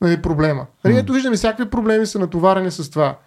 Нали, 0.00 0.22
проблема. 0.22 0.66
Нали, 0.84 0.96
ето 0.96 1.12
виждаме, 1.12 1.36
всякакви 1.36 1.70
проблеми 1.70 2.06
са 2.06 2.18
натоварени 2.18 2.70
с 2.70 2.90
това. 2.90 3.18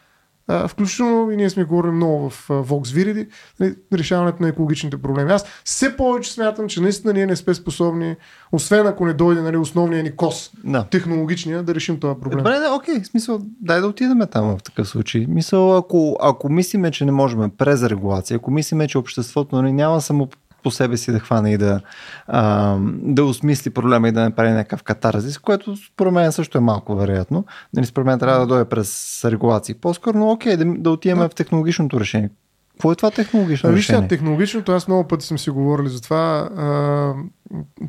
А, 0.51 0.67
включително 0.67 1.32
и 1.32 1.36
ние 1.36 1.49
сме 1.49 1.63
говорили 1.63 1.91
много 1.91 2.30
в 2.30 2.47
Vox 2.49 2.84
Viridi, 2.84 3.28
нали, 3.59 3.76
решаването 3.93 4.43
на 4.43 4.49
екологичните 4.49 5.01
проблеми. 5.01 5.32
Аз 5.32 5.45
все 5.63 5.97
повече 5.97 6.32
смятам, 6.34 6.67
че 6.67 6.82
наистина 6.82 7.13
ние 7.13 7.26
не 7.26 7.36
сме 7.36 7.53
способни, 7.53 8.15
освен 8.51 8.88
ако 8.88 9.05
не 9.05 9.13
дойде 9.13 9.41
нали, 9.41 9.57
основния 9.57 10.03
ни 10.03 10.15
кос, 10.15 10.51
Да. 10.63 10.84
технологичния, 10.84 11.63
да 11.63 11.76
решим 11.76 11.99
този 11.99 12.20
проблем. 12.20 12.38
Добре, 12.38 12.59
да, 12.59 12.74
окей, 12.76 13.03
смисъл, 13.03 13.39
дай 13.61 13.82
да 13.82 13.88
отидем 13.88 14.20
там 14.32 14.57
в 14.57 14.63
такъв 14.63 14.88
случай. 14.88 15.26
Мисъл, 15.30 15.78
ако, 15.78 16.17
ако 16.22 16.49
мислиме, 16.49 16.91
че 16.91 17.05
не 17.05 17.11
можем 17.11 17.51
през 17.57 17.84
регулация, 17.84 18.36
ако 18.38 18.51
мислиме, 18.51 18.88
че 18.88 18.97
обществото 18.97 19.55
нали, 19.61 19.72
няма 19.72 20.01
само 20.01 20.30
по 20.64 20.72
себе 20.72 20.97
си 20.97 21.12
да 21.12 21.20
хване 21.20 21.53
и 21.53 21.57
да, 21.57 21.82
а, 22.28 22.76
да 22.93 23.26
осмисли 23.26 23.70
проблема 23.70 24.07
и 24.07 24.12
да 24.12 24.22
направи 24.22 24.51
някакъв 24.51 24.84
катарзис, 24.84 25.38
което 25.38 25.76
според 25.76 26.14
мен 26.14 26.32
също 26.32 26.57
е 26.57 26.62
малко 26.62 26.95
вероятно. 26.95 27.45
Нали, 27.74 27.86
според 27.86 28.05
мен 28.05 28.20
трябва 28.20 28.39
да 28.39 28.47
дойде 28.47 28.66
през 28.66 29.22
регулации. 29.26 29.76
По-скоро, 29.76 30.18
но 30.18 30.32
окей, 30.32 30.57
да, 30.57 30.66
да 30.66 30.91
отидем 30.91 31.18
в 31.18 31.30
технологичното 31.30 31.99
решение. 31.99 32.30
Какво 32.72 32.91
е 32.91 32.95
това 32.95 33.12
технологично 33.12 33.70
А, 33.70 33.74
Виж 33.74 33.86
сега, 33.86 33.97
решение? 33.97 34.07
технологичното, 34.07 34.72
аз 34.72 34.88
много 34.88 35.07
пъти 35.07 35.26
съм 35.26 35.39
си 35.39 35.49
говорили 35.49 35.89
за 35.89 36.01
това. 36.01 36.49
А, 36.57 37.14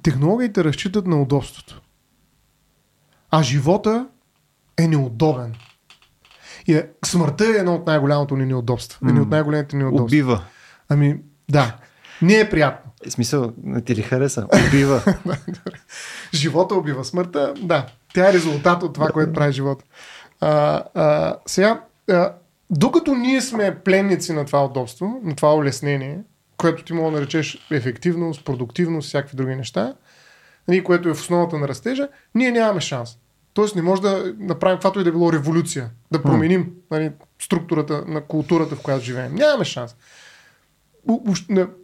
технологиите 0.02 0.64
разчитат 0.64 1.06
на 1.06 1.22
удобството. 1.22 1.80
А 3.30 3.42
живота 3.42 4.06
е 4.78 4.88
неудобен. 4.88 5.54
И 6.66 6.74
е, 6.74 6.88
смъртта 7.04 7.44
е 7.44 7.58
едно 7.58 7.74
от 7.74 7.86
най-голямото 7.86 8.36
ни 8.36 8.46
неудобства. 8.46 9.08
Едно 9.08 9.22
от 9.22 9.28
най-големите 9.28 9.76
ни 9.76 9.82
неудобства. 9.82 10.04
Убива. 10.04 10.42
Ами, 10.88 11.16
да. 11.50 11.76
Не 12.22 12.40
е 12.40 12.50
приятно. 12.50 12.90
В 13.06 13.10
смисъл, 13.10 13.52
не 13.64 13.80
ти 13.80 13.94
ли 13.94 14.02
хареса? 14.02 14.46
Убива. 14.68 15.02
Живота 16.34 16.74
убива 16.74 17.04
смъртта. 17.04 17.54
Да. 17.62 17.86
Тя 18.14 18.30
е 18.30 18.32
резултат 18.32 18.82
от 18.82 18.94
това, 18.94 19.08
което 19.08 19.32
прави 19.32 19.52
живота. 19.52 19.84
А, 20.40 20.82
а, 20.94 21.36
сега, 21.46 21.80
а, 22.10 22.32
докато 22.70 23.14
ние 23.14 23.40
сме 23.40 23.78
пленници 23.84 24.32
на 24.32 24.44
това 24.44 24.64
удобство, 24.64 25.20
на 25.24 25.36
това 25.36 25.54
улеснение, 25.54 26.18
което 26.56 26.84
ти 26.84 26.92
мога 26.92 27.10
да 27.10 27.16
наречеш 27.16 27.66
ефективност, 27.70 28.44
продуктивност, 28.44 29.08
всякакви 29.08 29.36
други 29.36 29.54
неща, 29.54 29.94
нали, 30.68 30.84
което 30.84 31.08
е 31.08 31.14
в 31.14 31.20
основата 31.20 31.58
на 31.58 31.68
растежа, 31.68 32.08
ние 32.34 32.50
нямаме 32.50 32.80
шанс. 32.80 33.16
Тоест 33.52 33.76
не 33.76 33.82
може 33.82 34.02
да 34.02 34.34
направим 34.38 34.76
каквато 34.76 35.00
и 35.00 35.04
да 35.04 35.12
било 35.12 35.32
революция, 35.32 35.90
да 36.10 36.22
променим 36.22 36.72
нали, 36.90 37.10
структурата 37.42 38.04
на 38.06 38.20
културата, 38.20 38.76
в 38.76 38.82
която 38.82 39.04
живеем. 39.04 39.34
Нямаме 39.34 39.64
шанс. 39.64 39.96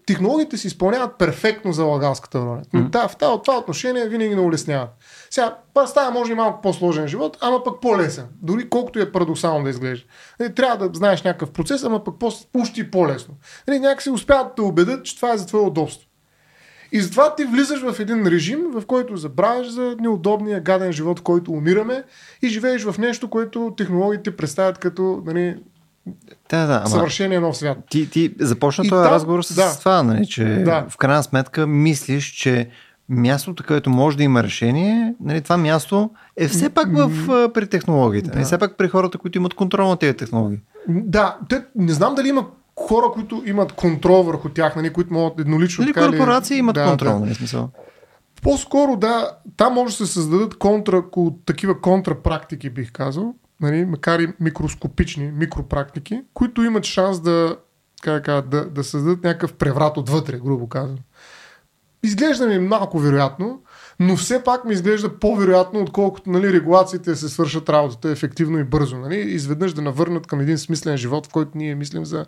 Технологиите 0.06 0.56
се 0.56 0.66
изпълняват 0.66 1.18
перфектно 1.18 1.72
за 1.72 1.84
лагалската 1.84 2.40
роля. 2.40 2.62
Mm-hmm. 2.74 2.88
Да, 2.88 3.08
в 3.08 3.16
това 3.18 3.58
отношение 3.58 4.08
винаги 4.08 4.34
не 4.34 4.40
улесняват. 4.40 4.88
Сега, 5.30 5.56
става 5.86 6.10
може 6.10 6.32
и 6.32 6.34
малко 6.34 6.60
по-сложен 6.60 7.08
живот, 7.08 7.38
ама 7.40 7.64
пък 7.64 7.80
по-лесен. 7.80 8.26
Дори 8.42 8.68
колкото 8.68 8.98
е 8.98 9.12
парадоксално 9.12 9.64
да 9.64 9.70
изглежда. 9.70 10.06
Нали, 10.40 10.54
трябва 10.54 10.88
да 10.88 10.98
знаеш 10.98 11.22
някакъв 11.22 11.50
процес, 11.50 11.84
ама 11.84 12.04
пък 12.04 12.14
пущи 12.52 12.90
по-лесно. 12.90 13.34
Нали, 13.68 13.80
някакси 13.80 14.10
успяват 14.10 14.48
да 14.48 14.54
те 14.54 14.62
убедят, 14.62 15.04
че 15.04 15.16
това 15.16 15.32
е 15.32 15.38
за 15.38 15.46
твое 15.46 15.62
удобство. 15.62 16.08
И 16.92 17.00
затова 17.00 17.34
ти 17.34 17.44
влизаш 17.44 17.80
в 17.82 18.00
един 18.00 18.26
режим, 18.26 18.58
в 18.74 18.86
който 18.86 19.16
забравяш 19.16 19.68
за 19.68 19.96
неудобния 20.00 20.60
гаден 20.60 20.92
живот, 20.92 21.18
в 21.18 21.22
който 21.22 21.52
умираме 21.52 22.04
и 22.42 22.48
живееш 22.48 22.84
в 22.84 22.98
нещо, 22.98 23.30
което 23.30 23.74
технологиите 23.76 24.36
представят 24.36 24.78
като 24.78 25.22
нали, 25.26 25.56
да, 26.50 26.66
да, 26.66 26.86
съвършение 26.86 27.40
нов 27.40 27.56
свят. 27.56 27.78
Ти, 27.90 28.10
ти 28.10 28.34
започна 28.40 28.84
този 28.84 29.02
там, 29.04 29.12
разговор 29.12 29.42
с 29.42 29.54
да, 29.54 29.78
това, 29.78 30.02
нали, 30.02 30.26
че 30.26 30.44
да. 30.44 30.86
в 30.88 30.96
крайна 30.96 31.22
сметка 31.22 31.66
мислиш, 31.66 32.26
че 32.26 32.68
мястото, 33.08 33.64
където 33.64 33.90
може 33.90 34.16
да 34.16 34.22
има 34.22 34.42
решение, 34.42 35.14
нали, 35.20 35.40
това 35.40 35.56
място 35.56 36.10
е 36.36 36.48
все 36.48 36.70
пак 36.70 36.88
в, 36.92 37.10
при 37.52 37.66
технологиите. 37.66 38.26
Нали, 38.26 38.32
да. 38.32 38.38
Нали, 38.38 38.46
все 38.46 38.58
пак 38.58 38.76
при 38.76 38.88
хората, 38.88 39.18
които 39.18 39.38
имат 39.38 39.54
контрол 39.54 39.88
на 39.88 39.96
тези 39.96 40.16
технологии. 40.16 40.58
Да, 40.88 41.38
те, 41.48 41.64
не 41.74 41.92
знам 41.92 42.14
дали 42.14 42.28
има 42.28 42.46
хора, 42.80 43.06
които 43.14 43.42
имат 43.46 43.72
контрол 43.72 44.22
върху 44.22 44.48
тях, 44.48 44.76
нали, 44.76 44.92
които 44.92 45.12
могат 45.12 45.40
еднолично. 45.40 45.84
Или 45.84 45.92
така, 45.92 46.08
корпорации 46.08 46.54
ли... 46.54 46.58
имат 46.58 46.74
да, 46.74 46.86
контрол, 46.86 47.12
да. 47.12 47.20
нали 47.20 47.34
смисъл. 47.34 47.70
По-скоро 48.42 48.96
да, 48.96 49.30
там 49.56 49.74
може 49.74 49.98
да 49.98 50.06
се 50.06 50.12
създадат 50.12 50.54
контра, 50.54 51.02
такива 51.46 51.80
контрапрактики, 51.80 52.70
бих 52.70 52.92
казал, 52.92 53.34
нали, 53.60 53.84
макар 53.84 54.18
и 54.18 54.32
микроскопични 54.40 55.32
микропрактики, 55.32 56.22
които 56.34 56.62
имат 56.62 56.84
шанс 56.84 57.20
да, 57.20 57.56
как, 58.02 58.24
да, 58.48 58.68
да 58.70 58.84
създадат 58.84 59.24
някакъв 59.24 59.52
преврат 59.54 59.96
отвътре, 59.96 60.38
грубо 60.38 60.68
казвам. 60.68 60.98
Изглежда 62.02 62.46
ми 62.46 62.58
малко 62.58 62.98
вероятно, 62.98 63.62
но 64.00 64.16
все 64.16 64.44
пак 64.44 64.64
ми 64.64 64.72
изглежда 64.72 65.18
по-вероятно, 65.18 65.80
отколкото 65.80 66.30
нали, 66.30 66.52
регулациите 66.52 67.16
се 67.16 67.28
свършат 67.28 67.68
работата 67.68 68.10
ефективно 68.10 68.58
и 68.58 68.64
бързо. 68.64 68.98
Нали, 68.98 69.16
изведнъж 69.16 69.72
да 69.72 69.82
навърнат 69.82 70.26
към 70.26 70.40
един 70.40 70.58
смислен 70.58 70.96
живот, 70.96 71.26
в 71.26 71.32
който 71.32 71.50
ние 71.54 71.74
мислим 71.74 72.04
за, 72.04 72.26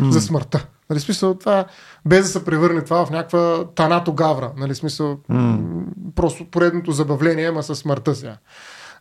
mm. 0.00 0.10
за 0.10 0.20
смъртта. 0.20 0.66
Нали, 0.90 1.00
смисъл, 1.00 1.34
това, 1.34 1.64
без 2.06 2.22
да 2.22 2.28
се 2.28 2.44
превърне 2.44 2.84
това 2.84 3.06
в 3.06 3.10
някаква 3.10 3.64
танато 3.74 4.12
гавра. 4.12 4.52
Нали, 4.56 4.74
смисъл, 4.74 5.18
mm. 5.30 5.84
просто 6.14 6.50
поредното 6.50 6.92
забавление, 6.92 7.46
ама 7.46 7.62
със 7.62 7.78
смъртта 7.78 8.14
сега. 8.14 8.36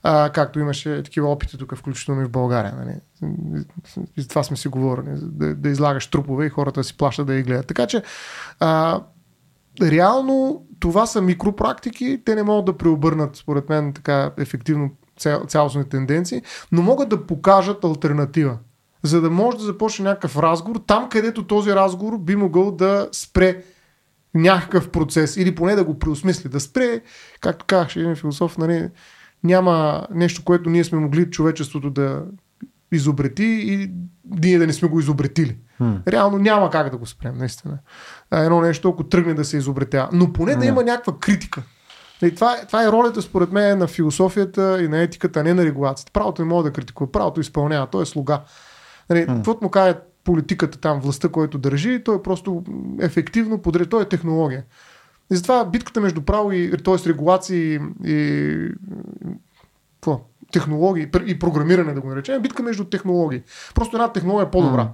А, 0.03 0.29
както 0.29 0.59
имаше 0.59 1.03
такива 1.03 1.27
опити 1.27 1.57
тук, 1.57 1.75
включително 1.75 2.21
и 2.21 2.25
в 2.25 2.29
България. 2.29 2.73
Нали. 2.77 2.95
И 4.17 4.21
за 4.21 4.27
това 4.27 4.43
сме 4.43 4.57
си 4.57 4.67
говорили, 4.67 5.05
да, 5.21 5.55
да 5.55 5.69
излагаш 5.69 6.07
трупове 6.07 6.45
и 6.45 6.49
хората 6.49 6.83
си 6.83 6.97
плащат 6.97 7.27
да 7.27 7.35
ги 7.35 7.43
гледат. 7.43 7.67
Така 7.67 7.87
че 7.87 8.03
а, 8.59 9.01
реално 9.81 10.65
това 10.79 11.05
са 11.05 11.21
микропрактики, 11.21 12.21
те 12.25 12.35
не 12.35 12.43
могат 12.43 12.65
да 12.65 12.77
преобърнат, 12.77 13.35
според 13.35 13.69
мен, 13.69 13.93
така 13.93 14.31
ефективно 14.37 14.91
цялостни 15.47 15.89
тенденции, 15.89 16.41
но 16.71 16.81
могат 16.81 17.09
да 17.09 17.25
покажат 17.25 17.83
альтернатива. 17.83 18.57
За 19.03 19.21
да 19.21 19.29
може 19.29 19.57
да 19.57 19.63
започне 19.63 20.09
някакъв 20.09 20.37
разговор, 20.37 20.81
там 20.87 21.09
където 21.09 21.47
този 21.47 21.75
разговор 21.75 22.17
би 22.17 22.35
могъл 22.35 22.71
да 22.71 23.09
спре 23.11 23.63
някакъв 24.33 24.89
процес 24.89 25.37
или 25.37 25.55
поне 25.55 25.75
да 25.75 25.83
го 25.83 25.99
преосмисли, 25.99 26.49
да 26.49 26.59
спре, 26.59 27.01
както 27.41 27.65
казах 27.65 27.95
един 27.95 28.15
философ, 28.15 28.57
нали, 28.57 28.89
няма 29.43 30.07
нещо, 30.11 30.43
което 30.43 30.69
ние 30.69 30.83
сме 30.83 30.99
могли 30.99 31.29
човечеството 31.29 31.89
да 31.89 32.23
изобрети 32.91 33.43
и 33.43 33.91
ние 34.41 34.57
да 34.57 34.67
не 34.67 34.73
сме 34.73 34.87
го 34.87 34.99
изобретили. 34.99 35.57
Hmm. 35.81 36.07
Реално 36.07 36.37
няма 36.37 36.69
как 36.69 36.89
да 36.89 36.97
го 36.97 37.05
спрем, 37.05 37.37
наистина. 37.37 37.77
Едно 38.31 38.61
нещо, 38.61 38.89
ако 38.89 39.03
тръгне 39.03 39.33
да 39.33 39.45
се 39.45 39.57
изобретя. 39.57 40.09
Но 40.13 40.33
поне 40.33 40.55
hmm. 40.55 40.59
да 40.59 40.65
има 40.65 40.83
някаква 40.83 41.13
критика. 41.19 41.63
И 42.21 42.35
това, 42.35 42.55
това 42.67 42.83
е 42.83 42.91
ролята, 42.91 43.21
според 43.21 43.51
мен, 43.51 43.77
на 43.79 43.87
философията 43.87 44.83
и 44.83 44.87
на 44.87 45.01
етиката, 45.01 45.43
не 45.43 45.53
на 45.53 45.65
регулацията. 45.65 46.11
Правото 46.11 46.41
не 46.41 46.47
може 46.47 46.63
да 46.63 46.73
критикува, 46.73 47.11
правото 47.11 47.41
изпълнява, 47.41 47.87
той 47.87 48.03
е 48.03 48.05
слуга. 48.05 48.41
Нали, 49.09 49.19
hmm. 49.19 49.35
Каквото 49.35 49.63
му 49.63 49.69
каже 49.69 49.95
политиката 50.23 50.77
там, 50.77 50.99
властта, 50.99 51.29
който 51.29 51.57
държи, 51.57 52.03
той 52.03 52.15
е 52.15 52.21
просто 52.21 52.63
ефективно 52.99 53.61
подред, 53.61 53.89
той 53.89 54.03
е 54.03 54.09
технология. 54.09 54.63
И 55.31 55.35
затова 55.35 55.65
битката 55.65 56.01
между 56.01 56.21
право 56.21 56.51
и, 56.51 56.71
т.е. 56.83 57.09
регулации 57.09 57.79
и, 58.05 58.69
какво? 59.95 60.21
технологии 60.51 61.07
и 61.25 61.39
програмиране, 61.39 61.93
да 61.93 62.01
го 62.01 62.07
наречем, 62.07 62.41
битка 62.41 62.63
между 62.63 62.83
технологии. 62.83 63.43
Просто 63.75 63.95
една 63.97 64.13
технология 64.13 64.47
е 64.47 64.51
по-добра. 64.51 64.81
Mm. 64.81 64.93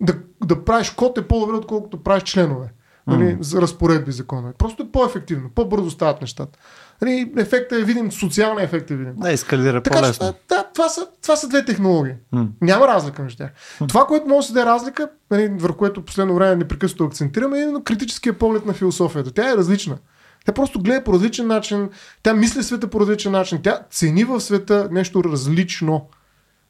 Да, 0.00 0.14
да 0.44 0.64
правиш 0.64 0.90
код 0.90 1.18
е 1.18 1.28
по-добре, 1.28 1.56
отколкото 1.56 2.02
правиш 2.02 2.22
членове. 2.22 2.72
Нали, 3.06 3.36
за 3.40 3.62
разпоредби 3.62 4.12
закони. 4.12 4.48
Просто 4.58 4.82
е 4.82 4.86
по-ефективно, 4.92 5.50
по-бързо 5.54 5.90
стават 5.90 6.20
нещата. 6.20 6.58
Нали, 7.02 7.32
ефектът 7.36 7.78
е 7.80 7.84
видим, 7.84 8.12
социалния 8.12 8.64
ефект 8.64 8.90
е 8.90 8.96
видим. 8.96 9.14
Да, 9.16 9.32
ескалира 9.32 9.82
така, 9.82 9.96
по-лесно. 9.96 10.32
Че, 10.32 10.38
да, 10.48 10.64
това 10.74 10.88
са, 10.88 11.06
това 11.22 11.36
са 11.36 11.48
две 11.48 11.64
технологии. 11.64 12.14
Mm. 12.34 12.48
Няма 12.60 12.88
разлика 12.88 13.22
между 13.22 13.38
тях. 13.38 13.50
Mm. 13.80 13.88
Това, 13.88 14.06
което 14.06 14.28
може 14.28 14.48
да 14.48 14.54
даде 14.54 14.66
разлика, 14.66 15.08
нали, 15.30 15.48
върху 15.58 15.76
което 15.76 16.04
последно 16.04 16.34
време 16.34 16.56
непрекъснато 16.56 17.04
акцентираме, 17.04 17.58
е 17.58 17.62
именно 17.62 17.84
критическия 17.84 18.38
поглед 18.38 18.66
на 18.66 18.72
философията. 18.72 19.30
Тя 19.30 19.50
е 19.52 19.56
различна. 19.56 19.98
Тя 20.44 20.52
просто 20.52 20.82
гледа 20.82 21.04
по 21.04 21.12
различен 21.12 21.46
начин, 21.46 21.88
тя 22.22 22.34
мисли 22.34 22.62
света 22.62 22.88
по 22.88 23.00
различен 23.00 23.32
начин, 23.32 23.62
тя 23.62 23.80
цени 23.90 24.24
в 24.24 24.40
света 24.40 24.88
нещо 24.92 25.24
различно. 25.24 26.08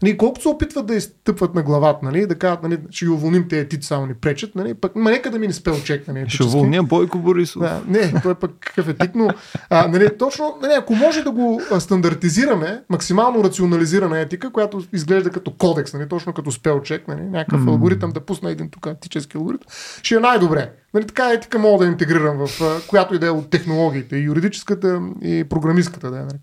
Нали, 0.03 0.17
колкото 0.17 0.43
се 0.43 0.49
опитват 0.49 0.87
да 0.87 0.95
изтъпват 0.95 1.55
на 1.55 1.63
главата, 1.63 1.99
нали, 2.03 2.27
да 2.27 2.35
кажат, 2.35 2.63
нали, 2.63 2.79
ще 2.91 3.05
ги 3.05 3.11
уволним 3.11 3.49
тези 3.49 3.69
тици, 3.69 3.89
само 3.89 4.07
ни 4.07 4.15
пречат, 4.15 4.55
нали, 4.55 4.75
пък, 4.75 4.97
ма 4.97 5.11
нека 5.11 5.31
да 5.31 5.39
ми 5.39 5.47
не 5.47 5.53
спел 5.53 5.83
чек. 5.85 6.09
Нали, 6.09 6.25
ще 6.29 6.45
уволня 6.45 6.83
Бойко 6.83 7.19
Борисов. 7.19 7.63
Да, 7.63 7.81
не, 7.89 8.21
той 8.23 8.33
е 8.33 8.35
пък 8.35 8.51
какъв 8.61 8.89
е 8.89 8.95
тик, 8.95 9.11
но 9.15 9.29
а, 9.71 9.89
нали, 9.89 10.19
точно, 10.19 10.59
нали, 10.63 10.73
ако 10.79 10.95
може 10.95 11.23
да 11.23 11.31
го 11.31 11.61
стандартизираме, 11.79 12.83
максимално 12.89 13.45
рационализирана 13.45 14.21
етика, 14.21 14.53
която 14.53 14.83
изглежда 14.93 15.31
като 15.31 15.51
кодекс, 15.51 15.93
нали, 15.93 16.09
точно 16.09 16.33
като 16.33 16.53
спел 16.53 16.81
чек, 16.81 17.09
нали, 17.09 17.23
някакъв 17.23 17.61
mm. 17.61 17.69
алгоритъм 17.69 18.11
да 18.11 18.21
пусна 18.21 18.51
един 18.51 18.71
тук 18.71 18.87
етически 18.87 19.37
алгоритъм, 19.37 19.67
ще 20.03 20.15
е 20.15 20.21
най-добре. 20.21 20.71
Нали, 20.95 21.07
така 21.07 21.33
етика 21.33 21.59
мога 21.59 21.85
да 21.85 21.91
интегрирам 21.91 22.47
в 22.47 22.81
която 22.89 23.15
идея 23.15 23.33
от 23.33 23.51
технологиите, 23.51 24.17
и 24.17 24.23
юридическата, 24.23 25.01
и 25.23 25.45
програмистката. 25.45 26.11
Да, 26.11 26.17
нали. 26.17 26.39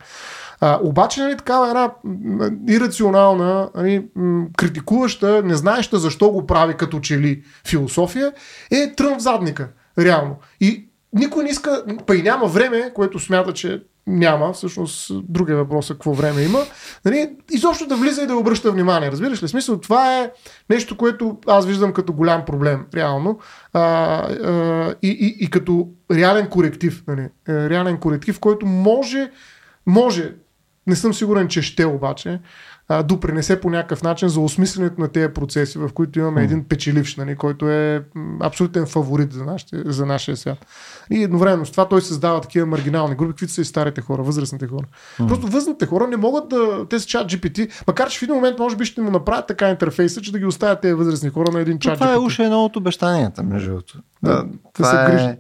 А, 0.62 0.80
обаче, 0.84 1.22
нали, 1.22 1.38
такава 1.38 1.68
една 1.68 1.92
ирационална, 2.70 3.70
нали, 3.76 4.06
критикуваща, 4.58 5.44
не 5.44 5.56
знаеща 5.56 6.00
защо 6.00 6.32
го 6.32 6.46
прави 6.46 6.74
като 6.74 7.00
че 7.00 7.20
ли 7.20 7.44
философия, 7.68 8.34
е 8.72 8.94
трън 8.96 9.20
в 9.20 9.22
задника, 9.22 9.70
реално. 10.00 10.36
И 10.62 10.90
никой 11.14 11.44
не 11.44 11.50
иска, 11.50 11.84
па 12.06 12.16
и 12.16 12.22
няма 12.22 12.48
време, 12.48 12.92
което 12.96 13.20
смята, 13.20 13.54
че 13.54 13.84
няма, 14.10 14.54
всъщност 14.54 15.12
другия 15.24 15.58
въпрос 15.58 15.90
е 15.90 15.94
какво 15.94 16.14
време 16.14 16.42
има, 16.42 16.60
нали, 17.06 17.30
изобщо 17.52 17.88
да 17.88 17.96
влиза 17.96 18.22
и 18.22 18.28
да 18.28 18.36
обръща 18.36 18.72
внимание. 18.72 19.12
Разбираш 19.12 19.44
ли? 19.44 19.48
Смисъл, 19.48 19.80
това 19.80 20.20
е 20.20 20.32
нещо, 20.70 20.98
което 20.98 21.38
аз 21.48 21.66
виждам 21.66 21.94
като 21.94 22.14
голям 22.14 22.46
проблем, 22.46 22.86
реално, 22.96 23.40
а, 23.74 23.82
а, 23.82 24.96
и, 25.02 25.10
и, 25.10 25.38
и 25.46 25.50
като 25.50 25.90
реален 26.12 26.48
коректив. 26.48 27.04
Нали, 27.08 27.22
е, 27.50 27.70
реален 27.70 27.98
коректив, 27.98 28.40
който 28.40 28.66
може, 28.66 29.32
може 29.86 30.34
не 30.88 30.96
съм 30.96 31.14
сигурен, 31.14 31.48
че 31.48 31.62
ще 31.62 31.86
обаче 31.86 32.40
а, 32.92 33.04
допринесе 33.04 33.62
по 33.62 33.70
някакъв 33.70 34.04
начин 34.04 34.30
за 34.30 34.40
осмисленето 34.40 35.02
на 35.02 35.08
тези 35.08 35.34
процеси, 35.34 35.78
в 35.78 35.90
които 35.94 36.20
имаме 36.20 36.42
mm. 36.42 36.44
един 36.44 36.64
печеливш, 36.64 37.16
нали, 37.16 37.36
който 37.36 37.70
е 37.70 38.04
абсолютен 38.40 38.86
фаворит 38.86 39.34
за, 39.34 39.46
нашите, 39.46 39.84
за 39.86 40.06
нашия 40.06 40.38
свят. 40.38 40.66
И 41.12 41.24
едновременно 41.24 41.66
с 41.66 41.72
това 41.72 41.88
той 41.88 42.02
създава 42.02 42.42
такива 42.42 42.66
маргинални 42.66 43.16
групи, 43.16 43.32
каквито 43.32 43.54
са 43.54 43.62
и 43.62 43.66
старите 43.66 44.02
хора, 44.02 44.24
възрастните 44.24 44.68
хора. 44.68 44.86
Mm. 45.20 45.28
Просто 45.28 45.46
възрастните 45.46 45.86
хора 45.86 46.08
не 46.08 46.18
могат 46.18 46.50
да. 46.50 46.86
Те 46.90 47.00
са 47.00 47.08
чат 47.08 47.32
GPT, 47.32 47.84
макар 47.88 48.10
че 48.10 48.20
в 48.20 48.24
един 48.24 48.36
момент 48.36 48.60
може 48.60 48.76
би 48.76 48.86
ще 48.86 49.02
му 49.02 49.12
направят 49.12 49.48
така 49.48 49.70
интерфейса, 49.70 50.22
че 50.22 50.32
да 50.32 50.40
ги 50.40 50.46
оставят 50.46 50.82
тези 50.82 50.94
възрастни 50.94 51.30
хора 51.30 51.52
на 51.52 51.60
един 51.60 51.80
чат. 51.80 51.94
Това 51.94 52.08
GPT. 52.08 52.16
е 52.16 52.18
уж 52.18 52.40
едно 52.40 52.66
от 52.66 52.76
обещанията, 52.76 53.44
между 53.44 53.70
другото. 53.70 53.98
Да, 54.24 54.36
да, 54.36 54.46
това 54.74 55.06
е 55.06 55.38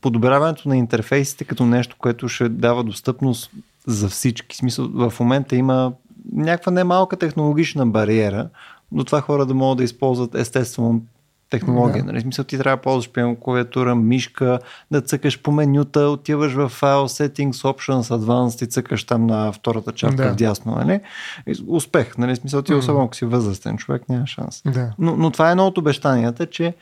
подобряването 0.00 0.68
на 0.68 0.76
интерфейсите 0.76 1.44
като 1.44 1.66
нещо, 1.66 1.96
което 1.98 2.28
ще 2.28 2.48
дава 2.48 2.84
достъпност 2.84 3.50
за 3.86 4.08
всички. 4.08 4.56
Смисъл, 4.56 4.88
в 4.92 5.12
момента 5.20 5.56
има 5.56 5.92
някаква 6.32 6.72
немалка 6.72 7.16
технологична 7.16 7.86
бариера, 7.86 8.48
но 8.92 9.04
това 9.04 9.20
хора 9.20 9.46
да 9.46 9.54
могат 9.54 9.78
да 9.78 9.84
използват 9.84 10.34
естествено 10.34 11.02
технология. 11.50 12.04
Да. 12.04 12.12
Нали? 12.12 12.20
Смисъл, 12.20 12.44
ти 12.44 12.58
трябва 12.58 12.76
да 12.76 12.82
ползваш 12.82 13.12
пием, 13.12 13.36
клавиатура, 13.36 13.94
мишка, 13.94 14.58
да 14.90 15.00
цъкаш 15.00 15.42
по 15.42 15.52
менюта, 15.52 16.00
отиваш 16.00 16.52
в 16.52 16.68
файл 16.68 17.08
Settings, 17.08 17.52
Options, 17.52 18.18
Advanced 18.18 18.64
и 18.64 18.66
цъкаш 18.66 19.04
там 19.04 19.26
на 19.26 19.52
втората 19.52 19.92
чапка 19.92 20.24
да. 20.24 20.32
вдясно. 20.32 20.74
Нали? 20.74 21.00
Успех. 21.66 22.18
Нали? 22.18 22.36
Смисъл, 22.36 22.62
ти 22.62 22.74
особено 22.74 23.04
ако 23.04 23.14
си 23.14 23.24
възрастен 23.24 23.76
човек, 23.76 24.08
няма 24.08 24.26
шанс. 24.26 24.62
Да. 24.66 24.92
Но, 24.98 25.16
но 25.16 25.30
това 25.30 25.48
е 25.48 25.50
едно 25.50 25.66
от 25.66 25.78
обещанията, 25.78 26.46
че 26.46 26.74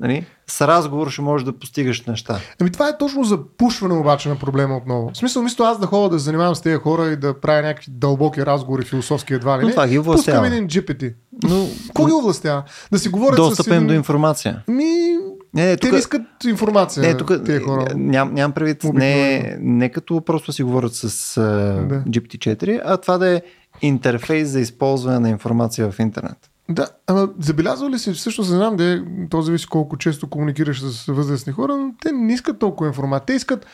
Нали? 0.00 0.26
С 0.46 0.66
разговор 0.66 1.10
ще 1.10 1.22
можеш 1.22 1.44
да 1.44 1.52
постигаш 1.52 2.06
неща. 2.06 2.40
Ами 2.60 2.72
това 2.72 2.88
е 2.88 2.98
точно 2.98 3.24
за 3.24 3.38
пушване 3.56 3.94
обаче 3.94 4.28
на 4.28 4.36
проблема 4.36 4.76
отново. 4.76 5.10
В 5.14 5.16
смисъл, 5.16 5.42
мисля 5.42 5.64
аз 5.64 5.80
да 5.80 5.86
ходя 5.86 6.08
да 6.08 6.18
занимавам 6.18 6.54
с 6.54 6.60
тези 6.60 6.76
хора 6.76 7.06
и 7.06 7.16
да 7.16 7.40
правя 7.40 7.62
някакви 7.62 7.86
дълбоки 7.90 8.46
разговори, 8.46 8.84
философски 8.84 9.34
едва 9.34 9.58
ли 9.58 9.62
Но 9.62 9.70
това 9.70 9.88
ги 9.88 9.98
овластява. 9.98 10.38
Пускам 10.38 10.52
един 10.52 10.68
GPT. 10.68 11.14
Но 11.42 11.66
Какво 11.86 12.06
ги 12.06 12.12
овластява? 12.12 12.62
Да 12.92 12.98
си 12.98 13.08
говорят 13.08 13.36
достъп 13.36 13.66
с 13.66 13.68
един... 13.68 13.86
до 13.86 13.94
информация. 13.94 14.62
Ми, 14.68 15.18
Не, 15.54 15.66
не, 15.66 15.76
те 15.76 15.88
искат 15.88 16.22
информация, 16.46 17.02
не, 17.02 17.16
тук 17.16 17.32
тези 17.46 17.64
хора. 17.64 17.86
ням, 17.96 18.34
нямам 18.34 18.52
предвид 18.52 18.84
не, 18.84 19.56
не 19.60 19.88
като 19.88 20.20
просто 20.20 20.52
си 20.52 20.62
говорят 20.62 20.94
с 20.94 21.36
а, 21.36 21.42
Да. 21.88 22.02
GPT-4, 22.10 22.80
а 22.84 22.96
това 22.96 23.18
да 23.18 23.28
е 23.28 23.42
интерфейс 23.82 24.48
за 24.48 24.60
използване 24.60 25.18
на 25.18 25.30
информация 25.30 25.90
в 25.90 25.98
интернет. 25.98 26.50
Да, 26.70 26.88
ама 27.06 27.28
забелязва 27.38 27.90
ли 27.90 27.98
си, 27.98 28.12
всъщност 28.12 28.50
не 28.50 28.56
знам, 28.56 28.76
де, 28.76 29.02
то 29.30 29.42
зависи 29.42 29.66
колко 29.66 29.96
често 29.96 30.30
комуникираш 30.30 30.82
с 30.82 31.12
възрастни 31.12 31.52
хора, 31.52 31.76
но 31.76 31.94
те 32.02 32.12
не 32.12 32.32
искат 32.32 32.58
толкова 32.58 32.88
информация. 32.88 33.26
Те 33.26 33.32
искат 33.32 33.66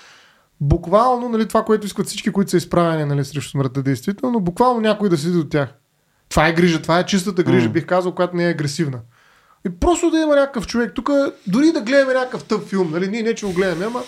буквално 0.61 1.29
нали, 1.29 1.49
това, 1.49 1.65
което 1.65 1.87
искат 1.87 2.07
всички, 2.07 2.33
които 2.33 2.51
са 2.51 2.57
изправени 2.57 3.05
нали, 3.05 3.25
срещу 3.25 3.51
смъртта, 3.51 3.83
действително, 3.83 4.41
буквално 4.41 4.81
някой 4.81 5.09
да 5.09 5.19
седи 5.19 5.37
до 5.37 5.49
тях. 5.49 5.69
Това 6.29 6.49
е 6.49 6.53
грижа, 6.53 6.83
това 6.83 6.99
е 6.99 7.07
чистата 7.07 7.43
грижа, 7.43 7.67
М. 7.67 7.73
бих 7.73 7.87
казал, 7.87 8.15
която 8.15 8.37
не 8.37 8.47
е 8.47 8.51
агресивна. 8.51 8.99
И 9.67 9.71
просто 9.71 10.11
да 10.11 10.19
има 10.19 10.37
някакъв 10.37 10.67
човек. 10.67 10.93
Тук, 10.95 11.11
дори 11.47 11.73
да 11.73 11.81
гледаме 11.81 12.15
някакъв 12.15 12.45
тъп 12.45 12.69
филм, 12.69 12.91
нали, 12.91 13.09
ние 13.09 13.23
не 13.23 13.35
че 13.35 13.47
го 13.47 13.53
гледаме, 13.53 13.85
ама 13.85 14.03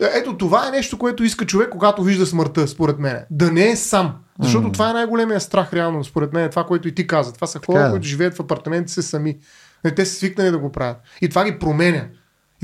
ето 0.00 0.36
това 0.38 0.68
е 0.68 0.70
нещо, 0.70 0.98
което 0.98 1.24
иска 1.24 1.46
човек, 1.46 1.68
когато 1.68 2.02
вижда 2.02 2.26
смъртта, 2.26 2.68
според 2.68 2.98
мен. 2.98 3.24
Да 3.30 3.50
не 3.52 3.70
е 3.70 3.76
сам. 3.76 4.14
Защото 4.42 4.66
М. 4.66 4.72
това 4.72 4.90
е 4.90 4.92
най-големия 4.92 5.40
страх, 5.40 5.72
реално, 5.72 6.04
според 6.04 6.32
мен. 6.32 6.50
Това, 6.50 6.64
което 6.64 6.88
и 6.88 6.94
ти 6.94 7.06
каза. 7.06 7.32
Това 7.32 7.46
са 7.46 7.60
хора, 7.66 7.78
Така 7.78 7.88
е. 7.88 7.90
които 7.90 8.06
живеят 8.06 8.36
в 8.36 8.40
апартаменти 8.40 8.92
си 8.92 9.02
сами. 9.02 9.36
Нали, 9.84 9.94
Те 9.94 10.06
са 10.06 10.14
свикнали 10.14 10.50
да 10.50 10.58
го 10.58 10.72
правят. 10.72 10.96
И 11.20 11.28
това 11.28 11.44
ги 11.44 11.58
променя. 11.58 12.04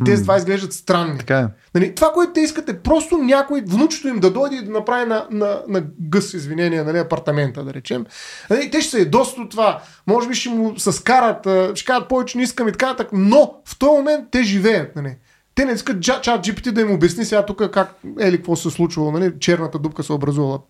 И 0.01 0.05
те 0.05 0.23
това 0.23 0.36
изглеждат 0.36 0.73
странни. 0.73 1.19
Така 1.19 1.39
е. 1.39 1.47
Нали, 1.74 1.94
това, 1.94 2.12
което 2.12 2.32
те 2.32 2.40
искат 2.40 2.69
е 2.69 2.78
просто 2.78 3.19
някой, 3.19 3.62
внучето 3.66 4.09
им 4.09 4.20
да 4.20 4.31
дойде 4.31 4.57
и 4.57 4.65
да 4.65 4.70
направи 4.70 5.09
на, 5.09 5.27
на, 5.31 5.62
на 5.69 5.82
гъс, 6.01 6.35
извинения, 6.35 6.85
нали, 6.85 6.98
апартамента, 6.98 7.65
да 7.65 7.74
речем. 7.74 8.07
Нали, 8.51 8.70
те 8.70 8.81
ще 8.81 8.90
се 8.90 8.98
ядосат 8.98 9.39
от 9.39 9.51
това. 9.51 9.82
Може 10.07 10.28
би 10.28 10.35
ще 10.35 10.48
му 10.48 10.78
се 10.78 10.93
скарат, 10.93 11.47
ще 11.78 11.86
кажат 11.86 12.09
повече 12.09 12.39
не 12.39 12.44
искам 12.44 12.69
и 12.69 12.73
така 12.73 12.97
но 13.12 13.55
в 13.65 13.78
този 13.78 13.90
момент 13.97 14.24
те 14.31 14.43
живеят. 14.43 14.97
Нали. 14.97 15.16
Те 15.60 15.66
не 15.66 15.72
искат 15.72 16.02
чат 16.02 16.24
GPT 16.24 16.70
да 16.70 16.80
им 16.80 16.92
обясни 16.92 17.24
сега 17.24 17.46
тук 17.46 17.70
как, 17.72 17.94
ели, 18.20 18.36
какво 18.36 18.56
се 18.56 18.68
е 18.68 18.70
случвало, 18.70 19.10
нали, 19.12 19.32
черната 19.40 19.78
дупка 19.78 20.02
се 20.02 20.12
е 20.12 20.16
образувала. 20.16 20.60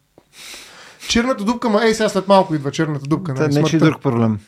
Черната 1.08 1.44
дупка, 1.44 1.68
ма 1.68 1.84
ей 1.84 1.94
сега 1.94 2.08
след 2.08 2.28
малко 2.28 2.54
идва 2.54 2.70
черната 2.70 3.06
дупка. 3.06 3.34
Нали, 3.34 3.54
не 3.54 3.62
че 3.62 3.68
смъртта. 3.68 3.78
друг 3.90 4.02
проблем. 4.02 4.38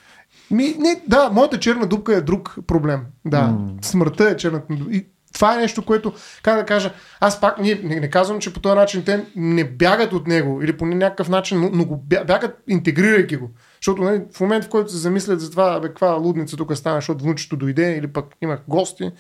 Ми, 0.51 0.75
не, 0.79 1.01
да, 1.07 1.31
моята 1.33 1.61
черна 1.61 1.87
дупка 1.87 2.17
е 2.17 2.21
друг 2.21 2.57
проблем. 2.67 3.01
Да, 3.25 3.43
М. 3.43 3.69
смъртта 3.83 4.29
е 4.31 4.37
черната 4.37 4.67
дупка. 4.71 4.95
И 4.95 5.07
това 5.35 5.55
е 5.55 5.57
нещо, 5.57 5.85
което, 5.85 6.13
как 6.43 6.57
да 6.57 6.65
кажа, 6.67 6.93
аз 7.21 7.41
пак 7.41 7.59
не, 7.59 7.81
не, 7.85 8.01
не 8.01 8.11
казвам, 8.11 8.39
че 8.41 8.53
по 8.53 8.61
този 8.61 8.75
начин 8.75 9.05
те 9.05 9.25
не 9.37 9.65
бягат 9.65 10.13
от 10.13 10.27
него 10.27 10.63
или 10.63 10.77
по 10.77 10.87
някакъв 10.87 11.29
начин, 11.29 11.61
но, 11.61 11.71
но 11.73 11.85
го 11.85 12.05
бя- 12.09 12.27
бягат 12.27 12.63
интегрирайки 12.69 13.37
го. 13.37 13.51
Защото 13.81 14.03
нали, 14.03 14.23
в 14.37 14.41
момента, 14.41 14.67
в 14.67 14.71
който 14.71 14.91
се 14.93 14.99
замислят 14.99 15.41
за 15.41 15.51
това, 15.51 15.81
бе, 15.81 15.89
каква 15.89 16.13
лудница 16.13 16.57
тук 16.57 16.77
стана, 16.77 16.97
защото 16.97 17.25
внучето 17.25 17.57
дойде 17.57 17.97
или 17.97 18.07
пък 18.07 18.27
имах 18.43 18.61
гости, 18.69 19.11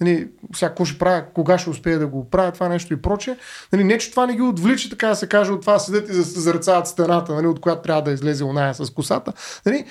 нали, 0.00 0.28
сега 0.54 0.68
какво 0.68 0.84
ще 0.84 0.98
правя, 0.98 1.24
кога 1.34 1.58
ще 1.58 1.70
успея 1.70 1.98
да 1.98 2.06
го 2.06 2.30
правя, 2.30 2.52
това 2.52 2.68
нещо 2.68 2.94
и 2.94 3.02
прочее. 3.02 3.36
Нали, 3.72 3.84
не, 3.84 3.98
че 3.98 4.10
това 4.10 4.26
не 4.26 4.36
ги 4.36 4.42
отвлича, 4.42 4.90
така 4.90 5.08
да 5.08 5.16
се 5.16 5.28
каже, 5.28 5.52
от 5.52 5.60
това 5.60 5.78
седят 5.78 6.08
и 6.08 6.12
зарецават 6.12 6.86
стената, 6.86 7.34
нали, 7.34 7.46
от 7.46 7.60
която 7.60 7.82
трябва 7.82 8.02
да 8.02 8.12
излезе 8.12 8.44
оная 8.44 8.74
с 8.74 8.90
косата. 8.90 9.32
Нали, 9.66 9.84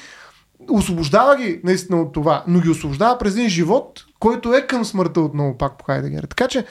освобождава 0.69 1.35
ги 1.35 1.61
наистина 1.63 2.01
от 2.01 2.13
това, 2.13 2.43
но 2.47 2.59
ги 2.59 2.69
освобождава 2.69 3.17
през 3.17 3.33
един 3.33 3.49
живот, 3.49 4.03
който 4.19 4.53
е 4.53 4.61
към 4.61 4.85
смъртта 4.85 5.21
отново, 5.21 5.57
пак 5.57 5.77
по 5.77 5.85
Хайдегер. 5.85 6.23
Така 6.23 6.47
че 6.47 6.65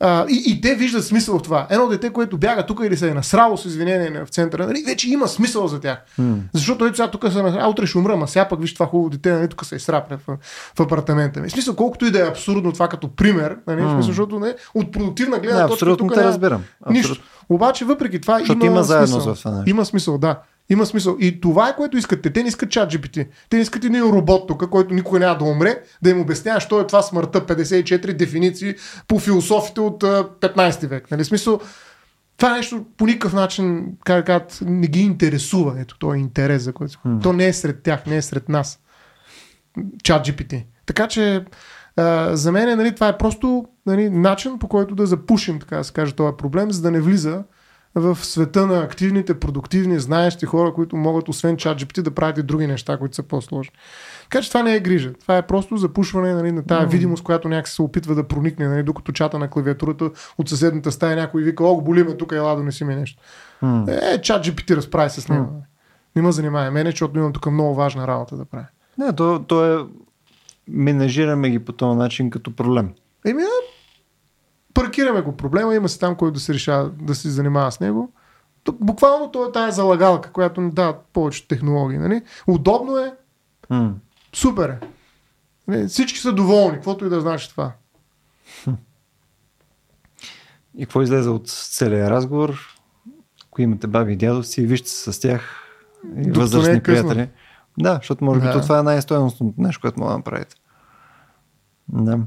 а, 0.00 0.26
и, 0.28 0.42
и, 0.46 0.60
те 0.60 0.74
виждат 0.74 1.04
смисъл 1.04 1.38
в 1.38 1.42
това. 1.42 1.66
Едно 1.70 1.88
дете, 1.88 2.10
което 2.10 2.38
бяга 2.38 2.66
тук 2.66 2.80
или 2.84 2.96
се 2.96 3.08
е 3.10 3.14
насрало 3.14 3.56
с 3.56 3.64
извинение 3.64 4.24
в 4.24 4.28
центъра, 4.28 4.66
нали, 4.66 4.82
вече 4.86 5.10
има 5.10 5.28
смисъл 5.28 5.68
за 5.68 5.80
тях. 5.80 5.98
М. 6.18 6.36
Защото 6.52 6.86
ето 6.86 6.96
сега 6.96 7.10
тук 7.10 7.32
се 7.32 7.42
насрал, 7.42 7.70
утре 7.70 7.86
ще 7.86 7.98
умра, 7.98 8.16
ма 8.16 8.28
сега 8.28 8.48
пък 8.48 8.60
виж 8.60 8.74
това 8.74 8.86
хубаво 8.86 9.10
дете, 9.10 9.32
нали, 9.32 9.48
тук 9.48 9.64
се 9.64 9.76
изсрапля 9.76 10.18
в, 10.28 10.36
в 10.76 10.80
апартамента 10.80 11.40
ми. 11.40 11.48
В 11.48 11.52
смисъл, 11.52 11.76
колкото 11.76 12.06
и 12.06 12.10
да 12.10 12.20
е 12.20 12.28
абсурдно 12.28 12.72
това 12.72 12.88
като 12.88 13.08
пример, 13.08 13.56
нали, 13.66 13.82
М. 13.82 13.92
смисъл, 13.92 14.08
защото 14.12 14.38
не, 14.38 14.54
от 14.74 14.92
продуктивна 14.92 15.38
гледна 15.38 15.62
Да, 15.62 15.68
точка 15.68 15.74
абсолютно 15.74 16.08
тук 16.08 16.16
те 16.16 16.24
разбирам. 16.24 16.62
Нищо. 16.90 17.12
Абсолютно. 17.12 17.24
Обаче, 17.48 17.84
въпреки 17.84 18.20
това, 18.20 18.38
Защото 18.38 18.66
има, 18.66 18.74
има 18.74 18.84
смисъл. 18.84 19.34
в 19.34 19.38
това. 19.38 19.62
Има 19.66 19.84
смисъл, 19.84 20.18
да. 20.18 20.38
Има 20.72 20.86
смисъл. 20.86 21.16
И 21.20 21.40
това 21.40 21.68
е 21.68 21.76
което 21.76 21.96
искат 21.96 22.22
те. 22.22 22.42
Не 22.42 22.48
искат 22.48 22.70
чат 22.70 22.92
GPT. 22.92 23.28
Те 23.50 23.56
не 23.56 23.62
искат 23.62 23.84
един 23.84 24.02
робот 24.02 24.48
тук, 24.48 24.70
който 24.70 24.94
никога 24.94 25.18
няма 25.18 25.38
да 25.38 25.44
умре, 25.44 25.82
да 26.02 26.10
им 26.10 26.20
обяснява, 26.20 26.60
що 26.60 26.80
е 26.80 26.86
това 26.86 27.02
смъртта. 27.02 27.46
54 27.46 28.12
дефиниции 28.12 28.74
по 29.08 29.18
философите 29.18 29.80
от 29.80 30.02
а, 30.02 30.28
15 30.40 30.86
век. 30.86 31.10
Нали? 31.10 31.24
Смисъл, 31.24 31.60
това 32.36 32.56
нещо 32.56 32.84
по 32.96 33.06
никакъв 33.06 33.32
начин, 33.32 33.86
как 34.04 34.26
кажат, 34.26 34.58
не 34.62 34.86
ги 34.86 35.00
интересува. 35.00 35.80
Ето, 35.80 35.98
то 35.98 36.14
е 36.14 36.18
интерес, 36.18 36.62
за 36.62 36.72
който. 36.72 36.98
Хм. 37.02 37.18
То 37.18 37.32
не 37.32 37.46
е 37.46 37.52
сред 37.52 37.82
тях, 37.82 38.06
не 38.06 38.16
е 38.16 38.22
сред 38.22 38.48
нас. 38.48 38.80
Чат 40.02 40.26
GPT. 40.26 40.64
Така 40.86 41.08
че 41.08 41.44
а, 41.96 42.36
за 42.36 42.52
мен 42.52 42.76
нали, 42.76 42.94
това 42.94 43.08
е 43.08 43.18
просто 43.18 43.64
нали, 43.86 44.10
начин 44.10 44.58
по 44.58 44.68
който 44.68 44.94
да 44.94 45.06
запушим, 45.06 45.58
така 45.58 45.76
да 45.76 45.84
се 45.84 45.92
каже, 45.92 46.14
този 46.14 46.36
проблем, 46.36 46.70
за 46.70 46.82
да 46.82 46.90
не 46.90 47.00
влиза 47.00 47.42
в 47.94 48.18
света 48.24 48.66
на 48.66 48.78
активните, 48.78 49.40
продуктивни, 49.40 49.98
знаещи 49.98 50.46
хора, 50.46 50.74
които 50.74 50.96
могат 50.96 51.28
освен 51.28 51.56
чат 51.56 51.78
GPT 51.78 52.02
да 52.02 52.10
правят 52.10 52.38
и 52.38 52.42
други 52.42 52.66
неща, 52.66 52.98
които 52.98 53.16
са 53.16 53.22
по-сложни. 53.22 53.74
Така 54.22 54.42
че 54.42 54.48
това 54.48 54.62
не 54.62 54.74
е 54.74 54.80
грижа. 54.80 55.12
Това 55.12 55.36
е 55.36 55.46
просто 55.46 55.76
запушване 55.76 56.34
нали, 56.34 56.52
на 56.52 56.64
тази 56.64 56.86
видимост, 56.86 57.24
която 57.24 57.48
някакси 57.48 57.74
се 57.74 57.82
опитва 57.82 58.14
да 58.14 58.28
проникне, 58.28 58.68
нали, 58.68 58.82
докато 58.82 59.12
чата 59.12 59.38
на 59.38 59.50
клавиатурата 59.50 60.10
от 60.38 60.48
съседната 60.48 60.92
стая 60.92 61.16
някой 61.16 61.42
вика, 61.42 61.64
о, 61.64 61.80
боли 61.80 62.02
ме 62.02 62.16
тук, 62.16 62.32
ела 62.32 62.56
донеси 62.56 62.84
ми 62.84 62.94
нещо. 62.94 63.22
М. 63.62 63.84
Е, 63.88 64.20
чат 64.20 64.46
GPT 64.46 64.76
разправи 64.76 65.10
се 65.10 65.20
с 65.20 65.28
него. 65.28 65.44
М. 65.44 65.62
Не 66.16 66.22
ме 66.22 66.32
занимава 66.32 66.70
мене, 66.70 66.90
защото 66.90 67.18
имам 67.18 67.32
тук 67.32 67.46
много 67.46 67.74
важна 67.74 68.06
работа 68.06 68.36
да 68.36 68.44
правя. 68.44 68.66
Не, 68.98 69.12
то, 69.12 69.44
то 69.48 69.80
е... 69.80 69.86
Менажираме 70.68 71.50
ги 71.50 71.58
по 71.58 71.72
този 71.72 71.98
начин 71.98 72.30
като 72.30 72.56
проблем. 72.56 72.90
Еми, 73.26 73.42
а, 73.42 73.71
паркираме 74.74 75.20
го 75.20 75.36
проблема, 75.36 75.74
има 75.74 75.88
си 75.88 76.00
там, 76.00 76.16
който 76.16 76.34
да 76.34 76.40
се 76.40 76.54
решава 76.54 76.90
да 76.90 77.14
се 77.14 77.30
занимава 77.30 77.72
с 77.72 77.80
него. 77.80 78.12
Тук, 78.64 78.76
буквално 78.80 79.30
то 79.30 79.46
е 79.46 79.52
тая 79.52 79.72
залагалка, 79.72 80.30
която 80.30 80.60
ни 80.60 80.70
дават 80.70 81.00
повече 81.12 81.48
технологии. 81.48 81.98
Нали? 81.98 82.22
Удобно 82.46 82.98
е, 82.98 83.14
М. 83.70 83.94
супер 84.34 84.68
е. 84.68 84.78
Нали? 85.68 85.88
Всички 85.88 86.18
са 86.18 86.32
доволни, 86.32 86.74
каквото 86.74 87.06
и 87.06 87.10
да 87.10 87.20
значи 87.20 87.50
това. 87.50 87.72
И 90.76 90.82
какво 90.82 91.02
излезе 91.02 91.28
от 91.28 91.48
целия 91.48 92.10
разговор? 92.10 92.76
Ако 93.46 93.62
имате 93.62 93.86
баби 93.86 94.12
и 94.12 94.16
дядовци, 94.16 94.66
вижте 94.66 94.88
се 94.90 95.12
с 95.12 95.20
тях 95.20 95.42
и 96.04 96.08
не 96.08 96.32
възрастни 96.32 96.74
е 96.74 96.80
късно. 96.80 97.08
приятели. 97.08 97.30
Да, 97.78 97.94
защото 97.94 98.24
може 98.24 98.40
би 98.40 98.46
Да. 98.46 98.52
то 98.52 98.60
това 98.60 98.78
е 98.78 98.82
най-стоеностното 98.82 99.54
нещо, 99.58 99.80
което 99.80 100.00
мога 100.00 100.12
да 100.12 100.18
направите. 100.18 100.56
Да. 101.88 102.18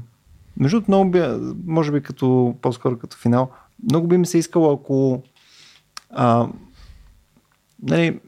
Между 0.60 0.76
другото, 0.76 0.90
много 0.90 1.10
би, 1.10 1.22
може 1.66 1.92
би 1.92 2.00
като, 2.00 2.54
по-скоро 2.62 2.98
като 2.98 3.16
финал, 3.16 3.50
много 3.82 4.06
би 4.06 4.18
ми 4.18 4.26
се 4.26 4.38
искало, 4.38 4.72
ако 4.72 5.22
а, 6.10 6.48
нали, 7.82 8.20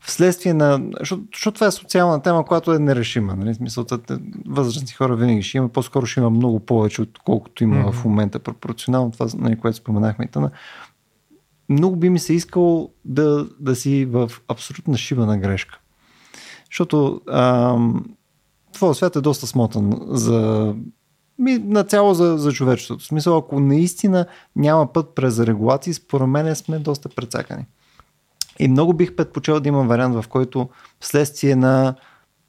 вследствие 0.00 0.54
на... 0.54 0.80
Защото, 1.00 1.22
защото 1.34 1.54
това 1.54 1.66
е 1.66 1.70
социална 1.70 2.22
тема, 2.22 2.44
която 2.44 2.72
е 2.72 2.78
нерешима. 2.78 3.36
Нали? 3.36 3.54
Смисъл, 3.54 3.86
възрастни 4.46 4.88
хора 4.88 5.16
винаги 5.16 5.42
ще 5.42 5.58
има, 5.58 5.68
по-скоро 5.68 6.06
ще 6.06 6.20
има 6.20 6.30
много 6.30 6.60
повече, 6.60 7.02
отколкото 7.02 7.64
има 7.64 7.80
Мгм. 7.80 7.92
в 7.92 8.04
момента 8.04 8.38
пропорционално 8.38 9.10
това, 9.10 9.26
нали, 9.38 9.56
което 9.58 9.76
споменахме. 9.76 10.28
тъна. 10.28 10.50
Много 11.68 11.96
би 11.96 12.10
ми 12.10 12.18
се 12.18 12.34
искало 12.34 12.90
да, 13.04 13.48
да 13.60 13.76
си 13.76 14.04
в 14.04 14.30
абсолютна 14.48 14.98
шибана 14.98 15.38
грешка. 15.38 15.78
Защото 16.70 17.20
ам, 17.30 18.04
твоя 18.72 18.94
свят 18.94 19.16
е 19.16 19.20
доста 19.20 19.46
смотан 19.46 19.92
за 20.08 20.74
ми, 21.38 21.58
нацяло 21.58 22.14
за, 22.14 22.38
за 22.38 22.52
човечеството. 22.52 23.04
В 23.04 23.06
смисъл, 23.06 23.36
ако 23.36 23.60
наистина 23.60 24.26
няма 24.56 24.92
път 24.92 25.14
през 25.14 25.40
регулации, 25.40 25.94
според 25.94 26.28
мен 26.28 26.56
сме 26.56 26.78
доста 26.78 27.08
прецакани. 27.08 27.66
И 28.58 28.68
много 28.68 28.92
бих 28.92 29.16
предпочел 29.16 29.60
да 29.60 29.68
има 29.68 29.82
вариант, 29.82 30.14
в 30.14 30.28
който 30.28 30.68
вследствие 31.00 31.56
на 31.56 31.94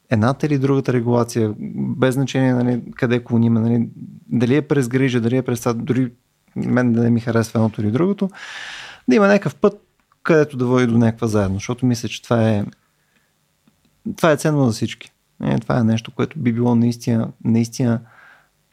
едната 0.10 0.46
или 0.46 0.58
другата 0.58 0.94
регулация, 0.94 1.54
без 1.76 2.14
значение 2.14 2.54
нали, 2.54 2.82
къде 2.96 3.24
клониме, 3.24 3.60
нали, 3.60 3.90
дали 4.28 4.56
е 4.56 4.62
през 4.62 4.88
грижа, 4.88 5.22
дали 5.22 5.38
е 5.38 5.42
през 5.42 5.60
това, 5.60 5.74
дори 5.74 6.12
мен 6.56 6.94
да 6.94 7.04
не 7.04 7.10
ми 7.10 7.20
харесва 7.20 7.60
едното 7.60 7.82
или 7.82 7.92
другото, 7.92 8.30
да 9.08 9.16
има 9.16 9.28
някакъв 9.28 9.56
път, 9.56 9.82
където 10.24 10.58
да 10.58 10.66
води 10.66 10.88
до 10.88 10.98
някаква 10.98 11.28
заедно, 11.28 11.56
защото 11.56 11.86
мисля, 11.86 12.10
че 12.10 12.22
това 12.22 12.50
е 12.50 12.66
това 14.18 14.32
е 14.32 14.38
ценно 14.38 14.66
за 14.66 14.72
всички. 14.72 15.12
Е, 15.44 15.60
това 15.60 15.80
е 15.80 15.84
нещо, 15.84 16.12
което 16.12 16.40
би 16.40 16.54
било 16.54 16.76
наистина, 16.76 17.32
наистина 17.44 18.00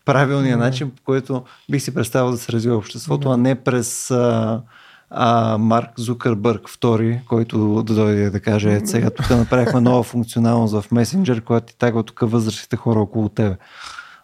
правилният 0.04 0.60
Да. 0.60 0.64
начин, 0.66 0.90
по 0.90 1.02
който 1.02 1.44
бих 1.70 1.82
си 1.82 1.94
представил 1.94 2.30
да 2.30 2.38
се 2.38 2.52
развива 2.52 2.76
обществото, 2.76 3.30
а 3.30 3.36
не 3.36 3.54
през 3.54 4.10
а, 4.10 4.62
а 5.10 5.58
Марк 5.58 5.90
Зукърбърг 5.98 6.68
втори, 6.68 7.20
който 7.28 7.82
да 7.82 7.94
дойде 7.94 8.30
да 8.30 8.40
каже, 8.40 8.72
е, 8.72 8.86
сега 8.86 9.10
тук 9.10 9.30
направихме 9.30 9.80
нова 9.80 10.02
функционалност 10.02 10.80
в 10.80 10.90
месенджер, 10.92 11.40
която 11.44 11.66
ти 11.66 11.78
тагва 11.78 12.02
тук 12.02 12.20
възрастните 12.22 12.76
хора 12.76 13.00
около 13.00 13.28
тебе. 13.28 13.56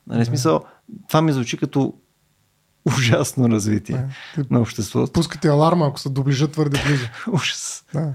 Нали, 0.07 0.25
смисъл, 0.25 0.65
това 1.09 1.23
ми 1.23 1.33
звучи 1.33 1.57
като 1.57 1.95
ужасно 2.87 3.49
развитие 3.49 4.07
Да. 4.37 4.45
на 4.51 4.61
обществото. 4.61 5.13
Пускате 5.13 5.49
аларма, 5.49 5.87
ако 5.87 6.01
се 6.01 6.09
доближат 6.09 6.53
твърде 6.53 6.83
близо. 6.87 7.07
Ужас. 7.33 7.85
Да. 7.95 8.15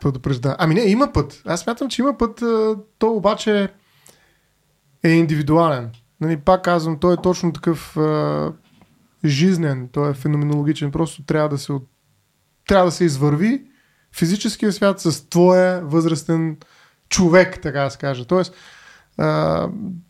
Предупрежда. 0.00 0.56
Ами 0.58 0.74
не, 0.74 0.80
има 0.80 1.12
път. 1.12 1.42
Аз 1.46 1.60
смятам, 1.60 1.88
че 1.88 2.02
има 2.02 2.18
път. 2.18 2.42
То 2.98 3.10
обаче 3.12 3.68
е 5.04 5.08
индивидуален. 5.08 5.90
Нали, 6.20 6.36
пак 6.36 6.64
казвам, 6.64 6.98
той 6.98 7.14
е 7.14 7.22
точно 7.22 7.52
такъв 7.52 7.96
а, 7.96 8.52
жизнен, 9.24 9.88
той 9.92 10.10
е 10.10 10.14
феноменологичен. 10.14 10.92
Просто 10.92 11.24
трябва 11.24 11.48
да 11.48 11.58
се, 11.58 11.72
от... 11.72 11.88
трябва 12.66 12.84
да 12.84 12.92
се 12.92 13.04
извърви 13.04 13.64
физическия 14.16 14.72
свят 14.72 15.00
с 15.00 15.28
твоя 15.28 15.80
възрастен 15.80 16.56
човек, 17.08 17.60
така 17.62 17.80
да 17.80 17.90
се 17.90 17.98
каже. 17.98 18.24
Тоест, 18.24 18.54
а, 19.18 19.68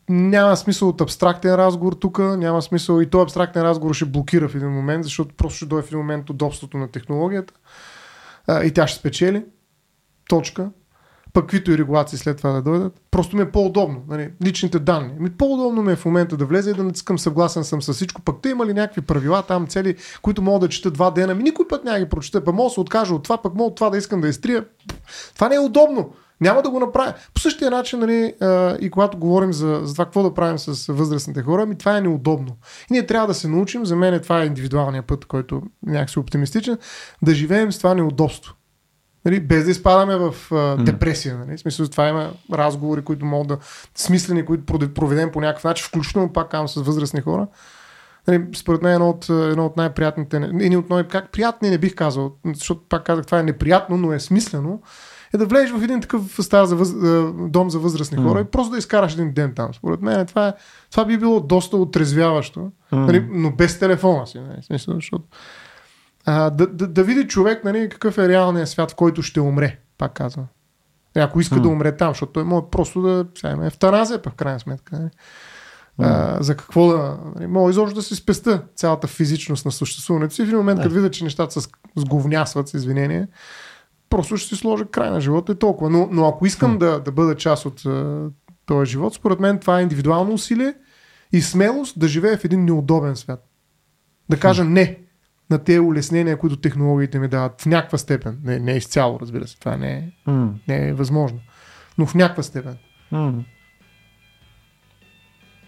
няма 0.09 0.57
смисъл 0.57 0.89
от 0.89 1.01
абстрактен 1.01 1.55
разговор 1.55 1.93
тук, 1.93 2.19
няма 2.19 2.61
смисъл 2.61 3.01
и 3.01 3.09
този 3.09 3.23
абстрактен 3.23 3.61
разговор 3.61 3.95
ще 3.95 4.05
блокира 4.05 4.49
в 4.49 4.55
един 4.55 4.69
момент, 4.69 5.03
защото 5.03 5.35
просто 5.35 5.57
ще 5.57 5.65
дойде 5.65 5.87
в 5.87 5.87
един 5.87 5.99
момент 5.99 6.29
удобството 6.29 6.77
на 6.77 6.91
технологията 6.91 7.53
а, 8.47 8.63
и 8.63 8.73
тя 8.73 8.87
ще 8.87 8.99
спечели. 8.99 9.45
Точка. 10.29 10.69
Пък 11.37 11.53
и 11.53 11.77
регулации 11.77 12.17
след 12.17 12.37
това 12.37 12.51
да 12.51 12.61
дойдат. 12.61 13.01
Просто 13.11 13.35
ми 13.35 13.41
е 13.41 13.51
по-удобно. 13.51 14.03
Нали? 14.07 14.31
Личните 14.43 14.79
данни. 14.79 15.13
Ми 15.19 15.29
по-удобно 15.29 15.81
ми 15.81 15.91
е 15.91 15.95
в 15.95 16.05
момента 16.05 16.37
да 16.37 16.45
влезе 16.45 16.71
и 16.71 16.73
да 16.73 16.83
натискам 16.83 17.19
съгласен 17.19 17.63
съм 17.63 17.81
с 17.81 17.93
всичко. 17.93 18.21
Пък 18.21 18.35
те 18.41 18.49
има 18.49 18.65
ли 18.65 18.73
някакви 18.73 19.01
правила 19.01 19.41
там, 19.41 19.67
цели, 19.67 19.95
които 20.21 20.41
мога 20.41 20.59
да 20.59 20.69
чета 20.69 20.91
два 20.91 21.11
дена. 21.11 21.35
Ми 21.35 21.43
никой 21.43 21.67
път 21.67 21.83
няма 21.83 21.99
ги 21.99 22.09
прочета. 22.09 22.43
Пък 22.43 22.55
мога 22.55 22.69
да 22.69 22.73
се 22.73 22.79
откажа 22.79 23.13
от 23.13 23.23
това, 23.23 23.37
пък 23.41 23.55
мога 23.55 23.67
от 23.67 23.75
това 23.75 23.89
да 23.89 23.97
искам 23.97 24.21
да 24.21 24.27
изтрия. 24.27 24.65
Това 25.35 25.49
не 25.49 25.55
е 25.55 25.59
удобно. 25.59 26.09
Няма 26.41 26.61
да 26.61 26.69
го 26.69 26.79
направя. 26.79 27.13
По 27.33 27.41
същия 27.41 27.71
начин, 27.71 27.99
нали, 27.99 28.33
а, 28.41 28.77
и 28.81 28.91
когато 28.91 29.17
говорим 29.17 29.53
за, 29.53 29.81
за 29.83 29.93
това 29.93 30.05
какво 30.05 30.23
да 30.23 30.33
правим 30.33 30.59
с 30.59 30.93
възрастните 30.93 31.41
хора, 31.41 31.65
ми 31.65 31.77
това 31.77 31.97
е 31.97 32.01
неудобно. 32.01 32.57
И 32.89 32.93
ние 32.93 33.05
трябва 33.05 33.27
да 33.27 33.33
се 33.33 33.47
научим, 33.47 33.85
за 33.85 33.95
мен 33.95 34.19
това 34.19 34.41
е 34.41 34.45
индивидуалният 34.45 35.05
път, 35.05 35.25
който 35.25 35.61
някакси 35.85 36.19
оптимистичен, 36.19 36.77
да 37.21 37.33
живеем 37.33 37.71
с 37.71 37.77
това 37.77 37.93
неудобство. 37.93 38.53
Нали, 39.27 39.39
без 39.39 39.65
да 39.65 39.71
изпадаме 39.71 40.15
в 40.15 40.35
а, 40.51 40.83
депресия. 40.83 41.37
Нали? 41.37 41.57
В 41.57 41.59
смисъл, 41.59 41.87
това 41.87 42.07
има 42.07 42.31
разговори, 42.53 43.01
които 43.01 43.25
могат 43.25 43.47
да 43.47 43.57
смислени, 43.95 44.45
които 44.45 44.93
проведем 44.93 45.31
по 45.31 45.41
някакъв 45.41 45.63
начин, 45.63 45.85
включително 45.87 46.33
пак 46.33 46.49
казвам 46.49 46.67
с 46.67 46.81
възрастни 46.81 47.21
хора. 47.21 47.47
Нали, 48.27 48.45
според 48.55 48.81
мен 48.81 48.93
едно 48.93 49.09
от, 49.09 49.29
едно 49.29 49.65
от 49.65 49.77
най-приятните, 49.77 50.37
един 50.37 50.77
от 50.77 50.89
най- 50.89 51.07
как 51.07 51.31
приятни 51.31 51.69
не 51.69 51.77
бих 51.77 51.95
казал, 51.95 52.31
защото 52.53 52.81
пак 52.89 53.03
казах, 53.03 53.25
това 53.25 53.39
е 53.39 53.43
неприятно, 53.43 53.97
но 53.97 54.13
е 54.13 54.19
смислено, 54.19 54.81
е 55.33 55.37
да 55.37 55.45
влезеш 55.45 55.71
в 55.71 55.83
един 55.83 56.01
такъв 56.01 56.21
стар 56.41 56.65
за 56.65 56.75
въз, 56.75 56.93
дом 57.49 57.69
за 57.69 57.79
възрастни 57.79 58.17
хора 58.17 58.41
и 58.41 58.43
просто 58.43 58.71
да 58.71 58.77
изкараш 58.77 59.13
един 59.13 59.33
ден 59.33 59.53
там. 59.55 59.73
Според 59.73 60.01
мен 60.01 60.25
това, 60.25 60.47
е, 60.47 60.53
това 60.91 61.05
би 61.05 61.17
било 61.17 61.39
доста 61.39 61.77
отрезвяващо, 61.77 62.71
нали, 62.91 63.27
но 63.31 63.51
без 63.51 63.79
телефона 63.79 64.27
си. 64.27 64.39
Нали, 64.39 64.63
смисъл, 64.63 64.93
защото 64.93 65.23
а, 66.29 66.49
да, 66.49 66.67
да, 66.67 66.87
да 66.87 67.03
види 67.03 67.27
човек 67.27 67.63
нали, 67.63 67.89
какъв 67.89 68.17
е 68.17 68.27
реалният 68.27 68.69
свят, 68.69 68.91
в 68.91 68.95
който 68.95 69.21
ще 69.21 69.41
умре, 69.41 69.79
пак 69.97 70.13
казвам. 70.13 70.45
Е, 71.15 71.19
Ако 71.19 71.39
иска 71.39 71.59
да 71.59 71.67
умре 71.67 71.97
там, 71.97 72.09
защото 72.09 72.31
той 72.31 72.43
може 72.43 72.65
просто 72.71 73.01
да 73.01 73.25
сега 73.35 73.53
има 73.53 73.65
евтаназия, 73.65 74.19
в 74.27 74.33
крайна 74.33 74.59
сметка. 74.59 74.99
Нали. 74.99 75.09
А, 75.99 76.37
за 76.43 76.57
какво 76.57 76.87
да... 76.87 77.17
Нали, 77.35 77.47
мога 77.47 77.69
изобщо 77.69 77.95
да 77.95 78.01
си 78.01 78.15
спеста 78.15 78.63
цялата 78.75 79.07
физичност 79.07 79.65
на 79.65 79.71
съществуването 79.71 80.35
си. 80.35 80.41
В 80.41 80.45
един 80.45 80.57
момент, 80.57 80.77
Да. 80.77 80.83
като 80.83 80.95
видя, 80.95 81.11
че 81.11 81.23
нещата 81.23 81.61
се 81.61 81.69
сговнясват 81.95 82.67
с 82.67 82.73
извинение, 82.73 83.27
просто 84.09 84.37
ще 84.37 84.55
си 84.55 84.61
сложа 84.61 84.85
край 84.85 85.11
на 85.11 85.21
живота 85.21 85.51
и 85.51 85.55
толкова. 85.55 85.89
Но, 85.89 86.07
но 86.11 86.27
ако 86.27 86.45
искам 86.45 86.77
да, 86.77 86.99
да 86.99 87.11
бъда 87.11 87.35
част 87.35 87.65
от 87.65 87.83
този 88.65 88.91
живот, 88.91 89.13
според 89.13 89.39
мен 89.39 89.59
това 89.59 89.79
е 89.79 89.83
индивидуално 89.83 90.33
усилие 90.33 90.73
и 91.31 91.41
смелост 91.41 91.99
да 91.99 92.07
живее 92.07 92.37
в 92.37 92.45
един 92.45 92.65
неудобен 92.65 93.15
свят. 93.15 93.47
Да 94.29 94.39
кажа 94.39 94.63
не 94.63 95.06
на 95.49 95.63
тези 95.63 95.79
улеснения, 95.79 96.37
които 96.37 96.57
технологиите 96.57 97.19
ми 97.19 97.27
дават 97.27 97.61
в 97.61 97.65
някаква 97.65 97.97
степен. 97.97 98.39
Не, 98.43 98.59
не 98.59 98.71
изцяло, 98.71 99.19
разбира 99.19 99.47
се. 99.47 99.59
Това 99.59 99.77
не 99.77 99.91
е, 99.93 100.31
М, 100.31 100.53
не 100.67 100.87
е 100.87 100.93
възможно. 100.93 101.39
Но 101.97 102.05
в 102.05 102.15
някаква 102.15 102.43
степен. 102.43 102.77
м. 103.11 103.33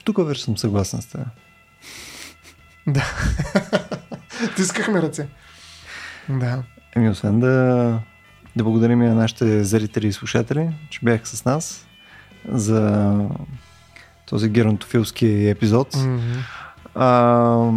Тук 0.04 0.28
вече 0.28 0.44
съм 0.44 0.58
съгласен 0.58 1.02
с 1.02 1.08
теб. 1.08 1.22
Да. 2.88 3.04
Тискахме 4.56 5.02
ръце. 5.02 5.28
Да. 6.30 6.64
Еми, 6.96 7.10
освен 7.10 7.40
да, 7.40 8.00
да 8.56 8.64
благодарим 8.64 9.02
и 9.02 9.08
на 9.08 9.16
нашите 9.16 9.64
зрители 9.64 10.08
и 10.08 10.14
слушатели, 10.14 10.70
че 10.90 11.00
бяха 11.04 11.26
с 11.26 11.46
нас 11.46 11.88
за 12.48 13.14
този 14.26 14.50
геронтофилски 14.50 15.48
епизод. 15.50 15.96
Мгм. 15.96 16.20
А, 16.96 17.72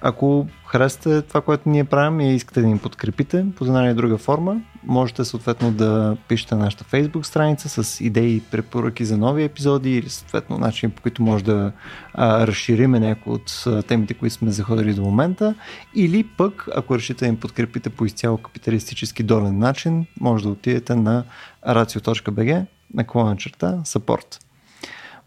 ако 0.00 0.46
харесате 0.66 1.22
това, 1.22 1.40
което 1.40 1.68
ние 1.68 1.84
правим 1.84 2.20
и 2.20 2.34
искате 2.34 2.60
да 2.60 2.66
ни 2.66 2.78
подкрепите 2.78 3.46
по 3.56 3.64
една 3.64 3.86
или 3.86 3.94
друга 3.94 4.18
форма, 4.18 4.60
можете 4.84 5.24
съответно 5.24 5.72
да 5.72 6.16
пишете 6.28 6.54
на 6.54 6.64
нашата 6.64 6.84
Facebook 6.84 7.22
страница 7.22 7.84
с 7.84 8.00
идеи 8.00 8.36
и 8.36 8.40
препоръки 8.40 9.04
за 9.04 9.18
нови 9.18 9.44
епизоди 9.44 9.96
или 9.96 10.08
съответно 10.08 10.58
начини 10.58 10.92
по 10.92 11.02
които 11.02 11.22
може 11.22 11.44
да 11.44 11.72
а, 12.14 12.46
разшириме 12.46 13.00
някои 13.00 13.32
от 13.32 13.64
темите, 13.86 14.14
които 14.14 14.34
сме 14.34 14.50
заходили 14.50 14.94
до 14.94 15.02
момента. 15.02 15.54
Или 15.94 16.24
пък, 16.24 16.68
ако 16.76 16.94
решите 16.96 17.24
да 17.24 17.30
ни 17.30 17.36
подкрепите 17.36 17.90
по 17.90 18.04
изцяло 18.04 18.38
капиталистически 18.38 19.22
долен 19.22 19.58
начин, 19.58 20.06
може 20.20 20.44
да 20.44 20.50
отидете 20.50 20.94
на 20.94 21.24
racio.bg 21.68 22.66
наклона 22.94 23.36
черта 23.36 23.78
support. 23.84 24.40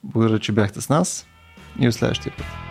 Благодаря, 0.03 0.39
че 0.39 0.52
бяхте 0.52 0.81
с 0.81 0.89
нас 0.89 1.27
и 1.80 1.85
до 1.85 1.91
следващия 1.91 2.34
път. 2.38 2.70